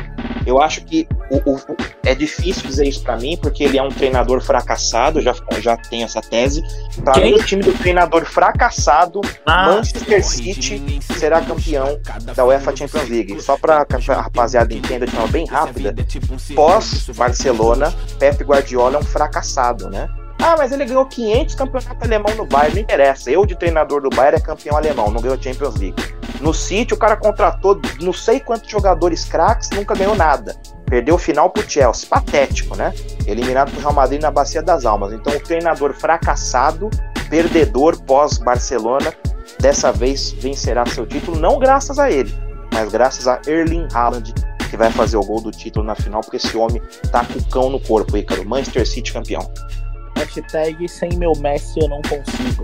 Eu 0.46 0.62
acho 0.62 0.84
que 0.84 1.08
o, 1.32 1.38
o, 1.54 1.58
é 2.04 2.14
difícil 2.14 2.68
dizer 2.68 2.86
isso 2.86 3.02
para 3.02 3.16
mim, 3.16 3.38
porque 3.42 3.64
ele 3.64 3.78
é 3.78 3.82
um 3.82 3.88
treinador 3.88 4.42
fracassado, 4.42 5.22
já, 5.22 5.34
já 5.62 5.78
tem 5.78 6.04
essa 6.04 6.20
tese. 6.20 6.62
Para 7.02 7.22
mim, 7.22 7.34
o 7.34 7.44
time 7.44 7.64
do 7.64 7.74
treinador 7.74 8.26
fracassado, 8.26 9.22
ah, 9.46 9.68
Manchester 9.72 10.24
City, 10.24 11.00
será 11.02 11.42
campeão 11.42 11.98
da 12.36 12.46
UEFA 12.46 12.76
Champions 12.76 13.10
League. 13.10 13.42
Só 13.42 13.58
para 13.58 13.88
a 13.88 14.22
rapaziada 14.22 14.74
entenda 14.74 15.06
de 15.06 15.14
forma 15.14 15.30
bem 15.30 15.48
rápida, 15.48 15.96
pós 16.54 17.10
Barcelona, 17.16 17.94
Pep 18.20 18.44
Guardiola 18.44 18.98
é 18.98 19.00
um 19.00 19.04
fracassado, 19.04 19.90
né? 19.90 20.10
Ah, 20.40 20.56
mas 20.58 20.72
ele 20.72 20.86
ganhou 20.86 21.06
500 21.06 21.56
campeonatos 21.56 22.02
alemão 22.02 22.36
no 22.36 22.46
Bayern, 22.46 22.76
não 22.76 22.82
interessa. 22.82 23.32
Eu, 23.32 23.46
de 23.46 23.56
treinador 23.56 24.02
do 24.02 24.10
Bayern, 24.10 24.38
é 24.38 24.42
campeão 24.42 24.78
alemão, 24.78 25.10
não 25.10 25.22
ganhou 25.22 25.42
Champions 25.42 25.76
League. 25.76 25.96
No 26.42 26.54
City, 26.54 26.94
o 26.94 26.98
cara 26.98 27.16
contratou 27.16 27.80
não 28.02 28.14
sei 28.14 28.40
quantos 28.40 28.70
jogadores 28.70 29.26
craques, 29.26 29.70
nunca 29.72 29.96
ganhou 29.96 30.16
nada. 30.16 30.56
Perdeu 30.86 31.16
o 31.16 31.18
final 31.18 31.50
pro 31.50 31.68
Chelsea. 31.68 32.08
Patético, 32.08 32.76
né? 32.76 32.94
Eliminado 33.26 33.72
pro 33.72 33.80
Real 33.80 33.94
Madrid 33.94 34.22
na 34.22 34.30
Bacia 34.30 34.62
das 34.62 34.86
Almas. 34.86 35.14
Então, 35.14 35.34
o 35.34 35.40
treinador 35.40 35.94
fracassado, 35.94 36.90
perdedor 37.30 38.00
pós-Barcelona, 38.04 39.14
dessa 39.60 39.92
vez 39.92 40.32
vencerá 40.32 40.86
seu 40.86 41.06
título, 41.06 41.40
não 41.40 41.58
graças 41.58 41.98
a 41.98 42.12
ele, 42.12 42.34
mas 42.74 42.92
graças 42.92 43.28
a 43.28 43.42
Erling 43.48 43.88
Haaland, 43.94 44.34
que 44.70 44.78
vai 44.78 44.92
fazer 44.92 45.18
o 45.18 45.22
gol 45.22 45.42
do 45.42 45.52
título 45.52 45.86
na 45.86 45.96
final, 45.96 46.22
porque 46.22 46.38
esse 46.38 46.56
homem 46.58 46.82
tá 47.12 47.24
com 47.26 47.40
o 47.40 47.44
cão 47.46 47.70
no 47.70 47.80
corpo, 47.80 48.18
Ícaro. 48.18 48.46
Manchester 48.46 48.88
City 48.88 49.14
campeão. 49.14 49.50
Hashtag 50.16 50.88
sem 50.88 51.10
meu 51.18 51.34
Messi 51.38 51.80
eu 51.80 51.90
não 51.90 52.02
consigo. 52.02 52.64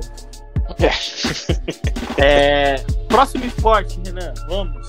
é, 2.18 2.76
próximo 3.08 3.46
esporte, 3.46 4.00
Renan, 4.06 4.34
vamos. 4.48 4.88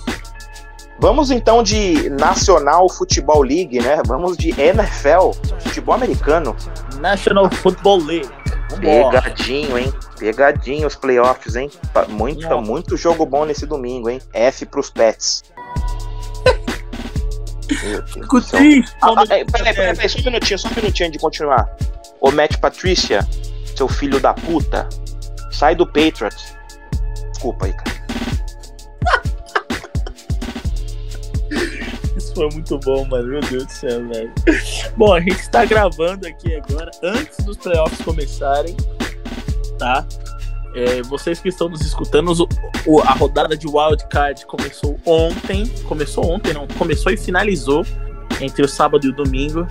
Vamos 0.98 1.30
então 1.32 1.62
de 1.64 2.08
National 2.10 2.88
Football 2.88 3.42
League, 3.42 3.80
né? 3.80 4.00
Vamos 4.06 4.36
de 4.36 4.50
NFL, 4.60 5.32
futebol 5.58 5.94
americano. 5.96 6.56
National 7.00 7.50
Football 7.50 8.04
League. 8.04 8.30
Vambora. 8.70 9.20
Pegadinho, 9.22 9.78
hein? 9.78 9.92
Pegadinho 10.18 10.86
os 10.86 10.94
playoffs, 10.94 11.56
hein? 11.56 11.70
Muito, 12.08 12.60
muito 12.60 12.96
jogo 12.96 13.26
bom 13.26 13.44
nesse 13.44 13.66
domingo, 13.66 14.08
hein? 14.08 14.20
F 14.32 14.64
pros 14.66 14.90
Pets. 14.90 15.42
Cuti! 18.28 18.84
Ah, 19.00 19.12
ah, 19.16 19.26
peraí, 19.26 19.44
peraí, 19.44 19.74
peraí, 19.74 20.08
só 20.08 20.18
um 20.18 20.24
minutinho, 20.24 20.58
só 20.58 20.68
um 20.68 20.74
minutinho 20.74 21.10
de 21.10 21.18
continuar. 21.18 21.68
Ô 22.22 22.30
Matt 22.30 22.58
Patricia, 22.58 23.26
seu 23.74 23.88
filho 23.88 24.20
da 24.20 24.32
puta, 24.32 24.88
sai 25.50 25.74
do 25.74 25.84
Patriots. 25.84 26.56
Desculpa 27.32 27.66
aí, 27.66 27.72
cara. 27.72 28.02
Isso 32.16 32.32
foi 32.32 32.48
muito 32.50 32.78
bom, 32.78 33.04
mano. 33.06 33.26
Meu 33.26 33.40
Deus 33.40 33.66
do 33.66 33.72
céu, 33.72 34.08
velho. 34.08 34.32
Bom, 34.96 35.12
a 35.12 35.18
gente 35.18 35.40
está 35.40 35.64
gravando 35.64 36.24
aqui 36.28 36.54
agora, 36.54 36.92
antes 37.02 37.44
dos 37.44 37.56
playoffs 37.56 38.00
começarem, 38.02 38.76
tá? 39.76 40.06
É, 40.76 41.02
vocês 41.02 41.40
que 41.40 41.48
estão 41.48 41.68
nos 41.68 41.80
escutando, 41.80 42.48
o, 42.86 43.00
a 43.00 43.12
rodada 43.14 43.56
de 43.56 43.66
wildcard 43.66 44.46
começou 44.46 44.96
ontem. 45.04 45.66
Começou 45.88 46.24
ontem, 46.24 46.54
não. 46.54 46.68
Começou 46.78 47.10
e 47.10 47.16
finalizou 47.16 47.84
entre 48.40 48.64
o 48.64 48.68
sábado 48.68 49.06
e 49.06 49.10
o 49.10 49.12
domingo. 49.12 49.66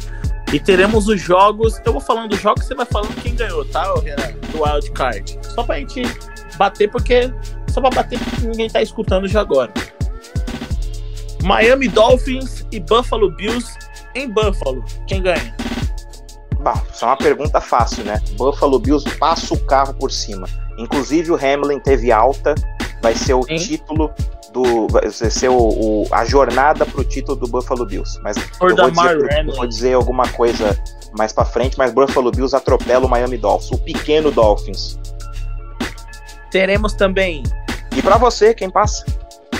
E 0.54 0.60
teremos 0.60 1.08
os 1.08 1.20
jogos. 1.20 1.80
Eu 1.86 1.94
vou 1.94 2.02
falando 2.02 2.30
dos 2.30 2.42
jogos, 2.42 2.66
você 2.66 2.76
vai 2.76 2.86
falando 2.86 3.14
quem 3.22 3.36
ganhou, 3.36 3.64
tá, 3.66 3.84
Renan? 4.04 4.34
Do 4.52 4.64
Wild 4.64 4.92
Card. 4.92 5.40
Só 5.42 5.64
pra 5.64 5.80
gente 5.80 6.04
bater, 6.58 6.90
porque. 6.90 7.34
Só 7.70 7.80
pra 7.80 7.90
bater 7.90 8.20
porque 8.20 8.48
ninguém 8.48 8.70
tá 8.70 8.82
escutando 8.82 9.28
já 9.28 9.42
agora. 9.42 9.72
Miami 11.44 11.88
Dolphins 11.88 12.66
e 12.72 12.80
Buffalo 12.80 13.32
Bills 13.36 13.78
em 14.14 14.30
Buffalo. 14.30 14.84
Quem 15.08 15.22
ganha? 15.22 15.56
Bom, 16.62 16.80
isso 16.94 17.04
é 17.04 17.08
uma 17.08 17.18
pergunta 17.18 17.60
fácil, 17.60 18.04
né? 18.04 18.22
Buffalo 18.34 18.78
Bills 18.78 19.10
passa 19.18 19.54
o 19.54 19.60
carro 19.66 19.94
por 19.96 20.12
cima. 20.12 20.48
Inclusive 20.78 21.32
o 21.32 21.36
Hamlin 21.36 21.80
teve 21.80 22.12
alta, 22.12 22.54
vai 23.02 23.16
ser 23.16 23.34
o 23.34 23.44
Sim. 23.44 23.56
título 23.56 24.12
do 24.52 24.88
vai 24.88 25.10
ser 25.10 25.50
o, 25.50 25.58
o 25.58 26.08
a 26.12 26.26
jornada 26.26 26.86
para 26.86 27.02
o 27.02 27.04
título 27.04 27.38
do 27.38 27.48
Buffalo 27.48 27.86
Bills. 27.86 28.20
Mas 28.22 28.38
eu 28.38 28.76
vou, 28.76 28.92
dizer, 28.92 29.46
eu 29.48 29.56
vou 29.56 29.68
dizer 29.68 29.94
alguma 29.94 30.28
coisa 30.30 30.78
mais 31.18 31.34
para 31.34 31.46
frente, 31.46 31.78
mas 31.78 31.94
Buffalo 31.94 32.32
Bills 32.32 32.56
atropela 32.56 33.06
o 33.06 33.10
Miami 33.10 33.38
Dolphins, 33.38 33.72
o 33.72 33.78
pequeno 33.78 34.32
Dolphins. 34.32 35.00
Teremos 36.52 36.94
também. 36.94 37.44
E 37.96 38.02
para 38.02 38.18
você, 38.18 38.54
quem 38.54 38.70
passa? 38.70 39.06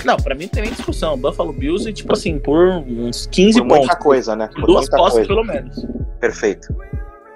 Não, 0.04 0.16
para 0.16 0.34
mim 0.34 0.48
tem 0.48 0.62
nem 0.62 0.72
discussão. 0.72 1.16
Buffalo 1.16 1.52
Bills 1.52 1.88
e 1.88 1.92
tipo 1.92 2.12
assim, 2.12 2.38
por 2.38 2.58
uns 2.58 3.26
15 3.26 3.60
por 3.60 3.68
pontos. 3.68 3.86
Muita 3.86 3.96
coisa, 3.96 4.36
né? 4.36 4.48
Por 4.48 4.66
duas 4.66 4.88
postas 4.88 5.26
pelo 5.26 5.44
menos. 5.44 5.86
Perfeito. 6.20 6.74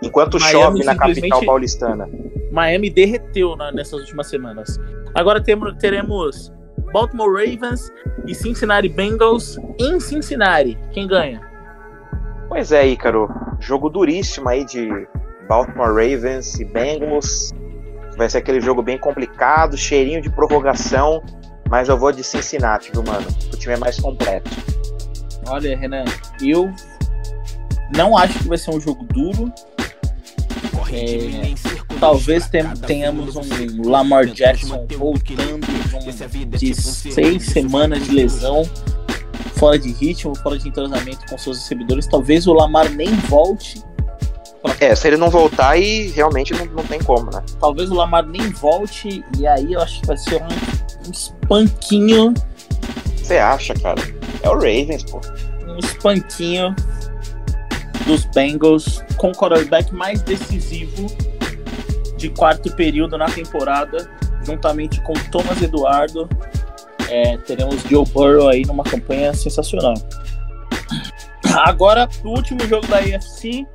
Enquanto 0.03 0.39
Miami 0.39 0.53
chove 0.53 0.85
na 0.85 0.95
capital 0.95 1.45
paulistana. 1.45 2.09
Miami 2.51 2.91
derreteu 2.91 3.57
na, 3.57 3.73
nessas 3.73 4.01
últimas 4.01 4.29
semanas. 4.29 4.79
Agora 5.15 5.43
temos, 5.43 5.75
teremos 5.79 6.53
Baltimore 6.93 7.33
Ravens 7.33 7.93
e 8.27 8.35
Cincinnati 8.35 8.89
Bengals 8.89 9.59
em 9.79 10.01
Cincinnati. 10.01 10.79
Quem 10.93 11.07
ganha? 11.07 11.41
Pois 12.49 12.73
é, 12.73 12.87
Ícaro. 12.87 13.29
Jogo 13.61 13.89
duríssimo 13.89 14.49
aí 14.49 14.65
de 14.65 14.89
Baltimore 15.49 15.89
Ravens 15.89 16.59
e 16.61 16.65
Bengals. 16.65 17.53
Vai 18.17 18.29
ser 18.31 18.39
aquele 18.39 18.61
jogo 18.61 18.83
bem 18.83 18.99
complicado, 18.99 19.77
cheirinho 19.77 20.23
de 20.23 20.31
prorrogação. 20.31 21.23
Mas 21.69 21.89
eu 21.89 21.99
vou 21.99 22.13
de 22.13 22.23
Cincinnati, 22.23 22.93
viu, 22.93 23.03
mano? 23.03 23.27
O 23.53 23.57
time 23.57 23.75
é 23.75 23.77
mais 23.77 23.99
completo. 23.99 24.51
Olha, 25.49 25.77
Renan, 25.77 26.05
eu 26.41 26.73
não 27.95 28.17
acho 28.17 28.39
que 28.39 28.49
vai 28.49 28.59
ser 28.59 28.71
um 28.71 28.81
jogo 28.81 29.05
duro. 29.13 29.53
É, 30.93 31.49
talvez 31.99 32.49
tenhamos 32.87 33.37
um 33.37 33.89
Lamar 33.89 34.27
Jackson 34.27 34.87
voltando 34.97 35.67
de, 36.59 36.75
seis 36.75 37.47
semanas 37.47 38.05
de 38.05 38.13
lesão. 38.13 38.69
fora 39.57 39.79
de 39.79 39.91
ritmo, 39.93 40.35
fora 40.37 40.59
de 40.59 40.69
entrosamento 40.69 41.21
com 41.29 41.39
seus 41.39 41.59
recebedores. 41.59 42.07
Talvez 42.07 42.47
o 42.47 42.53
Lamar 42.53 42.91
nem 42.91 43.15
volte. 43.29 43.83
É, 44.81 44.95
se 44.95 45.07
ele 45.07 45.17
não 45.17 45.31
voltar, 45.31 45.71
aí 45.71 46.11
realmente 46.11 46.53
não, 46.53 46.67
não 46.67 46.85
tem 46.85 47.01
como, 47.01 47.31
né? 47.31 47.43
Talvez 47.61 47.91
o 47.91 47.95
Lamar 47.95 48.27
nem 48.27 48.51
volte, 48.51 49.25
e 49.39 49.47
aí 49.47 49.73
eu 49.73 49.81
acho 49.81 50.01
que 50.01 50.07
vai 50.07 50.17
ser 50.17 50.43
um, 50.43 51.09
um 51.09 51.11
espanquinho. 51.11 52.35
Você 53.17 53.39
acha, 53.39 53.75
cara? 53.75 54.01
É 54.43 54.49
o 54.49 54.55
Ravens, 54.55 55.05
pô. 55.05 55.21
Um 55.67 55.79
espanquinho 55.79 56.75
dos 58.07 58.25
Bengals 58.27 59.03
com 59.17 59.31
o 59.31 59.33
quarterback 59.33 59.95
mais 59.95 60.21
decisivo 60.23 61.07
de 62.17 62.31
quarto 62.31 62.75
período 62.75 63.17
na 63.19 63.27
temporada, 63.27 64.09
juntamente 64.45 65.01
com 65.03 65.13
Thomas 65.31 65.61
Eduardo. 65.63 66.29
É, 67.09 67.37
teremos 67.39 67.83
Joe 67.83 68.05
Burrow 68.07 68.49
aí 68.49 68.65
numa 68.67 68.85
campanha 68.85 69.33
sensacional. 69.33 69.95
Agora, 71.65 72.09
o 72.25 72.31
último 72.31 72.67
jogo 72.67 72.87
da 72.87 72.99
AFC, 72.99 73.67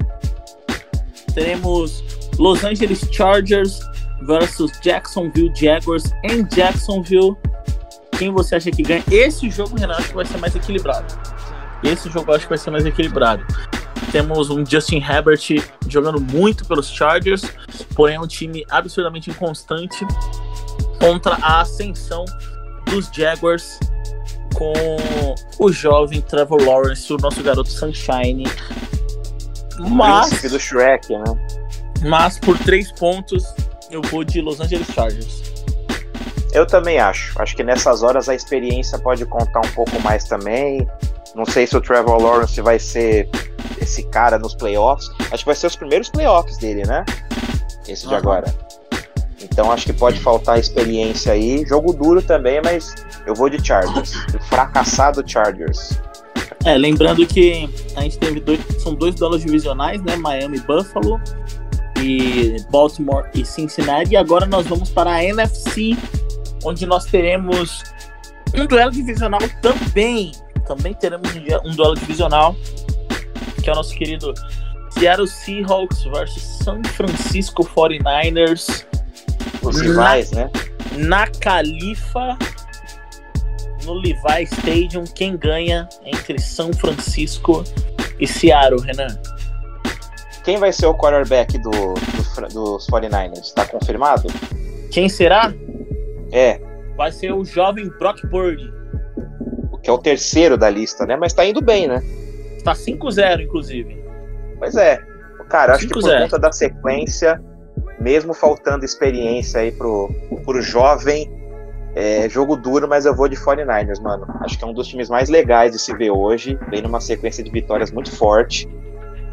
teremos 1.34 2.04
Los 2.38 2.64
Angeles 2.64 3.08
Chargers 3.12 3.80
versus 4.28 4.72
Jacksonville 4.82 5.52
Jaguars 5.56 6.12
em 6.24 6.46
Jacksonville. 6.54 7.36
Quem 8.18 8.32
você 8.32 8.56
acha 8.56 8.70
que 8.70 8.84
ganha? 8.84 9.04
Esse 9.10 9.50
jogo, 9.50 9.76
que 9.76 10.14
vai 10.14 10.26
ser 10.26 10.38
mais 10.38 10.56
equilibrado. 10.56 11.06
Esse 11.84 12.10
jogo 12.10 12.32
eu 12.32 12.36
acho 12.36 12.46
que 12.46 12.50
vai 12.50 12.58
ser 12.58 12.70
mais 12.70 12.86
equilibrado. 12.86 13.44
Temos 14.11 14.49
um 14.49 14.65
Justin 14.65 14.98
Herbert 14.98 15.41
jogando 15.88 16.19
muito 16.19 16.65
pelos 16.65 16.90
Chargers, 16.90 17.44
porém 17.95 18.15
é 18.15 18.19
um 18.19 18.28
time 18.28 18.65
absurdamente 18.69 19.30
inconstante 19.30 20.06
contra 20.99 21.36
a 21.36 21.61
ascensão 21.61 22.26
dos 22.86 23.10
Jaguars 23.14 23.80
com 24.53 24.73
o 25.60 25.72
jovem 25.72 26.22
Trevor 26.22 26.61
Lawrence, 26.64 27.11
o 27.11 27.18
nosso 27.18 27.41
garoto 27.41 27.69
Sunshine. 27.69 28.45
Mas, 29.80 30.41
do 30.41 30.60
Shrek, 30.60 31.18
né? 31.18 31.23
Mas 32.03 32.38
por 32.38 32.57
três 32.60 32.91
pontos 32.91 33.44
eu 33.90 34.02
vou 34.02 34.23
de 34.23 34.41
Los 34.41 34.60
Angeles 34.60 34.88
Chargers. 34.88 35.41
Eu 36.53 36.65
também 36.65 36.99
acho. 36.99 37.40
Acho 37.41 37.56
que 37.56 37.64
nessas 37.64 38.03
horas 38.03 38.28
a 38.28 38.36
experiência 38.36 38.99
pode 38.99 39.26
contar 39.26 39.60
um 39.60 39.72
pouco 39.72 39.99
mais 40.02 40.26
também. 40.26 40.88
Não 41.34 41.45
sei 41.45 41.65
se 41.65 41.78
o 41.78 41.82
Trevor 41.82 42.22
Lawrence 42.22 42.60
vai 42.61 42.78
ser 42.78 43.30
esse 43.82 44.03
cara 44.03 44.38
nos 44.38 44.56
playoffs. 44.56 45.10
Acho 45.32 45.44
que 45.44 45.45
vai 45.45 45.56
ser 45.56 45.68
os 45.68 45.76
primeiros 45.76 46.10
playoffs 46.10 46.58
dele, 46.58 46.84
né? 46.86 47.03
Esse 47.88 48.08
de 48.08 48.14
uhum. 48.14 48.20
agora. 48.20 48.53
Então 49.44 49.72
acho 49.72 49.88
que 49.88 49.94
pode 49.94 50.20
faltar 50.20 50.60
experiência 50.60 51.34
aí. 51.34 51.66
Jogo 51.66 51.94
duro 51.94 52.22
também, 52.22 52.62
mas 52.64 52.95
eu 53.26 53.34
vou 53.34 53.49
de 53.49 53.64
Chargers. 53.66 54.14
fracassado 54.49 55.24
Chargers. 55.28 55.99
É, 56.64 56.78
lembrando 56.78 57.26
que 57.26 57.68
a 57.95 58.02
gente 58.02 58.20
teve 58.20 58.40
dois, 58.40 58.60
são 58.80 58.94
dois 58.94 59.16
duelos 59.16 59.41
divisionais, 59.41 60.02
né? 60.03 60.16
Miami 60.16 60.58
e 60.58 60.62
Buffalo 60.62 61.20
e 61.99 62.58
Baltimore 62.70 63.26
e 63.34 63.44
Cincinnati. 63.44 64.12
E 64.12 64.18
agora 64.18 64.45
nós 64.45 64.68
vamos 64.68 64.90
para 64.90 65.12
a 65.12 65.24
NFC, 65.24 65.98
onde 66.64 66.86
nós 66.86 67.06
teremos 67.06 67.84
um 68.53 68.66
duelo 68.68 68.91
divisional 68.91 69.40
também. 69.62 70.32
Também 70.68 70.94
teremos 70.94 71.30
um 71.66 71.76
duelo 71.76 71.95
divisional, 71.95 72.56
que 73.62 73.70
é 73.70 73.74
o 73.74 73.76
nosso 73.76 73.96
querido 73.96 74.34
Seattle 74.92 75.28
Seahawks 75.28 76.04
versus 76.04 76.44
San 76.64 76.84
Francisco 76.84 77.64
49ers. 77.64 78.86
Os 79.62 79.80
rivais, 79.80 80.32
né? 80.32 80.50
Na 80.98 81.28
Califa, 81.28 82.38
no 83.86 83.94
Levi 83.94 84.44
Stadium, 84.44 85.04
quem 85.16 85.38
ganha 85.38 85.88
entre 86.06 86.40
São 86.40 86.74
Francisco 86.74 87.64
e 88.20 88.28
Seattle, 88.28 88.82
Renan? 88.82 89.18
Quem 90.44 90.58
vai 90.58 90.74
ser 90.74 90.88
o 90.88 90.94
quarterback 90.96 91.58
do, 91.60 91.70
do 91.70 92.48
dos 92.54 92.88
49ers? 92.88 93.42
Está 93.42 93.66
confirmado? 93.66 94.28
Quem 94.92 95.08
será? 95.08 95.54
É. 96.32 96.60
Vai 96.98 97.12
ser 97.12 97.32
o 97.32 97.46
jovem 97.46 97.90
Brock 98.00 98.22
Purdy. 98.30 98.72
O 99.72 99.78
que 99.78 99.90
é 99.90 99.94
o 99.94 99.98
terceiro 99.98 100.58
da 100.58 100.70
lista, 100.70 101.06
né? 101.06 101.16
Mas 101.16 101.34
tá 101.34 101.46
indo 101.46 101.62
bem, 101.62 101.88
né? 101.88 102.02
Tá 102.64 102.74
5-0, 102.74 103.42
inclusive. 103.42 104.04
Pois 104.60 104.76
é. 104.76 105.00
Cara, 105.50 105.74
acho 105.74 105.88
que 105.88 105.94
por 105.94 106.04
conta 106.04 106.40
da 106.40 106.52
sequência, 106.52 107.42
mesmo 108.00 108.34
faltando 108.34 108.86
experiência 108.86 109.60
aí 109.60 109.72
pro, 109.72 110.10
pro 110.46 110.62
jovem, 110.62 111.30
é, 111.94 112.30
jogo 112.30 112.56
duro, 112.56 112.88
mas 112.88 113.06
eu 113.06 113.14
vou 113.14 113.28
de 113.28 113.36
49ers, 113.36 114.02
mano. 114.02 114.26
Acho 114.40 114.58
que 114.58 114.64
é 114.64 114.68
um 114.68 114.74
dos 114.74 114.88
times 114.88 115.10
mais 115.10 115.30
legais 115.30 115.74
de 115.74 115.80
se 115.80 115.94
ver 115.96 116.12
hoje. 116.12 116.58
Vem 116.70 116.82
numa 116.82 117.02
sequência 117.02 117.44
de 117.44 117.52
vitórias 117.52 117.92
muito 117.92 118.16
forte. 118.16 118.68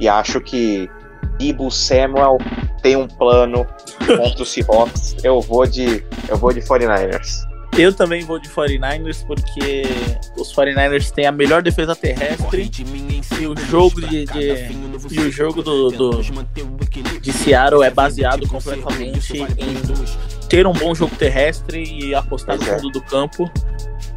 E 0.00 0.08
acho 0.08 0.40
que 0.40 0.90
Ibu 1.38 1.70
Samuel 1.70 2.38
tem 2.82 2.96
um 2.96 3.06
plano 3.06 3.66
contra 4.06 4.42
o 4.42 4.46
Seahawks. 4.46 5.16
Eu 5.22 5.40
vou 5.40 5.66
de, 5.66 6.04
eu 6.28 6.36
vou 6.36 6.52
de 6.52 6.60
49ers. 6.60 7.47
Eu 7.78 7.92
também 7.92 8.24
vou 8.24 8.40
de 8.40 8.48
49ers 8.48 9.24
porque 9.24 9.82
os 10.36 10.52
49ers 10.52 11.12
têm 11.12 11.26
a 11.26 11.32
melhor 11.32 11.62
defesa 11.62 11.94
terrestre 11.94 12.68
e 13.40 13.46
o 13.46 13.56
jogo 13.56 14.00
de, 14.00 14.24
de 14.24 15.14
e 15.14 15.20
o 15.20 15.30
jogo 15.30 15.62
do, 15.62 15.90
do, 15.90 16.10
de 17.20 17.32
Seattle 17.32 17.84
é 17.84 17.90
baseado 17.90 18.48
completamente 18.48 19.38
em 19.38 20.48
ter 20.48 20.66
um 20.66 20.72
bom 20.72 20.92
jogo 20.92 21.14
terrestre 21.14 21.84
e 21.84 22.16
apostar 22.16 22.56
no 22.56 22.64
é. 22.64 22.76
fundo 22.76 22.90
do 22.90 23.00
campo 23.00 23.48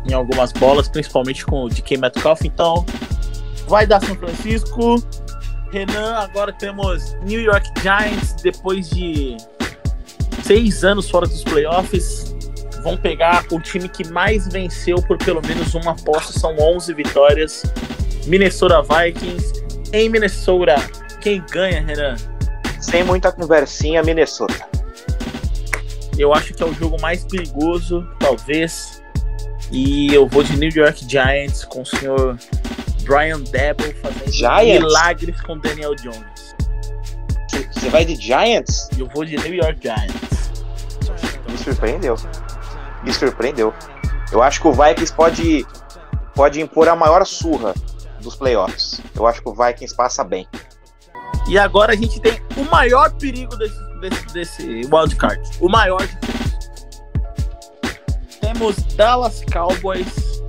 em 0.09 0.13
algumas 0.13 0.51
bolas, 0.51 0.89
principalmente 0.89 1.45
com 1.45 1.65
o 1.65 1.69
DK 1.69 1.97
Metcalf. 1.97 2.41
Então, 2.43 2.83
vai 3.67 3.85
dar 3.85 4.03
São 4.03 4.15
Francisco. 4.15 4.95
Renan, 5.71 6.15
agora 6.15 6.51
temos 6.51 7.15
New 7.23 7.39
York 7.39 7.69
Giants 7.79 8.33
depois 8.41 8.89
de 8.89 9.37
seis 10.43 10.83
anos 10.83 11.07
fora 11.07 11.27
dos 11.27 11.43
playoffs 11.43 12.31
vão 12.81 12.97
pegar 12.97 13.45
o 13.51 13.59
time 13.59 13.87
que 13.87 14.07
mais 14.09 14.47
venceu 14.47 15.01
por 15.01 15.17
pelo 15.17 15.41
menos 15.45 15.73
uma 15.73 15.91
aposta, 15.91 16.37
são 16.37 16.55
11 16.57 16.93
vitórias. 16.93 17.63
Minnesota 18.25 18.81
Vikings 18.81 19.53
em 19.93 20.09
Minnesota. 20.09 20.75
Quem 21.19 21.43
ganha, 21.51 21.81
Renan? 21.81 22.15
Sem 22.79 23.03
muita 23.03 23.31
conversinha, 23.31 24.01
Minnesota. 24.03 24.67
Eu 26.17 26.33
acho 26.33 26.53
que 26.53 26.61
é 26.61 26.65
o 26.65 26.73
jogo 26.73 26.99
mais 27.01 27.23
perigoso, 27.23 28.07
talvez. 28.19 29.01
E 29.71 30.13
eu 30.13 30.27
vou 30.27 30.43
de 30.43 30.57
New 30.57 30.69
York 30.69 31.05
Giants 31.07 31.63
com 31.63 31.81
o 31.81 31.85
senhor 31.85 32.37
Brian 33.03 33.39
Debo 33.39 33.83
fazendo 34.01 34.31
Giants? 34.31 34.83
milagres 34.83 35.41
com 35.41 35.57
Daniel 35.57 35.95
Jones. 35.95 36.55
Você 37.73 37.89
vai 37.89 38.05
de 38.05 38.15
Giants? 38.15 38.89
Eu 38.97 39.07
vou 39.07 39.23
de 39.25 39.37
New 39.37 39.53
York 39.53 39.79
Giants. 39.81 40.51
Me 41.49 41.57
surpreendeu 41.57 42.15
me 43.03 43.13
surpreendeu. 43.13 43.73
Eu 44.31 44.41
acho 44.41 44.61
que 44.61 44.67
o 44.67 44.71
Vikings 44.71 45.13
pode, 45.13 45.67
pode 46.33 46.61
impor 46.61 46.87
a 46.87 46.95
maior 46.95 47.25
surra 47.25 47.73
dos 48.21 48.35
playoffs. 48.35 49.01
Eu 49.15 49.27
acho 49.27 49.41
que 49.41 49.49
o 49.49 49.53
Vikings 49.53 49.95
passa 49.95 50.23
bem. 50.23 50.47
E 51.47 51.57
agora 51.57 51.93
a 51.93 51.95
gente 51.95 52.19
tem 52.19 52.41
o 52.55 52.63
maior 52.71 53.11
perigo 53.13 53.55
desse, 53.57 53.99
desse, 53.99 54.25
desse 54.33 54.81
wildcard. 54.93 55.41
O 55.59 55.67
maior 55.67 56.01
de 56.01 56.15
todos. 56.17 56.31
Temos 58.39 58.75
Dallas 58.95 59.43
Cowboys 59.51 60.41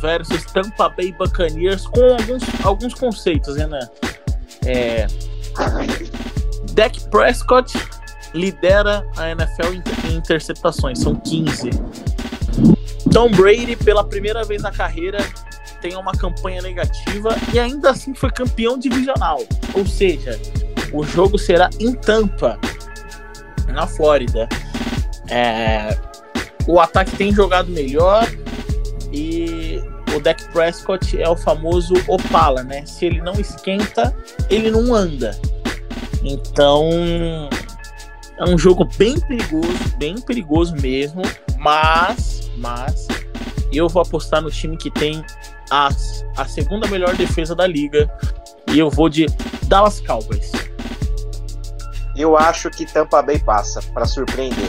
versus 0.00 0.44
Tampa 0.46 0.88
Bay 0.90 1.12
Buccaneers 1.12 1.86
com 1.86 2.02
alguns, 2.12 2.42
alguns 2.64 2.94
conceitos, 2.94 3.56
né? 3.56 3.80
É, 4.64 5.06
Dak 6.72 7.00
Prescott 7.08 7.72
lidera 8.34 9.06
a 9.16 9.30
NFL 9.30 9.72
em 10.08 10.16
interceptações, 10.16 10.98
são 10.98 11.14
15. 11.14 11.70
Tom 13.12 13.30
Brady, 13.30 13.76
pela 13.76 14.04
primeira 14.04 14.44
vez 14.44 14.62
na 14.62 14.70
carreira, 14.70 15.18
tem 15.80 15.96
uma 15.96 16.12
campanha 16.12 16.60
negativa 16.62 17.36
e 17.52 17.58
ainda 17.58 17.90
assim 17.90 18.14
foi 18.14 18.30
campeão 18.30 18.78
divisional. 18.78 19.38
Ou 19.74 19.86
seja, 19.86 20.38
o 20.92 21.04
jogo 21.04 21.38
será 21.38 21.70
em 21.78 21.92
Tampa, 21.92 22.58
na 23.68 23.86
Flórida. 23.86 24.48
É, 25.30 25.96
o 26.66 26.80
ataque 26.80 27.16
tem 27.16 27.32
jogado 27.32 27.70
melhor 27.70 28.26
e 29.12 29.82
o 30.14 30.20
Dak 30.20 30.42
Prescott 30.52 31.20
é 31.20 31.28
o 31.28 31.36
famoso 31.36 31.94
Opala, 32.06 32.62
né? 32.62 32.84
Se 32.86 33.06
ele 33.06 33.20
não 33.20 33.34
esquenta, 33.34 34.16
ele 34.48 34.70
não 34.70 34.94
anda. 34.94 35.38
Então, 36.22 36.90
é 38.38 38.44
um 38.44 38.58
jogo 38.58 38.86
bem 38.96 39.18
perigoso, 39.20 39.96
bem 39.96 40.20
perigoso 40.20 40.74
mesmo, 40.76 41.22
mas, 41.58 42.50
mas 42.58 43.06
eu 43.72 43.88
vou 43.88 44.02
apostar 44.02 44.42
no 44.42 44.50
time 44.50 44.76
que 44.76 44.90
tem 44.90 45.24
a, 45.70 45.88
a 46.36 46.44
segunda 46.44 46.86
melhor 46.88 47.14
defesa 47.16 47.54
da 47.54 47.66
liga 47.66 48.10
e 48.68 48.78
eu 48.78 48.90
vou 48.90 49.08
de 49.08 49.26
Dallas 49.66 50.00
Cowboys. 50.00 50.52
Eu 52.16 52.36
acho 52.36 52.70
que 52.70 52.86
Tampa 52.86 53.20
Bay 53.22 53.38
passa 53.38 53.80
para 53.92 54.06
surpreender. 54.06 54.68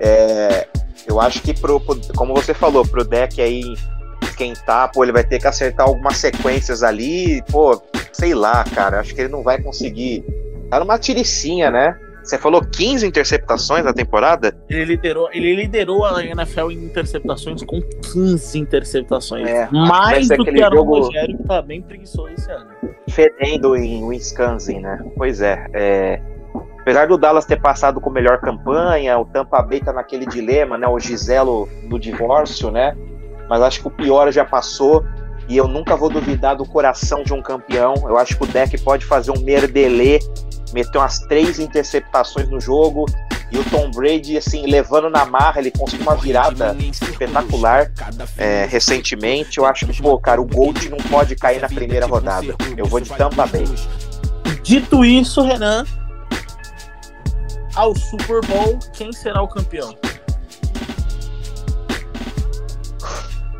É, 0.00 0.68
eu 1.06 1.20
acho 1.20 1.42
que 1.42 1.52
pro, 1.52 1.80
como 2.16 2.34
você 2.34 2.54
falou, 2.54 2.86
pro 2.86 3.04
deck 3.04 3.40
aí 3.40 3.62
esquentar, 4.22 4.90
pô, 4.92 5.04
ele 5.04 5.12
vai 5.12 5.24
ter 5.24 5.38
que 5.38 5.46
acertar 5.46 5.86
algumas 5.86 6.16
sequências 6.16 6.82
ali, 6.82 7.42
pô, 7.50 7.80
sei 8.12 8.34
lá, 8.34 8.64
cara, 8.64 9.00
acho 9.00 9.14
que 9.14 9.20
ele 9.20 9.28
não 9.32 9.42
vai 9.42 9.60
conseguir. 9.60 10.24
Tá 10.70 10.80
numa 10.80 10.98
tiricinha, 10.98 11.70
né? 11.70 11.96
Você 12.24 12.38
falou 12.38 12.62
15 12.64 13.06
interceptações 13.06 13.84
na 13.84 13.92
temporada? 13.92 14.56
Ele 14.68 14.84
liderou, 14.86 15.28
ele 15.32 15.54
liderou 15.54 16.04
a 16.06 16.24
NFL 16.24 16.70
em 16.70 16.84
interceptações 16.86 17.62
com 17.62 17.80
15 18.12 18.58
interceptações. 18.58 19.46
É, 19.46 19.68
Mais 19.70 20.26
ser 20.28 20.38
do 20.38 20.44
que 20.44 20.50
aquele 20.50 20.64
Aaron 20.64 20.76
jogo- 20.76 21.00
Rogério, 21.00 21.36
que 21.36 21.44
tá 21.44 21.60
bem 21.60 21.82
preguiçoso 21.82 22.28
esse 22.30 22.50
ano. 22.50 22.70
fedendo 23.10 23.76
em 23.76 24.02
Wisconsin, 24.04 24.80
né? 24.80 24.98
Pois 25.16 25.40
é, 25.42 25.66
é, 25.74 26.20
Apesar 26.80 27.06
do 27.08 27.16
Dallas 27.16 27.46
ter 27.46 27.58
passado 27.60 27.98
com 28.00 28.10
melhor 28.10 28.40
campanha, 28.40 29.18
o 29.18 29.24
Tampa 29.24 29.62
Bay 29.62 29.80
tá 29.80 29.90
naquele 29.92 30.26
dilema, 30.26 30.76
né? 30.76 30.86
O 30.86 30.98
Giselo 30.98 31.66
do 31.88 31.98
divórcio, 31.98 32.70
né? 32.70 32.94
Mas 33.48 33.62
acho 33.62 33.80
que 33.80 33.88
o 33.88 33.90
pior 33.90 34.30
já 34.30 34.44
passou 34.44 35.02
e 35.48 35.56
eu 35.56 35.68
nunca 35.68 35.96
vou 35.96 36.10
duvidar 36.10 36.56
do 36.56 36.64
coração 36.64 37.22
de 37.22 37.32
um 37.32 37.42
campeão. 37.42 37.94
Eu 38.06 38.16
acho 38.16 38.36
que 38.36 38.44
o 38.44 38.46
deck 38.46 38.80
pode 38.82 39.04
fazer 39.04 39.30
um 39.30 39.40
merdelê, 39.40 40.18
meter 40.72 40.98
umas 40.98 41.18
três 41.20 41.58
interceptações 41.58 42.48
no 42.48 42.60
jogo 42.60 43.06
e 43.54 43.58
o 43.58 43.64
Tom 43.70 43.90
Brady, 43.90 44.36
assim, 44.36 44.66
levando 44.66 45.08
na 45.08 45.24
marra, 45.24 45.60
ele 45.60 45.70
conseguiu 45.70 46.06
uma 46.06 46.16
virada 46.16 46.76
espetacular 46.80 47.92
é, 48.36 48.66
recentemente. 48.66 49.58
Eu 49.58 49.66
acho 49.66 49.86
que, 49.86 50.02
pô, 50.02 50.18
cara, 50.18 50.40
o 50.40 50.44
Gold 50.44 50.88
não 50.88 50.98
pode 50.98 51.36
cair 51.36 51.60
na 51.60 51.68
primeira 51.68 52.04
rodada. 52.04 52.54
Eu 52.76 52.86
vou 52.86 52.98
de 52.98 53.10
Tampa 53.10 53.46
Bay. 53.46 53.64
Dito 54.62 55.04
isso, 55.04 55.42
Renan, 55.42 55.84
ao 57.76 57.94
Super 57.94 58.40
Bowl, 58.46 58.78
quem 58.92 59.12
será 59.12 59.40
o 59.42 59.46
campeão? 59.46 59.94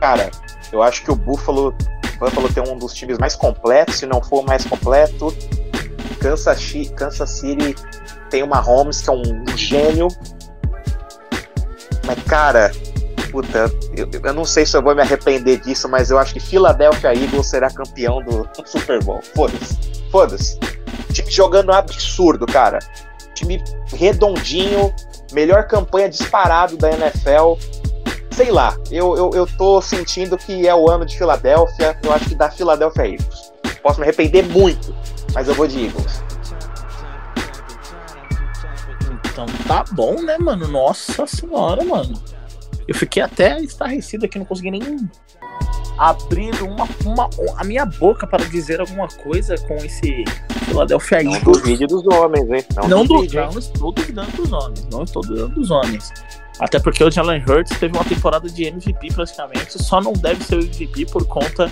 Cara, 0.00 0.30
eu 0.74 0.82
acho 0.82 1.02
que 1.04 1.10
o 1.10 1.14
Buffalo, 1.16 1.74
Buffalo 2.18 2.52
tem 2.52 2.62
um 2.68 2.76
dos 2.76 2.92
times 2.92 3.16
mais 3.18 3.34
completos, 3.36 3.96
se 3.96 4.06
não 4.06 4.20
for 4.22 4.40
o 4.40 4.46
mais 4.46 4.64
completo. 4.64 5.34
Kansas, 6.20 6.60
Chi- 6.60 6.88
Kansas 6.90 7.30
City 7.30 7.74
tem 8.30 8.42
uma 8.42 8.58
Holmes 8.58 9.00
que 9.00 9.08
é 9.10 9.12
um 9.12 9.44
gênio. 9.56 10.08
Mas, 12.06 12.22
cara, 12.24 12.70
puta, 13.30 13.70
eu, 13.96 14.08
eu 14.22 14.34
não 14.34 14.44
sei 14.44 14.66
se 14.66 14.76
eu 14.76 14.82
vou 14.82 14.94
me 14.94 15.00
arrepender 15.02 15.60
disso, 15.60 15.88
mas 15.88 16.10
eu 16.10 16.18
acho 16.18 16.34
que 16.34 16.40
Philadelphia 16.40 17.14
Eagles 17.14 17.46
será 17.46 17.70
campeão 17.70 18.22
do 18.22 18.48
Super 18.66 19.02
Bowl. 19.02 19.20
Foda-se. 19.34 19.78
Foda-se. 20.10 20.58
Time 21.12 21.30
jogando 21.30 21.72
absurdo, 21.72 22.46
cara. 22.46 22.78
Time 23.34 23.62
redondinho, 23.92 24.94
melhor 25.32 25.66
campanha 25.66 26.08
disparado 26.08 26.76
da 26.76 26.90
NFL. 26.90 27.54
Sei 28.34 28.50
lá, 28.50 28.76
eu, 28.90 29.16
eu, 29.16 29.30
eu 29.32 29.46
tô 29.46 29.80
sentindo 29.80 30.36
que 30.36 30.66
é 30.66 30.74
o 30.74 30.90
ano 30.90 31.06
de 31.06 31.16
Filadélfia. 31.16 31.96
Eu 32.02 32.12
acho 32.12 32.28
que 32.28 32.34
dá 32.34 32.50
Philadelphia 32.50 33.06
Eagles. 33.06 33.52
Posso 33.80 34.00
me 34.00 34.06
arrepender 34.06 34.42
muito, 34.42 34.92
mas 35.32 35.46
eu 35.46 35.54
vou 35.54 35.68
de 35.68 35.84
Eagles. 35.84 36.20
Então 39.30 39.46
tá 39.68 39.84
bom, 39.92 40.20
né, 40.20 40.36
mano? 40.36 40.66
Nossa 40.66 41.26
senhora, 41.28 41.84
mano. 41.84 42.20
Eu 42.88 42.94
fiquei 42.96 43.22
até 43.22 43.60
estarrecido 43.60 44.26
aqui, 44.26 44.36
não 44.36 44.46
consegui 44.46 44.72
nem 44.72 45.08
abrir 45.98 46.62
uma, 46.62 46.88
uma, 47.04 47.28
a 47.56 47.64
minha 47.64 47.84
boca 47.86 48.26
para 48.26 48.44
dizer 48.44 48.80
alguma 48.80 49.08
coisa 49.08 49.56
com 49.58 49.76
esse 49.76 50.24
Philadelphia 50.64 51.22
Não 51.22 51.34
Eagles. 51.34 51.58
duvide 51.58 51.86
dos 51.86 52.06
homens, 52.06 52.50
hein? 52.50 52.64
Não, 52.76 52.88
Não, 52.88 53.04
duvide, 53.04 53.38
hein? 53.38 53.48
não 53.52 53.58
estou 53.58 53.92
duvidando 53.92 54.30
dos 54.32 54.52
homens. 54.52 54.86
Não 54.90 55.02
estou 55.02 55.22
duvidando 55.22 55.54
dos 55.54 55.70
homens. 55.70 56.12
Até 56.60 56.78
porque 56.78 57.02
o 57.02 57.10
Jalen 57.10 57.42
Hurts 57.48 57.78
teve 57.78 57.96
uma 57.96 58.04
temporada 58.04 58.48
de 58.48 58.64
MVP 58.64 59.12
praticamente, 59.12 59.82
só 59.82 60.00
não 60.00 60.12
deve 60.12 60.44
ser 60.44 60.56
o 60.56 60.60
MVP 60.60 61.06
por 61.06 61.26
conta 61.26 61.68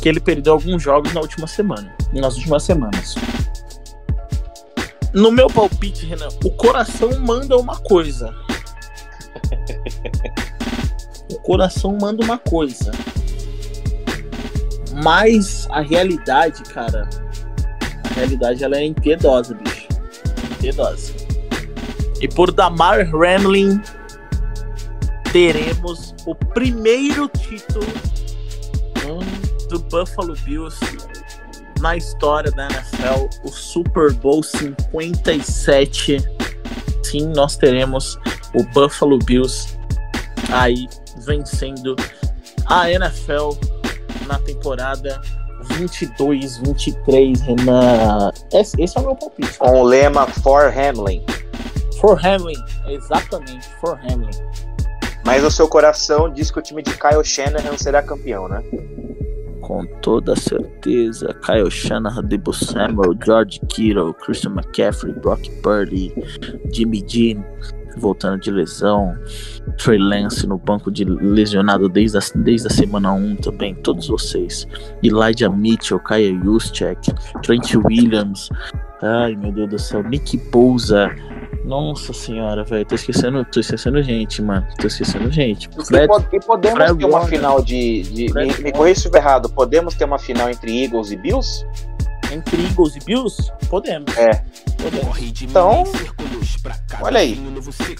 que 0.00 0.08
ele 0.08 0.20
perdeu 0.20 0.54
alguns 0.54 0.82
jogos 0.82 1.12
na 1.12 1.20
última 1.20 1.46
semana, 1.46 1.94
nas 2.12 2.36
últimas 2.36 2.62
semanas. 2.62 3.14
No 5.12 5.30
meu 5.30 5.48
palpite, 5.48 6.06
Renan, 6.06 6.28
o 6.42 6.50
coração 6.50 7.10
manda 7.20 7.58
uma 7.58 7.76
coisa. 7.76 8.34
o 11.30 11.38
coração 11.40 11.96
manda 12.00 12.24
uma 12.24 12.38
coisa. 12.38 12.90
Mas 15.02 15.66
a 15.70 15.80
realidade, 15.80 16.62
cara, 16.64 17.08
a 18.04 18.14
realidade 18.14 18.62
ela 18.62 18.76
é 18.76 18.84
impiedosa, 18.84 19.54
bicho. 19.54 19.88
Impiedosa. 20.52 21.12
E 22.20 22.28
por 22.28 22.52
Damar 22.52 23.08
Hamlin, 23.14 23.80
teremos 25.32 26.14
o 26.26 26.34
primeiro 26.34 27.28
título 27.28 27.86
do 29.68 29.78
Buffalo 29.78 30.34
Bills 30.44 30.78
na 31.80 31.96
história 31.96 32.50
da 32.52 32.68
NFL, 32.68 33.28
o 33.42 33.48
Super 33.48 34.12
Bowl 34.12 34.42
57. 34.42 36.18
Sim, 37.02 37.32
nós 37.34 37.56
teremos 37.56 38.18
o 38.54 38.62
Buffalo 38.72 39.18
Bills 39.18 39.76
aí 40.52 40.86
vencendo 41.26 41.96
a 42.66 42.90
NFL 42.90 43.54
na 44.32 44.38
temporada 44.38 45.20
22, 45.76 46.58
23, 46.58 47.40
Renan. 47.42 48.32
Esse, 48.52 48.80
esse 48.80 48.96
é 48.96 49.00
o 49.00 49.04
meu 49.04 49.14
palpite. 49.14 49.58
Com 49.58 49.80
o 49.80 49.84
lema 49.84 50.26
For 50.26 50.72
Hamlin. 50.76 51.22
For 52.00 52.18
Hamlin, 52.18 52.56
exatamente, 52.86 53.68
for 53.80 53.98
Hamlin. 54.00 54.30
Mas 55.24 55.44
o 55.44 55.50
seu 55.50 55.68
coração 55.68 56.32
diz 56.32 56.50
que 56.50 56.58
o 56.58 56.62
time 56.62 56.82
de 56.82 56.92
Kyle 56.96 57.22
Shanahan 57.22 57.76
será 57.76 58.02
campeão, 58.02 58.48
né? 58.48 58.62
Com 59.60 59.86
toda 60.00 60.34
certeza, 60.34 61.32
Kyle 61.46 61.70
Shanahan, 61.70 62.24
Debo 62.24 62.52
Samuel, 62.52 63.14
George 63.24 63.60
Kittle, 63.68 64.12
Christian 64.14 64.52
McCaffrey, 64.52 65.12
Brock 65.12 65.48
Purdy, 65.62 66.12
Jimmy 66.72 67.04
G 67.06 67.38
voltando 67.96 68.40
de 68.40 68.50
lesão, 68.50 69.14
Trey 69.76 69.98
Lance 69.98 70.46
no 70.46 70.58
banco 70.58 70.90
de 70.90 71.04
lesionado 71.04 71.88
desde 71.88 72.18
a, 72.18 72.20
desde 72.36 72.66
a 72.66 72.70
semana 72.70 73.12
1 73.12 73.36
também, 73.36 73.74
todos 73.74 74.08
vocês. 74.08 74.66
Elijah 75.02 75.48
Mitchell, 75.50 75.98
Kaya 76.00 76.32
Juszczyk, 76.42 77.12
Trent 77.42 77.74
Williams, 77.74 78.48
ai 79.02 79.34
meu 79.36 79.52
Deus 79.52 79.70
do 79.70 79.78
céu, 79.78 80.02
Nick 80.02 80.36
Bosa. 80.50 81.10
Nossa 81.64 82.12
senhora, 82.12 82.64
velho, 82.64 82.84
tô 82.84 82.96
esquecendo, 82.96 83.44
tô 83.44 83.60
esquecendo 83.60 84.02
gente, 84.02 84.42
mano. 84.42 84.66
Tô 84.80 84.88
esquecendo 84.88 85.30
gente. 85.30 85.70
E, 85.78 85.84
Fred, 85.86 86.08
po- 86.08 86.24
e 86.32 86.40
podemos 86.40 86.76
Fred 86.76 86.98
ter 86.98 87.04
uma 87.04 87.18
Warner. 87.18 87.38
final 87.38 87.62
de. 87.62 88.02
de 88.02 88.34
me, 88.34 88.46
me 88.64 88.72
corrija 88.72 89.00
se 89.08 89.16
errado. 89.16 89.48
Podemos 89.48 89.94
ter 89.94 90.04
uma 90.04 90.18
final 90.18 90.50
entre 90.50 90.82
Eagles 90.84 91.12
e 91.12 91.16
Bills? 91.16 91.64
Entre 92.32 92.64
Eagles 92.64 92.96
e 92.96 93.00
Bills? 93.00 93.50
Podemos. 93.68 94.16
É. 94.16 94.42
Podemos. 94.82 95.18
Então, 95.42 95.84
olha 97.00 97.20
aí. 97.20 97.40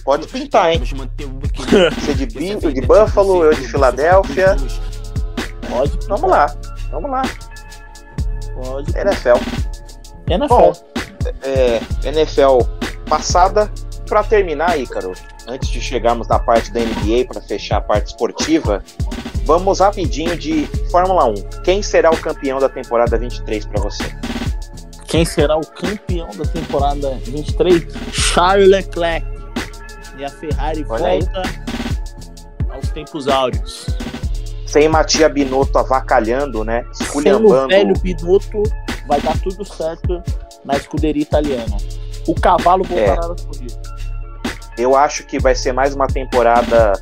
Pode 0.05 0.27
pintar, 0.27 0.73
hein? 0.73 0.83
Você 0.83 2.15
de, 2.15 2.27
Bi- 2.27 2.57
de 2.57 2.81
Buffalo, 2.81 3.45
eu 3.45 3.55
de 3.55 3.67
Filadélfia. 3.69 4.57
Pode. 5.69 5.99
Vamos 6.09 6.31
lá. 6.31 6.47
Vamos 6.91 7.11
lá. 7.11 7.23
Pode. 8.55 8.97
NFL. 8.99 9.39
NFL. 10.29 10.49
Bom, 10.49 10.73
é, 11.43 11.81
NFL 12.09 12.59
passada. 13.09 13.71
Pra 14.09 14.23
terminar, 14.23 14.79
Ícaro, 14.79 15.13
antes 15.49 15.71
de 15.71 15.81
chegarmos 15.81 16.29
na 16.29 16.39
parte 16.39 16.71
da 16.71 16.81
NBA 16.81 17.25
para 17.27 17.41
fechar 17.41 17.79
a 17.79 17.81
parte 17.81 18.09
esportiva, 18.09 18.85
vamos 19.45 19.81
rapidinho 19.81 20.37
de 20.37 20.67
Fórmula 20.91 21.27
1. 21.27 21.35
Quem 21.65 21.83
será 21.83 22.11
o 22.11 22.17
campeão 22.17 22.59
da 22.59 22.69
temporada 22.69 23.17
23 23.19 23.67
para 23.67 23.83
você? 23.83 24.05
Quem 25.07 25.25
será 25.25 25.57
o 25.57 25.67
campeão 25.67 26.29
da 26.37 26.45
temporada 26.45 27.11
23? 27.25 27.85
Charles 28.13 28.69
Leclerc. 28.69 29.27
E 30.19 30.25
a 30.25 30.29
Ferrari 30.31 30.85
Olha 30.89 31.07
aí. 31.07 31.21
volta 31.21 31.43
aos 32.71 32.89
tempos 32.91 33.29
áureos. 33.29 33.87
Sem 34.67 34.89
Matia 34.89 35.29
Binotto 35.29 35.79
avacalhando, 35.79 36.65
né? 36.65 36.83
Sem 36.93 37.07
o 37.07 37.09
Esculhambando. 37.09 37.69
velho 37.69 37.93
Binotto, 37.99 38.63
vai 39.07 39.21
dar 39.21 39.39
tudo 39.41 39.65
certo 39.65 40.23
na 40.65 40.75
escuderia 40.77 41.23
italiana. 41.23 41.77
O 42.27 42.35
cavalo 42.35 42.85
voltará 42.85 43.35
É. 43.35 43.45
corridas. 43.47 43.79
Eu 44.79 44.97
acho 44.97 45.27
que 45.27 45.39
vai 45.39 45.55
ser 45.55 45.73
mais 45.73 45.95
uma 45.95 46.07
temporada 46.07 46.93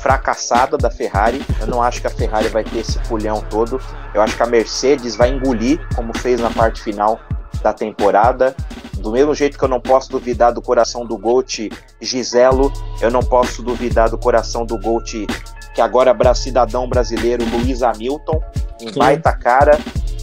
fracassada 0.00 0.76
da 0.76 0.90
Ferrari. 0.90 1.44
Eu 1.60 1.66
não 1.66 1.82
acho 1.82 2.00
que 2.00 2.06
a 2.06 2.10
Ferrari 2.10 2.48
vai 2.48 2.64
ter 2.64 2.78
esse 2.78 2.98
pulhão 3.00 3.42
todo. 3.48 3.80
Eu 4.14 4.22
acho 4.22 4.36
que 4.36 4.42
a 4.42 4.46
Mercedes 4.46 5.14
vai 5.14 5.30
engolir, 5.30 5.80
como 5.94 6.16
fez 6.18 6.40
na 6.40 6.50
parte 6.50 6.82
final 6.82 7.20
da 7.62 7.72
temporada. 7.72 8.54
Do 8.94 9.12
mesmo 9.12 9.34
jeito 9.34 9.58
que 9.58 9.64
eu 9.64 9.68
não 9.68 9.80
posso 9.80 10.10
duvidar 10.10 10.52
do 10.52 10.60
coração 10.60 11.06
do 11.06 11.16
Gold 11.16 11.70
Giselo, 12.00 12.72
eu 13.00 13.10
não 13.10 13.20
posso 13.20 13.62
duvidar 13.62 14.10
do 14.10 14.18
coração 14.18 14.66
do 14.66 14.78
Gold, 14.78 15.26
que 15.74 15.80
agora 15.80 16.10
é 16.10 16.34
cidadão 16.34 16.88
brasileiro, 16.88 17.44
Luiz 17.44 17.82
Hamilton, 17.82 18.42
em 18.80 18.92
Sim. 18.92 18.98
baita 18.98 19.32
cara. 19.32 19.78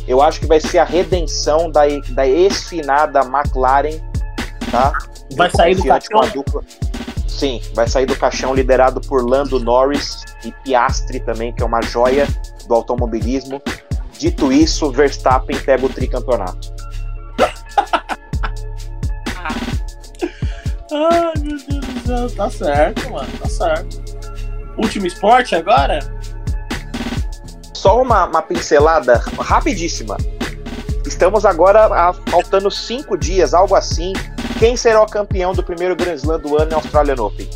Eu 0.07 0.21
acho 0.21 0.39
que 0.39 0.45
vai 0.45 0.59
ser 0.59 0.79
a 0.79 0.83
redenção 0.83 1.69
da, 1.69 1.81
da 2.11 2.25
esfinada 2.25 3.21
McLaren, 3.21 3.99
tá? 4.71 4.93
Vai 5.35 5.49
sair 5.51 5.75
do 5.75 5.83
Confiante 5.83 6.07
Sim, 7.27 7.61
vai 7.73 7.87
sair 7.87 8.05
do 8.05 8.15
caixão 8.15 8.55
liderado 8.55 9.01
por 9.01 9.23
Lando 9.27 9.59
Norris 9.59 10.23
e 10.43 10.51
Piastri 10.63 11.19
também, 11.19 11.53
que 11.53 11.61
é 11.61 11.65
uma 11.65 11.81
joia. 11.81 12.27
do 12.67 12.73
automobilismo. 12.73 13.61
Dito 14.17 14.51
isso, 14.51 14.91
Verstappen 14.91 15.57
pega 15.59 15.85
o 15.85 15.89
tricampeonato. 15.89 16.75
Ai, 20.91 21.33
meu 21.41 21.57
Deus 21.57 21.85
do 21.93 22.05
céu. 22.05 22.29
Tá 22.35 22.49
certo, 22.49 23.09
mano. 23.09 23.29
Tá 23.39 23.47
certo. 23.47 24.03
Último 24.77 25.07
esporte 25.07 25.55
agora? 25.55 25.99
Só 27.73 28.01
uma, 28.01 28.25
uma 28.25 28.41
pincelada 28.41 29.21
rapidíssima. 29.39 30.17
Estamos 31.05 31.45
agora 31.45 31.85
a, 31.85 32.13
faltando 32.29 32.69
cinco 32.69 33.17
dias, 33.17 33.53
algo 33.53 33.75
assim. 33.75 34.13
Quem 34.59 34.75
será 34.75 35.03
o 35.03 35.05
campeão 35.05 35.53
do 35.53 35.63
primeiro 35.63 35.95
Grand 35.95 36.15
Slam 36.15 36.39
do 36.39 36.57
ano 36.57 36.71
em 36.71 36.73
Australian 36.73 37.21
Open? 37.21 37.47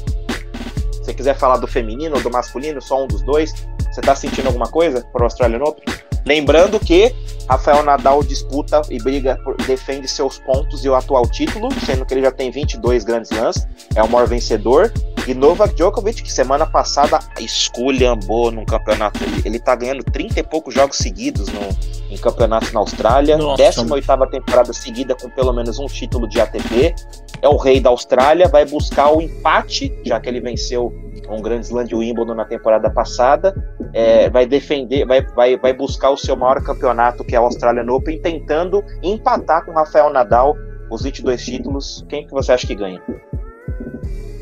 Se 1.03 1.11
quiser 1.15 1.36
falar 1.36 1.57
do 1.57 1.65
feminino 1.65 2.15
ou 2.15 2.22
do 2.22 2.30
masculino, 2.30 2.80
só 2.80 3.03
um 3.03 3.07
dos 3.07 3.23
dois. 3.23 3.52
Você 3.91 4.01
tá 4.01 4.15
sentindo 4.15 4.47
alguma 4.47 4.68
coisa 4.68 5.05
para 5.11 5.22
o 5.22 5.26
Australian 5.26 5.63
Open? 5.63 5.84
Lembrando 6.26 6.80
que 6.80 7.13
Rafael 7.49 7.84
Nadal 7.84 8.23
disputa 8.23 8.81
e 8.89 8.97
briga, 8.99 9.38
por, 9.43 9.57
defende 9.57 10.07
seus 10.07 10.39
pontos 10.39 10.85
e 10.85 10.89
o 10.89 10.95
atual 10.95 11.27
título, 11.27 11.69
sendo 11.85 12.05
que 12.05 12.13
ele 12.13 12.22
já 12.22 12.31
tem 12.31 12.51
22 12.51 13.03
grandes 13.03 13.31
lãs, 13.31 13.68
é 13.95 14.01
o 14.01 14.09
maior 14.09 14.27
vencedor. 14.27 14.91
E 15.27 15.34
Novak 15.34 15.76
Djokovic, 15.76 16.23
que 16.23 16.31
semana 16.31 16.65
passada 16.65 17.19
esculhambou 17.39 18.51
num 18.51 18.65
campeonato, 18.65 19.23
ele, 19.23 19.41
ele 19.45 19.59
tá 19.59 19.76
ganhando 19.76 20.03
30 20.03 20.39
e 20.39 20.43
poucos 20.43 20.73
jogos 20.73 20.97
seguidos 20.97 21.47
no, 21.49 21.61
em 22.09 22.18
campeonatos 22.18 22.72
na 22.72 22.80
Austrália, 22.80 23.38
Nossa. 23.38 23.63
18 23.63 24.27
temporada 24.31 24.73
seguida 24.73 25.15
com 25.15 25.30
pelo 25.30 25.53
menos 25.53 25.77
um 25.77 25.85
título 25.85 26.27
de 26.27 26.39
ATP. 26.39 26.95
É 27.41 27.47
o 27.47 27.57
rei 27.57 27.80
da 27.80 27.89
Austrália, 27.89 28.47
vai 28.47 28.65
buscar 28.65 29.11
o 29.11 29.22
empate, 29.22 29.93
já 30.05 30.19
que 30.19 30.30
ele 30.30 30.39
venceu 30.39 30.91
um 31.30 31.41
grande 31.41 31.65
slam 31.65 31.85
de 31.85 31.95
Wimbledon 31.95 32.35
na 32.35 32.45
temporada 32.45 32.89
passada, 32.89 33.53
é, 33.94 34.30
vai 34.30 34.45
defender, 34.45 35.06
vai, 35.06 35.22
vai, 35.22 35.58
vai 35.58 35.74
buscar 35.74 36.10
o 36.10 36.18
seu 36.18 36.36
maior 36.36 36.62
campeonato, 36.64 37.24
que 37.24 37.36
é 37.36 37.40
o 37.40 37.44
Australian 37.44 37.91
Open, 37.91 38.22
tentando 38.22 38.84
empatar 39.02 39.66
com 39.66 39.72
Rafael 39.72 40.10
Nadal 40.10 40.56
os 40.90 41.03
22 41.03 41.44
títulos. 41.44 42.06
Quem 42.10 42.26
que 42.26 42.32
você 42.32 42.52
acha 42.52 42.68
que 42.68 42.76
ganha? 42.76 43.02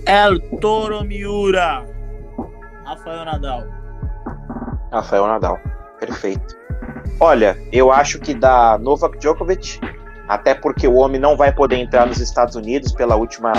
El 0.06 0.40
Toro 0.60 1.04
Miura. 1.04 1.86
Rafael 2.86 3.26
Nadal. 3.26 3.64
Rafael 4.92 5.28
Nadal. 5.28 5.60
Perfeito. 6.00 6.58
Olha, 7.20 7.58
eu 7.72 7.92
acho 7.92 8.20
que 8.20 8.34
dá 8.34 8.78
Novak 8.80 9.20
Djokovic, 9.20 9.80
até 10.28 10.54
porque 10.54 10.88
o 10.88 10.96
homem 10.96 11.20
não 11.20 11.36
vai 11.36 11.52
poder 11.52 11.76
entrar 11.76 12.08
nos 12.08 12.20
Estados 12.20 12.56
Unidos 12.56 12.94
pela 12.94 13.16
última 13.16 13.52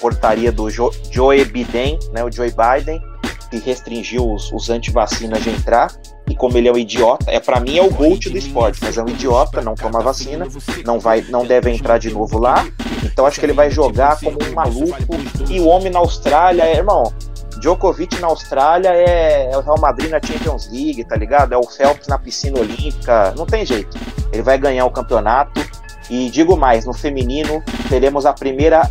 portaria 0.00 0.52
do 0.52 0.70
jo 0.70 0.90
Joe 1.10 1.44
Biden, 1.44 1.98
né, 2.12 2.22
o 2.22 2.30
Joe 2.30 2.50
Biden, 2.50 3.00
que 3.48 3.58
restringiu 3.58 4.32
os, 4.32 4.52
os 4.52 4.70
antivacinas 4.70 5.42
de 5.42 5.50
entrar. 5.50 5.92
E 6.28 6.34
como 6.34 6.58
ele 6.58 6.68
é 6.68 6.72
um 6.72 6.78
idiota, 6.78 7.30
é 7.30 7.38
para 7.38 7.60
mim 7.60 7.78
é 7.78 7.82
o 7.82 7.90
GOAT 7.90 8.28
do 8.30 8.36
esporte, 8.36 8.80
mas 8.82 8.98
é 8.98 9.02
um 9.02 9.08
idiota, 9.08 9.62
não 9.62 9.74
toma 9.74 10.00
vacina, 10.00 10.46
não 10.84 10.98
vai, 10.98 11.24
não 11.28 11.46
deve 11.46 11.70
entrar 11.70 11.98
de 11.98 12.10
novo 12.10 12.38
lá. 12.38 12.66
Então 13.04 13.24
acho 13.24 13.38
que 13.38 13.46
ele 13.46 13.52
vai 13.52 13.70
jogar 13.70 14.18
como 14.18 14.36
um 14.42 14.52
maluco. 14.52 15.14
E 15.48 15.60
o 15.60 15.66
homem 15.66 15.90
na 15.90 16.00
Austrália, 16.00 16.64
é, 16.64 16.76
irmão, 16.76 17.12
Djokovic 17.60 18.20
na 18.20 18.26
Austrália 18.26 18.88
é, 18.88 19.50
é, 19.52 19.56
o 19.56 19.60
Real 19.60 19.78
Madrid 19.80 20.10
na 20.10 20.20
Champions 20.20 20.68
League, 20.70 21.04
tá 21.04 21.16
ligado? 21.16 21.52
É 21.52 21.56
o 21.56 21.62
Phelps 21.62 22.08
na 22.08 22.18
piscina 22.18 22.58
olímpica, 22.58 23.32
não 23.36 23.46
tem 23.46 23.64
jeito. 23.64 23.96
Ele 24.32 24.42
vai 24.42 24.58
ganhar 24.58 24.84
o 24.84 24.90
campeonato. 24.90 25.64
E 26.10 26.30
digo 26.30 26.56
mais, 26.56 26.84
no 26.84 26.92
feminino 26.92 27.62
teremos 27.88 28.26
a 28.26 28.32
primeira 28.32 28.88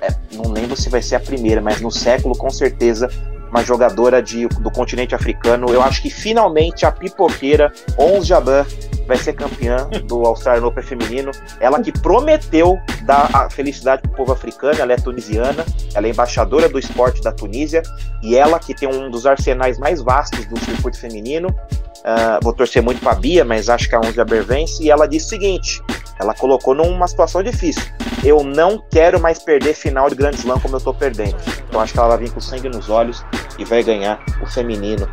é, 0.00 0.08
não 0.32 0.50
lembro 0.50 0.76
se 0.76 0.88
vai 0.88 1.00
ser 1.00 1.14
a 1.14 1.20
primeira, 1.20 1.60
mas 1.60 1.80
no 1.80 1.90
século 1.90 2.36
com 2.36 2.50
certeza 2.50 3.08
uma 3.52 3.62
jogadora 3.62 4.22
de, 4.22 4.48
do 4.48 4.70
continente 4.70 5.14
africano. 5.14 5.68
Eu 5.70 5.82
acho 5.82 6.00
que 6.00 6.08
finalmente 6.08 6.86
a 6.86 6.90
pipoqueira 6.90 7.70
Ons 7.98 8.26
Jabbar 8.26 8.66
vai 9.06 9.18
ser 9.18 9.34
campeã 9.34 9.88
do 10.06 10.24
Australian 10.24 10.66
Open 10.66 10.82
feminino. 10.82 11.30
Ela 11.60 11.80
que 11.82 11.92
prometeu 11.92 12.80
dar 13.04 13.28
a 13.34 13.50
felicidade 13.50 14.02
para 14.02 14.10
o 14.10 14.14
povo 14.14 14.32
africano, 14.32 14.80
ela 14.80 14.94
é 14.94 14.96
tunisiana, 14.96 15.66
ela 15.94 16.06
é 16.06 16.10
embaixadora 16.10 16.68
do 16.68 16.78
esporte 16.78 17.20
da 17.20 17.30
Tunísia 17.30 17.82
e 18.22 18.34
ela 18.34 18.58
que 18.58 18.74
tem 18.74 18.88
um 18.88 19.10
dos 19.10 19.26
arsenais 19.26 19.78
mais 19.78 20.00
vastos 20.00 20.46
do 20.46 20.58
circuito 20.64 20.98
feminino. 20.98 21.48
Uh, 21.48 22.42
vou 22.42 22.52
torcer 22.52 22.82
muito 22.82 23.00
para 23.00 23.12
a 23.12 23.16
Bia, 23.16 23.44
mas 23.44 23.68
acho 23.68 23.88
que 23.88 23.94
a 23.94 24.00
Ons 24.00 24.14
Jabbar 24.14 24.42
vence. 24.42 24.82
E 24.82 24.90
ela 24.90 25.06
disse 25.06 25.26
o 25.26 25.28
seguinte: 25.28 25.82
ela 26.18 26.34
colocou 26.34 26.74
numa 26.74 27.06
situação 27.06 27.42
difícil. 27.42 27.82
Eu 28.24 28.44
não 28.44 28.78
quero 28.90 29.20
mais 29.20 29.42
perder 29.42 29.74
final 29.74 30.08
de 30.08 30.14
Grand 30.14 30.32
Slam 30.32 30.60
como 30.60 30.76
eu 30.76 30.80
tô 30.80 30.94
perdendo. 30.94 31.36
Então 31.68 31.80
acho 31.80 31.92
que 31.92 31.98
ela 31.98 32.08
vai 32.08 32.18
vir 32.18 32.32
com 32.32 32.40
sangue 32.40 32.68
nos 32.68 32.88
olhos 32.88 33.24
e 33.58 33.64
vai 33.64 33.82
ganhar 33.82 34.24
o 34.42 34.46
feminino. 34.46 35.08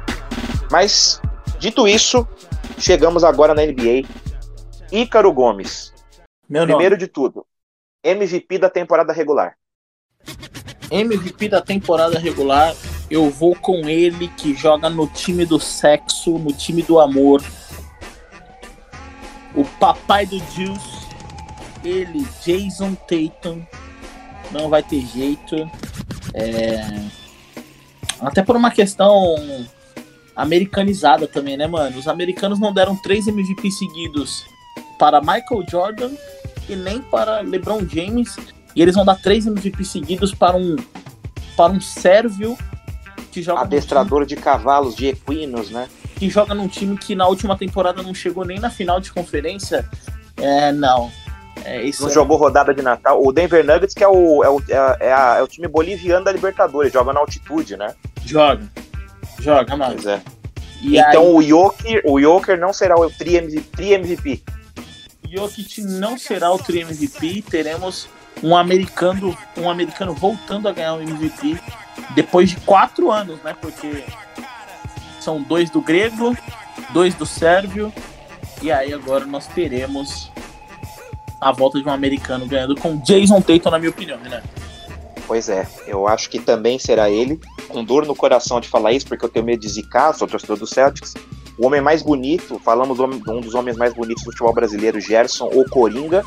Mas, 0.72 1.20
dito 1.58 1.88
isso, 1.88 2.28
chegamos 2.78 3.24
agora 3.24 3.54
na 3.54 3.66
NBA. 3.66 4.08
Ícaro 4.92 5.32
Gomes. 5.34 5.94
Meu 6.48 6.66
Primeiro 6.66 6.96
nome. 6.96 7.06
de 7.06 7.08
tudo, 7.08 7.46
MVP 8.04 8.58
da 8.58 8.70
temporada 8.70 9.14
regular. 9.14 9.56
MVP 10.92 11.48
da 11.48 11.62
temporada 11.62 12.18
regular, 12.18 12.76
eu 13.10 13.30
vou 13.30 13.56
com 13.56 13.88
ele 13.88 14.28
que 14.30 14.56
joga 14.56 14.90
no 14.90 15.06
time 15.08 15.46
do 15.46 15.60
sexo, 15.60 16.40
no 16.40 16.52
time 16.52 16.82
do 16.82 17.00
amor. 17.00 17.44
O 19.60 19.66
papai 19.78 20.26
do 20.26 20.40
Juice 20.56 21.06
ele, 21.84 22.26
Jason 22.46 22.96
Tatum, 22.96 23.62
não 24.54 24.70
vai 24.70 24.82
ter 24.82 25.06
jeito. 25.06 25.70
É... 26.34 26.80
Até 28.22 28.42
por 28.42 28.56
uma 28.56 28.72
questão 28.72 29.36
americanizada 30.34 31.28
também, 31.28 31.58
né, 31.58 31.68
mano? 31.68 32.00
Os 32.00 32.08
americanos 32.08 32.58
não 32.58 32.74
deram 32.74 32.96
três 32.96 33.28
MVP 33.28 33.70
seguidos 33.70 34.46
para 34.98 35.20
Michael 35.20 35.66
Jordan 35.70 36.12
e 36.70 36.78
nem 36.78 37.02
para 37.02 37.42
LeBron 37.42 37.86
James. 37.86 38.38
E 38.74 38.82
eles 38.82 38.96
vão 38.96 39.04
dar 39.04 39.16
três 39.22 39.46
MVP 39.46 39.84
seguidos 39.84 40.34
para 40.34 40.56
um 40.56 40.78
para 41.58 41.74
um 41.74 41.82
sérvio 41.82 42.58
que 43.30 43.42
joga 43.42 43.60
adestrador 43.60 44.26
de 44.26 44.38
cavalos, 44.38 44.96
de 44.96 45.08
equinos, 45.08 45.70
né? 45.70 45.90
Que 46.20 46.30
joga 46.30 46.54
num 46.54 46.68
time 46.68 46.98
que 46.98 47.16
na 47.16 47.28
última 47.28 47.58
temporada 47.58 48.04
não 48.04 48.14
chegou 48.14 48.46
nem 48.46 48.60
na 48.60 48.70
final 48.70 49.00
de 49.00 49.12
conferência. 49.12 49.90
É, 50.38 50.72
não. 50.72 51.10
É, 51.64 51.82
isso 51.84 52.04
não 52.04 52.10
é... 52.10 52.14
jogou 52.14 52.38
rodada 52.38 52.74
de 52.74 52.82
Natal. 52.82 53.22
O 53.26 53.32
Denver 53.32 53.66
Nuggets, 53.66 53.94
que 53.94 54.04
é 54.04 54.08
o, 54.08 54.44
é 54.44 54.50
o, 54.50 54.60
é, 54.70 55.08
é, 55.08 55.14
a, 55.14 55.36
é 55.38 55.42
o 55.42 55.48
time 55.48 55.68
boliviano 55.68 56.26
da 56.26 56.32
Libertadores, 56.32 56.92
joga 56.92 57.14
na 57.14 57.20
altitude, 57.20 57.78
né? 57.78 57.96
Joga. 58.26 58.64
Joga, 59.40 59.76
mano. 59.76 59.94
Pois 59.96 60.06
é. 60.06 60.22
E 60.82 60.98
então 60.98 61.24
aí... 61.24 61.34
o 61.34 61.42
Joker, 61.42 62.02
o 62.06 62.20
Joker 62.20 62.60
não 62.60 62.74
será 62.74 62.96
o 62.96 63.10
tri 63.10 63.36
MVP. 63.38 63.70
Tri 63.76 63.94
MVP. 63.94 64.44
Jokic 65.30 65.82
não 65.82 66.18
será 66.18 66.52
o 66.52 66.58
tri 66.58 66.82
MVP. 66.82 67.44
Teremos 67.50 68.08
um 68.42 68.56
americano, 68.56 69.38
um 69.58 69.70
americano 69.70 70.14
voltando 70.14 70.68
a 70.68 70.72
ganhar 70.72 70.96
o 70.96 71.02
MVP 71.02 71.60
depois 72.16 72.50
de 72.50 72.58
quatro 72.58 73.12
anos, 73.12 73.42
né? 73.44 73.56
Porque 73.60 74.04
são 75.24 75.42
dois 75.42 75.70
do 75.70 75.82
grego, 75.82 76.36
dois 76.92 77.14
do 77.14 77.26
sérvio, 77.26 77.92
e 78.62 78.72
aí 78.72 78.94
agora 78.94 79.26
nós 79.26 79.48
teremos 79.48 80.32
a 81.40 81.52
volta 81.52 81.82
de 81.82 81.88
um 81.88 81.92
americano 81.92 82.46
ganhando 82.46 82.76
com 82.76 82.98
Jason 82.98 83.42
Tatum, 83.42 83.70
na 83.70 83.80
minha 83.80 83.92
opinião, 83.92 84.18
né? 84.20 84.44
Pois 85.26 85.48
é, 85.48 85.68
eu 85.88 86.08
acho 86.08 86.30
que 86.30 86.40
também 86.40 86.80
será 86.80 87.10
ele. 87.10 87.40
Com 87.68 87.84
dor 87.84 88.06
no 88.06 88.16
coração 88.16 88.60
de 88.60 88.68
falar 88.68 88.94
isso, 88.94 89.06
porque 89.06 89.24
eu 89.24 89.30
tenho 89.30 89.46
medo 89.46 89.62
de 89.62 89.70
zicar, 89.70 90.12
sou 90.14 90.28
torcedor 90.28 90.58
do 90.58 90.66
Celtics. 90.66 91.14
O 91.58 91.68
homem 91.68 91.82
mais 91.82 92.02
bonito, 92.02 92.60
falamos 92.60 92.98
de 92.98 93.32
um 93.32 93.40
dos 93.40 93.54
homens 93.54 93.78
mais 93.78 93.94
bonitos 93.94 94.24
do 94.24 94.32
futebol 94.32 94.54
brasileiro, 94.54 95.00
Gerson 95.00 95.50
ou 95.54 95.66
Coringa. 95.70 96.24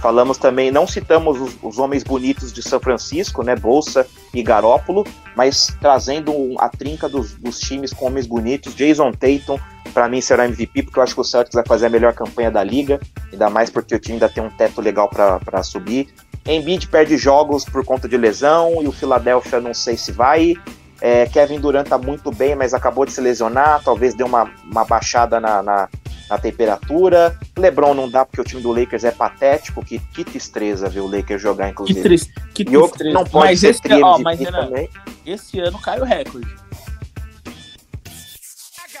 Falamos 0.00 0.38
também, 0.38 0.70
não 0.70 0.86
citamos 0.86 1.40
os, 1.40 1.56
os, 1.60 1.78
homens 1.78 2.04
bonitos 2.04 2.52
de 2.52 2.62
São 2.62 2.78
Francisco, 2.78 3.42
né, 3.42 3.56
Bolsa 3.56 4.06
e 4.32 4.42
Garópolo, 4.42 5.04
mas 5.34 5.76
trazendo 5.80 6.54
a 6.58 6.68
trinca 6.68 7.08
dos, 7.08 7.34
dos 7.34 7.58
times 7.58 7.92
com 7.92 8.06
homens 8.06 8.26
bonitos, 8.26 8.74
Jason 8.76 9.10
Tatum, 9.10 9.58
para 9.92 10.08
mim 10.08 10.20
será 10.20 10.46
MVP, 10.46 10.84
porque 10.84 10.98
eu 10.98 11.02
acho 11.02 11.14
que 11.14 11.20
o 11.20 11.24
Celtics 11.24 11.54
vai 11.54 11.64
fazer 11.66 11.86
a 11.86 11.90
melhor 11.90 12.12
campanha 12.12 12.50
da 12.50 12.62
liga, 12.62 13.00
ainda 13.32 13.50
mais 13.50 13.70
porque 13.70 13.94
o 13.94 13.98
time 13.98 14.14
ainda 14.14 14.28
tem 14.28 14.42
um 14.42 14.50
teto 14.50 14.80
legal 14.80 15.08
para 15.08 15.62
subir. 15.64 16.08
Embiid 16.46 16.86
perde 16.88 17.16
jogos 17.16 17.64
por 17.64 17.84
conta 17.84 18.08
de 18.08 18.16
lesão 18.16 18.80
e 18.80 18.86
o 18.86 18.92
Philadelphia 18.92 19.60
não 19.60 19.74
sei 19.74 19.96
se 19.96 20.12
vai. 20.12 20.54
É, 21.00 21.26
Kevin 21.26 21.60
Durant 21.60 21.88
tá 21.88 21.98
muito 21.98 22.30
bem, 22.30 22.54
mas 22.54 22.74
acabou 22.74 23.04
de 23.04 23.12
se 23.12 23.20
lesionar, 23.20 23.82
talvez 23.84 24.14
dê 24.14 24.24
uma, 24.24 24.50
uma 24.64 24.84
baixada 24.84 25.38
na, 25.38 25.62
na, 25.62 25.88
na, 26.28 26.38
temperatura. 26.38 27.38
LeBron 27.56 27.94
não 27.94 28.08
dá 28.08 28.24
porque 28.24 28.40
o 28.40 28.44
time 28.44 28.62
do 28.62 28.72
Lakers 28.72 29.04
é 29.04 29.10
patético, 29.10 29.84
que, 29.84 29.98
que 29.98 30.24
tristeza 30.24 30.88
ver 30.88 31.00
o 31.00 31.06
Lakers 31.06 31.40
jogar, 31.40 31.70
inclusive. 31.70 32.00
Que, 32.00 32.08
triste, 32.08 32.32
que 32.54 32.64
tristeza. 32.64 33.12
Não 33.12 33.24
pode 33.24 33.46
mas 33.46 33.60
ser 33.60 33.70
esse, 33.70 34.02
ó, 34.02 34.18
mas, 34.18 34.40
também. 34.40 34.88
Esse 35.24 35.60
ano 35.60 35.78
cai 35.78 36.00
o 36.00 36.04
recorde. 36.04 36.48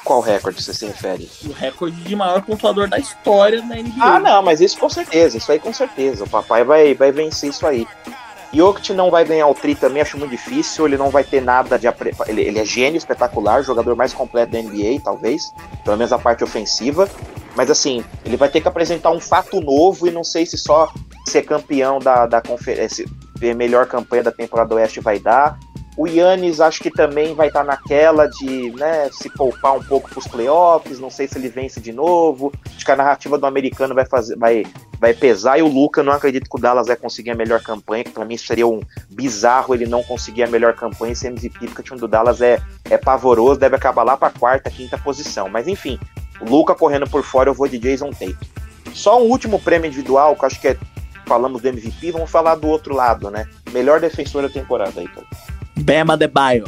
Qual 0.04 0.20
recorde 0.20 0.62
você 0.62 0.72
se 0.72 0.86
refere? 0.86 1.28
O 1.44 1.52
recorde 1.52 1.96
de 2.00 2.16
maior 2.16 2.40
pontuador 2.40 2.88
da 2.88 2.98
história 2.98 3.60
da 3.60 3.74
NBA. 3.74 3.92
Ah, 4.00 4.18
não, 4.18 4.42
mas 4.42 4.60
isso 4.60 4.78
com 4.78 4.88
certeza, 4.88 5.36
isso 5.36 5.52
aí 5.52 5.58
com 5.58 5.72
certeza. 5.72 6.24
O 6.24 6.28
papai 6.28 6.64
vai, 6.64 6.94
vai 6.94 7.12
vencer 7.12 7.50
isso 7.50 7.66
aí. 7.66 7.86
Jokic 8.52 8.94
não 8.94 9.10
vai 9.10 9.24
ganhar 9.24 9.46
o 9.46 9.54
tri 9.54 9.74
também, 9.74 10.00
acho 10.00 10.16
muito 10.16 10.30
difícil. 10.30 10.86
Ele 10.86 10.96
não 10.96 11.10
vai 11.10 11.24
ter 11.24 11.40
nada 11.42 11.78
de. 11.78 11.86
Ele, 12.26 12.42
ele 12.42 12.58
é 12.58 12.64
gênio, 12.64 12.96
espetacular, 12.96 13.62
jogador 13.62 13.94
mais 13.94 14.12
completo 14.12 14.52
da 14.52 14.62
NBA, 14.62 15.00
talvez. 15.04 15.52
Pelo 15.84 15.96
menos 15.96 16.12
a 16.12 16.18
parte 16.18 16.42
ofensiva. 16.42 17.08
Mas 17.54 17.70
assim, 17.70 18.04
ele 18.24 18.36
vai 18.36 18.48
ter 18.48 18.60
que 18.60 18.68
apresentar 18.68 19.10
um 19.10 19.20
fato 19.20 19.60
novo 19.60 20.06
e 20.06 20.10
não 20.10 20.22
sei 20.22 20.46
se 20.46 20.56
só 20.56 20.92
ser 21.26 21.42
campeão 21.42 21.98
da, 21.98 22.26
da 22.26 22.40
conferência, 22.40 23.04
ver 23.36 23.54
melhor 23.54 23.86
campanha 23.86 24.22
da 24.22 24.32
temporada 24.32 24.74
oeste 24.74 25.00
vai 25.00 25.18
dar. 25.18 25.58
O 25.98 26.06
Yannis 26.06 26.60
acho 26.60 26.80
que 26.80 26.92
também 26.92 27.34
vai 27.34 27.48
estar 27.48 27.64
tá 27.64 27.66
naquela 27.66 28.28
de 28.28 28.70
né, 28.76 29.10
se 29.10 29.28
poupar 29.28 29.76
um 29.76 29.82
pouco 29.82 30.08
para 30.08 30.20
os 30.20 30.28
playoffs. 30.28 31.00
Não 31.00 31.10
sei 31.10 31.26
se 31.26 31.36
ele 31.36 31.48
vence 31.48 31.80
de 31.80 31.92
novo. 31.92 32.52
Acho 32.72 32.84
que 32.84 32.92
a 32.92 32.94
narrativa 32.94 33.36
do 33.36 33.44
americano 33.44 33.96
vai 33.96 34.06
fazer, 34.06 34.38
vai, 34.38 34.64
vai 35.00 35.12
pesar. 35.12 35.58
E 35.58 35.62
o 35.62 35.66
Luca, 35.66 36.00
não 36.04 36.12
acredito 36.12 36.48
que 36.48 36.56
o 36.56 36.60
Dallas 36.60 36.86
vai 36.86 36.94
conseguir 36.94 37.32
a 37.32 37.34
melhor 37.34 37.60
campanha. 37.64 38.04
Para 38.04 38.24
mim 38.24 38.36
seria 38.36 38.64
um 38.64 38.80
bizarro 39.10 39.74
ele 39.74 39.86
não 39.86 40.04
conseguir 40.04 40.44
a 40.44 40.46
melhor 40.46 40.72
campanha 40.76 41.14
e 41.14 41.16
ser 41.16 41.32
MVP, 41.32 41.66
porque 41.66 41.80
o 41.80 41.84
time 41.84 41.98
do 41.98 42.06
Dallas 42.06 42.40
é, 42.40 42.62
é 42.88 42.96
pavoroso. 42.96 43.58
Deve 43.58 43.74
acabar 43.74 44.04
lá 44.04 44.16
para 44.16 44.30
quarta, 44.30 44.70
quinta 44.70 44.96
posição. 44.96 45.48
Mas 45.48 45.66
enfim, 45.66 45.98
o 46.40 46.48
Luca 46.48 46.76
correndo 46.76 47.10
por 47.10 47.24
fora, 47.24 47.50
eu 47.50 47.54
vou 47.54 47.66
de 47.66 47.76
Jason 47.76 48.10
Tate. 48.10 48.38
Só 48.94 49.20
um 49.20 49.26
último 49.28 49.58
prêmio 49.58 49.88
individual, 49.88 50.36
que 50.36 50.46
acho 50.46 50.60
que 50.60 50.68
é. 50.68 50.78
Falamos 51.26 51.60
do 51.60 51.68
MVP, 51.68 52.12
vamos 52.12 52.30
falar 52.30 52.54
do 52.54 52.68
outro 52.68 52.94
lado, 52.94 53.30
né? 53.30 53.46
Melhor 53.72 54.00
defensor 54.00 54.42
da 54.42 54.48
temporada 54.48 54.98
aí, 54.98 55.08
cara. 55.08 55.26
Bema 55.78 56.16
Baio. 56.16 56.64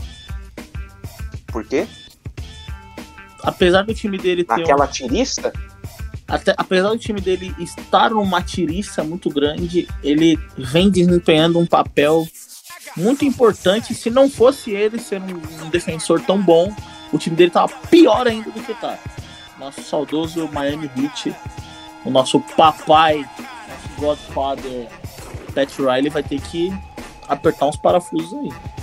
Por 1.46 1.66
quê? 1.66 1.86
Apesar 3.42 3.82
do 3.82 3.94
time 3.94 4.18
dele 4.18 4.44
ter. 4.44 4.62
Aquela 4.62 4.84
um... 4.84 4.88
tirista? 4.88 5.52
Até, 6.28 6.54
apesar 6.56 6.90
do 6.90 6.98
time 6.98 7.20
dele 7.20 7.54
estar 7.58 8.10
numa 8.10 8.40
tiriça 8.40 9.02
muito 9.02 9.28
grande, 9.28 9.88
ele 10.02 10.38
vem 10.56 10.88
desempenhando 10.88 11.58
um 11.58 11.66
papel 11.66 12.26
muito 12.96 13.24
importante. 13.24 13.94
Se 13.94 14.10
não 14.10 14.30
fosse 14.30 14.70
ele 14.70 15.00
ser 15.00 15.20
um, 15.20 15.64
um 15.64 15.70
defensor 15.70 16.20
tão 16.20 16.40
bom, 16.40 16.72
o 17.12 17.18
time 17.18 17.34
dele 17.34 17.50
tava 17.50 17.72
pior 17.90 18.28
ainda 18.28 18.50
do 18.50 18.60
que 18.62 18.74
tá. 18.74 18.96
Nosso 19.58 19.82
saudoso 19.82 20.48
Miami 20.52 20.88
Heat, 20.96 21.34
o 22.04 22.10
nosso 22.10 22.40
papai, 22.56 23.28
nosso 23.68 24.00
Godfather 24.00 24.88
Pat 25.52 25.78
Riley 25.78 26.10
vai 26.10 26.22
ter 26.22 26.40
que 26.40 26.72
apertar 27.28 27.66
uns 27.66 27.76
parafusos 27.76 28.32
aí. 28.34 28.79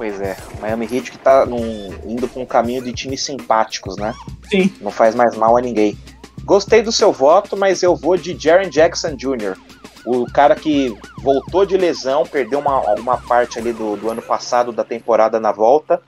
Pois 0.00 0.18
é, 0.18 0.34
Miami 0.62 0.88
Heat 0.90 1.10
que 1.10 1.18
tá 1.18 1.44
num, 1.44 1.90
indo 2.06 2.26
pra 2.26 2.40
um 2.40 2.46
caminho 2.46 2.82
de 2.82 2.90
times 2.90 3.22
simpáticos, 3.22 3.98
né? 3.98 4.14
Sim. 4.48 4.72
Não 4.80 4.90
faz 4.90 5.14
mais 5.14 5.36
mal 5.36 5.58
a 5.58 5.60
ninguém. 5.60 5.94
Gostei 6.42 6.80
do 6.80 6.90
seu 6.90 7.12
voto, 7.12 7.54
mas 7.54 7.82
eu 7.82 7.94
vou 7.94 8.16
de 8.16 8.34
Jaren 8.34 8.70
Jackson 8.70 9.14
Jr., 9.14 9.58
o 10.06 10.24
cara 10.32 10.54
que 10.54 10.96
voltou 11.18 11.66
de 11.66 11.76
lesão, 11.76 12.24
perdeu 12.24 12.60
uma, 12.60 12.80
uma 12.94 13.18
parte 13.18 13.58
ali 13.58 13.74
do, 13.74 13.94
do 13.94 14.08
ano 14.08 14.22
passado 14.22 14.72
da 14.72 14.84
temporada 14.84 15.38
na 15.38 15.52
volta. 15.52 16.00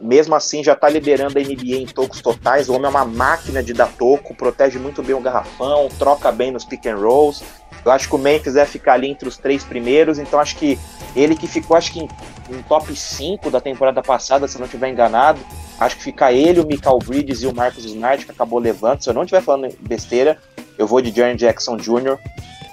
Mesmo 0.00 0.34
assim, 0.34 0.64
já 0.64 0.74
tá 0.74 0.88
liberando 0.88 1.38
a 1.38 1.42
NBA 1.42 1.76
em 1.76 1.86
tocos 1.86 2.22
totais. 2.22 2.70
O 2.70 2.72
homem 2.72 2.86
é 2.86 2.88
uma 2.88 3.04
máquina 3.04 3.62
de 3.62 3.74
dar 3.74 3.92
toco, 3.98 4.34
protege 4.34 4.78
muito 4.78 5.02
bem 5.02 5.14
o 5.14 5.20
garrafão, 5.20 5.90
troca 5.98 6.32
bem 6.32 6.50
nos 6.50 6.64
pick 6.64 6.86
and 6.86 6.96
rolls. 6.96 7.44
Eu 7.86 7.92
acho 7.92 8.08
que 8.08 8.14
o 8.16 8.18
Memphis 8.18 8.54
deve 8.54 8.68
ficar 8.68 8.94
ali 8.94 9.08
entre 9.08 9.28
os 9.28 9.38
três 9.38 9.62
primeiros, 9.62 10.18
então 10.18 10.40
acho 10.40 10.56
que 10.56 10.76
ele 11.14 11.36
que 11.36 11.46
ficou, 11.46 11.76
acho 11.76 11.92
que 11.92 12.00
em, 12.00 12.08
em 12.50 12.62
top 12.62 12.94
5 12.94 13.48
da 13.48 13.60
temporada 13.60 14.02
passada, 14.02 14.48
se 14.48 14.56
eu 14.56 14.58
não 14.58 14.66
estiver 14.66 14.88
enganado, 14.88 15.40
acho 15.78 15.96
que 15.96 16.02
fica 16.02 16.32
ele, 16.32 16.58
o 16.58 16.66
Michael 16.66 16.98
Bridges 16.98 17.42
e 17.42 17.46
o 17.46 17.54
Marcus 17.54 17.84
Smart, 17.84 18.24
que 18.24 18.32
acabou 18.32 18.58
levando. 18.58 19.02
Se 19.02 19.08
eu 19.08 19.14
não 19.14 19.22
estiver 19.22 19.40
falando 19.40 19.72
besteira, 19.80 20.36
eu 20.76 20.86
vou 20.86 21.00
de 21.00 21.14
Jaren 21.14 21.36
Jackson 21.36 21.76
Jr. 21.76 22.18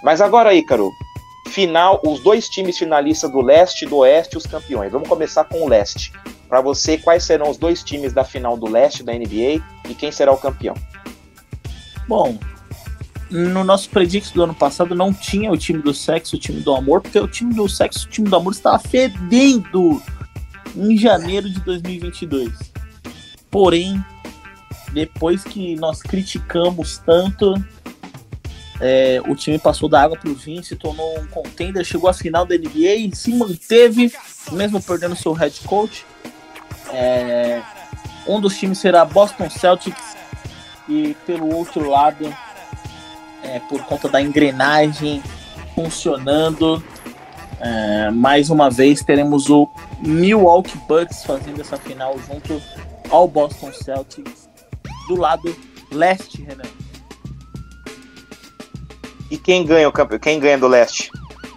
Mas 0.04 0.20
agora 0.20 0.50
aí, 0.50 0.66
Caro, 0.66 0.92
final, 1.50 2.02
os 2.04 2.20
dois 2.22 2.50
times 2.50 2.78
finalistas 2.78 3.32
do 3.32 3.40
leste 3.40 3.86
e 3.86 3.88
do 3.88 3.98
oeste, 3.98 4.36
os 4.36 4.48
campeões. 4.48 4.92
Vamos 4.92 5.08
começar 5.08 5.44
com 5.44 5.62
o 5.62 5.70
leste. 5.70 6.12
Para 6.50 6.60
você, 6.60 6.98
quais 6.98 7.24
serão 7.24 7.50
os 7.52 7.58
dois 7.58 7.84
times 7.84 8.14
da 8.14 8.24
final 8.24 8.58
do 8.58 8.68
leste 8.68 9.04
da 9.04 9.14
NBA 9.14 9.64
e 9.88 9.96
quem 9.96 10.12
será 10.12 10.32
o 10.32 10.38
campeão? 10.38 10.76
Bom, 12.08 12.38
no 13.30 13.64
nosso 13.64 13.90
predict 13.90 14.34
do 14.34 14.44
ano 14.44 14.54
passado 14.54 14.94
não 14.94 15.14
tinha 15.14 15.52
o 15.52 15.58
time 15.58 15.82
do 15.82 15.94
sexo, 15.94 16.36
o 16.36 16.40
time 16.40 16.62
do 16.62 16.74
amor, 16.76 17.02
porque 17.02 17.20
o 17.20 17.28
time 17.28 17.54
do 17.54 17.68
sexo, 17.68 18.08
o 18.08 18.10
time 18.10 18.30
do 18.30 18.36
amor 18.36 18.54
estava 18.54 18.80
fedendo 18.80 20.02
em 20.76 20.98
janeiro 20.98 21.50
de 21.50 21.60
2022. 21.62 22.52
Porém, 23.50 24.04
depois 24.92 25.44
que 25.44 25.76
nós 25.76 26.02
criticamos 26.02 27.00
tanto, 27.00 27.54
é, 28.80 29.22
o 29.28 29.36
time 29.36 29.58
passou 29.58 29.88
da 29.88 30.02
água 30.02 30.18
para 30.18 30.30
o 30.30 30.36
vinho, 30.36 30.64
se 30.64 30.76
tornou 30.76 31.20
um 31.20 31.28
contender, 31.28 31.84
chegou 31.86 32.10
à 32.10 32.14
final 32.14 32.46
da 32.46 32.56
NBA 32.58 32.96
e 32.96 33.16
se 33.16 33.34
manteve, 33.34 34.12
mesmo 34.52 34.82
perdendo 34.82 35.16
seu 35.16 35.34
head 35.34 35.60
coach. 35.62 36.06
É, 36.92 37.62
um 38.28 38.40
dos 38.40 38.58
times 38.58 38.78
será 38.78 39.04
Boston 39.06 39.50
Celtics 39.50 40.16
e 40.88 41.16
pelo 41.26 41.54
outro 41.56 41.90
lado 41.90 42.34
é, 43.44 43.60
por 43.60 43.84
conta 43.84 44.10
da 44.10 44.22
engrenagem 44.22 45.22
funcionando. 45.76 46.84
É, 47.60 48.12
mais 48.12 48.50
uma 48.50 48.70
vez 48.70 49.02
teremos 49.02 49.50
o 49.50 49.70
Milwaukee 50.00 50.78
Bucks 50.88 51.24
fazendo 51.24 51.62
essa 51.62 51.78
final 51.78 52.18
junto 52.28 52.62
ao 53.10 53.28
Boston 53.28 53.72
Celtics 53.72 54.50
do 55.08 55.16
lado 55.16 55.56
leste, 55.92 56.42
Renan. 56.42 56.64
E 59.30 59.38
quem 59.38 59.66
ganha 59.66 59.88
o 59.88 59.92
campeão? 59.92 60.20
Quem 60.20 60.40
ganha 60.40 60.58
do 60.58 60.68
leste? 60.68 61.10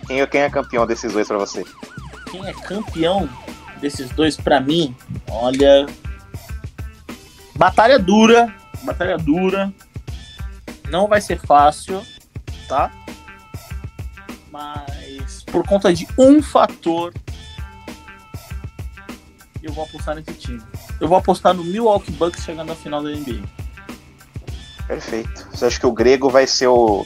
Quem, 0.06 0.24
quem 0.26 0.40
é 0.42 0.50
campeão 0.50 0.86
desses 0.86 1.12
dois 1.12 1.26
para 1.26 1.38
você? 1.38 1.64
Quem 2.30 2.46
é 2.46 2.52
campeão 2.52 3.28
desses 3.80 4.10
dois 4.10 4.36
para 4.36 4.60
mim? 4.60 4.94
Olha, 5.28 5.86
batalha 7.56 7.98
dura, 7.98 8.54
batalha 8.82 9.18
dura. 9.18 9.72
Não 10.90 11.08
vai 11.08 11.20
ser 11.20 11.38
fácil, 11.38 12.02
tá? 12.68 12.90
Mas 14.50 15.42
por 15.44 15.66
conta 15.66 15.92
de 15.92 16.06
um 16.18 16.42
fator, 16.42 17.12
eu 19.62 19.72
vou 19.72 19.84
apostar 19.84 20.14
nesse 20.14 20.32
time. 20.34 20.62
Eu 21.00 21.08
vou 21.08 21.18
apostar 21.18 21.52
no 21.52 21.64
Milwaukee 21.64 22.12
Bucks 22.12 22.44
chegando 22.44 22.72
à 22.72 22.74
final 22.74 23.02
da 23.02 23.10
NBA. 23.10 23.42
Perfeito. 24.86 25.48
Você 25.50 25.66
acha 25.66 25.80
que 25.80 25.86
o 25.86 25.92
grego 25.92 26.30
vai 26.30 26.46
ser 26.46 26.68
o. 26.68 27.04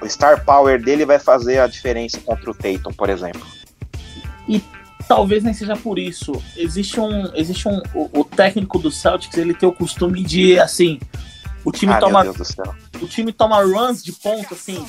O 0.00 0.08
star 0.08 0.44
power 0.44 0.80
dele 0.80 1.04
vai 1.04 1.18
fazer 1.18 1.58
a 1.58 1.66
diferença 1.66 2.20
contra 2.20 2.50
o 2.50 2.54
Tatum, 2.54 2.92
por 2.92 3.10
exemplo? 3.10 3.44
E 4.48 4.62
talvez 5.06 5.42
nem 5.42 5.52
seja 5.52 5.76
por 5.76 5.98
isso. 5.98 6.32
Existe 6.56 6.98
um. 6.98 7.34
Existe 7.34 7.68
um. 7.68 7.82
O, 7.94 8.20
o 8.20 8.24
técnico 8.24 8.78
do 8.78 8.90
Celtics 8.90 9.36
ele 9.36 9.54
tem 9.54 9.68
o 9.68 9.72
costume 9.72 10.22
de, 10.22 10.58
assim. 10.58 10.98
O 11.64 11.70
time 11.70 11.92
ah, 11.92 11.98
toma. 11.98 12.24
O 13.00 13.06
time 13.06 13.32
toma 13.32 13.62
runs 13.62 14.02
de 14.02 14.12
ponto, 14.12 14.54
assim. 14.54 14.84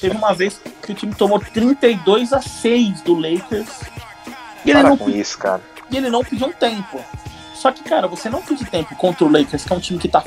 Teve 0.00 0.16
uma 0.16 0.32
vez 0.32 0.60
que 0.82 0.92
o 0.92 0.94
time 0.94 1.14
tomou 1.14 1.40
32 1.40 2.32
a 2.32 2.40
6 2.40 3.00
do 3.02 3.14
Lakers. 3.14 3.68
E 4.64 4.70
ele 4.70 4.80
Para 4.80 4.90
não 4.90 4.96
com 4.96 5.10
isso, 5.10 5.38
cara. 5.38 5.62
E 5.90 5.96
ele 5.96 6.10
não 6.10 6.22
pediu 6.22 6.46
um 6.46 6.52
tempo. 6.52 7.00
Só 7.54 7.72
que, 7.72 7.82
cara, 7.82 8.06
você 8.06 8.28
não 8.28 8.42
pedir 8.42 8.68
tempo 8.68 8.94
contra 8.96 9.24
o 9.24 9.30
Lakers, 9.30 9.64
que 9.64 9.72
é 9.72 9.76
um 9.76 9.80
time 9.80 9.98
que 9.98 10.08
tá, 10.08 10.22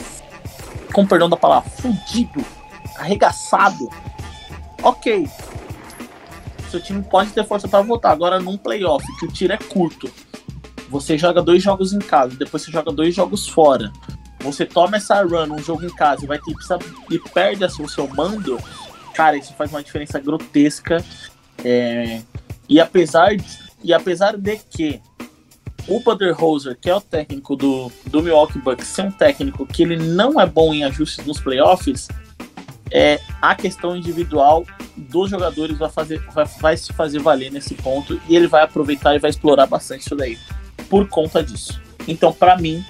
com 0.92 1.06
perdão 1.06 1.30
da 1.30 1.38
palavra, 1.38 1.70
fudido, 1.70 2.44
arregaçado. 2.98 3.90
Ok. 4.82 5.30
Seu 6.70 6.82
time 6.82 7.02
pode 7.04 7.32
ter 7.32 7.46
força 7.46 7.68
para 7.68 7.82
voltar. 7.82 8.12
Agora, 8.12 8.40
num 8.40 8.58
playoff, 8.58 9.06
que 9.20 9.26
o 9.26 9.32
tiro 9.32 9.54
é 9.54 9.58
curto, 9.58 10.12
você 10.90 11.18
joga 11.18 11.42
dois 11.42 11.64
jogos 11.64 11.94
em 11.94 12.00
casa, 12.00 12.36
depois 12.36 12.64
você 12.64 12.72
joga 12.72 12.92
dois 12.92 13.16
jogos 13.16 13.48
fora 13.48 13.92
você 14.52 14.66
toma 14.66 14.98
essa 14.98 15.22
run, 15.22 15.54
um 15.54 15.60
jogo 15.60 15.86
em 15.86 15.90
casa 15.90 16.24
e 16.24 16.28
vai 16.28 16.40
ter 16.40 16.54
e 17.10 17.20
perde 17.20 17.64
assim, 17.64 17.84
o 17.84 17.90
seu 17.90 18.08
mando, 18.08 18.58
cara, 19.14 19.38
isso 19.38 19.54
faz 19.54 19.72
uma 19.72 19.84
diferença 19.84 20.20
grotesca. 20.20 21.04
É, 21.64 22.22
e 22.70 22.80
apesar 22.80 23.36
de, 23.36 23.46
e 23.84 23.94
apesar 23.94 24.38
de 24.38 24.58
que 24.58 25.02
o 25.88 26.00
Budenholzer, 26.02 26.78
que 26.80 26.90
é 26.90 26.96
o 26.96 27.02
técnico 27.02 27.56
do, 27.56 27.92
do 28.08 28.22
Milwaukee 28.22 28.60
Bucks, 28.60 28.88
ser 28.88 29.04
um 29.04 29.12
técnico 29.12 29.66
que 29.66 29.84
ele 29.84 29.96
não 29.96 30.40
é 30.40 30.46
bom 30.46 30.74
em 30.74 30.84
ajustes 30.84 31.26
nos 31.26 31.40
playoffs, 31.40 32.08
é, 32.92 33.20
a 33.42 33.56
questão 33.56 33.96
individual 33.96 34.66
dos 34.96 35.30
jogadores 35.30 35.78
vai, 35.78 35.90
fazer, 35.90 36.20
vai, 36.34 36.46
vai 36.60 36.78
se 36.78 36.92
fazer 36.94 37.20
valer 37.20 37.52
nesse 37.52 37.76
ponto 37.76 38.20
e 38.28 38.36
ele 38.36 38.48
vai 38.48 38.64
aproveitar 38.64 39.16
e 39.16 39.20
vai 39.20 39.30
explorar 39.30 39.66
bastante 39.66 40.02
isso 40.02 40.16
daí 40.16 40.38
por 40.90 41.08
conta 41.08 41.44
disso. 41.44 41.82
Então, 42.08 42.32
para 42.32 42.58
mim, 42.58 42.84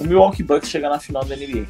o 0.00 0.04
Milwaukee 0.04 0.42
Bucks 0.42 0.68
chegar 0.68 0.88
na 0.88 0.98
final 0.98 1.24
da 1.24 1.36
NBA. 1.36 1.66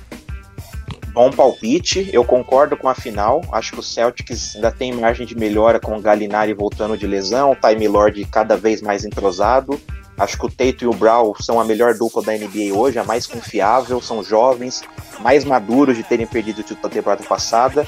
Bom 1.13 1.31
palpite, 1.33 2.09
eu 2.13 2.25
concordo 2.25 2.77
com 2.77 2.89
a 2.89 2.95
final. 2.95 3.43
Acho 3.53 3.73
que 3.73 3.81
o 3.81 3.83
Celtics 3.83 4.55
ainda 4.55 4.71
tem 4.71 4.93
margem 4.93 5.27
de 5.27 5.37
melhora 5.37 5.81
com 5.81 5.97
o 5.97 6.01
Gallinari 6.01 6.55
voltando 6.55 6.97
de 6.97 7.07
lesão, 7.07 7.51
o 7.51 7.57
Time 7.57 7.89
Lord 7.89 8.25
cada 8.27 8.57
vez 8.57 8.81
mais 8.81 9.05
entrosado. 9.05 9.81
Acho 10.17 10.39
que 10.39 10.47
o 10.47 10.51
Tato 10.51 10.85
e 10.85 10.87
o 10.87 10.93
Brown 10.93 11.35
são 11.41 11.59
a 11.59 11.65
melhor 11.65 11.95
dupla 11.95 12.23
da 12.23 12.33
NBA 12.33 12.73
hoje, 12.75 12.99
a 12.99 13.05
mais 13.05 13.27
confiável, 13.27 14.01
são 14.01 14.23
jovens, 14.23 14.83
mais 15.19 15.45
maduros 15.45 15.97
de 15.97 16.05
terem 16.05 16.27
perdido 16.27 16.61
o 16.61 16.63
título 16.63 16.83
da 16.83 16.89
temporada 16.91 17.25
passada. 17.25 17.87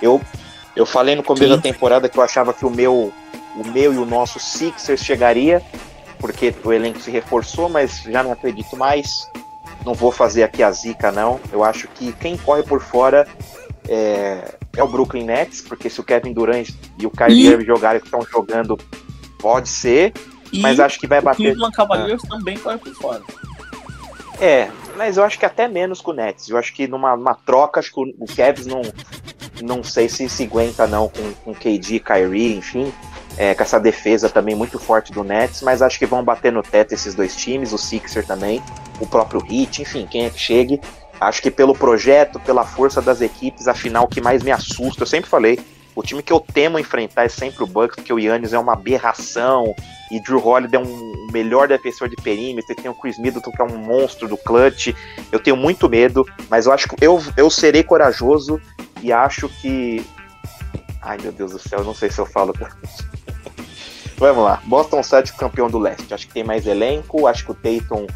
Eu, 0.00 0.20
eu 0.74 0.86
falei 0.86 1.14
no 1.14 1.22
começo 1.22 1.44
Sim. 1.44 1.56
da 1.56 1.60
temporada 1.60 2.08
que 2.08 2.18
eu 2.18 2.22
achava 2.22 2.54
que 2.54 2.64
o 2.64 2.70
meu 2.70 3.12
o 3.56 3.66
meu 3.68 3.92
e 3.92 3.98
o 3.98 4.06
nosso 4.06 4.38
Sixers 4.38 5.04
chegaria, 5.04 5.62
porque 6.18 6.54
o 6.64 6.72
elenco 6.72 7.00
se 7.00 7.10
reforçou, 7.10 7.68
mas 7.68 8.02
já 8.02 8.22
não 8.22 8.32
acredito 8.32 8.76
mais. 8.76 9.28
Não 9.84 9.94
vou 9.94 10.12
fazer 10.12 10.42
aqui 10.42 10.62
a 10.62 10.70
zica, 10.70 11.10
não. 11.10 11.40
Eu 11.52 11.64
acho 11.64 11.88
que 11.88 12.12
quem 12.12 12.36
corre 12.36 12.62
por 12.62 12.80
fora 12.80 13.26
é, 13.88 14.54
é 14.76 14.82
o 14.82 14.88
Brooklyn 14.88 15.24
Nets, 15.24 15.60
porque 15.60 15.90
se 15.90 16.00
o 16.00 16.04
Kevin 16.04 16.32
Durant 16.32 16.70
e 16.98 17.06
o 17.06 17.10
Kyrie 17.10 17.46
Irving 17.48 17.64
jogarem 17.64 18.00
que 18.00 18.06
estão 18.06 18.22
jogando, 18.22 18.78
pode 19.38 19.68
ser. 19.68 20.12
E 20.52 20.60
mas 20.60 20.78
acho 20.78 20.98
que 21.00 21.06
vai 21.06 21.20
bater. 21.20 21.42
O 21.42 21.44
Cleveland 21.44 21.76
Cavaliers 21.76 22.22
ah. 22.26 22.28
também 22.28 22.58
corre 22.58 22.78
por 22.78 22.94
fora. 22.94 23.22
É, 24.40 24.68
mas 24.96 25.16
eu 25.16 25.24
acho 25.24 25.38
que 25.38 25.46
até 25.46 25.68
menos 25.68 26.00
com 26.00 26.10
o 26.10 26.14
Nets. 26.14 26.48
Eu 26.48 26.56
acho 26.56 26.72
que 26.74 26.86
numa, 26.86 27.16
numa 27.16 27.34
troca, 27.34 27.80
acho 27.80 27.92
que 27.92 28.00
o, 28.00 28.26
Kevin 28.26 28.68
não, 28.68 28.82
não 29.62 29.82
sei 29.82 30.08
se 30.08 30.28
se 30.28 30.44
aguenta 30.44 30.86
não 30.86 31.08
com, 31.08 31.32
com 31.44 31.54
KD, 31.54 32.00
Kyrie, 32.00 32.56
enfim. 32.56 32.92
É, 33.38 33.54
com 33.54 33.62
essa 33.62 33.80
defesa 33.80 34.28
também 34.28 34.54
muito 34.54 34.78
forte 34.78 35.10
do 35.10 35.24
Nets, 35.24 35.62
mas 35.62 35.80
acho 35.80 35.98
que 35.98 36.04
vão 36.04 36.22
bater 36.22 36.52
no 36.52 36.62
teto 36.62 36.92
esses 36.92 37.14
dois 37.14 37.34
times, 37.34 37.72
o 37.72 37.78
Sixer 37.78 38.26
também, 38.26 38.62
o 39.00 39.06
próprio 39.06 39.40
Heat, 39.40 39.82
enfim, 39.82 40.06
quem 40.08 40.26
é 40.26 40.30
que 40.30 40.38
chegue. 40.38 40.80
Acho 41.18 41.40
que 41.40 41.50
pelo 41.50 41.74
projeto, 41.74 42.38
pela 42.40 42.64
força 42.64 43.00
das 43.00 43.20
equipes, 43.20 43.66
afinal, 43.66 44.04
o 44.04 44.08
que 44.08 44.20
mais 44.20 44.42
me 44.42 44.50
assusta, 44.50 45.02
eu 45.02 45.06
sempre 45.06 45.30
falei, 45.30 45.58
o 45.94 46.02
time 46.02 46.22
que 46.22 46.32
eu 46.32 46.40
temo 46.40 46.78
enfrentar 46.78 47.24
é 47.24 47.28
sempre 47.28 47.64
o 47.64 47.66
Bucks, 47.66 47.96
porque 47.96 48.12
o 48.12 48.18
Yannis 48.18 48.52
é 48.52 48.58
uma 48.58 48.74
aberração, 48.74 49.74
e 50.10 50.20
Drew 50.20 50.46
Holiday 50.46 50.78
é 50.78 50.84
um 50.84 51.26
melhor 51.32 51.66
defensor 51.66 52.08
de 52.08 52.16
perímetro, 52.16 52.74
tem 52.74 52.90
o 52.90 52.94
Chris 52.94 53.18
Middleton 53.18 53.50
que 53.50 53.62
é 53.62 53.64
um 53.64 53.78
monstro 53.78 54.28
do 54.28 54.36
clutch. 54.36 54.88
Eu 55.32 55.40
tenho 55.40 55.56
muito 55.56 55.88
medo, 55.88 56.26
mas 56.50 56.66
eu 56.66 56.72
acho 56.72 56.86
que 56.86 56.96
eu, 57.02 57.22
eu 57.34 57.48
serei 57.48 57.82
corajoso 57.82 58.60
e 59.00 59.10
acho 59.10 59.48
que... 59.48 60.04
Ai, 61.00 61.16
meu 61.20 61.32
Deus 61.32 61.52
do 61.52 61.58
céu, 61.58 61.82
não 61.82 61.94
sei 61.94 62.10
se 62.10 62.18
eu 62.18 62.26
falo... 62.26 62.52
Vamos 64.22 64.44
lá, 64.44 64.62
Boston 64.66 65.02
Celtics 65.02 65.36
campeão 65.36 65.68
do 65.68 65.80
leste. 65.80 66.14
Acho 66.14 66.28
que 66.28 66.32
tem 66.32 66.44
mais 66.44 66.64
elenco, 66.64 67.26
acho 67.26 67.44
que 67.44 67.50
o 67.50 67.54
Tatum 67.56 68.06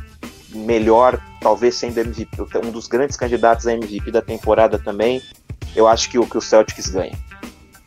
melhor, 0.51 1.21
talvez 1.41 1.75
sendo 1.75 1.99
MVP, 1.99 2.31
um 2.65 2.71
dos 2.71 2.87
grandes 2.87 3.17
candidatos 3.17 3.67
a 3.67 3.73
MVP 3.73 4.13
da 4.13 4.23
temporada 4.23 4.79
também. 4.79 5.21
Eu 5.75 5.89
acho 5.89 6.09
que 6.09 6.17
o 6.17 6.25
que 6.25 6.39
o 6.39 6.41
Celtics 6.41 6.87
ganha. 6.91 7.19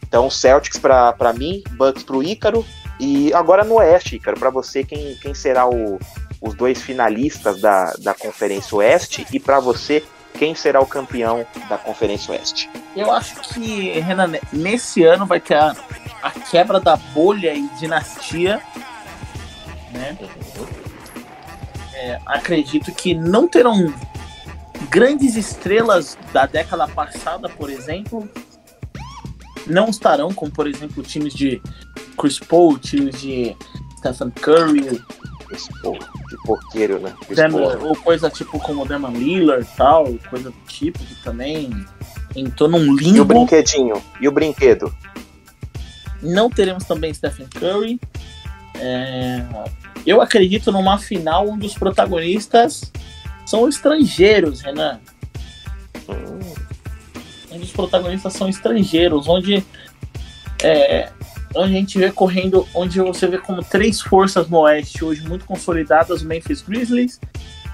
Então, 0.05 0.29
Celtics 0.29 0.77
para 0.77 1.31
mim, 1.33 1.63
Bucks 1.77 2.03
para 2.03 2.17
o 2.17 2.21
Ícaro. 2.21 2.65
E 2.99 3.33
agora 3.33 3.63
no 3.63 3.75
Oeste, 3.75 4.17
Ícaro, 4.17 4.37
para 4.37 4.49
você, 4.49 4.83
quem, 4.83 5.15
quem 5.21 5.33
será 5.33 5.65
o, 5.69 5.97
os 6.41 6.53
dois 6.53 6.81
finalistas 6.81 7.61
da, 7.61 7.93
da 7.99 8.13
Conferência 8.13 8.75
Oeste? 8.75 9.25
E 9.31 9.39
para 9.39 9.61
você, 9.61 10.03
quem 10.33 10.55
será 10.55 10.79
o 10.79 10.85
campeão 10.85 11.45
da 11.67 11.77
Conferência 11.77 12.31
Oeste? 12.33 12.69
Eu 12.95 13.11
acho 13.11 13.35
que, 13.53 13.99
Renan, 13.99 14.31
nesse 14.51 15.03
ano 15.03 15.25
vai 15.25 15.39
ter 15.39 15.55
a, 15.55 15.75
a 16.21 16.31
quebra 16.31 16.79
da 16.79 16.95
bolha 16.95 17.53
e 17.53 17.67
dinastia. 17.79 18.61
Né? 19.91 20.17
É, 21.93 22.19
acredito 22.25 22.91
que 22.91 23.13
não 23.13 23.47
terão 23.47 23.93
grandes 24.89 25.35
estrelas 25.35 26.17
da 26.31 26.45
década 26.45 26.87
passada, 26.87 27.49
por 27.49 27.69
exemplo, 27.69 28.29
não 29.67 29.89
estarão, 29.89 30.33
como 30.33 30.51
por 30.51 30.67
exemplo 30.67 31.03
times 31.03 31.33
de 31.33 31.61
Chris 32.17 32.39
Paul, 32.39 32.77
times 32.79 33.19
de 33.19 33.55
Stephen 33.97 34.31
Curry. 34.31 35.01
Chris 35.49 35.67
Paul, 35.81 35.97
de 35.97 36.37
porqueiro, 36.45 36.99
né? 36.99 37.13
ou 37.81 37.95
coisa 37.95 38.29
tipo 38.29 38.59
como 38.59 38.85
Demon 38.85 39.11
Lillard 39.11 39.67
tal, 39.75 40.05
coisa 40.29 40.51
do 40.51 40.57
tipo, 40.67 40.99
que 40.99 41.15
também 41.23 41.85
entrou 42.35 42.69
num 42.69 42.95
limbo. 42.95 43.17
E 43.17 43.19
o 43.19 43.25
brinquedinho? 43.25 44.03
E 44.21 44.27
o 44.27 44.31
brinquedo? 44.31 44.95
Não 46.21 46.49
teremos 46.49 46.83
também 46.83 47.13
Stephen 47.13 47.47
Curry. 47.47 47.99
É, 48.75 49.43
eu 50.05 50.21
acredito 50.21 50.71
numa 50.71 50.99
final 50.99 51.49
onde 51.49 51.65
os 51.65 51.73
protagonistas 51.73 52.91
são 53.45 53.67
estrangeiros, 53.67 54.61
Renan. 54.61 54.99
Hum. 56.07 56.53
Onde 57.51 57.63
os 57.63 57.71
protagonistas 57.71 58.33
são 58.33 58.47
estrangeiros, 58.47 59.27
onde 59.27 59.65
é, 60.61 61.11
onde 61.55 61.75
a 61.75 61.79
gente 61.79 61.97
vê 61.97 62.11
correndo, 62.11 62.67
onde 62.73 62.99
você 62.99 63.27
vê 63.27 63.37
como 63.37 63.63
três 63.63 64.01
forças 64.01 64.47
no 64.49 64.59
Oeste 64.59 65.03
hoje 65.03 65.27
muito 65.27 65.45
consolidadas, 65.45 66.21
o 66.21 66.25
Memphis 66.25 66.61
Grizzlies, 66.61 67.19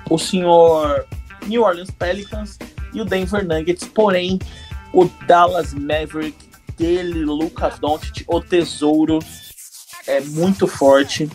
o 0.09 0.17
senhor 0.17 1.05
New 1.45 1.63
Orleans 1.63 1.91
Pelicans 1.91 2.57
e 2.93 3.01
o 3.01 3.05
Denver 3.05 3.45
Nuggets, 3.45 3.87
porém 3.87 4.39
o 4.93 5.05
Dallas 5.27 5.73
Maverick 5.73 6.37
dele, 6.77 7.25
Luca 7.25 7.69
Doncic, 7.79 8.23
o 8.27 8.39
tesouro 8.39 9.19
é 10.07 10.21
muito 10.21 10.67
forte 10.67 11.29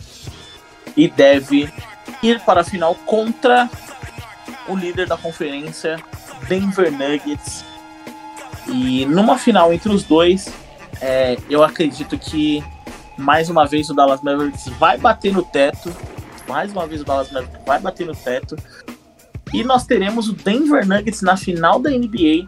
e 0.95 1.07
deve 1.07 1.71
ir 2.23 2.39
para 2.41 2.61
a 2.61 2.63
final 2.63 2.95
contra 3.05 3.69
o 4.67 4.75
líder 4.75 5.07
da 5.07 5.17
conferência, 5.17 5.97
Denver 6.47 6.91
Nuggets. 6.91 7.65
E 8.67 9.05
numa 9.05 9.37
final 9.37 9.73
entre 9.73 9.91
os 9.91 10.03
dois, 10.03 10.51
é, 11.01 11.37
eu 11.49 11.63
acredito 11.63 12.17
que 12.17 12.63
mais 13.17 13.49
uma 13.49 13.65
vez 13.65 13.89
o 13.89 13.93
Dallas 13.93 14.21
Mavericks 14.21 14.67
vai 14.79 14.97
bater 14.97 15.33
no 15.33 15.43
teto. 15.43 15.93
Mais 16.47 16.71
uma 16.71 16.85
vez 16.85 17.01
o 17.01 17.03
Dallas 17.03 17.31
Mavericks 17.31 17.65
vai 17.65 17.79
bater 17.79 18.05
no 18.05 18.15
teto. 18.15 18.55
E 19.53 19.63
nós 19.63 19.85
teremos 19.85 20.29
o 20.29 20.33
Denver 20.33 20.87
Nuggets 20.87 21.21
na 21.21 21.35
final 21.35 21.79
da 21.79 21.89
NBA 21.89 22.45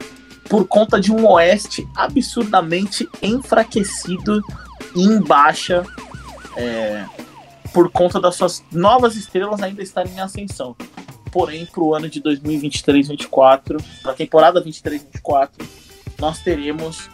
por 0.50 0.68
conta 0.68 1.00
de 1.00 1.12
um 1.12 1.26
Oeste 1.26 1.88
absurdamente 1.96 3.10
enfraquecido 3.22 4.42
e 4.96 5.04
em 5.04 5.20
baixa. 5.20 5.84
É, 6.56 7.06
por 7.74 7.90
conta 7.90 8.22
das 8.22 8.36
suas 8.36 8.64
novas 8.72 9.16
estrelas 9.16 9.62
ainda 9.64 9.82
estarem 9.82 10.14
em 10.14 10.20
ascensão. 10.20 10.76
Porém, 11.32 11.66
para 11.66 11.82
o 11.82 11.96
ano 11.96 12.08
de 12.08 12.22
2023-24, 12.22 13.84
para 14.04 14.12
a 14.12 14.16
temporada 14.16 14.64
23-24, 14.64 15.50
nós 16.20 16.40
teremos 16.40 17.10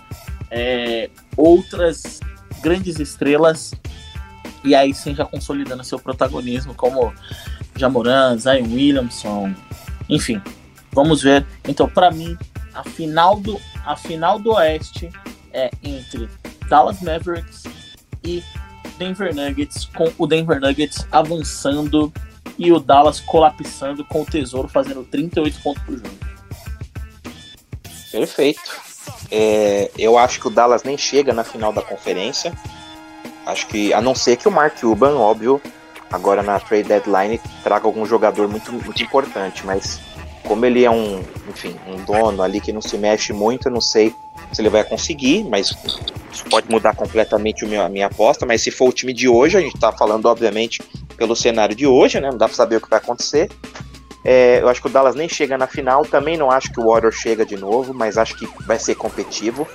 é, 0.51 1.09
outras 1.35 2.19
grandes 2.61 2.99
estrelas 2.99 3.73
e 4.63 4.75
aí 4.75 4.93
sim 4.93 5.15
já 5.15 5.25
consolidando 5.25 5.83
seu 5.83 5.99
protagonismo, 5.99 6.73
como 6.73 7.13
Jamoran, 7.75 8.37
Zion 8.37 8.65
Williamson, 8.65 9.53
enfim. 10.09 10.41
Vamos 10.91 11.21
ver. 11.21 11.45
Então, 11.67 11.87
para 11.87 12.11
mim, 12.11 12.37
a 12.73 12.83
final 12.83 13.39
do 13.39 13.59
a 13.85 13.95
final 13.95 14.37
do 14.37 14.51
Oeste 14.51 15.09
é 15.53 15.71
entre 15.81 16.29
Dallas 16.67 17.01
Mavericks 17.01 17.63
e 18.23 18.43
Denver 18.97 19.33
Nuggets, 19.33 19.85
com 19.85 20.11
o 20.17 20.27
Denver 20.27 20.59
Nuggets 20.59 21.07
avançando 21.11 22.11
e 22.57 22.71
o 22.71 22.79
Dallas 22.79 23.19
colapsando 23.21 24.03
com 24.03 24.23
o 24.23 24.25
Tesouro 24.25 24.67
fazendo 24.67 25.03
38 25.05 25.61
pontos 25.61 25.81
por 25.83 25.95
jogo. 25.95 26.17
Perfeito. 28.11 28.88
É, 29.31 29.91
eu 29.97 30.17
acho 30.17 30.39
que 30.39 30.47
o 30.47 30.49
Dallas 30.49 30.83
nem 30.83 30.97
chega 30.97 31.33
na 31.33 31.43
final 31.43 31.71
da 31.71 31.81
conferência. 31.81 32.53
Acho 33.45 33.67
que, 33.67 33.93
a 33.93 34.01
não 34.01 34.13
ser 34.13 34.37
que 34.37 34.47
o 34.47 34.51
Mark 34.51 34.79
Cuban, 34.79 35.15
óbvio, 35.17 35.61
agora 36.11 36.43
na 36.43 36.59
trade 36.59 36.87
deadline, 36.87 37.39
traga 37.63 37.85
algum 37.85 38.05
jogador 38.05 38.47
muito, 38.47 38.71
muito 38.71 39.01
importante, 39.01 39.65
mas 39.65 39.99
como 40.43 40.65
ele 40.65 40.83
é 40.83 40.89
um, 40.89 41.23
enfim, 41.47 41.75
um 41.87 42.03
dono 42.03 42.41
ali 42.41 42.59
que 42.59 42.71
não 42.71 42.81
se 42.81 42.97
mexe 42.97 43.33
muito, 43.33 43.67
eu 43.67 43.71
não 43.71 43.81
sei 43.81 44.13
se 44.51 44.61
ele 44.61 44.69
vai 44.69 44.83
conseguir, 44.83 45.43
mas 45.43 45.75
isso 46.31 46.45
pode 46.49 46.69
mudar 46.69 46.95
completamente 46.95 47.65
a 47.65 47.89
minha 47.89 48.07
aposta. 48.07 48.45
Mas 48.45 48.61
se 48.61 48.71
for 48.71 48.89
o 48.89 48.93
time 48.93 49.13
de 49.13 49.27
hoje, 49.27 49.57
a 49.57 49.61
gente 49.61 49.75
está 49.75 49.91
falando, 49.91 50.25
obviamente, 50.25 50.81
pelo 51.17 51.35
cenário 51.35 51.75
de 51.75 51.85
hoje, 51.85 52.19
né? 52.19 52.31
Não 52.31 52.37
dá 52.37 52.47
para 52.47 52.55
saber 52.55 52.77
o 52.77 52.81
que 52.81 52.89
vai 52.89 52.99
acontecer. 52.99 53.49
É, 54.23 54.59
eu 54.61 54.67
acho 54.67 54.81
que 54.81 54.87
o 54.87 54.89
Dallas 54.89 55.15
nem 55.15 55.29
chega 55.29 55.57
na 55.57 55.67
final. 55.67 56.05
Também 56.05 56.37
não 56.37 56.51
acho 56.51 56.71
que 56.71 56.79
o 56.79 56.85
Warriors 56.85 57.15
chega 57.15 57.45
de 57.45 57.55
novo, 57.55 57.93
mas 57.93 58.17
acho 58.17 58.35
que 58.35 58.47
vai 58.65 58.79
ser 58.79 58.95
competitivo. 58.95 59.67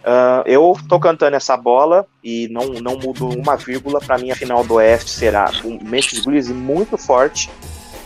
Uh, 0.00 0.40
eu 0.46 0.74
tô 0.88 0.98
cantando 0.98 1.36
essa 1.36 1.56
bola 1.56 2.06
e 2.24 2.48
não, 2.48 2.68
não 2.68 2.96
mudo 2.96 3.28
uma 3.28 3.56
vírgula. 3.56 4.00
Para 4.00 4.18
mim, 4.18 4.30
a 4.30 4.36
final 4.36 4.64
do 4.64 4.74
Oeste 4.74 5.10
será 5.10 5.50
um 5.64 5.78
Memphis 5.82 6.24
Grizzlies 6.24 6.48
muito 6.48 6.96
forte, 6.96 7.50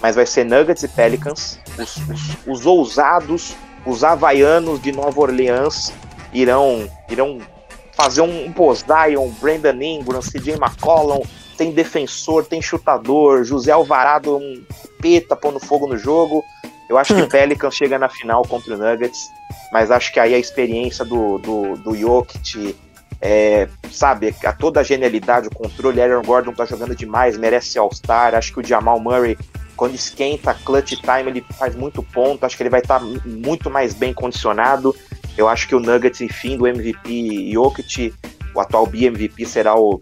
mas 0.03 0.17
vai 0.17 0.27
ser 0.27 0.45
Nuggets 0.45 0.83
e 0.83 0.89
Pelicans. 0.89 1.59
Os, 1.79 1.97
os, 1.97 2.37
os 2.47 2.67
ousados, 2.67 3.55
os 3.87 4.03
havaianos 4.03 4.83
de 4.83 4.91
Nova 4.91 5.21
Orleans 5.21 5.93
irão, 6.33 6.91
irão 7.09 7.39
fazer 7.97 8.23
um, 8.23 8.47
um 8.47 8.53
post-Zion, 8.53 9.31
Brandon 9.41 9.81
Ingram, 9.81 10.21
CJ 10.21 10.55
McCollum, 10.55 11.23
tem 11.57 11.71
defensor, 11.71 12.45
tem 12.45 12.61
chutador, 12.61 13.45
José 13.45 13.71
Alvarado, 13.71 14.37
um 14.37 14.65
peta 15.05 15.37
pondo 15.37 15.61
fogo 15.61 15.87
no 15.87 15.99
jogo. 15.99 16.43
Eu 16.89 16.97
acho 16.97 17.15
que 17.15 17.21
o 17.23 17.27
hum. 17.27 17.29
Pelicans 17.29 17.75
chega 17.75 17.99
na 17.99 18.09
final 18.09 18.43
contra 18.43 18.75
o 18.75 18.79
Nuggets, 18.79 19.31
mas 19.71 19.91
acho 19.91 20.11
que 20.11 20.19
aí 20.19 20.35
a 20.35 20.39
experiência 20.39 21.05
do, 21.05 21.37
do, 21.39 21.77
do 21.77 21.95
Jokic, 21.95 22.75
é, 23.21 23.69
sabe, 23.91 24.35
a 24.45 24.53
toda 24.53 24.81
a 24.81 24.83
genialidade, 24.83 25.49
o 25.49 25.55
controle, 25.55 26.01
Aaron 26.01 26.23
Gordon 26.23 26.53
tá 26.53 26.65
jogando 26.65 26.97
demais, 26.97 27.37
merece 27.37 27.79
All-Star, 27.79 28.35
acho 28.35 28.53
que 28.53 28.61
o 28.61 28.67
Jamal 28.67 28.99
Murray 28.99 29.37
quando 29.77 29.95
esquenta, 29.97 30.55
clutch 30.55 30.93
time, 30.93 31.31
ele 31.31 31.45
faz 31.59 31.75
muito 31.75 32.01
ponto. 32.01 32.47
Acho 32.47 32.57
que 32.57 32.63
ele 32.63 32.71
vai 32.71 32.79
estar 32.79 33.01
tá 33.01 33.07
muito 33.27 33.69
mais 33.69 33.93
bem 33.93 34.15
condicionado. 34.15 34.95
Eu 35.37 35.49
acho 35.49 35.67
que 35.67 35.75
o 35.75 35.81
Nuggets, 35.81 36.21
enfim, 36.21 36.57
do 36.57 36.69
MVP 36.69 37.51
Jokic, 37.53 38.15
o 38.55 38.61
atual 38.61 38.87
BMVP 38.87 39.45
será 39.45 39.75
o 39.75 40.01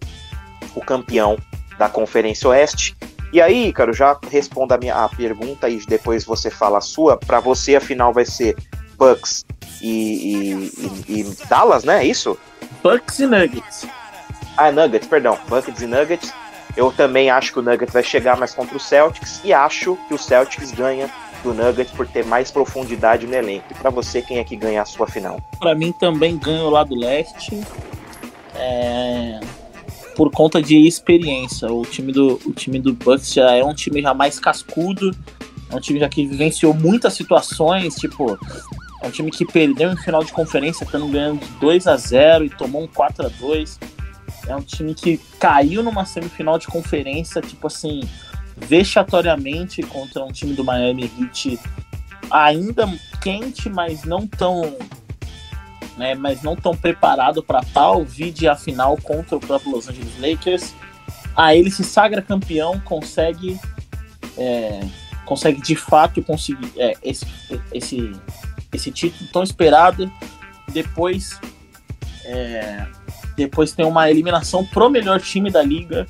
o 0.74 0.80
campeão 0.80 1.38
da 1.78 1.88
Conferência 1.88 2.48
Oeste. 2.48 2.96
E 3.32 3.40
aí, 3.40 3.68
Ícaro, 3.68 3.94
já 3.94 4.18
responda 4.30 4.74
a 4.74 4.78
minha 4.78 4.94
a 4.94 5.08
pergunta 5.08 5.68
e 5.68 5.78
depois 5.86 6.24
você 6.24 6.50
fala 6.50 6.78
a 6.78 6.82
sua. 6.82 7.16
Para 7.16 7.40
você, 7.40 7.76
a 7.76 7.80
final 7.80 8.12
vai 8.12 8.26
ser 8.26 8.54
Bucks 8.98 9.44
e, 9.80 10.70
e, 11.08 11.20
e, 11.20 11.24
Dallas, 11.48 11.82
né? 11.82 12.04
É 12.04 12.06
isso? 12.06 12.38
Bucks 12.82 13.18
e 13.20 13.26
Nuggets. 13.26 13.86
Ah, 14.56 14.70
Nuggets, 14.70 15.08
perdão. 15.08 15.38
Bucks 15.48 15.80
e 15.80 15.86
Nuggets. 15.86 16.32
Eu 16.76 16.92
também 16.92 17.30
acho 17.30 17.52
que 17.52 17.58
o 17.58 17.62
Nuggets 17.62 17.92
vai 17.92 18.02
chegar 18.02 18.36
mais 18.36 18.54
contra 18.54 18.76
o 18.76 18.80
Celtics 18.80 19.40
e 19.44 19.52
acho 19.52 19.96
que 20.08 20.14
o 20.14 20.18
Celtics 20.18 20.70
ganha 20.72 21.10
do 21.42 21.52
Nuggets 21.52 21.92
por 21.92 22.06
ter 22.06 22.24
mais 22.24 22.50
profundidade 22.50 23.26
no 23.26 23.34
elenco. 23.34 23.66
E 23.70 23.74
para 23.74 23.90
você, 23.90 24.22
quem 24.22 24.38
é 24.38 24.44
que 24.44 24.56
ganha 24.56 24.82
a 24.82 24.84
sua 24.84 25.06
final? 25.06 25.40
Para 25.58 25.74
mim 25.74 25.92
também 25.92 26.36
ganha 26.36 26.62
o 26.62 26.70
lado 26.70 26.94
leste. 26.94 27.60
É... 28.54 29.40
Por 30.16 30.30
conta 30.30 30.60
de 30.60 30.76
experiência. 30.86 31.72
O 31.72 31.82
time, 31.82 32.12
do, 32.12 32.40
o 32.44 32.52
time 32.52 32.78
do 32.78 32.92
Bucks 32.92 33.32
já 33.32 33.52
é 33.52 33.64
um 33.64 33.74
time 33.74 34.02
já 34.02 34.12
mais 34.12 34.38
cascudo. 34.38 35.10
É 35.70 35.76
um 35.76 35.80
time 35.80 35.98
já 35.98 36.08
que 36.08 36.26
vivenciou 36.26 36.74
muitas 36.74 37.14
situações, 37.14 37.94
tipo, 37.94 38.38
é 39.02 39.06
um 39.06 39.10
time 39.10 39.30
que 39.30 39.44
perdeu 39.44 39.90
em 39.90 39.96
final 39.96 40.22
de 40.22 40.32
conferência, 40.32 40.84
estando 40.84 41.08
ganhando 41.08 41.40
2 41.58 41.86
a 41.86 41.96
0 41.96 42.44
e 42.44 42.50
tomou 42.50 42.82
um 42.82 42.86
4 42.86 43.26
a 43.26 43.28
2 43.28 43.80
É 44.46 44.54
um 44.54 44.60
time 44.60 44.94
que 44.94 45.18
caiu 45.40 45.82
numa 45.82 46.04
semifinal 46.04 46.58
de 46.58 46.66
conferência, 46.66 47.40
tipo 47.40 47.66
assim, 47.66 48.02
vexatoriamente 48.56 49.82
contra 49.82 50.22
um 50.22 50.30
time 50.30 50.54
do 50.54 50.62
Miami 50.62 51.10
Heat 51.18 51.58
ainda 52.30 52.86
quente, 53.20 53.68
mas 53.68 54.04
não 54.04 54.26
tão 54.26 54.76
né, 55.96 56.14
mas 56.14 56.42
não 56.42 56.56
tão 56.56 56.76
preparado 56.76 57.42
para 57.42 57.62
tal, 57.72 58.04
vide 58.04 58.48
a 58.48 58.56
final 58.56 58.96
contra 58.96 59.36
o 59.36 59.40
próprio 59.40 59.72
Los 59.72 59.88
Angeles 59.88 60.18
Lakers. 60.18 60.74
Aí 61.36 61.58
ele 61.58 61.70
se 61.70 61.84
sagra 61.84 62.20
campeão, 62.20 62.80
consegue 62.80 63.58
é, 64.36 64.80
consegue 65.24 65.60
de 65.60 65.76
fato 65.76 66.22
conseguir 66.22 66.70
é, 66.76 66.94
esse, 67.02 67.26
esse, 67.72 68.12
esse 68.72 68.90
título 68.90 69.30
tão 69.32 69.42
esperado. 69.42 70.10
Depois 70.72 71.38
é, 72.24 72.86
depois 73.36 73.72
tem 73.72 73.84
uma 73.84 74.10
eliminação 74.10 74.64
pro 74.64 74.90
melhor 74.90 75.20
time 75.20 75.50
da 75.50 75.62
liga 75.62 76.06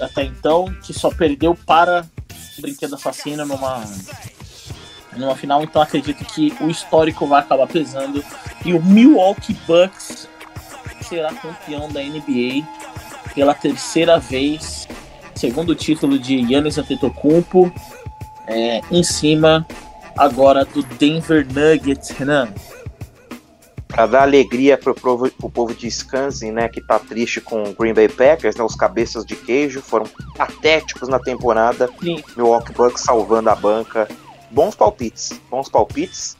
até 0.00 0.24
então, 0.24 0.72
que 0.82 0.92
só 0.92 1.10
perdeu 1.10 1.54
para 1.54 2.06
o 2.58 2.62
Brinquedo 2.62 2.94
Assassino 2.94 3.44
numa, 3.44 3.84
numa 5.16 5.36
final. 5.36 5.62
Então 5.62 5.80
acredito 5.82 6.24
que 6.24 6.54
o 6.60 6.70
histórico 6.70 7.26
vai 7.26 7.40
acabar 7.40 7.66
pesando. 7.66 8.24
E 8.64 8.72
o 8.72 8.82
Milwaukee 8.82 9.56
Bucks 9.66 10.28
será 11.02 11.32
campeão 11.34 11.88
da 11.90 12.00
NBA 12.00 12.66
pela 13.34 13.54
terceira 13.54 14.18
vez. 14.18 14.88
Segundo 15.34 15.74
título 15.74 16.18
de 16.18 16.36
Yannis 16.36 16.78
Antetokounmpo. 16.78 17.72
É, 18.46 18.80
em 18.90 19.02
cima 19.04 19.64
agora 20.16 20.64
do 20.64 20.82
Denver 20.82 21.46
Nuggets, 21.46 22.10
Renan 22.10 22.52
para 23.90 24.06
dar 24.06 24.22
alegria 24.22 24.78
pro 24.78 24.94
povo, 24.94 25.28
pro 25.30 25.50
povo 25.50 25.74
de 25.74 25.86
Wisconsin, 25.86 26.52
né, 26.52 26.68
que 26.68 26.80
tá 26.80 26.98
triste 26.98 27.40
com 27.40 27.64
o 27.64 27.74
Green 27.74 27.92
Bay 27.92 28.08
Packers, 28.08 28.54
né, 28.54 28.62
os 28.62 28.76
cabeças 28.76 29.26
de 29.26 29.34
queijo 29.34 29.82
foram 29.82 30.06
patéticos 30.36 31.08
na 31.08 31.18
temporada. 31.18 31.90
Sim. 32.00 32.22
Milwaukee 32.36 32.72
Bucks 32.72 33.02
salvando 33.02 33.50
a 33.50 33.54
banca. 33.54 34.08
Bons 34.50 34.74
palpites, 34.74 35.40
bons 35.48 35.68
palpites. 35.68 36.36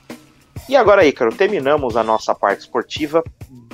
E 0.68 0.74
agora, 0.74 1.06
Ícaro, 1.06 1.34
terminamos 1.34 1.96
a 1.96 2.02
nossa 2.02 2.34
parte 2.34 2.60
esportiva. 2.60 3.22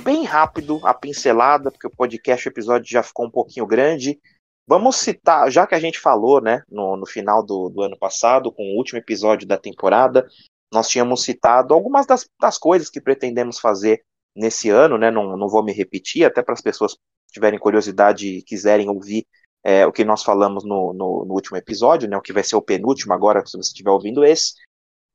Bem 0.03 0.23
rápido, 0.25 0.79
a 0.83 0.93
pincelada, 0.93 1.71
porque 1.71 1.87
o 1.87 1.91
podcast, 1.91 2.47
o 2.47 2.51
episódio 2.51 2.87
já 2.87 3.01
ficou 3.01 3.25
um 3.25 3.31
pouquinho 3.31 3.65
grande. 3.65 4.19
Vamos 4.67 4.97
citar, 4.97 5.49
já 5.49 5.65
que 5.65 5.73
a 5.73 5.79
gente 5.79 5.99
falou, 5.99 6.39
né, 6.39 6.61
no, 6.69 6.95
no 6.97 7.05
final 7.07 7.43
do, 7.43 7.69
do 7.69 7.81
ano 7.81 7.97
passado, 7.97 8.51
com 8.51 8.61
o 8.61 8.77
último 8.77 8.99
episódio 8.99 9.47
da 9.47 9.57
temporada, 9.57 10.27
nós 10.71 10.87
tínhamos 10.87 11.23
citado 11.23 11.73
algumas 11.73 12.05
das, 12.05 12.29
das 12.39 12.59
coisas 12.59 12.89
que 12.91 13.01
pretendemos 13.01 13.59
fazer 13.59 14.03
nesse 14.35 14.69
ano, 14.69 14.99
né? 14.99 15.09
Não, 15.09 15.35
não 15.35 15.47
vou 15.47 15.63
me 15.63 15.73
repetir, 15.73 16.23
até 16.25 16.43
para 16.43 16.53
as 16.53 16.61
pessoas 16.61 16.95
tiverem 17.31 17.57
curiosidade 17.57 18.27
e 18.27 18.43
quiserem 18.43 18.87
ouvir 18.87 19.25
é, 19.63 19.85
o 19.85 19.91
que 19.91 20.05
nós 20.05 20.23
falamos 20.23 20.63
no, 20.63 20.93
no, 20.93 21.25
no, 21.25 21.33
último 21.33 21.57
episódio, 21.57 22.09
né? 22.09 22.17
O 22.17 22.21
que 22.21 22.33
vai 22.33 22.43
ser 22.43 22.55
o 22.55 22.61
penúltimo 22.61 23.13
agora, 23.13 23.45
se 23.45 23.57
você 23.57 23.69
estiver 23.69 23.91
ouvindo 23.91 24.23
esse. 24.23 24.53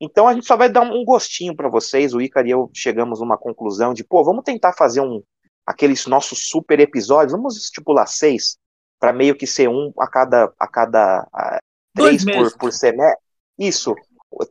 Então 0.01 0.27
a 0.27 0.35
gente 0.35 0.47
só 0.47 0.57
vai 0.57 0.69
dar 0.69 0.83
um 0.83 1.05
gostinho 1.05 1.55
para 1.55 1.69
vocês. 1.69 2.13
O 2.13 2.21
Icar 2.21 2.47
e 2.47 2.51
eu 2.51 2.71
chegamos 2.75 3.21
numa 3.21 3.39
conclusão 3.39 3.95
de, 3.95 4.05
pô, 4.05 4.25
vamos 4.25 4.45
tentar 4.45 4.73
fazer 4.73 5.01
um 5.01 5.23
aqueles 5.67 6.07
nossos 6.07 6.49
super 6.49 6.81
episódios. 6.81 7.33
Vamos 7.33 7.57
estipular 7.57 8.07
seis 8.07 8.59
para 8.99 9.13
meio 9.13 9.37
que 9.37 9.47
ser 9.47 9.69
um 9.69 9.93
a 9.99 10.09
cada 10.09 10.53
a 10.59 10.69
cada 10.69 11.27
a, 11.33 11.59
três 11.95 12.25
por, 12.25 12.59
por 12.59 12.73
semestre. 12.73 13.23
Isso, 13.59 13.95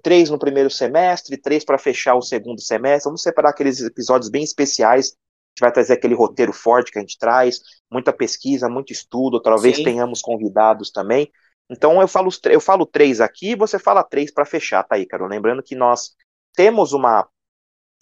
três 0.02 0.30
no 0.30 0.40
primeiro 0.40 0.70
semestre, 0.70 1.38
três 1.38 1.66
para 1.66 1.78
fechar 1.78 2.16
o 2.16 2.22
segundo 2.22 2.62
semestre. 2.62 3.06
Vamos 3.06 3.22
separar 3.22 3.50
aqueles 3.50 3.82
episódios 3.82 4.30
bem 4.30 4.44
especiais. 4.44 5.16
A 5.52 5.60
gente 5.60 5.62
vai 5.62 5.72
trazer 5.72 5.94
aquele 5.94 6.16
roteiro 6.16 6.54
forte 6.54 6.92
que 6.92 6.98
a 6.98 7.02
gente 7.02 7.18
traz, 7.18 7.62
muita 7.92 8.14
pesquisa, 8.14 8.70
muito 8.70 8.94
estudo. 8.94 9.42
Talvez 9.42 9.78
Sim. 9.78 9.84
tenhamos 9.84 10.22
convidados 10.22 10.92
também. 10.92 11.32
Então 11.70 12.02
eu 12.02 12.08
falo, 12.08 12.30
eu 12.46 12.60
falo 12.60 12.86
três 12.86 13.22
aqui, 13.22 13.56
você 13.56 13.80
fala 13.80 14.04
três 14.04 14.32
para 14.32 14.46
fechar, 14.46 14.84
tá 14.84 14.96
aí, 14.96 15.06
Carol? 15.06 15.28
Lembrando 15.28 15.64
que 15.64 15.76
nós 15.76 16.16
temos 16.54 16.92
uma, 16.92 17.28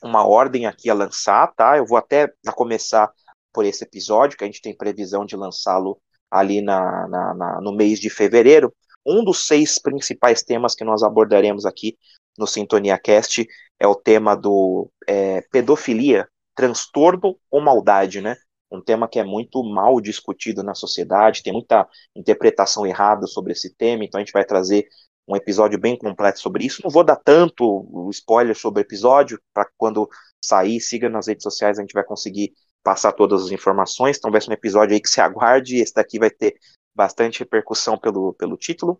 uma 0.01 0.25
ordem 0.25 0.65
aqui 0.65 0.89
a 0.89 0.93
lançar, 0.93 1.53
tá? 1.55 1.77
Eu 1.77 1.85
vou 1.85 1.97
até 1.97 2.33
começar 2.55 3.11
por 3.53 3.65
esse 3.65 3.83
episódio, 3.83 4.37
que 4.37 4.43
a 4.43 4.47
gente 4.47 4.61
tem 4.61 4.75
previsão 4.75 5.25
de 5.25 5.35
lançá-lo 5.35 5.99
ali 6.31 6.61
na, 6.61 7.07
na, 7.07 7.33
na, 7.33 7.61
no 7.61 7.71
mês 7.71 7.99
de 7.99 8.09
fevereiro. 8.09 8.73
Um 9.05 9.23
dos 9.23 9.47
seis 9.47 9.79
principais 9.79 10.43
temas 10.43 10.75
que 10.75 10.83
nós 10.83 11.03
abordaremos 11.03 11.65
aqui 11.65 11.97
no 12.37 12.47
Sintonia 12.47 12.97
Cast 12.97 13.47
é 13.79 13.87
o 13.87 13.95
tema 13.95 14.35
do 14.35 14.89
é, 15.07 15.41
pedofilia, 15.51 16.27
transtorno 16.59 17.39
ou 17.49 17.61
maldade, 17.61 18.19
né? 18.19 18.35
Um 18.69 18.81
tema 18.81 19.07
que 19.07 19.17
é 19.17 19.23
muito 19.23 19.63
mal 19.63 20.01
discutido 20.01 20.61
na 20.61 20.75
sociedade, 20.75 21.41
tem 21.41 21.53
muita 21.53 21.87
interpretação 22.13 22.85
errada 22.85 23.25
sobre 23.27 23.53
esse 23.53 23.73
tema, 23.73 24.03
então 24.03 24.19
a 24.19 24.23
gente 24.23 24.33
vai 24.33 24.43
trazer 24.43 24.85
um 25.25 25.37
episódio 25.37 25.79
bem 25.79 25.97
completo 25.97 26.41
sobre 26.41 26.65
isso. 26.65 26.81
Não 26.83 26.91
vou 26.91 27.03
dar 27.03 27.15
tanto 27.15 28.09
spoiler 28.11 28.57
sobre 28.57 28.81
o 28.81 28.83
episódio, 28.83 29.39
para 29.53 29.69
quando 29.77 30.09
sair, 30.43 30.81
siga 30.81 31.07
nas 31.07 31.27
redes 31.27 31.43
sociais, 31.43 31.79
a 31.79 31.81
gente 31.81 31.93
vai 31.93 32.03
conseguir 32.03 32.51
passar 32.83 33.13
todas 33.13 33.45
as 33.45 33.51
informações. 33.51 34.17
Então 34.17 34.29
vai 34.29 34.41
ser 34.41 34.49
um 34.49 34.53
episódio 34.53 34.93
aí 34.93 34.99
que 34.99 35.09
se 35.09 35.21
aguarde. 35.21 35.77
Esse 35.77 35.93
daqui 35.93 36.19
vai 36.19 36.29
ter 36.29 36.55
bastante 36.93 37.39
repercussão 37.39 37.97
pelo, 37.97 38.33
pelo 38.33 38.57
título. 38.57 38.99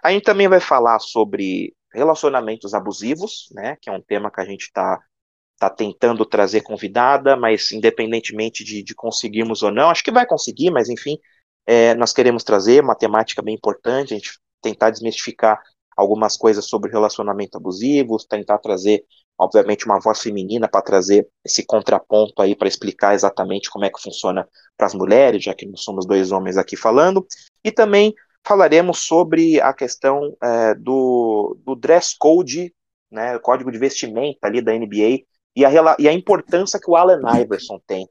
A 0.00 0.12
gente 0.12 0.22
também 0.22 0.46
vai 0.46 0.60
falar 0.60 1.00
sobre 1.00 1.74
relacionamentos 1.92 2.72
abusivos, 2.72 3.48
né, 3.52 3.76
que 3.80 3.90
é 3.90 3.92
um 3.92 4.00
tema 4.00 4.30
que 4.30 4.40
a 4.40 4.44
gente 4.44 4.62
está 4.62 5.00
tá 5.60 5.68
tentando 5.68 6.24
trazer 6.24 6.62
convidada, 6.62 7.36
mas 7.36 7.70
independentemente 7.70 8.64
de, 8.64 8.82
de, 8.82 8.94
conseguirmos 8.94 9.62
ou 9.62 9.70
não, 9.70 9.90
acho 9.90 10.02
que 10.02 10.10
vai 10.10 10.24
conseguir, 10.26 10.70
mas 10.70 10.88
enfim, 10.88 11.18
é, 11.66 11.94
nós 11.96 12.14
queremos 12.14 12.42
trazer 12.42 12.82
uma 12.82 12.94
temática 12.94 13.42
bem 13.42 13.56
importante, 13.56 14.14
a 14.14 14.16
gente 14.16 14.40
tentar 14.62 14.88
desmistificar 14.88 15.60
algumas 15.94 16.34
coisas 16.34 16.64
sobre 16.64 16.90
relacionamento 16.90 17.58
abusivo, 17.58 18.16
tentar 18.26 18.56
trazer 18.56 19.04
obviamente 19.38 19.84
uma 19.84 20.00
voz 20.00 20.22
feminina 20.22 20.66
para 20.66 20.80
trazer 20.80 21.28
esse 21.44 21.62
contraponto 21.66 22.40
aí 22.40 22.56
para 22.56 22.66
explicar 22.66 23.14
exatamente 23.14 23.70
como 23.70 23.84
é 23.84 23.90
que 23.90 24.00
funciona 24.00 24.48
para 24.78 24.86
as 24.86 24.94
mulheres, 24.94 25.44
já 25.44 25.54
que 25.54 25.66
nós 25.66 25.82
somos 25.82 26.06
dois 26.06 26.32
homens 26.32 26.56
aqui 26.56 26.74
falando, 26.74 27.26
e 27.62 27.70
também 27.70 28.14
falaremos 28.46 29.00
sobre 29.00 29.60
a 29.60 29.74
questão 29.74 30.34
é, 30.42 30.74
do, 30.74 31.54
do 31.66 31.76
dress 31.76 32.16
code, 32.18 32.74
né, 33.10 33.38
código 33.40 33.70
de 33.70 33.78
vestimenta 33.78 34.46
ali 34.46 34.62
da 34.62 34.72
NBA 34.72 35.28
e 35.54 35.64
a, 35.64 35.96
e 35.98 36.08
a 36.08 36.12
importância 36.12 36.78
que 36.78 36.90
o 36.90 36.96
Allen 36.96 37.20
Iverson 37.40 37.80
tem 37.86 38.08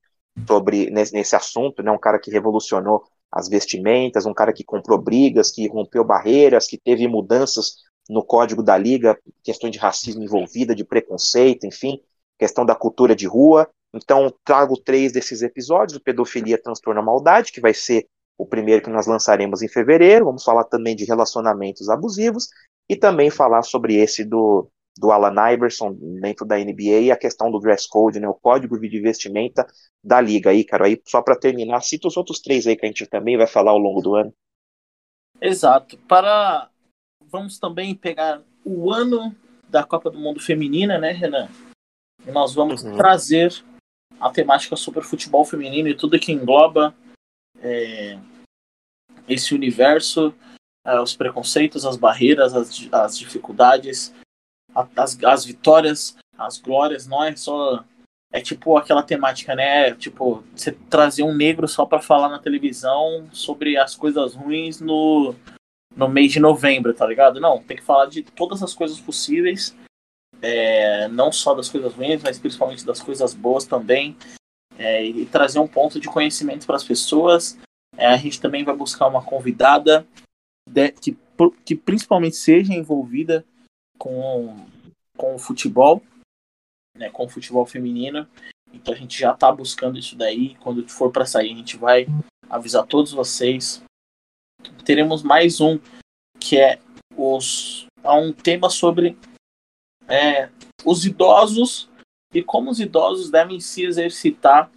sobre 0.47 0.89
nesse, 0.89 1.13
nesse 1.13 1.35
assunto, 1.35 1.83
né, 1.83 1.91
um 1.91 1.99
cara 1.99 2.19
que 2.19 2.31
revolucionou 2.31 3.03
as 3.31 3.47
vestimentas, 3.47 4.25
um 4.25 4.33
cara 4.33 4.53
que 4.53 4.63
comprou 4.63 4.99
brigas, 4.99 5.51
que 5.51 5.67
rompeu 5.67 6.03
barreiras, 6.03 6.67
que 6.67 6.77
teve 6.77 7.07
mudanças 7.07 7.75
no 8.09 8.23
código 8.23 8.63
da 8.63 8.77
liga, 8.77 9.17
questão 9.43 9.69
de 9.69 9.77
racismo 9.77 10.23
envolvida, 10.23 10.73
de 10.73 10.83
preconceito, 10.83 11.67
enfim, 11.67 12.01
questão 12.37 12.65
da 12.65 12.73
cultura 12.73 13.15
de 13.15 13.27
rua. 13.27 13.69
Então, 13.93 14.33
trago 14.43 14.75
três 14.77 15.11
desses 15.11 15.41
episódios: 15.41 15.97
o 15.97 16.03
Pedofilia, 16.03 16.61
Transtorno 16.61 17.03
Maldade, 17.03 17.51
que 17.51 17.61
vai 17.61 17.73
ser 17.73 18.07
o 18.37 18.45
primeiro 18.45 18.81
que 18.81 18.89
nós 18.89 19.05
lançaremos 19.05 19.61
em 19.61 19.67
fevereiro. 19.67 20.25
Vamos 20.25 20.43
falar 20.43 20.63
também 20.63 20.95
de 20.95 21.05
relacionamentos 21.05 21.89
abusivos 21.89 22.47
e 22.87 22.95
também 22.95 23.29
falar 23.29 23.61
sobre 23.61 23.95
esse 23.95 24.23
do, 24.23 24.67
do 24.97 25.11
Alan 25.11 25.51
Iverson 25.53 25.93
dentro 26.21 26.45
da 26.45 26.57
NBA 26.57 26.99
e 27.01 27.11
a 27.11 27.17
questão 27.17 27.49
do 27.49 27.59
dress 27.59 27.87
code, 27.87 28.19
né, 28.19 28.27
o 28.27 28.33
código 28.33 28.79
de 28.79 28.99
vestimenta 28.99 29.65
da 30.03 30.19
liga 30.19 30.49
aí, 30.49 30.63
cara. 30.63 30.87
Aí, 30.87 31.01
só 31.05 31.21
para 31.21 31.39
terminar, 31.39 31.81
cita 31.81 32.07
os 32.07 32.17
outros 32.17 32.41
três 32.41 32.67
aí 32.67 32.75
que 32.75 32.85
a 32.85 32.89
gente 32.89 33.05
também 33.07 33.37
vai 33.37 33.47
falar 33.47 33.71
ao 33.71 33.77
longo 33.77 34.01
do 34.01 34.15
ano. 34.15 34.33
Exato. 35.41 35.97
Para 35.99 36.69
vamos 37.29 37.59
também 37.59 37.95
pegar 37.95 38.41
o 38.65 38.91
ano 38.91 39.35
da 39.69 39.83
Copa 39.83 40.09
do 40.09 40.19
Mundo 40.19 40.39
Feminina, 40.39 40.97
né, 40.97 41.11
Renan? 41.11 41.47
E 42.25 42.31
nós 42.31 42.53
vamos 42.53 42.83
uhum. 42.83 42.97
trazer 42.97 43.53
a 44.19 44.29
temática 44.29 44.75
sobre 44.75 45.01
futebol 45.01 45.45
feminino 45.45 45.87
e 45.87 45.95
tudo 45.95 46.19
que 46.19 46.31
engloba 46.31 46.93
é, 47.61 48.19
esse 49.27 49.53
universo, 49.53 50.33
uh, 50.85 51.01
os 51.01 51.15
preconceitos, 51.15 51.85
as 51.85 51.95
barreiras, 51.95 52.53
as, 52.53 52.89
as 52.91 53.17
dificuldades, 53.17 54.13
as, 54.95 55.21
as 55.23 55.45
vitórias, 55.45 56.15
as 56.37 56.57
glórias, 56.57 57.07
não 57.07 57.23
é 57.23 57.35
só 57.35 57.83
é 58.31 58.39
tipo 58.41 58.77
aquela 58.77 59.01
temática, 59.01 59.55
né? 59.55 59.93
Tipo, 59.95 60.43
você 60.55 60.71
trazer 60.71 61.23
um 61.23 61.35
negro 61.35 61.67
só 61.67 61.85
para 61.85 61.99
falar 61.99 62.29
na 62.29 62.39
televisão 62.39 63.27
sobre 63.31 63.75
as 63.75 63.95
coisas 63.95 64.35
ruins 64.35 64.79
no, 64.79 65.33
no 65.95 66.07
mês 66.07 66.31
de 66.31 66.39
novembro, 66.39 66.93
tá 66.93 67.05
ligado? 67.07 67.39
Não, 67.39 67.61
tem 67.61 67.77
que 67.77 67.83
falar 67.83 68.05
de 68.05 68.21
todas 68.21 68.61
as 68.61 68.73
coisas 68.73 68.99
possíveis, 68.99 69.75
é, 70.41 71.07
não 71.07 71.31
só 71.31 71.55
das 71.55 71.69
coisas 71.69 71.93
ruins, 71.93 72.21
mas 72.21 72.37
principalmente 72.37 72.85
das 72.85 73.01
coisas 73.01 73.33
boas 73.33 73.65
também, 73.65 74.15
é, 74.77 75.03
e 75.03 75.25
trazer 75.25 75.59
um 75.59 75.67
ponto 75.67 75.99
de 75.99 76.07
conhecimento 76.07 76.67
para 76.67 76.75
as 76.75 76.83
pessoas. 76.83 77.57
É, 77.97 78.05
a 78.05 78.17
gente 78.17 78.39
também 78.39 78.63
vai 78.63 78.75
buscar 78.75 79.07
uma 79.07 79.23
convidada 79.23 80.05
de, 80.69 80.91
que, 80.91 81.17
que 81.65 81.75
principalmente 81.75 82.35
seja 82.35 82.73
envolvida 82.73 83.43
com, 83.99 84.65
com 85.15 85.35
o 85.35 85.39
futebol 85.39 86.01
né, 86.99 87.09
com 87.09 87.25
o 87.25 87.29
futebol 87.29 87.65
feminino. 87.65 88.27
Então 88.73 88.93
a 88.93 88.97
gente 88.97 89.17
já 89.17 89.33
está 89.33 89.51
buscando 89.51 89.97
isso 89.97 90.15
daí. 90.15 90.55
Quando 90.55 90.87
for 90.87 91.11
para 91.11 91.25
sair, 91.25 91.53
a 91.53 91.55
gente 91.55 91.77
vai 91.77 92.05
avisar 92.49 92.85
todos 92.85 93.11
vocês. 93.11 93.81
Teremos 94.85 95.23
mais 95.23 95.61
um 95.61 95.79
que 96.39 96.57
é 96.57 96.79
os 97.15 97.85
há 98.03 98.13
um 98.15 98.31
tema 98.31 98.69
sobre 98.69 99.17
é, 100.07 100.49
os 100.85 101.05
idosos 101.05 101.89
e 102.33 102.43
como 102.43 102.69
os 102.69 102.79
idosos 102.79 103.29
devem 103.29 103.59
se 103.59 103.83
exercitar 103.83 104.71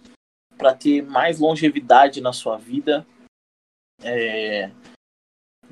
para 0.57 0.73
ter 0.73 1.01
mais 1.01 1.39
longevidade 1.39 2.21
na 2.21 2.33
sua 2.33 2.57
vida. 2.57 3.05
É, 4.01 4.71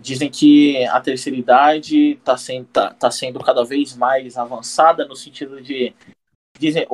dizem 0.02 0.30
que 0.30 0.84
a 0.88 1.00
terceira 1.00 1.38
idade 1.38 2.14
está 2.14 2.36
sendo, 2.36 2.66
tá, 2.68 2.92
tá 2.92 3.12
sendo 3.12 3.40
cada 3.40 3.64
vez 3.64 3.96
mais 3.96 4.38
avançada 4.38 5.06
no 5.06 5.16
sentido 5.16 5.62
de 5.62 5.94
dizem, 6.60 6.86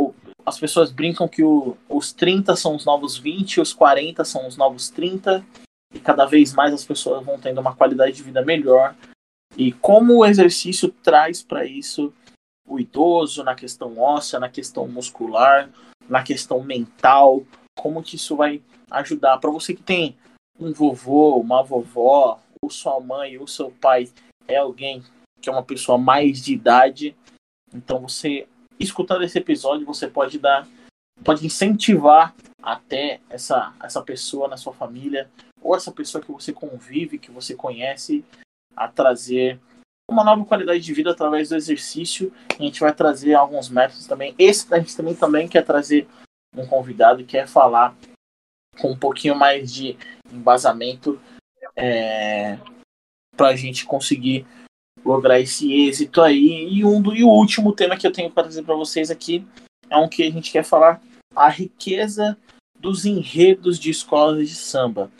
as 0.46 0.60
pessoas 0.60 0.92
brincam 0.92 1.28
que 1.28 1.44
o, 1.44 1.76
os 1.90 2.14
30 2.14 2.56
são 2.56 2.76
os 2.76 2.86
novos 2.86 3.18
20, 3.18 3.60
os 3.60 3.74
40 3.74 4.24
são 4.24 4.48
os 4.48 4.56
novos 4.56 4.90
30, 4.90 5.46
e 5.94 6.00
cada 6.00 6.26
vez 6.26 6.54
mais 6.54 6.74
as 6.74 6.86
pessoas 6.86 7.26
vão 7.26 7.40
tendo 7.40 7.60
uma 7.60 7.76
qualidade 7.76 8.16
de 8.16 8.24
vida 8.24 8.42
melhor. 8.44 8.96
E 9.58 9.72
como 9.72 10.18
o 10.18 10.26
exercício 10.26 10.90
traz 10.90 11.42
para 11.42 11.66
isso 11.66 12.14
o 12.68 12.80
idoso 12.80 13.44
na 13.44 13.56
questão 13.56 13.98
óssea, 13.98 14.40
na 14.40 14.50
questão 14.50 14.88
muscular, 14.88 15.70
na 16.08 16.24
questão 16.24 16.62
mental, 16.62 17.44
como 17.78 18.04
que 18.04 18.16
isso 18.16 18.36
vai 18.36 18.62
ajudar 18.92 19.38
para 19.38 19.50
você 19.50 19.74
que 19.74 19.84
tem 19.84 20.18
um 20.60 20.72
vovô, 20.72 21.38
uma 21.38 21.64
vovó, 21.64 22.40
ou 22.62 22.70
sua 22.70 23.00
mãe, 23.00 23.38
ou 23.38 23.48
seu 23.48 23.72
pai 23.72 24.10
é 24.48 24.58
alguém 24.58 25.04
que 25.42 25.50
é 25.50 25.52
uma 25.52 25.64
pessoa 25.64 25.98
mais 25.98 26.42
de 26.42 26.54
idade, 26.54 27.16
então 27.74 28.00
você 28.00 28.48
escutando 28.80 29.24
esse 29.24 29.38
episódio, 29.38 29.86
você 29.86 30.08
pode 30.08 30.40
dar, 30.40 30.68
pode 31.24 31.46
incentivar 31.46 32.34
até 32.62 33.20
essa, 33.30 33.74
essa 33.82 34.02
pessoa 34.02 34.48
na 34.48 34.58
sua 34.58 34.74
família, 34.74 35.30
ou 35.62 35.76
essa 35.76 35.92
pessoa 35.92 36.24
que 36.24 36.32
você 36.32 36.54
convive, 36.54 37.20
que 37.20 37.32
você 37.32 37.56
conhece, 37.56 38.24
a 38.76 38.88
trazer 38.88 39.60
uma 40.10 40.24
nova 40.24 40.46
qualidade 40.46 40.80
de 40.80 40.94
vida 40.94 41.12
através 41.12 41.50
do 41.50 41.56
exercício. 41.56 42.32
A 42.58 42.62
gente 42.62 42.80
vai 42.80 42.94
trazer 42.94 43.34
alguns 43.34 43.70
métodos 43.70 44.06
também. 44.06 44.36
Esse 44.38 44.72
a 44.74 44.80
gente 44.80 44.96
também, 44.96 45.16
também 45.16 45.48
quer 45.48 45.66
trazer 45.66 46.08
um 46.56 46.66
convidado 46.66 47.20
que 47.20 47.32
quer 47.32 47.48
falar 47.48 47.96
com 48.80 48.92
um 48.92 48.98
pouquinho 48.98 49.36
mais 49.36 49.74
de 49.74 49.98
embasamento 50.32 51.20
é, 51.78 52.58
para 53.36 53.50
a 53.50 53.56
gente 53.56 53.86
conseguir 53.86 54.46
lograr 55.06 55.40
esse 55.40 55.72
êxito 55.72 56.22
aí. 56.22 56.68
E, 56.70 56.84
um 56.84 57.02
do, 57.02 57.16
e 57.16 57.24
o 57.24 57.30
último 57.30 57.72
tema 57.72 57.96
que 57.96 58.06
eu 58.06 58.12
tenho 58.12 58.32
para 58.32 58.44
trazer 58.44 58.64
para 58.64 58.76
vocês 58.76 59.12
aqui 59.12 59.46
é 59.90 59.96
um 59.96 60.10
que 60.10 60.24
a 60.24 60.32
gente 60.32 60.52
quer 60.52 60.64
falar 60.64 61.02
a 61.36 61.48
riqueza 61.48 62.38
dos 62.80 63.06
enredos 63.06 63.80
de 63.80 63.92
escolas 63.92 64.50
de 64.50 64.56
samba. 64.56 65.12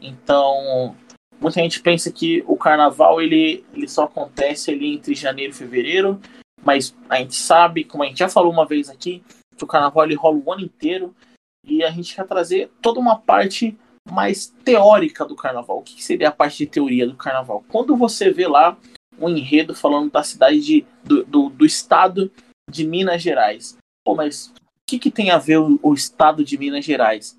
Então, 0.00 0.96
muita 1.40 1.60
gente 1.60 1.80
pensa 1.80 2.10
que 2.10 2.42
o 2.46 2.56
carnaval 2.56 3.20
ele, 3.20 3.64
ele 3.74 3.88
só 3.88 4.04
acontece 4.04 4.70
ali 4.70 4.94
entre 4.94 5.14
janeiro 5.14 5.52
e 5.52 5.56
fevereiro, 5.56 6.20
mas 6.62 6.94
a 7.08 7.16
gente 7.16 7.34
sabe, 7.34 7.84
como 7.84 8.02
a 8.02 8.06
gente 8.06 8.18
já 8.18 8.28
falou 8.28 8.52
uma 8.52 8.66
vez 8.66 8.88
aqui, 8.88 9.22
que 9.56 9.64
o 9.64 9.66
carnaval 9.66 10.04
ele 10.04 10.14
rola 10.14 10.40
o 10.44 10.52
ano 10.52 10.62
inteiro 10.62 11.14
e 11.64 11.82
a 11.82 11.90
gente 11.90 12.14
quer 12.14 12.26
trazer 12.26 12.70
toda 12.80 13.00
uma 13.00 13.18
parte 13.18 13.76
mais 14.10 14.46
teórica 14.64 15.24
do 15.24 15.36
carnaval. 15.36 15.78
O 15.78 15.82
que 15.82 16.02
seria 16.02 16.28
a 16.28 16.32
parte 16.32 16.58
de 16.58 16.66
teoria 16.66 17.06
do 17.06 17.16
carnaval? 17.16 17.64
Quando 17.68 17.96
você 17.96 18.30
vê 18.30 18.46
lá 18.46 18.78
um 19.18 19.28
enredo 19.28 19.74
falando 19.74 20.10
da 20.10 20.22
cidade 20.22 20.60
de, 20.60 20.86
do, 21.02 21.24
do, 21.24 21.48
do 21.48 21.66
estado 21.66 22.30
de 22.70 22.86
Minas 22.86 23.22
Gerais. 23.22 23.76
Pô, 24.04 24.14
mas 24.14 24.48
o 24.48 24.52
que, 24.86 24.98
que 24.98 25.10
tem 25.10 25.30
a 25.30 25.38
ver 25.38 25.58
o, 25.58 25.78
o, 25.82 25.94
estado 25.94 26.44
de 26.44 26.58
Minas 26.58 26.84
Gerais? 26.84 27.38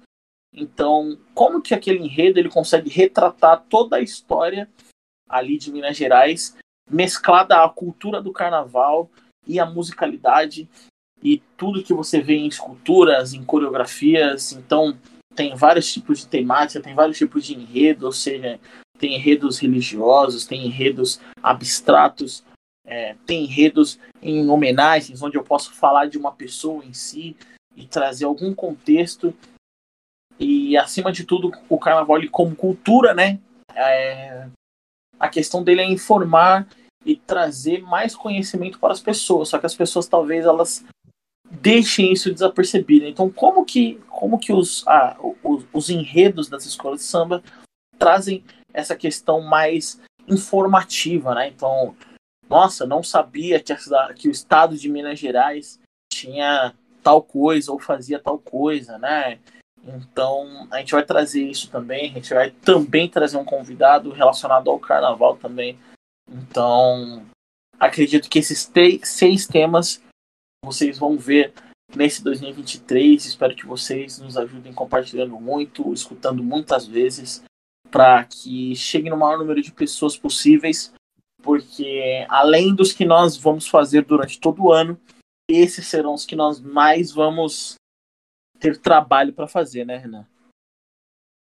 Então, 0.54 1.18
como 1.34 1.62
que 1.62 1.74
aquele 1.74 2.00
enredo 2.00 2.40
ele 2.40 2.50
consegue 2.50 2.90
retratar 2.90 3.64
toda 3.70 3.98
a 3.98 4.02
história 4.02 4.70
ali 5.30 5.58
de 5.58 5.72
Minas 5.72 5.98
Gerais, 5.98 6.58
mesclada 6.90 7.64
à 7.64 7.70
cultura 7.70 8.22
do 8.22 8.32
carnaval 8.32 9.10
e 9.46 9.60
a 9.60 9.66
musicalidade 9.66 10.68
e 11.22 11.40
tudo 11.58 11.84
que 11.84 11.94
você 11.94 12.22
vê 12.22 12.36
em 12.36 12.48
esculturas, 12.48 13.34
em 13.34 13.44
coreografias. 13.44 14.54
Então, 14.54 14.98
tem 15.38 15.56
vários 15.56 15.94
tipos 15.94 16.20
de 16.20 16.28
temática, 16.28 16.82
tem 16.82 16.96
vários 16.96 17.16
tipos 17.16 17.46
de 17.46 17.54
enredo, 17.54 18.08
ou 18.08 18.12
seja, 18.12 18.60
tem 18.98 19.14
enredos 19.14 19.60
religiosos, 19.60 20.48
tem 20.48 20.66
enredos 20.66 21.22
abstratos, 21.44 22.44
é, 22.84 23.16
tem 23.28 23.44
enredos 23.44 24.00
em 24.20 24.50
homenagens, 24.50 25.22
onde 25.22 25.38
eu 25.38 25.44
posso 25.44 25.76
falar 25.76 26.08
de 26.08 26.18
uma 26.18 26.32
pessoa 26.32 26.84
em 26.84 26.92
si 26.92 27.38
e 27.76 27.86
trazer 27.86 28.26
algum 28.26 28.52
contexto. 28.52 29.32
E, 30.40 30.76
acima 30.76 31.12
de 31.12 31.24
tudo, 31.24 31.52
o 31.70 31.78
carnaval 31.78 32.18
ele, 32.18 32.30
como 32.30 32.56
cultura, 32.56 33.14
né? 33.14 33.40
É, 33.76 34.48
a 35.20 35.30
questão 35.30 35.64
dele 35.64 35.82
é 35.82 35.86
informar 35.86 36.68
e 37.06 37.16
trazer 37.16 37.84
mais 37.84 38.16
conhecimento 38.16 38.80
para 38.80 38.92
as 38.92 39.00
pessoas. 39.00 39.50
Só 39.50 39.60
que 39.60 39.68
as 39.68 39.76
pessoas 39.76 40.08
talvez 40.08 40.46
elas 40.46 40.84
deixem 41.50 42.12
isso 42.12 42.32
desapercebido. 42.32 43.06
Então, 43.06 43.30
como 43.30 43.66
que, 43.66 44.00
como 44.10 44.38
que 44.38 44.52
os, 44.52 44.86
ah, 44.88 45.18
os, 45.44 45.66
os 45.74 45.90
enredos 45.90 46.50
das 46.50 46.66
escolas 46.66 47.00
de 47.00 47.06
samba 47.06 47.44
trazem 47.98 48.44
essa 48.74 48.96
questão 48.96 49.42
mais 49.42 50.00
informativa, 50.28 51.34
né? 51.34 51.48
Então, 51.48 51.96
nossa, 52.50 52.86
não 52.86 53.02
sabia 53.02 53.60
que, 53.60 53.74
a, 53.74 54.14
que 54.14 54.28
o 54.28 54.32
estado 54.32 54.78
de 54.78 54.90
Minas 54.90 55.20
Gerais 55.20 55.80
tinha 56.12 56.74
tal 57.02 57.22
coisa 57.22 57.72
ou 57.72 57.80
fazia 57.80 58.20
tal 58.20 58.38
coisa, 58.38 58.98
né? 58.98 59.40
Então, 59.84 60.68
a 60.70 60.80
gente 60.80 60.92
vai 60.92 61.04
trazer 61.04 61.44
isso 61.44 61.70
também. 61.70 62.12
A 62.12 62.14
gente 62.14 62.34
vai 62.34 62.52
também 62.52 63.10
trazer 63.10 63.38
um 63.38 63.46
convidado 63.46 64.12
relacionado 64.12 64.70
ao 64.70 64.80
carnaval 64.80 65.38
também. 65.38 65.80
Então, 66.30 67.24
acredito 67.80 68.30
que 68.30 68.40
esses 68.40 68.70
seis 69.04 69.48
temas 69.48 70.02
vocês 70.64 70.98
vão 70.98 71.18
ver 71.18 71.54
nesse 71.96 72.24
2023. 72.24 73.26
Espero 73.26 73.56
que 73.56 73.66
vocês 73.66 74.20
nos 74.20 74.38
ajudem 74.38 74.74
compartilhando 74.74 75.40
muito, 75.40 75.94
escutando 75.94 76.44
muitas 76.44 76.86
vezes 76.86 77.44
para 77.90 78.24
que 78.26 78.76
chegue 78.76 79.10
no 79.10 79.18
maior 79.18 79.38
número 79.38 79.62
de 79.62 79.72
pessoas 79.72 80.18
possíveis, 80.18 80.94
porque 81.42 82.26
além 82.30 82.76
dos 82.76 82.92
que 82.92 83.06
nós 83.06 83.38
vamos 83.38 83.68
fazer 83.68 84.04
durante 84.04 84.40
todo 84.40 84.64
o 84.64 84.72
ano, 84.72 85.00
esses 85.50 85.88
serão 85.88 86.14
os 86.14 86.26
que 86.26 86.36
nós 86.36 86.60
mais 86.60 87.12
vamos 87.12 87.76
ter 88.60 88.78
trabalho 88.78 89.34
para 89.34 89.48
fazer, 89.48 89.86
né, 89.86 89.98
Renan? 89.98 90.28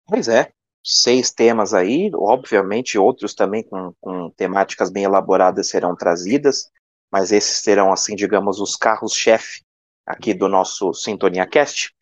Pois 0.07 0.28
é, 0.28 0.51
seis 0.85 1.31
temas 1.31 1.74
aí, 1.74 2.11
obviamente 2.15 2.99
outros 2.99 3.35
também 3.35 3.62
com, 3.62 3.93
com 4.01 4.31
temáticas 4.31 4.91
bem 4.91 5.05
elaboradas 5.05 5.69
serão 5.69 5.95
trazidas, 5.95 6.70
mas 7.11 7.32
esses 7.32 7.59
serão, 7.59 7.93
assim, 7.93 8.15
digamos, 8.15 8.61
os 8.61 8.77
carros-chefe 8.77 9.62
aqui 10.07 10.35
do 10.35 10.49
nosso 10.49 10.93
Sintonia 10.95 11.47
Cast. 11.47 11.93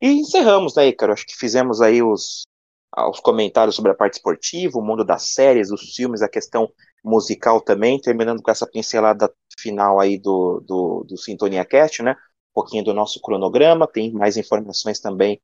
E 0.00 0.08
encerramos, 0.08 0.74
né, 0.74 0.88
Ícaro? 0.88 1.12
Acho 1.12 1.26
que 1.26 1.36
fizemos 1.36 1.80
aí 1.80 2.02
os, 2.02 2.42
os 2.96 3.20
comentários 3.20 3.74
sobre 3.74 3.90
a 3.90 3.94
parte 3.94 4.14
esportiva, 4.14 4.78
o 4.78 4.82
mundo 4.82 5.04
das 5.04 5.34
séries, 5.34 5.70
os 5.70 5.94
filmes, 5.94 6.22
a 6.22 6.28
questão 6.28 6.70
musical 7.04 7.60
também, 7.60 8.00
terminando 8.00 8.42
com 8.42 8.50
essa 8.50 8.66
pincelada 8.66 9.32
final 9.58 10.00
aí 10.00 10.18
do, 10.18 10.60
do, 10.60 11.04
do 11.04 11.16
Sintonia 11.16 11.64
Cast, 11.64 12.02
né? 12.02 12.12
Um 12.12 12.54
pouquinho 12.54 12.84
do 12.84 12.94
nosso 12.94 13.20
cronograma, 13.20 13.86
tem 13.86 14.12
mais 14.12 14.36
informações 14.36 15.00
também 15.00 15.40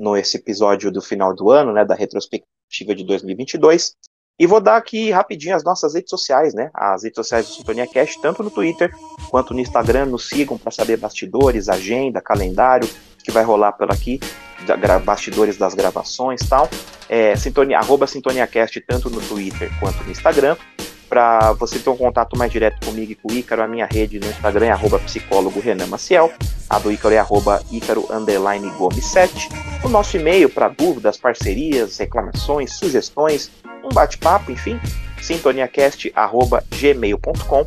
no 0.00 0.16
esse 0.16 0.36
episódio 0.36 0.92
do 0.92 1.02
final 1.02 1.34
do 1.34 1.50
ano, 1.50 1.72
né? 1.72 1.84
Da 1.84 1.94
retrospectiva 1.94 2.94
de 2.94 3.04
2022. 3.04 3.94
E 4.38 4.46
vou 4.46 4.60
dar 4.60 4.76
aqui 4.76 5.10
rapidinho 5.10 5.56
as 5.56 5.64
nossas 5.64 5.94
redes 5.94 6.10
sociais, 6.10 6.54
né? 6.54 6.70
As 6.72 7.02
redes 7.02 7.16
sociais 7.16 7.46
do 7.46 7.54
Sintonia 7.54 7.86
Cast, 7.86 8.20
tanto 8.20 8.42
no 8.42 8.50
Twitter 8.50 8.94
quanto 9.30 9.52
no 9.52 9.60
Instagram. 9.60 10.06
Nos 10.06 10.28
sigam 10.28 10.56
para 10.56 10.70
saber 10.70 10.96
bastidores, 10.96 11.68
agenda, 11.68 12.20
calendário 12.20 12.88
que 13.24 13.32
vai 13.32 13.42
rolar 13.42 13.72
por 13.72 13.90
aqui 13.90 14.20
bastidores 15.04 15.56
das 15.56 15.74
gravações 15.74 16.40
tal. 16.48 16.68
É, 17.08 17.34
sintonia, 17.36 17.78
arroba 17.78 18.06
SintoniaCast 18.06 18.80
tanto 18.82 19.10
no 19.10 19.20
Twitter 19.20 19.70
quanto 19.80 20.02
no 20.04 20.10
Instagram. 20.10 20.56
Para 21.08 21.54
você 21.54 21.78
ter 21.78 21.88
um 21.88 21.96
contato 21.96 22.36
mais 22.36 22.52
direto 22.52 22.84
comigo 22.84 23.12
e 23.12 23.14
com 23.14 23.32
o 23.32 23.34
Ícaro, 23.34 23.62
a 23.62 23.68
minha 23.68 23.86
rede 23.86 24.18
no 24.18 24.26
Instagram 24.26 24.66
é 24.66 24.70
arroba 24.70 24.98
psicólogo 24.98 25.58
Renan 25.58 25.86
Maciel, 25.86 26.30
a 26.68 26.78
do 26.78 26.92
Ícaro 26.92 27.14
é 27.14 27.18
arroba 27.18 27.62
Ícaro 27.72 28.06
underline 28.10 28.68
Gomes 28.72 29.06
7. 29.06 29.48
O 29.82 29.88
nosso 29.88 30.18
e-mail 30.18 30.50
para 30.50 30.68
dúvidas, 30.68 31.16
parcerias, 31.16 31.96
reclamações, 31.96 32.74
sugestões, 32.74 33.50
um 33.82 33.88
bate-papo, 33.88 34.52
enfim, 34.52 34.78
sintoniacast.gmail.com. 35.22 37.66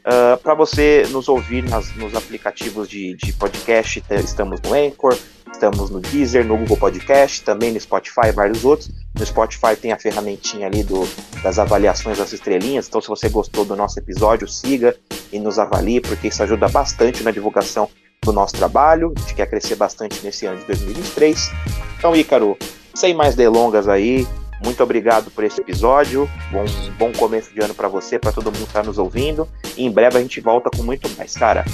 Uh, 0.00 0.36
para 0.42 0.54
você 0.54 1.06
nos 1.10 1.28
ouvir 1.28 1.62
nas, 1.62 1.94
nos 1.96 2.14
aplicativos 2.14 2.88
de, 2.88 3.14
de 3.14 3.32
podcast, 3.34 4.02
estamos 4.10 4.58
no 4.62 4.72
Anchor, 4.72 5.16
estamos 5.52 5.90
no 5.90 6.00
Deezer, 6.00 6.44
no 6.44 6.56
Google 6.56 6.78
Podcast, 6.78 7.42
também 7.42 7.70
no 7.70 7.78
Spotify 7.78 8.28
e 8.28 8.32
vários 8.32 8.64
outros. 8.64 8.90
No 9.18 9.26
Spotify 9.26 9.76
tem 9.76 9.92
a 9.92 9.98
ferramentinha 9.98 10.66
ali 10.66 10.82
do, 10.82 11.06
das 11.42 11.58
avaliações 11.58 12.16
das 12.16 12.32
estrelinhas, 12.32 12.88
então 12.88 13.00
se 13.00 13.08
você 13.08 13.28
gostou 13.28 13.64
do 13.64 13.76
nosso 13.76 13.98
episódio, 13.98 14.48
siga 14.48 14.96
e 15.30 15.38
nos 15.38 15.58
avalie, 15.58 16.00
porque 16.00 16.28
isso 16.28 16.42
ajuda 16.42 16.68
bastante 16.68 17.22
na 17.22 17.30
divulgação 17.30 17.88
do 18.22 18.32
nosso 18.32 18.54
trabalho. 18.54 19.12
A 19.16 19.20
gente 19.20 19.34
quer 19.34 19.46
crescer 19.48 19.76
bastante 19.76 20.22
nesse 20.24 20.46
ano 20.46 20.58
de 20.58 20.64
2023. 20.64 21.50
Então, 21.98 22.16
Ícaro, 22.16 22.56
sem 22.94 23.12
mais 23.12 23.34
delongas 23.34 23.86
aí, 23.86 24.26
muito 24.62 24.82
obrigado 24.82 25.30
por 25.30 25.44
esse 25.44 25.60
episódio. 25.60 26.28
Bom, 26.50 26.64
bom 26.98 27.12
começo 27.12 27.52
de 27.52 27.62
ano 27.62 27.74
para 27.74 27.88
você, 27.88 28.18
para 28.18 28.32
todo 28.32 28.46
mundo 28.46 28.58
que 28.58 28.64
está 28.64 28.82
nos 28.82 28.98
ouvindo. 28.98 29.48
E 29.76 29.84
em 29.84 29.90
breve 29.90 30.18
a 30.18 30.20
gente 30.20 30.40
volta 30.40 30.70
com 30.70 30.82
muito 30.82 31.08
mais, 31.16 31.34
cara. 31.34 31.64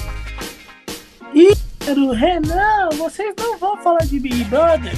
Ícaro, 1.33 2.11
Renan, 2.11 2.89
vocês 2.97 3.33
não 3.37 3.57
vão 3.57 3.77
falar 3.77 4.05
de 4.05 4.19
Big 4.19 4.43
Brother? 4.45 4.93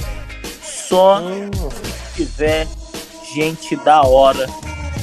Só 0.62 1.20
hum. 1.20 1.50
se 2.14 2.24
tiver 2.24 2.66
gente 3.34 3.76
da 3.76 4.02
hora 4.02 4.46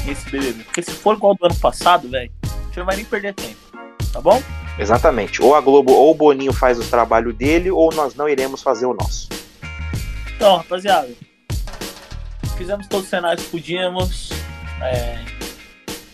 nesse 0.06 0.30
BBB. 0.30 0.64
Porque 0.64 0.82
se 0.82 0.92
for 0.92 1.16
igual 1.16 1.36
do 1.36 1.46
ano 1.46 1.56
passado, 1.56 2.10
velho, 2.10 2.32
a 2.44 2.66
gente 2.66 2.78
não 2.78 2.86
vai 2.86 2.96
nem 2.96 3.06
perder 3.06 3.34
tempo. 3.34 3.58
Tá 4.14 4.22
bom? 4.22 4.42
Exatamente. 4.80 5.42
Ou 5.42 5.56
a 5.56 5.62
Globo 5.62 5.92
ou 5.92 6.12
o 6.12 6.16
Boninho 6.16 6.54
faz 6.54 6.80
o 6.80 6.84
trabalho 6.84 7.34
dele, 7.34 7.70
ou 7.70 7.94
nós 7.94 8.16
não 8.16 8.30
iremos 8.30 8.62
fazer 8.62 8.86
o 8.86 8.94
nosso. 8.94 9.28
Então, 10.36 10.58
rapaziada, 10.58 11.10
fizemos 12.58 12.88
todos 12.88 13.06
os 13.06 13.10
cenários 13.10 13.46
que 13.46 13.52
podíamos. 13.52 14.32
É... 14.82 15.24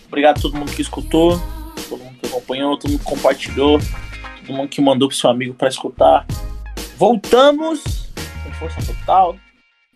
Obrigado 0.07 0.37
a 0.37 0.41
todo 0.41 0.55
mundo 0.55 0.71
que 0.71 0.81
escutou, 0.81 1.41
todo 1.89 2.03
mundo 2.03 2.19
que 2.19 2.27
acompanhou, 2.27 2.77
todo 2.77 2.91
mundo 2.91 2.99
que 2.99 3.05
compartilhou, 3.05 3.79
todo 4.45 4.55
mundo 4.55 4.69
que 4.69 4.81
mandou 4.81 5.07
pro 5.07 5.17
seu 5.17 5.29
amigo 5.29 5.53
para 5.55 5.69
escutar. 5.69 6.25
Voltamos 6.97 8.11
com 8.43 8.51
força 8.53 8.79
total. 8.85 9.35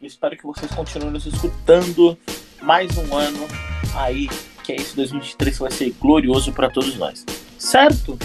Espero 0.01 0.35
que 0.35 0.43
vocês 0.43 0.71
continuem 0.71 1.11
nos 1.11 1.25
escutando 1.25 2.17
mais 2.61 2.97
um 2.97 3.15
ano 3.15 3.47
aí, 3.95 4.27
que 4.63 4.71
é 4.71 4.75
esse 4.75 4.95
2023 4.95 5.55
que 5.55 5.61
vai 5.61 5.71
ser 5.71 5.91
glorioso 5.99 6.51
para 6.51 6.69
todos 6.69 6.95
nós. 6.95 7.25
Certo? 7.57 8.17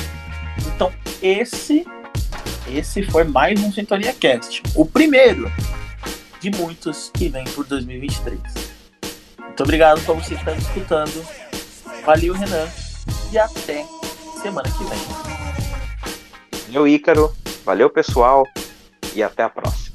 Então, 0.75 0.93
esse 1.21 1.85
esse 2.69 3.03
foi 3.03 3.25
mais 3.25 3.61
um 3.61 3.73
Sintonia 3.73 4.15
Cast. 4.15 4.63
O 4.75 4.87
primeiro 4.87 5.51
de 6.43 6.51
muitos 6.51 7.09
que 7.15 7.29
vem 7.29 7.45
por 7.45 7.65
2023. 7.65 8.41
Muito 9.39 9.63
obrigado 9.63 10.05
por 10.05 10.17
você 10.17 10.35
estar 10.35 10.59
escutando. 10.59 11.25
Valeu, 12.05 12.35
Renan. 12.35 12.69
E 13.31 13.39
até 13.39 13.87
semana 14.43 14.69
que 14.69 14.85
vem. 14.85 14.99
Valeu, 16.67 16.89
Ícaro. 16.89 17.33
Valeu, 17.65 17.89
pessoal. 17.89 18.45
E 19.15 19.23
até 19.23 19.45
a 19.45 19.49
próxima. 19.49 19.92